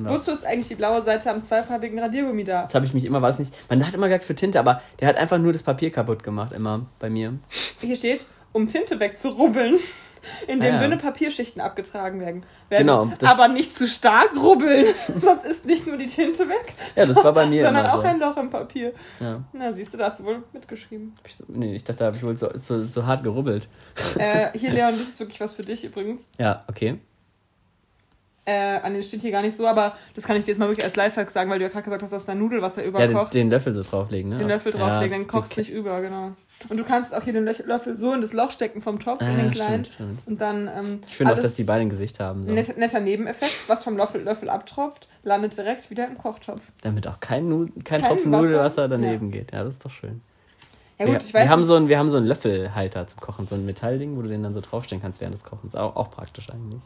Ja. 0.05 0.11
Wozu 0.11 0.33
ist 0.33 0.45
eigentlich 0.45 0.69
die 0.69 0.75
blaue 0.75 1.01
Seite 1.03 1.31
am 1.31 1.41
zweifarbigen 1.41 1.99
Radiergummi 1.99 2.45
da? 2.45 2.65
Jetzt 2.65 2.75
habe 2.75 2.85
ich 2.85 2.95
mich 2.95 3.05
immer, 3.05 3.23
war 3.23 3.31
es 3.31 3.39
nicht. 3.39 3.55
Man 3.71 3.87
hat 3.87 3.95
immer 3.95 4.09
gesagt 4.09 4.25
für 4.25 4.35
Tinte, 4.35 4.59
aber 4.59 4.83
der 5.01 5.09
hat 5.09 5.17
einfach 5.17 5.39
nur 5.39 5.53
das 5.53 5.63
Papier 5.63 5.91
kaputt 5.91 6.23
gemacht, 6.23 6.53
immer 6.53 6.87
bei 6.99 7.09
mir. 7.09 7.35
Hier 7.81 7.97
steht, 7.97 8.27
um 8.53 8.67
Tinte 8.69 8.99
wegzurubbeln, 9.01 9.77
indem 10.47 10.71
Ah, 10.73 10.75
ja. 10.77 10.79
dünne 10.83 10.97
Papierschichten 10.97 11.61
abgetragen 11.63 12.21
werden. 12.21 12.43
Genau, 12.71 13.11
aber 13.25 13.49
nicht 13.49 13.77
zu 13.77 13.87
stark 13.87 14.31
rubbeln, 14.37 14.87
sonst 15.21 15.45
ist 15.45 15.65
nicht 15.65 15.87
nur 15.87 15.97
die 15.97 16.07
Tinte 16.07 16.49
weg, 16.49 16.75
Ja, 16.97 17.07
das 17.07 17.17
war 17.23 17.33
bei 17.33 17.47
mir 17.47 17.65
sondern 17.65 17.87
auch 17.87 18.03
so. 18.03 18.07
ein 18.09 18.19
Loch 18.21 18.37
im 18.37 18.51
Papier. 18.51 18.93
Ja. 19.21 19.43
Na, 19.53 19.73
siehst 19.73 19.93
du, 19.95 19.99
da 19.99 20.07
hast 20.07 20.21
du 20.21 20.25
wohl 20.25 20.43
mitgeschrieben. 20.53 21.15
Ich 21.27 21.37
so, 21.37 21.45
nee, 21.49 21.75
ich 21.75 21.85
dachte, 21.85 22.01
da 22.01 22.05
habe 22.07 22.17
ich 22.17 22.23
wohl 22.23 22.37
so, 22.37 22.49
so, 22.59 22.85
so 22.85 23.07
hart 23.07 23.23
gerubbelt. 23.25 23.69
äh, 24.19 24.49
hier, 24.59 24.71
Leon, 24.73 24.91
das 24.93 25.01
ist 25.01 25.21
wirklich 25.21 25.41
was 25.41 25.53
für 25.55 25.63
dich 25.65 25.85
übrigens. 25.85 26.29
Ja, 26.39 26.65
okay. 26.69 26.99
Äh, 28.51 28.81
an 28.83 28.95
den 28.95 29.03
steht 29.03 29.21
hier 29.21 29.31
gar 29.31 29.43
nicht 29.43 29.55
so, 29.57 29.67
aber 29.67 29.95
das 30.15 30.25
kann 30.25 30.35
ich 30.37 30.47
dir 30.47 30.53
jetzt 30.53 30.59
mal 30.59 30.69
wirklich 30.69 30.87
als 30.87 30.97
Lifehack 30.97 31.31
sagen, 31.31 31.51
weil 31.51 31.59
du 31.59 31.65
ja 31.67 31.69
gerade 31.71 31.85
gesagt 31.85 32.03
hast, 32.03 32.13
dass 32.13 32.25
da 32.25 32.35
Nudelwasser 32.35 32.81
Ja, 32.83 32.89
überkocht. 32.89 33.35
den, 33.35 33.41
den 33.47 33.51
Löffel 33.51 33.75
so 33.75 33.83
drauflegen, 33.83 34.31
ne? 34.31 34.37
den 34.37 34.49
Löffel 34.49 34.73
drauflegen, 34.73 35.13
Ja, 35.13 35.19
dann 35.19 35.27
kocht 35.27 35.51
es 35.51 35.57
nicht 35.59 35.71
über, 35.71 36.01
genau. 36.01 36.33
Und 36.71 36.81
du 36.81 36.83
kannst 36.85 37.15
auch 37.15 37.23
hier 37.25 37.35
den 37.35 37.45
Löffel 37.45 37.95
so 37.97 38.15
in 38.15 38.23
das 38.23 38.33
Loch 38.33 38.51
stecken 38.51 38.81
vom 38.81 39.01
Topf, 39.01 39.21
in 39.21 39.27
Ah, 39.27 39.31
den 39.33 39.39
stimmt, 39.53 39.55
kleinen. 39.55 39.85
stimmt. 39.85 40.19
Und 40.27 40.41
dann 40.41 40.67
ähm, 40.67 41.01
Ich 41.07 41.15
finde 41.17 41.35
auch, 41.35 41.39
dass 41.39 41.55
die 41.55 41.65
beide 41.65 41.83
ein 41.83 41.91
Gesicht 41.91 42.21
haben. 42.21 42.47
So. 42.47 42.53
Net, 42.53 42.77
netter 42.79 43.01
Nebeneffekt, 43.01 43.69
was 43.69 43.85
vom 43.85 43.99
Löffel, 43.99 44.23
Löffel 44.23 44.49
abtropft, 44.49 45.09
landet 45.25 45.55
direkt 45.57 45.91
wieder 45.91 46.07
im 46.07 46.17
Kochtopf. 46.17 46.63
Damit 46.81 47.07
auch 47.07 47.21
kein, 47.21 47.49
Nu 47.51 47.67
kein, 47.85 48.01
Kein 48.01 48.03
Tropfen 48.11 48.33
Wasser. 48.33 48.43
Nudelwasser 48.43 48.89
daneben 48.89 49.31
geht. 49.31 49.53
Ja, 49.53 49.63
das 49.63 49.75
ist 49.75 49.85
doch 49.85 49.91
schön. 49.93 50.23
Ja 50.99 51.05
gut, 51.05 51.15
wir, 51.15 51.21
ich 51.21 51.35
weiß 51.35 51.45
wir, 51.45 51.51
haben 51.51 51.65
so 51.65 51.75
einen, 51.77 51.89
wir 51.89 51.99
haben 51.99 52.09
so 52.09 52.17
einen 52.17 52.27
Löffelhalter 52.27 53.07
zum 53.07 53.21
Kochen, 53.21 53.47
so 53.47 53.55
ein 53.55 53.65
Metallding, 53.67 54.17
wo 54.17 54.23
du 54.23 54.29
den 54.29 54.43
dann 54.43 54.55
so 54.55 54.61
draufstellen 54.63 55.03
kannst 55.03 55.21
während 55.21 55.35
des 55.37 55.45
Kochens. 55.45 55.75
Auch, 55.77 55.95
auch 55.97 56.11
praktisch 56.11 56.49
eigentlich. 56.51 56.81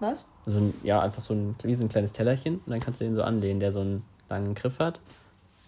Was? 0.00 0.26
Also 0.46 0.58
ein, 0.58 0.74
ja, 0.82 1.00
einfach 1.00 1.20
so 1.22 1.34
ein, 1.34 1.54
wie 1.62 1.74
so 1.74 1.84
ein 1.84 1.88
kleines 1.88 2.12
Tellerchen 2.12 2.60
und 2.64 2.70
dann 2.70 2.80
kannst 2.80 3.00
du 3.00 3.04
den 3.04 3.14
so 3.14 3.22
anlehnen, 3.22 3.60
der 3.60 3.72
so 3.72 3.80
einen 3.80 4.02
langen 4.28 4.54
Griff 4.54 4.78
hat. 4.78 5.00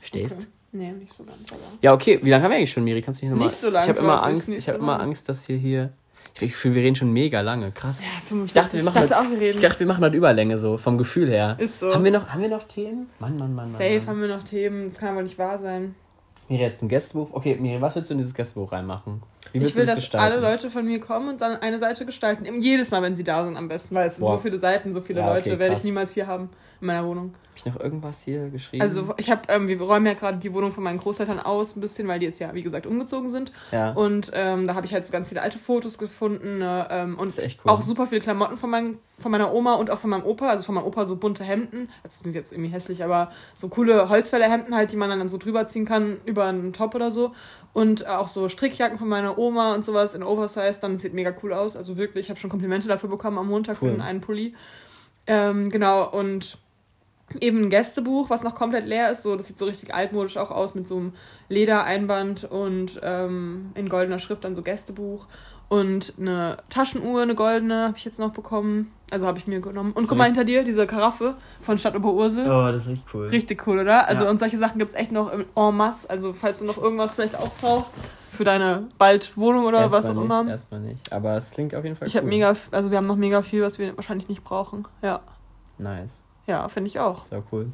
Stehst. 0.01 0.37
Okay. 0.39 0.47
Nee, 0.73 0.93
nicht 0.93 1.13
so 1.13 1.23
ganz, 1.25 1.53
aber... 1.53 1.61
Ja, 1.83 1.93
okay. 1.93 2.19
Wie 2.23 2.31
lange 2.31 2.43
haben 2.45 2.51
wir 2.51 2.57
eigentlich 2.57 2.73
schon, 2.73 2.83
Miri? 2.85 3.03
Kannst 3.03 3.21
du 3.21 3.27
hier 3.27 3.31
nochmal... 3.31 3.49
Nicht 3.49 3.61
so 3.61 3.69
lange, 3.69 3.85
Ich 3.85 3.89
habe 3.91 3.99
immer 3.99 4.17
ich, 4.17 4.23
Angst, 4.23 4.49
ich 4.49 4.69
habe 4.69 4.79
so 4.79 4.83
immer. 4.85 5.01
Angst, 5.01 5.29
dass 5.29 5.45
hier 5.45 5.57
hier... 5.57 5.93
Ich 6.35 6.41
Gefühl, 6.41 6.75
wir 6.75 6.83
reden 6.83 6.97
schon 6.97 7.13
mega 7.13 7.43
lange. 7.43 7.73
Krass. 7.73 8.01
Ja, 8.01 8.09
Ich 8.19 8.25
45. 8.25 8.55
dachte, 8.55 8.77
wir 8.79 8.85
machen 8.85 9.05
ich 9.05 9.11
dachte 9.11 9.31
reden. 9.39 9.59
Ich 9.59 9.63
dachte, 9.63 9.81
wir 9.81 9.87
machen 9.87 10.03
heute 10.03 10.17
Überlänge 10.17 10.59
so, 10.59 10.79
vom 10.79 10.97
Gefühl 10.97 11.29
her. 11.29 11.57
Ist 11.59 11.81
so. 11.81 11.93
Haben 11.93 12.05
wir 12.05 12.11
noch, 12.11 12.31
haben 12.31 12.41
wir 12.41 12.49
noch 12.49 12.63
Themen? 12.63 13.11
Mann, 13.19 13.37
Mann, 13.37 13.55
Mann, 13.55 13.67
Mann. 13.67 13.67
Safe 13.67 13.99
Mann. 13.99 14.07
haben 14.07 14.21
wir 14.23 14.29
noch 14.29 14.43
Themen, 14.43 14.89
das 14.89 14.99
kann 14.99 15.11
aber 15.11 15.23
nicht 15.23 15.39
wahr 15.39 15.59
sein. 15.59 15.95
Miri, 16.53 16.65
jetzt 16.65 16.83
ein 16.83 16.89
Gästebuch. 16.89 17.29
Okay, 17.33 17.57
Miri, 17.59 17.81
was 17.81 17.97
willst 17.97 18.11
du 18.11 18.15
in 18.15 18.19
dieses 18.19 18.35
Gästebuch 18.35 18.73
reinmachen? 18.73 19.23
Wie 19.53 19.59
Ich 19.59 19.65
willst 19.65 19.77
will, 19.77 19.83
du 19.83 19.87
das 19.87 19.95
dass 19.97 20.05
gestalten? 20.05 20.33
alle 20.33 20.43
Leute 20.43 20.71
von 20.71 20.85
mir 20.85 21.01
kommen 21.01 21.31
und 21.31 21.41
dann 21.41 21.57
eine 21.57 21.79
Seite 21.79 22.05
gestalten. 22.05 22.45
Jedes 22.61 22.91
Mal, 22.91 23.01
wenn 23.03 23.17
sie 23.17 23.25
da 23.25 23.45
sind, 23.45 23.57
am 23.57 23.69
besten, 23.69 23.95
weil 23.95 24.09
es 24.09 24.17
sind 24.17 24.27
so 24.27 24.39
viele 24.39 24.59
Seiten, 24.59 24.93
so 24.93 25.01
viele 25.01 25.21
Ja, 25.21 25.31
okay, 25.31 25.37
Leute, 25.49 25.59
werde 25.59 25.75
ich 25.77 25.85
niemals 25.85 26.13
hier 26.13 26.27
haben 26.27 26.51
in 26.83 26.87
meiner 26.87 27.07
Wohnung. 27.07 27.33
Hab 27.35 27.57
ich 27.57 27.67
noch 27.67 27.81
irgendwas 27.81 28.23
hier 28.23 28.49
geschrieben? 28.51 28.83
Also 28.83 29.15
ich 29.17 29.31
habe, 29.31 29.43
ähm, 29.49 29.69
wir 29.69 29.81
räumen 29.81 30.07
ja 30.07 30.15
gerade 30.15 30.39
die 30.39 30.53
Wohnung 30.53 30.73
von 30.73 30.83
meinen 30.83 30.99
Großeltern 30.99 31.39
aus, 31.39 31.77
ein 31.77 31.81
bisschen, 31.81 32.09
weil 32.09 32.19
die 32.19 32.27
jetzt 32.27 32.39
ja, 32.39 32.53
wie 32.55 32.63
gesagt, 32.63 32.87
umgezogen 32.87 33.29
sind. 33.29 33.53
ja. 33.71 33.93
Und 33.93 34.31
ähm, 34.35 34.67
da 34.67 34.75
habe 34.75 34.85
ich 34.85 34.93
halt 34.93 35.07
so 35.07 35.13
ganz 35.13 35.29
viele 35.29 35.43
alte 35.43 35.59
Fotos 35.59 35.97
gefunden 35.97 36.59
ne, 36.59 36.89
ähm, 36.91 37.19
und 37.19 37.33
cool. 37.39 37.49
auch 37.65 37.81
super 37.83 38.07
viele 38.07 38.21
Klamotten 38.21 38.57
von, 38.57 38.69
mein, 38.69 38.99
von 39.19 39.31
meiner 39.31 39.53
Oma 39.55 39.75
und 39.75 39.91
auch 39.91 39.99
von 39.99 40.11
meinem 40.11 40.25
Opa. 40.25 40.49
Also 40.49 40.65
von 40.65 40.75
meinem 40.75 40.85
Opa 40.87 41.07
so 41.07 41.17
bunte 41.17 41.45
Hemden. 41.45 41.89
Das 42.03 42.17
ist 42.17 42.27
jetzt 42.27 42.53
irgendwie 42.53 42.71
hässlich, 42.71 43.05
aber 43.05 43.31
so 43.55 43.69
coole 43.69 44.09
Holzfällerhemden 44.09 44.75
halt, 44.75 44.91
die 44.91 44.97
man 44.97 45.11
dann 45.11 45.29
so 45.29 45.39
drüber 45.39 45.67
ziehen 45.69 45.85
kann 45.85 46.19
über 46.25 46.47
einen 46.47 46.73
Top 46.73 46.95
oder 46.95 47.11
so. 47.11 47.33
Und 47.73 48.07
auch 48.07 48.29
so 48.29 48.49
Strickjacken 48.49 48.99
von 48.99 49.09
meiner 49.09 49.39
Oma 49.39 49.75
und 49.75 49.85
sowas 49.85 50.15
in 50.15 50.23
Oversize. 50.23 50.81
Dann 50.81 50.99
sieht 50.99 51.15
mega 51.15 51.33
cool 51.43 51.53
aus. 51.53 51.77
Also 51.77 51.97
wirklich, 51.97 52.27
ich 52.27 52.31
habe 52.31 52.41
schon 52.41 52.51
Komplimente 52.51 52.89
dafür 52.89 53.09
bekommen 53.09 53.39
am 53.39 53.49
Montag 53.49 53.77
Cool. 53.81 53.95
für 53.95 54.03
einen 54.03 54.21
Pulli. 54.21 54.55
Ähm, 55.27 55.71
genau, 55.71 56.11
und 56.11 56.59
eben 57.41 57.65
ein 57.65 57.71
Gästebuch, 57.71 58.31
was 58.31 58.43
noch 58.43 58.55
komplett 58.55 58.87
leer 58.87 59.11
ist. 59.11 59.23
So, 59.23 59.37
das 59.37 59.47
sieht 59.49 59.59
so 59.59 59.65
richtig 59.67 59.95
altmodisch 59.95 60.37
auch 60.37 60.51
aus 60.51 60.75
mit 60.75 60.87
so 60.89 60.97
einem 60.97 61.13
Ledereinband 61.49 62.45
und 62.45 63.01
ähm, 63.03 63.71
in 63.75 63.89
goldener 63.89 64.19
Schrift 64.19 64.45
dann 64.45 64.55
so 64.55 64.63
Gästebuch. 64.63 65.27
Und 65.69 66.15
eine 66.19 66.59
Taschenuhr, 66.69 67.23
eine 67.23 67.35
goldene, 67.35 67.85
habe 67.89 67.97
ich 67.97 68.05
jetzt 68.05 68.19
noch 68.19 68.33
bekommen. 68.33 68.93
Also 69.11 69.27
habe 69.27 69.39
ich 69.39 69.47
mir 69.47 69.61
genommen. 69.61 69.93
Und 69.93 70.07
guck 70.07 70.19
mal 70.19 70.25
hinter 70.25 70.45
dir, 70.45 70.65
diese 70.65 70.87
Karaffe 70.87 71.35
von 71.63 71.79
Stadt 71.79 71.95
Oberursel. 71.97 72.47
oh, 72.51 72.71
das 72.73 72.85
ist 72.87 72.93
echt 72.93 73.05
cool. 73.15 73.27
Richtig 73.29 73.67
cool, 73.67 73.79
oder? 73.79 74.07
Also 74.07 74.25
Ja. 74.25 74.31
und 74.31 74.39
solche 74.39 74.59
Sachen 74.59 74.79
gibt's 74.79 74.95
echt 74.95 75.13
noch 75.13 75.33
im 75.33 75.45
en 75.55 75.77
masse. 75.77 76.09
Also 76.11 76.33
falls 76.35 76.59
du 76.59 76.67
noch 76.67 76.77
irgendwas 76.77 77.15
vielleicht 77.15 77.37
auch 77.39 77.51
brauchst 77.61 77.95
für 78.31 78.45
deine 78.45 78.89
bald 78.99 79.35
Wohnung 79.37 79.65
oder 79.65 79.91
was 79.91 80.07
auch 80.07 80.15
nicht, 80.15 80.25
immer. 80.25 80.47
Erstmal 80.49 80.81
nicht. 80.81 81.11
Aber 81.13 81.37
es 81.39 81.51
klingt 81.53 81.75
auf 81.75 81.85
jeden 81.85 81.97
Fall 81.97 82.07
Ich 82.09 82.17
habe 82.17 82.25
cool. 82.27 82.31
mega, 82.31 82.55
also 82.71 82.91
wir 82.91 82.99
haben 82.99 83.07
noch 83.07 83.17
mega 83.17 83.41
viel, 83.43 83.63
was 83.63 83.79
wir 83.79 83.97
wahrscheinlich 83.97 84.29
nicht 84.29 84.45
brauchen. 84.45 84.87
Ja, 85.03 85.21
Nice. 85.79 86.23
Ja, 86.47 86.69
finde 86.69 86.89
ich 86.89 87.01
auch. 87.01 87.27
Sehr 87.27 87.43
cool. 87.53 87.73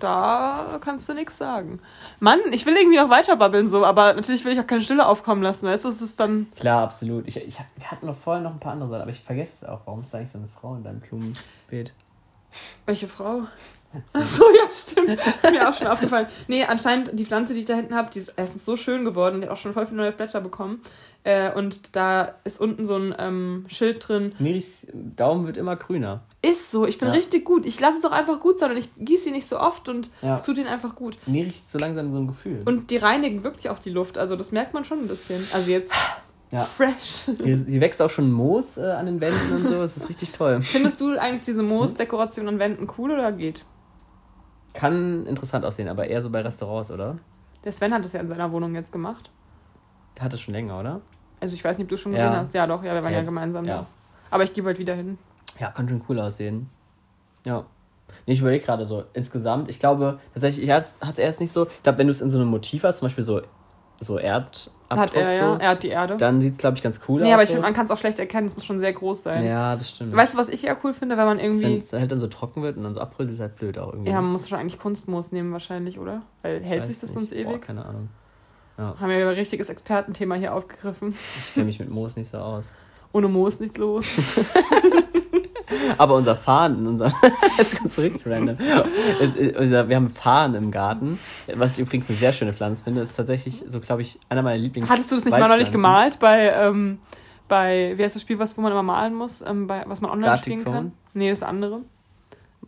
Da 0.00 0.78
kannst 0.80 1.08
du 1.08 1.14
nichts 1.14 1.36
sagen. 1.36 1.78
Mann, 2.20 2.40
ich 2.52 2.64
will 2.64 2.74
irgendwie 2.74 2.96
noch 2.96 3.10
weiter 3.10 3.36
babbeln 3.36 3.68
so, 3.68 3.84
aber 3.84 4.14
natürlich 4.14 4.44
will 4.46 4.52
ich 4.54 4.60
auch 4.60 4.66
keine 4.66 4.82
Stille 4.82 5.06
aufkommen 5.06 5.42
lassen, 5.42 5.66
weißt 5.66 5.84
du? 5.84 5.88
Es 5.90 6.00
ist 6.00 6.18
dann. 6.18 6.50
Klar, 6.56 6.82
absolut. 6.84 7.28
Ich, 7.28 7.36
ich, 7.36 7.58
wir 7.76 7.90
hatten 7.90 8.06
noch 8.06 8.16
vorher 8.16 8.42
noch 8.42 8.52
ein 8.52 8.60
paar 8.60 8.72
andere 8.72 8.88
Sachen, 8.88 9.02
aber 9.02 9.10
ich 9.10 9.20
vergesse 9.20 9.56
es 9.56 9.64
auch. 9.68 9.80
Warum 9.84 10.00
ist 10.00 10.12
da 10.14 10.18
eigentlich 10.18 10.30
so 10.30 10.38
eine 10.38 10.48
Frau 10.48 10.74
in 10.74 10.84
deinem 10.84 11.00
Blumenbeet? 11.00 11.92
Welche 12.86 13.08
Frau? 13.08 13.42
Ach 14.12 14.24
so, 14.24 14.44
ja, 14.44 14.70
stimmt. 14.72 15.10
Ist 15.10 15.50
mir 15.50 15.68
auch 15.68 15.74
schon 15.74 15.86
aufgefallen. 15.88 16.26
Nee, 16.48 16.64
anscheinend 16.64 17.10
die 17.18 17.24
Pflanze, 17.24 17.54
die 17.54 17.60
ich 17.60 17.66
da 17.66 17.74
hinten 17.74 17.94
habe, 17.94 18.08
die 18.12 18.20
ist 18.20 18.32
erstens 18.36 18.64
so 18.64 18.76
schön 18.76 19.04
geworden, 19.04 19.40
die 19.40 19.46
hat 19.48 19.52
auch 19.52 19.56
schon 19.60 19.72
voll 19.72 19.86
viele 19.86 19.98
neue 19.98 20.12
Blätter 20.12 20.40
bekommen. 20.40 20.80
Äh, 21.22 21.52
und 21.52 21.94
da 21.96 22.34
ist 22.44 22.60
unten 22.60 22.84
so 22.86 22.96
ein 22.96 23.14
ähm, 23.18 23.66
Schild 23.68 24.08
drin. 24.08 24.32
Miris 24.38 24.86
Daumen 24.94 25.46
wird 25.46 25.56
immer 25.58 25.76
grüner. 25.76 26.22
Ist 26.40 26.70
so, 26.70 26.86
ich 26.86 26.96
bin 26.98 27.08
Ja. 27.08 27.14
richtig 27.14 27.44
gut. 27.44 27.66
Ich 27.66 27.78
lasse 27.78 27.98
es 27.98 28.04
auch 28.04 28.12
einfach 28.12 28.40
gut 28.40 28.58
sein 28.58 28.70
und 28.70 28.78
ich 28.78 28.88
gieße 28.96 29.24
sie 29.24 29.30
nicht 29.32 29.46
so 29.46 29.58
oft 29.60 29.88
und 29.90 30.08
Ja. 30.22 30.34
es 30.36 30.44
tut 30.44 30.56
ihnen 30.56 30.68
einfach 30.68 30.94
gut. 30.94 31.18
Mir 31.26 31.44
riecht 31.44 31.68
so 31.68 31.76
langsam 31.78 32.12
so 32.12 32.18
ein 32.20 32.26
Gefühl. 32.28 32.62
Und 32.64 32.90
die 32.90 32.96
reinigen 32.96 33.44
wirklich 33.44 33.68
auch 33.68 33.78
die 33.80 33.90
Luft. 33.90 34.16
Also 34.16 34.34
das 34.36 34.50
merkt 34.52 34.72
man 34.72 34.84
schon 34.86 35.00
ein 35.00 35.08
bisschen. 35.08 35.46
Also 35.52 35.70
jetzt 35.70 35.92
Ja. 36.52 36.60
fresh. 36.60 37.26
hier, 37.44 37.56
hier 37.66 37.80
wächst 37.82 38.00
auch 38.00 38.08
schon 38.10 38.32
Moos 38.32 38.78
äh, 38.78 38.82
an 38.86 39.04
den 39.06 39.20
Wänden 39.20 39.52
und 39.56 39.66
so. 39.66 39.78
Das 39.78 39.96
ist 39.98 40.08
richtig 40.08 40.30
toll. 40.30 40.62
Findest 40.62 41.00
du 41.02 41.18
eigentlich 41.20 41.44
diese 41.44 41.62
Moosdekoration 41.62 42.48
an 42.48 42.58
Wänden 42.58 42.88
cool 42.96 43.10
oder 43.10 43.30
geht? 43.32 43.62
Kann 44.72 45.26
interessant 45.26 45.64
aussehen, 45.64 45.88
aber 45.88 46.06
eher 46.06 46.20
so 46.22 46.30
bei 46.30 46.40
Restaurants, 46.42 46.90
oder? 46.90 47.18
Der 47.64 47.72
Sven 47.72 47.92
hat 47.92 48.04
das 48.04 48.12
ja 48.12 48.20
in 48.20 48.28
seiner 48.28 48.50
Wohnung 48.52 48.74
jetzt 48.74 48.92
gemacht. 48.92 49.30
Hat 50.18 50.32
es 50.34 50.40
schon 50.40 50.54
länger, 50.54 50.78
oder? 50.78 51.00
Also 51.40 51.54
ich 51.54 51.64
weiß 51.64 51.78
nicht, 51.78 51.86
ob 51.86 51.90
du 51.90 51.96
schon 51.96 52.12
Ja. 52.12 52.18
gesehen 52.24 52.36
hast. 52.36 52.54
Ja, 52.54 52.66
doch, 52.66 52.82
ja, 52.84 52.94
wir 52.94 53.02
waren 53.02 53.12
ja 53.12 53.18
Jetzt, 53.18 53.28
gemeinsam 53.28 53.64
ja. 53.64 53.78
da. 53.78 53.86
Aber 54.30 54.44
ich 54.44 54.52
gehe 54.52 54.62
bald 54.62 54.78
wieder 54.78 54.94
hin. 54.94 55.18
Ja, 55.58 55.70
kann 55.70 55.88
schon 55.88 56.02
cool 56.08 56.20
aussehen. 56.20 56.68
Ja. 57.44 57.64
Nee, 58.26 58.34
ich 58.34 58.40
überlege 58.40 58.64
gerade 58.64 58.84
so, 58.84 59.04
insgesamt, 59.14 59.70
ich 59.70 59.78
glaube, 59.78 60.18
tatsächlich, 60.34 60.70
hat 60.70 60.84
es 61.12 61.18
erst 61.18 61.40
nicht 61.40 61.52
so, 61.52 61.66
ich 61.66 61.82
glaube, 61.82 61.98
wenn 61.98 62.06
du 62.06 62.10
es 62.10 62.20
in 62.20 62.28
so 62.30 62.38
einem 62.38 62.48
Motiv 62.48 62.84
hast, 62.84 62.98
zum 62.98 63.06
Beispiel 63.06 63.24
so, 63.24 63.40
so 64.00 64.18
Erdabdruck, 64.18 64.72
Hat 64.98 65.14
er, 65.14 65.32
ja. 65.34 65.52
so, 65.54 65.58
Er 65.60 65.68
hat 65.70 65.82
die 65.82 65.88
Erde. 65.88 66.16
dann 66.16 66.40
sieht 66.40 66.54
es, 66.54 66.58
glaube 66.58 66.76
ich, 66.76 66.82
ganz 66.82 67.00
cool 67.08 67.20
nee, 67.20 67.28
aus. 67.28 67.34
aber 67.34 67.42
ich 67.42 67.48
so. 67.50 67.54
finde, 67.54 67.66
man 67.68 67.74
kann 67.74 67.84
es 67.84 67.90
auch 67.90 67.98
schlecht 67.98 68.18
erkennen. 68.18 68.46
Es 68.46 68.54
muss 68.56 68.64
schon 68.64 68.78
sehr 68.78 68.92
groß 68.92 69.22
sein. 69.22 69.44
Ja, 69.44 69.76
das 69.76 69.90
stimmt. 69.90 70.16
Weißt 70.16 70.34
du, 70.34 70.38
was 70.38 70.48
ich 70.48 70.62
ja 70.62 70.76
cool 70.82 70.92
finde, 70.94 71.16
wenn 71.16 71.26
man 71.26 71.38
Wenn 71.38 71.44
irgendwie... 71.52 71.78
es 71.78 71.92
halt 71.92 72.10
dann 72.10 72.18
so 72.20 72.26
trocken 72.26 72.62
wird 72.62 72.76
und 72.76 72.82
dann 72.84 72.94
so 72.94 73.00
abbröselt, 73.00 73.34
ist 73.34 73.40
halt 73.40 73.56
blöd 73.56 73.78
auch 73.78 73.92
irgendwie. 73.92 74.10
Ja, 74.10 74.20
man 74.20 74.32
muss 74.32 74.48
schon 74.48 74.58
eigentlich 74.58 74.80
Kunstmoos 74.80 75.32
nehmen 75.32 75.52
wahrscheinlich, 75.52 75.98
oder? 75.98 76.22
Weil 76.42 76.60
Ich 76.62 76.66
hält 76.68 76.86
sich 76.86 76.98
das 76.98 77.10
nicht. 77.14 77.30
sonst 77.30 77.30
Boah, 77.44 77.52
ewig? 77.52 77.62
keine 77.62 77.84
Ahnung. 77.84 78.08
Haben 78.78 79.10
wir 79.10 79.18
ja 79.18 79.28
ein 79.28 79.34
richtiges 79.34 79.68
Expertenthema 79.68 80.36
hier 80.36 80.54
aufgegriffen. 80.54 81.14
Ich 81.38 81.52
kenne 81.52 81.66
mich 81.66 81.78
mit 81.78 81.90
Moos 81.90 82.16
nicht 82.16 82.30
so 82.30 82.38
aus. 82.38 82.72
Ohne 83.12 83.28
Moos 83.28 83.60
nichts 83.60 83.76
los. 83.76 84.06
Aber 85.98 86.14
unser 86.14 86.36
Farn, 86.36 86.86
unser. 86.86 87.12
Jetzt 87.58 87.78
kommt 87.78 87.92
so 87.92 88.02
richtig 88.02 88.26
random. 88.26 88.58
Wir 88.58 89.96
haben 89.96 90.10
Farn 90.10 90.54
im 90.54 90.70
Garten, 90.70 91.18
was 91.54 91.72
ich 91.72 91.78
übrigens 91.80 92.08
eine 92.08 92.18
sehr 92.18 92.32
schöne 92.32 92.52
Pflanze 92.52 92.84
finde. 92.84 93.00
Das 93.00 93.10
ist 93.10 93.16
tatsächlich 93.16 93.64
so, 93.66 93.80
glaube 93.80 94.02
ich, 94.02 94.18
einer 94.28 94.42
meiner 94.42 94.58
Lieblings. 94.58 94.88
Hattest 94.88 95.10
du 95.10 95.16
das 95.16 95.24
nicht 95.24 95.38
mal 95.38 95.48
neulich 95.48 95.72
gemalt 95.72 96.18
bei, 96.18 96.52
ähm, 96.52 96.98
bei, 97.48 97.94
wie 97.96 98.04
heißt 98.04 98.14
das 98.14 98.22
Spiel, 98.22 98.38
was, 98.38 98.56
wo 98.56 98.62
man 98.62 98.72
immer 98.72 98.82
malen 98.82 99.14
muss, 99.14 99.42
ähm, 99.42 99.66
bei, 99.66 99.84
was 99.86 100.00
man 100.00 100.10
online 100.10 100.28
Gartic 100.28 100.44
spielen 100.44 100.62
Phone? 100.62 100.72
kann? 100.72 100.92
Nee, 101.14 101.30
das 101.30 101.42
andere. 101.42 101.80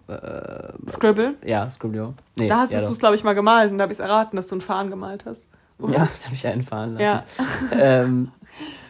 Äh, 0.09 0.73
Scribble. 0.89 1.35
ja, 1.45 1.71
Scribblio. 1.71 2.15
Nee, 2.37 2.49
da 2.49 2.59
hast 2.59 2.73
ja, 2.73 2.81
du 2.81 2.91
es, 2.91 2.99
glaube 2.99 3.15
ich, 3.15 3.25
mal 3.25 3.35
gemalt 3.35 3.71
und 3.71 3.79
da 3.79 3.83
habe 3.83 3.93
ich 3.93 3.99
es 3.99 4.05
erraten, 4.05 4.37
dass 4.37 4.47
du 4.47 4.55
einen 4.55 4.61
Fahnen 4.61 4.91
gemalt 4.91 5.25
hast. 5.27 5.49
Oder? 5.79 5.93
Ja, 5.93 5.99
da 6.21 6.25
habe 6.27 6.35
ich 6.35 6.47
einen 6.47 6.63
fahren 6.63 6.95
lassen. 6.95 7.03
Ja. 7.03 7.25
ähm, 7.73 8.33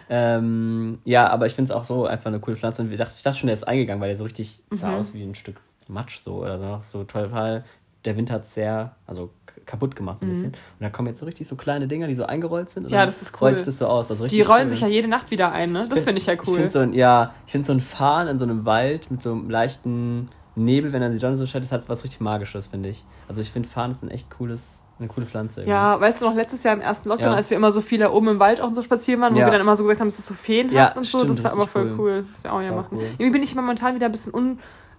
ähm, 0.09 0.99
ja, 1.05 1.29
aber 1.29 1.47
ich 1.47 1.55
finde 1.55 1.71
es 1.73 1.77
auch 1.77 1.85
so 1.85 2.07
einfach 2.07 2.27
eine 2.27 2.41
coole 2.41 2.57
Pflanze. 2.57 2.83
Und 2.83 2.91
ich 2.93 2.99
dachte, 2.99 3.15
ich 3.17 3.23
dachte 3.23 3.39
schon, 3.39 3.47
der 3.49 3.55
ist 3.55 3.67
eingegangen, 3.67 4.01
weil 4.01 4.09
der 4.09 4.17
so 4.17 4.25
richtig 4.25 4.63
sah 4.71 4.89
Mhm. 4.91 4.95
aus 4.99 5.15
wie 5.15 5.23
ein 5.23 5.35
Stück 5.35 5.57
Matsch 5.89 6.19
so 6.21 6.37
oder 6.43 6.59
so. 6.81 6.99
so 6.99 7.05
total. 7.05 7.65
Der 8.05 8.17
Wind 8.17 8.31
hat 8.31 8.47
sehr, 8.47 8.97
also 9.07 9.31
kaputt 9.67 9.95
gemacht 9.95 10.19
so 10.21 10.27
ein 10.27 10.31
bisschen. 10.31 10.49
Und 10.53 10.57
da 10.81 10.91
kommen 10.91 11.09
jetzt 11.09 11.21
so 11.21 11.27
richtig 11.27 11.47
so 11.47 11.55
kleine 11.57 11.87
Dinger, 11.87 12.09
die 12.09 12.15
so 12.17 12.25
eingerollt 12.25 12.71
sind. 12.71 12.85
Mhm. 12.85 12.89
Ja, 12.91 13.07
das 13.07 13.23
ist 13.23 13.33
cool. 13.35 13.49
Rollt 13.49 13.57
sich 13.59 13.67
das 13.67 13.79
so 13.79 13.87
aus. 13.87 14.11
Also 14.11 14.27
Die 14.27 14.41
rollen 14.41 14.65
cool. 14.65 14.71
sich 14.71 14.81
ja 14.81 14.89
jede 14.89 15.09
Nacht 15.09 15.31
wieder 15.31 15.53
ein, 15.53 15.71
ne? 15.73 15.87
Das 15.89 16.05
finde 16.05 16.21
ich 16.21 16.27
ja 16.27 16.35
Ich 16.35 16.47
cool. 16.49 16.55
finde 16.57 16.71
so 16.71 16.79
ein, 16.81 16.95
ja, 16.95 17.33
ich 17.47 17.53
finde 17.53 17.67
so 17.67 17.73
ein 17.73 17.81
Fahren 17.81 18.27
in 18.29 18.39
so 18.39 18.45
einem 18.45 18.65
Wald 18.65 19.11
mit 19.11 19.23
so 19.23 19.33
einem 19.33 19.51
leichten 19.51 20.29
Nebel, 20.57 20.93
wenn 20.93 21.01
dann 21.01 21.13
die 21.13 21.19
Sonne 21.21 21.37
so 21.37 21.47
scheint, 21.47 21.65
das 21.65 21.73
hat 21.73 21.89
was 21.89 22.03
richtig 22.05 22.21
Magisches, 22.21 22.67
finde 22.69 22.89
ich. 22.91 23.05
Also 23.29 23.41
ich 23.41 23.51
finde 23.53 23.69
Fahren 23.69 23.91
ist 23.93 24.03
ein 24.03 24.11
echt 24.11 24.31
cooles, 24.31 24.82
eine 24.99 25.09
coole 25.09 25.27
Pflanze. 25.27 25.61
irgendwie. 25.61 25.71
ja, 25.71 26.01
weißt 26.01 26.23
du 26.23 26.27
noch, 26.27 26.35
letztes 26.35 26.63
Jahr 26.63 26.75
im 26.75 26.81
ersten 26.81 27.09
Lockdown, 27.09 27.31
Ja. 27.31 27.37
als 27.37 27.51
wir 27.51 27.57
immer 27.57 27.73
so 27.73 27.81
viel 27.81 27.99
da 27.99 28.11
oben 28.11 28.29
im 28.29 28.39
Wald 28.39 28.61
auch 28.61 28.69
und 28.69 28.75
so 28.75 28.83
spazieren 28.83 29.21
waren, 29.21 29.35
wo 29.35 29.39
Ja. 29.41 29.47
wir 29.47 29.53
dann 29.53 29.61
immer 29.61 29.77
so 29.77 29.83
gesagt 29.83 30.01
haben, 30.01 30.07
es 30.09 30.19
ist 30.19 30.27
so 30.27 30.35
feenhaft 30.35 30.75
Ja, 30.95 30.97
und 30.97 31.05
so, 31.05 31.19
stimmt, 31.19 31.31
das 31.31 31.43
war 31.45 31.53
richtig 31.55 31.71
voll 31.71 31.93
cool. 31.93 31.99
cool. 31.99 32.25
Das 32.33 32.45
wir 32.45 32.53
auch 32.53 32.63
ja 32.63 32.73
machen. 32.73 32.89
cool. 32.99 33.03
Irgendwie 33.19 33.31
bin 33.31 33.43
ich 33.43 33.55
momentan 33.55 33.95
wieder 33.95 34.07
ein 34.07 34.13
bisschen 34.13 34.35
un 34.35 34.59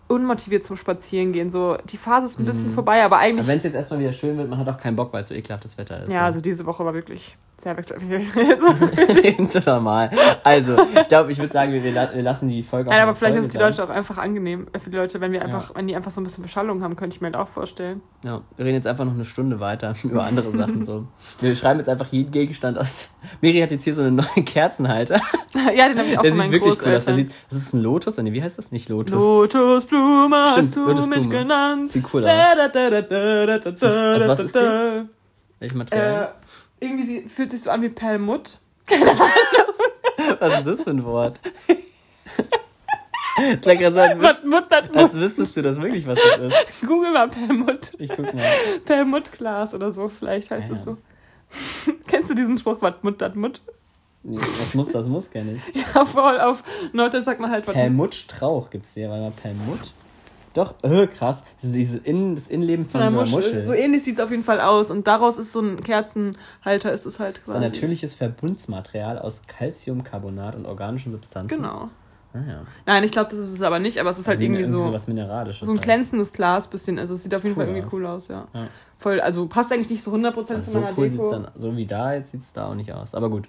unmotiviert 0.10 0.66
zum 0.66 0.76
Spazierengehen. 0.76 1.50
So, 1.50 1.78
die 1.90 1.96
Phase 1.98 2.26
ist 2.26 2.38
ein 2.38 2.44
bisschen 2.46 2.70
Mhm. 2.72 2.74
vorbei, 2.74 3.04
aber 3.04 3.18
eigentlich. 3.20 3.48
Wenn 3.48 3.58
es 3.58 3.64
jetzt 3.64 3.74
erstmal 3.74 4.02
wieder 4.02 4.12
schön 4.14 4.38
wird, 4.38 4.50
man 4.50 4.60
hat 4.60 4.68
auch 4.68 4.78
keinen 4.78 4.98
Bock, 4.98 5.14
weil 5.14 5.24
es 5.24 5.30
so 5.30 5.34
ekelhaftes 5.34 5.78
Wetter 5.78 6.04
ist. 6.04 6.12
ja, 6.12 6.26
also 6.26 6.42
diese 6.42 6.66
Woche 6.66 6.84
war 6.86 6.94
wirklich 6.94 7.38
Sehr 7.56 7.78
wechselhaft. 7.78 8.04
Reden 9.24 9.48
so 9.48 9.60
normal. 9.66 10.10
Also, 10.44 10.76
ich 11.00 11.08
glaube, 11.08 11.32
ich 11.32 11.38
würde 11.38 11.54
sagen, 11.54 11.72
wir, 11.72 11.84
wir 11.84 11.92
la- 11.92 12.10
wir 12.14 12.24
lassen 12.24 12.50
die 12.50 12.64
Folge 12.64 12.90
Nein, 12.90 13.02
aber 13.02 13.14
vielleicht 13.14 13.36
Folge 13.36 13.46
ist 13.48 13.54
es 13.54 13.54
die. 13.54 13.60
Leute 13.64 13.84
auch 13.84 13.90
einfach 13.90 14.18
angenehm. 14.18 14.66
Äh, 14.74 14.80
Für 14.80 14.90
die 14.90 14.98
Leute, 14.98 15.22
wenn 15.22 15.32
wir 15.32 15.42
einfach, 15.44 15.74
wenn 15.76 15.88
die 15.88 15.96
einfach 15.96 16.10
so 16.10 16.20
ein 16.20 16.24
bisschen 16.24 16.42
Beschallung 16.44 16.82
haben, 16.82 16.96
könnte 16.96 17.16
ich 17.16 17.22
mir 17.22 17.28
halt 17.28 17.36
auch 17.36 17.48
vorstellen. 17.48 18.02
Ja, 18.24 18.42
wir 18.58 18.66
reden 18.66 18.76
jetzt 18.76 18.88
einfach 18.88 19.06
noch 19.06 19.14
eine 19.14 19.24
Stunde 19.24 19.60
weiter 19.60 19.94
über 20.04 20.24
andere 20.24 20.50
Sachen 20.52 20.84
so. 20.84 21.06
Wir 21.42 21.56
schreiben 21.56 21.80
jetzt 21.80 21.90
einfach 21.90 22.08
jeden 22.08 22.32
Gegenstand 22.32 22.78
aus. 22.80 23.10
Miri 23.40 23.60
hat 23.60 23.70
jetzt 23.72 23.84
hier 23.84 23.94
so 23.94 24.02
einen 24.02 24.16
neuen 24.16 24.46
Kerzenhalter. 24.46 25.22
ja, 25.76 25.88
den 25.90 26.00
habe 26.00 26.08
ich 26.08 26.18
auch 26.18 26.24
Der 26.24 26.32
von 26.34 26.42
sieht 26.42 26.52
wirklich 26.54 26.82
cool 26.86 26.96
aus. 26.96 27.06
Der 27.06 27.16
sieht, 27.16 27.32
das 27.50 27.60
ist 27.60 27.74
ein 27.74 27.82
Lotus. 27.82 28.18
Nee, 28.18 28.34
wie 28.34 28.42
heißt 28.42 28.58
das? 28.58 28.72
Nicht 28.72 28.90
Lotus. 28.90 29.12
Lotusblume 29.12 30.36
hast 30.56 30.76
du 30.76 30.88
Lotusblume. 30.88 31.16
mich 31.18 31.30
genannt. 31.30 31.92
Sieht 31.92 32.06
cool 32.14 32.24
aus. 32.26 32.30
Da, 32.32 32.56
da, 32.56 32.68
da, 32.68 32.90
da, 32.90 33.02
da, 33.04 33.46
da, 33.46 33.58
da, 33.60 33.72
das- 33.72 33.84
also 33.84 34.28
was 34.28 34.40
ist 34.40 34.56
da, 34.56 35.06
Welches 35.60 35.76
Äh, 35.76 35.78
Material? 35.78 36.34
Irgendwie 36.84 37.06
sie, 37.06 37.30
fühlt 37.30 37.52
sich 37.52 37.62
so 37.62 37.70
an 37.72 37.82
wie 37.82 37.90
Perlmutt. 37.90 38.60
Was 40.40 40.58
ist 40.60 40.68
das 40.68 40.84
für 40.84 40.90
ein 40.92 41.04
Wort? 41.06 41.40
Es 43.38 43.62
klingt 43.62 43.82
gerade 43.82 43.96
so, 43.96 44.02
als, 44.02 44.22
Was 44.22 44.44
wüs 44.44 44.52
Mutt 44.52 44.70
hat 44.70 44.96
als 44.96 45.14
wüsstest 45.14 45.58
du 45.58 45.62
das 45.62 45.82
wirklich, 45.82 46.06
was 46.06 46.20
das 46.20 46.54
ist. 46.54 46.82
Google 46.88 47.12
mal 47.12 47.28
Perlmutt. 47.30 47.92
Ich 47.98 48.10
guck 48.10 48.34
mal. 48.34 48.44
Perlmuttglas 48.86 49.74
oder 49.74 49.92
so, 49.92 50.08
vielleicht 50.08 50.52
heißt 50.52 50.72
es 50.72 50.86
ja. 50.86 50.92
so. 50.94 50.98
Kennst 52.08 52.30
du 52.30 52.36
diesen 52.36 52.58
Spruch, 52.58 52.78
was 52.82 52.96
Mutt 53.02 53.22
hat 53.22 53.36
Mutt? 53.36 53.62
Nee, 54.22 54.40
Was 54.60 54.76
muss, 54.76 54.92
das 54.92 55.08
muss 55.08 55.32
gar 55.32 55.44
nicht. 55.44 55.64
Ja, 55.76 56.06
voll 56.06 56.40
auf 56.40 56.64
Norddeutsch 56.94 57.26
sagt 57.26 57.42
man 57.42 57.52
halt 57.52 57.68
was. 57.68 57.74
Perlmutt 57.74 58.16
Strauch 58.16 58.70
gibt 58.70 58.86
es 58.86 58.94
hier. 58.94 59.10
Warte 59.10 59.24
mal, 59.24 59.32
Perlmutt? 59.32 59.94
Doch, 60.54 60.76
äh, 60.84 61.08
krass. 61.08 61.44
Das 61.58 61.66
ist 61.70 61.76
dieses 61.76 62.00
Innen, 62.02 62.36
das 62.36 62.48
Innenleben 62.48 62.86
von 62.86 63.02
Von 63.02 63.02
einer 63.02 63.26
so 63.26 63.36
Muschel. 63.38 63.50
Muschel. 63.50 63.66
So 63.66 63.74
ähnlich 63.74 64.04
sieht 64.04 64.20
es 64.20 64.24
auf 64.24 64.30
jeden 64.32 64.44
Fall 64.44 64.62
aus. 64.62 64.92
Und 64.92 65.08
daraus 65.08 65.38
ist 65.40 65.52
so 65.52 65.62
ein 65.62 65.80
Kerzenhalter, 65.82 66.92
ist 66.92 67.06
es 67.06 67.20
halt 67.20 67.34
Das 67.38 67.40
ist 67.40 67.46
quasi. 67.46 67.58
ein 67.66 67.72
natürliches 67.72 68.14
Verbundsmaterial 68.14 69.18
aus 69.20 69.42
Calciumcarbonat 69.48 70.56
und 70.56 70.66
organischen 70.66 71.12
Substanzen. 71.12 71.48
Genau. 71.58 71.90
Ah, 72.36 72.40
ja. 72.48 72.62
Nein, 72.86 73.04
ich 73.04 73.12
glaube, 73.12 73.30
das 73.30 73.40
ist 73.40 73.54
es 73.54 73.62
aber 73.62 73.80
nicht, 73.80 74.00
aber 74.00 74.10
es 74.10 74.18
ist 74.18 74.28
halt 74.28 74.42
irgendwie 74.42 74.64
so, 74.64 74.92
was 74.92 75.08
Mineralisches. 75.08 75.66
so 75.66 75.72
ein 75.72 75.78
halt. 75.78 75.84
glänzendes 75.86 76.32
Glas 76.34 76.68
bisschen. 76.68 76.98
Also 77.00 77.14
es 77.14 77.24
sieht 77.24 77.34
auf 77.36 77.44
jeden 77.44 77.56
Cool 77.56 77.66
Fall 77.66 77.74
irgendwie 77.76 77.88
aus. 77.88 77.94
cool 77.94 78.06
aus, 78.06 78.28
ja. 78.28 78.48
Ja. 78.54 78.68
Voll, 78.98 79.22
also 79.22 79.48
passt 79.48 79.72
eigentlich 79.72 79.90
nicht 79.90 80.04
so 80.04 80.12
100% 80.12 80.38
Also 80.38 80.62
zu 80.62 80.72
so 80.72 80.80
meiner 80.80 80.98
cool 80.98 81.10
sieht's 81.10 81.16
Deko. 81.18 81.32
dann, 81.32 81.48
so 81.56 81.76
wie 81.76 81.86
da, 81.86 82.14
jetzt 82.14 82.32
sieht 82.32 82.42
es 82.42 82.54
da 82.54 82.70
auch 82.70 82.76
nicht 82.76 82.92
aus. 82.92 83.14
Aber 83.14 83.30
gut. 83.30 83.48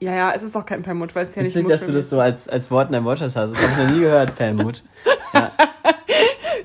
Ja, 0.00 0.14
ja, 0.14 0.32
es 0.34 0.42
ist 0.42 0.56
auch 0.56 0.66
kein 0.66 0.82
Perlmutt, 0.82 1.14
weil 1.14 1.22
es 1.24 1.34
ja 1.34 1.42
nicht 1.42 1.54
Witzig, 1.54 1.68
dass 1.70 1.86
du 1.86 1.92
das 1.92 2.10
so 2.10 2.18
als, 2.20 2.48
als 2.48 2.70
Wort 2.70 2.88
in 2.88 2.92
deinem 2.94 3.04
Wortschatz 3.04 3.36
hast. 3.36 3.52
Das 3.52 3.62
habe 3.62 3.72
ich 3.82 3.88
noch 3.88 3.94
nie 3.94 4.00
gehört, 4.02 4.34
Perlmutt. 4.36 4.82
Ja, 5.34 5.50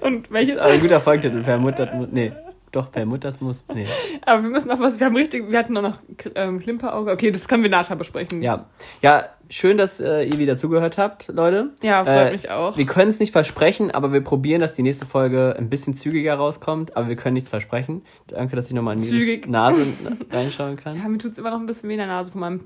Und 0.01 0.27
das 0.27 0.31
welches? 0.33 0.55
ist 0.55 0.61
aber 0.61 0.71
ein 0.73 0.79
guter 0.81 1.01
Folgetitel. 1.01 1.43
Perlmutt, 1.43 1.79
das 1.79 1.93
muss. 1.93 2.07
Nee. 2.11 2.31
Doch, 2.73 2.91
Perlmutt, 2.91 3.23
das 3.23 3.39
muss. 3.39 3.63
Nee. 3.73 3.85
Aber 4.25 4.43
wir 4.43 4.49
müssen 4.49 4.67
noch 4.67 4.79
was, 4.79 4.99
wir 4.99 5.05
haben 5.05 5.15
richtig, 5.15 5.49
wir 5.49 5.57
hatten 5.57 5.71
noch 5.73 5.81
noch 5.81 5.99
ähm, 6.35 6.59
Klimperauge. 6.59 7.11
Okay, 7.11 7.31
das 7.31 7.47
können 7.47 7.63
wir 7.63 7.69
nachher 7.69 7.95
besprechen. 7.95 8.41
Ja. 8.43 8.65
Ja, 9.01 9.29
schön, 9.49 9.77
dass 9.77 10.01
äh, 10.01 10.23
ihr 10.25 10.37
wieder 10.37 10.57
zugehört 10.57 10.97
habt, 10.97 11.29
Leute. 11.29 11.71
Ja, 11.81 12.03
freut 12.03 12.27
Äh, 12.27 12.31
mich 12.33 12.49
auch. 12.51 12.75
Wir 12.77 12.85
können 12.85 13.09
es 13.09 13.19
nicht 13.19 13.31
versprechen, 13.31 13.89
aber 13.91 14.11
wir 14.11 14.21
probieren, 14.21 14.59
dass 14.59 14.73
die 14.73 14.83
nächste 14.83 15.05
Folge 15.05 15.55
ein 15.57 15.69
bisschen 15.69 15.93
zügiger 15.93 16.35
rauskommt. 16.35 16.97
Aber 16.97 17.07
wir 17.07 17.15
können 17.15 17.35
nichts 17.35 17.47
versprechen. 17.49 18.03
Danke, 18.27 18.57
dass 18.57 18.67
ich 18.67 18.73
nochmal 18.73 18.95
in 18.95 19.01
Zügig. 19.01 19.47
Nase 19.47 19.85
reinschauen 20.29 20.75
kann. 20.75 20.97
Ja, 20.97 21.07
mir 21.07 21.19
tut's 21.19 21.37
immer 21.39 21.51
noch 21.51 21.59
ein 21.61 21.65
bisschen 21.67 21.87
weh 21.87 21.93
in 21.93 21.99
der 21.99 22.07
Nase 22.07 22.31
von 22.33 22.41
meinem 22.41 22.61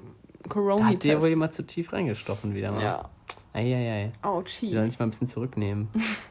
corona 0.50 0.88
hat 0.88 1.04
dir 1.04 1.22
wohl 1.22 1.30
jemand 1.30 1.54
zu 1.54 1.62
tief 1.64 1.94
reingestochen 1.94 2.56
wieder 2.56 2.72
mal. 2.72 2.82
Ja. 2.82 3.10
Eieiei. 3.54 4.10
Wir 4.24 4.30
Ouchie. 4.30 4.72
sollen 4.72 4.86
uns 4.86 4.98
mal 4.98 5.06
ein 5.06 5.12
bisschen 5.12 5.28
zurücknehmen. 5.28 5.90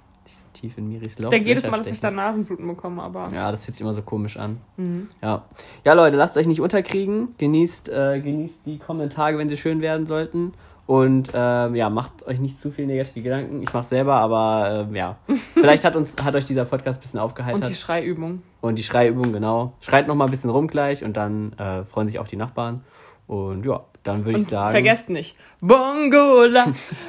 Tief 0.61 0.77
in 0.77 0.89
Miris 0.89 1.19
Loch. 1.19 1.27
Ich 1.27 1.31
denke 1.31 1.49
jedes 1.49 1.69
Mal, 1.69 1.79
dass 1.79 1.91
ich 1.91 2.01
da. 2.01 2.11
Nasenbluten 2.11 2.67
bekomme, 2.67 3.03
aber. 3.03 3.31
Ja, 3.33 3.51
das 3.51 3.65
fühlt 3.65 3.75
sich 3.75 3.83
immer 3.83 3.95
so 3.95 4.03
komisch 4.03 4.37
an. 4.37 4.59
Mhm. 4.77 5.09
Ja. 5.23 5.45
Ja, 5.85 5.93
Leute, 5.95 6.17
lasst 6.17 6.37
euch 6.37 6.47
nicht 6.47 6.61
unterkriegen. 6.61 7.35
Genießt, 7.39 7.89
äh, 7.89 8.21
genießt 8.21 8.67
die 8.67 8.79
kommenden 8.79 9.11
Tage, 9.11 9.39
wenn 9.39 9.49
sie 9.49 9.57
schön 9.57 9.81
werden 9.81 10.07
sollten. 10.07 10.53
Und 10.87 11.31
ähm, 11.35 11.77
ja, 11.77 11.89
macht 11.89 12.27
euch 12.27 12.41
nicht 12.41 12.59
zu 12.59 12.73
viel 12.73 12.85
negative 12.87 13.23
Gedanken. 13.23 13.63
Ich 13.63 13.73
mach's 13.73 13.91
selber, 13.91 14.17
aber 14.17 14.87
ähm, 14.89 14.97
ja. 14.97 15.17
Vielleicht 15.55 15.85
hat 15.85 15.95
uns 15.95 16.17
hat 16.21 16.35
euch 16.35 16.45
dieser 16.45 16.65
Podcast 16.65 16.99
ein 16.99 17.03
bisschen 17.03 17.21
aufgeheitert. 17.21 17.63
Und 17.63 17.69
die 17.69 17.77
Schreiübung. 17.77 18.43
Und 18.61 18.77
die 18.77 18.83
Schreiübung, 18.83 19.33
genau. 19.33 19.75
Schreit 19.81 20.09
noch 20.09 20.17
mal 20.17 20.25
ein 20.25 20.31
bisschen 20.31 20.51
rum 20.51 20.67
gleich 20.67 21.05
und 21.05 21.17
dann 21.17 21.53
äh, 21.59 21.85
freuen 21.85 22.09
sich 22.09 22.19
auch 22.19 22.27
die 22.27 22.37
Nachbarn. 22.37 22.83
Und 23.29 23.65
ja, 23.65 23.85
dann 24.03 24.25
würde 24.25 24.41
ich 24.41 24.47
sagen. 24.47 24.73
vergesst 24.73 25.11
nicht. 25.11 25.37
Bongola, 25.63 26.67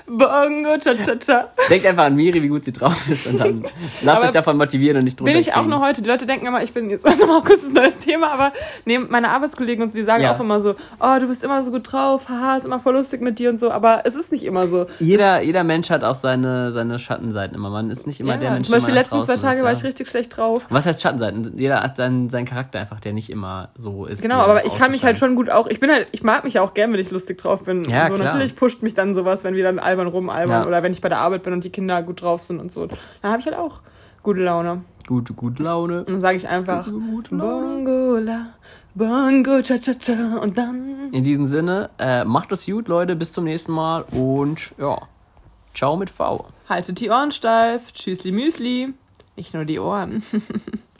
Bongo, 0.08 0.78
cha 0.78 0.94
cha 0.96 1.16
cha. 1.16 1.50
Denkt 1.70 1.86
einfach 1.86 2.04
an 2.04 2.16
Miri, 2.16 2.44
wie 2.44 2.50
gut 2.50 2.66
sie 2.66 2.74
drauf 2.74 3.10
ist 3.10 3.26
und 3.28 3.40
dann 3.40 3.64
lasst 4.02 4.26
euch 4.26 4.32
davon 4.32 4.58
motivieren 4.58 4.98
und 4.98 5.06
nicht 5.06 5.18
drunter 5.18 5.32
Bin 5.32 5.40
ich 5.40 5.54
auch 5.54 5.66
noch 5.66 5.82
heute. 5.82 6.02
Die 6.02 6.10
Leute 6.10 6.26
denken 6.26 6.48
immer, 6.48 6.62
ich 6.62 6.74
bin 6.74 6.90
jetzt 6.90 7.06
nochmal 7.20 7.42
kurz 7.44 7.64
ein 7.64 7.72
neues 7.72 7.98
Thema, 7.98 8.32
aber 8.34 8.52
nee, 8.84 9.00
meine 9.00 9.30
Arbeitskollegen 9.30 9.84
und 9.84 9.92
so, 9.92 9.98
die 9.98 10.04
sagen 10.04 10.24
Ja. 10.24 10.36
auch 10.36 10.40
immer 10.42 10.60
so, 10.60 10.76
oh, 11.00 11.20
du 11.20 11.28
bist 11.28 11.46
immer 11.46 11.64
so 11.64 11.72
gut 11.72 11.92
drauf, 11.94 12.28
haha, 12.28 12.58
ist 12.58 12.66
immer 12.66 12.82
voll 12.82 12.94
lustig 12.96 13.22
mit 13.22 13.40
dir 13.40 13.50
und 13.52 13.58
so, 13.58 13.72
aber 13.72 14.02
es 14.04 14.16
ist 14.16 14.34
nicht 14.34 14.44
immer 14.44 14.68
so. 14.68 14.88
Jeder, 15.00 15.42
jeder 15.42 15.64
Mensch 15.64 15.90
hat 15.90 16.04
auch 16.04 16.16
seine, 16.16 16.74
seine 16.74 17.00
Schattenseiten 17.00 17.56
immer. 17.56 17.70
Man 17.70 17.90
ist 17.90 18.06
nicht 18.06 18.20
immer 18.20 18.34
Ja, 18.34 18.40
der 18.40 18.52
Mensch, 18.52 18.68
zum 18.68 18.74
Beispiel 18.76 18.94
der 18.94 19.04
letzten 19.04 19.24
zwei 19.24 19.38
Tage 19.38 19.60
ist, 19.60 19.64
war 19.64 19.72
ich 19.72 19.84
richtig 19.86 20.10
schlecht 20.10 20.36
drauf. 20.36 20.66
Was 20.70 20.86
heißt 20.86 21.02
Schattenseiten? 21.02 21.54
Jeder 21.58 21.82
hat 21.82 21.96
seinen, 21.96 22.30
seinen 22.30 22.46
Charakter 22.46 22.80
einfach, 22.80 23.00
der 23.00 23.14
nicht 23.14 23.30
immer 23.30 23.70
so 23.76 24.06
ist. 24.06 24.22
Genau, 24.22 24.40
er 24.40 24.48
aber 24.48 24.66
ich 24.66 24.78
kann 24.78 24.92
mich 24.92 25.06
halt 25.06 25.18
schon 25.18 25.36
gut 25.38 25.50
auch, 25.50 25.68
ich 25.68 25.80
bin 25.80 25.90
halt, 25.90 26.08
ich 26.12 26.24
mag 26.24 26.44
mich 26.44 26.60
auch 26.60 26.74
gern, 26.74 26.92
wenn 26.92 27.00
ich 27.00 27.12
lustig 27.12 27.38
drauf 27.38 27.64
bin. 27.64 27.86
Ja, 27.86 28.08
so, 28.08 28.16
klar. 28.16 28.41
Natürlich 28.42 28.56
pusht 28.56 28.82
mich 28.84 28.94
dann 28.94 29.16
sowas, 29.16 29.44
wenn 29.44 29.56
wir 29.56 29.64
dann 29.64 29.80
albern 29.80 30.08
rumalbern 30.08 30.62
Ja. 30.64 30.68
oder 30.68 30.84
wenn 30.84 30.92
ich 30.92 31.02
bei 31.02 31.10
der 31.10 31.20
Arbeit 31.20 31.44
bin 31.44 31.54
und 31.54 31.64
die 31.64 31.70
Kinder 31.70 32.02
gut 32.04 32.22
drauf 32.22 32.44
sind 32.44 32.60
und 32.60 32.72
so. 32.72 32.88
Dann 32.88 33.32
habe 33.32 33.40
ich 33.40 33.46
halt 33.46 33.56
auch 33.58 33.80
gute 34.24 34.42
Laune. 34.44 34.84
Gute, 35.08 35.34
gute 35.34 35.64
Laune. 35.64 36.00
Und 36.00 36.10
dann 36.10 36.20
sage 36.20 36.38
ich 36.38 36.48
einfach, 36.48 36.86
Gute 36.88 37.36
Laune. 37.36 37.84
Bongola, 37.86 38.46
Bongo, 38.96 39.62
cha 39.62 39.78
cha 39.78 39.94
cha 39.94 40.38
und 40.42 40.58
dann... 40.58 41.12
In 41.12 41.24
diesem 41.24 41.46
Sinne, 41.46 41.90
äh, 41.98 42.24
macht 42.24 42.52
es 42.52 42.66
gut, 42.66 42.88
Leute. 42.88 43.16
Bis 43.16 43.34
zum 43.34 43.44
nächsten 43.46 43.72
Mal 43.72 44.06
und 44.12 44.72
ja, 44.78 44.98
ciao 45.74 45.98
mit 45.98 46.10
V. 46.10 46.46
Haltet 46.70 47.00
die 47.00 47.10
Ohren 47.10 47.32
steif. 47.32 47.92
Tschüssli 47.94 48.32
Müsli. 48.32 48.94
Nicht 49.36 49.54
nur 49.54 49.66
die 49.66 49.80
Ohren. 49.80 50.24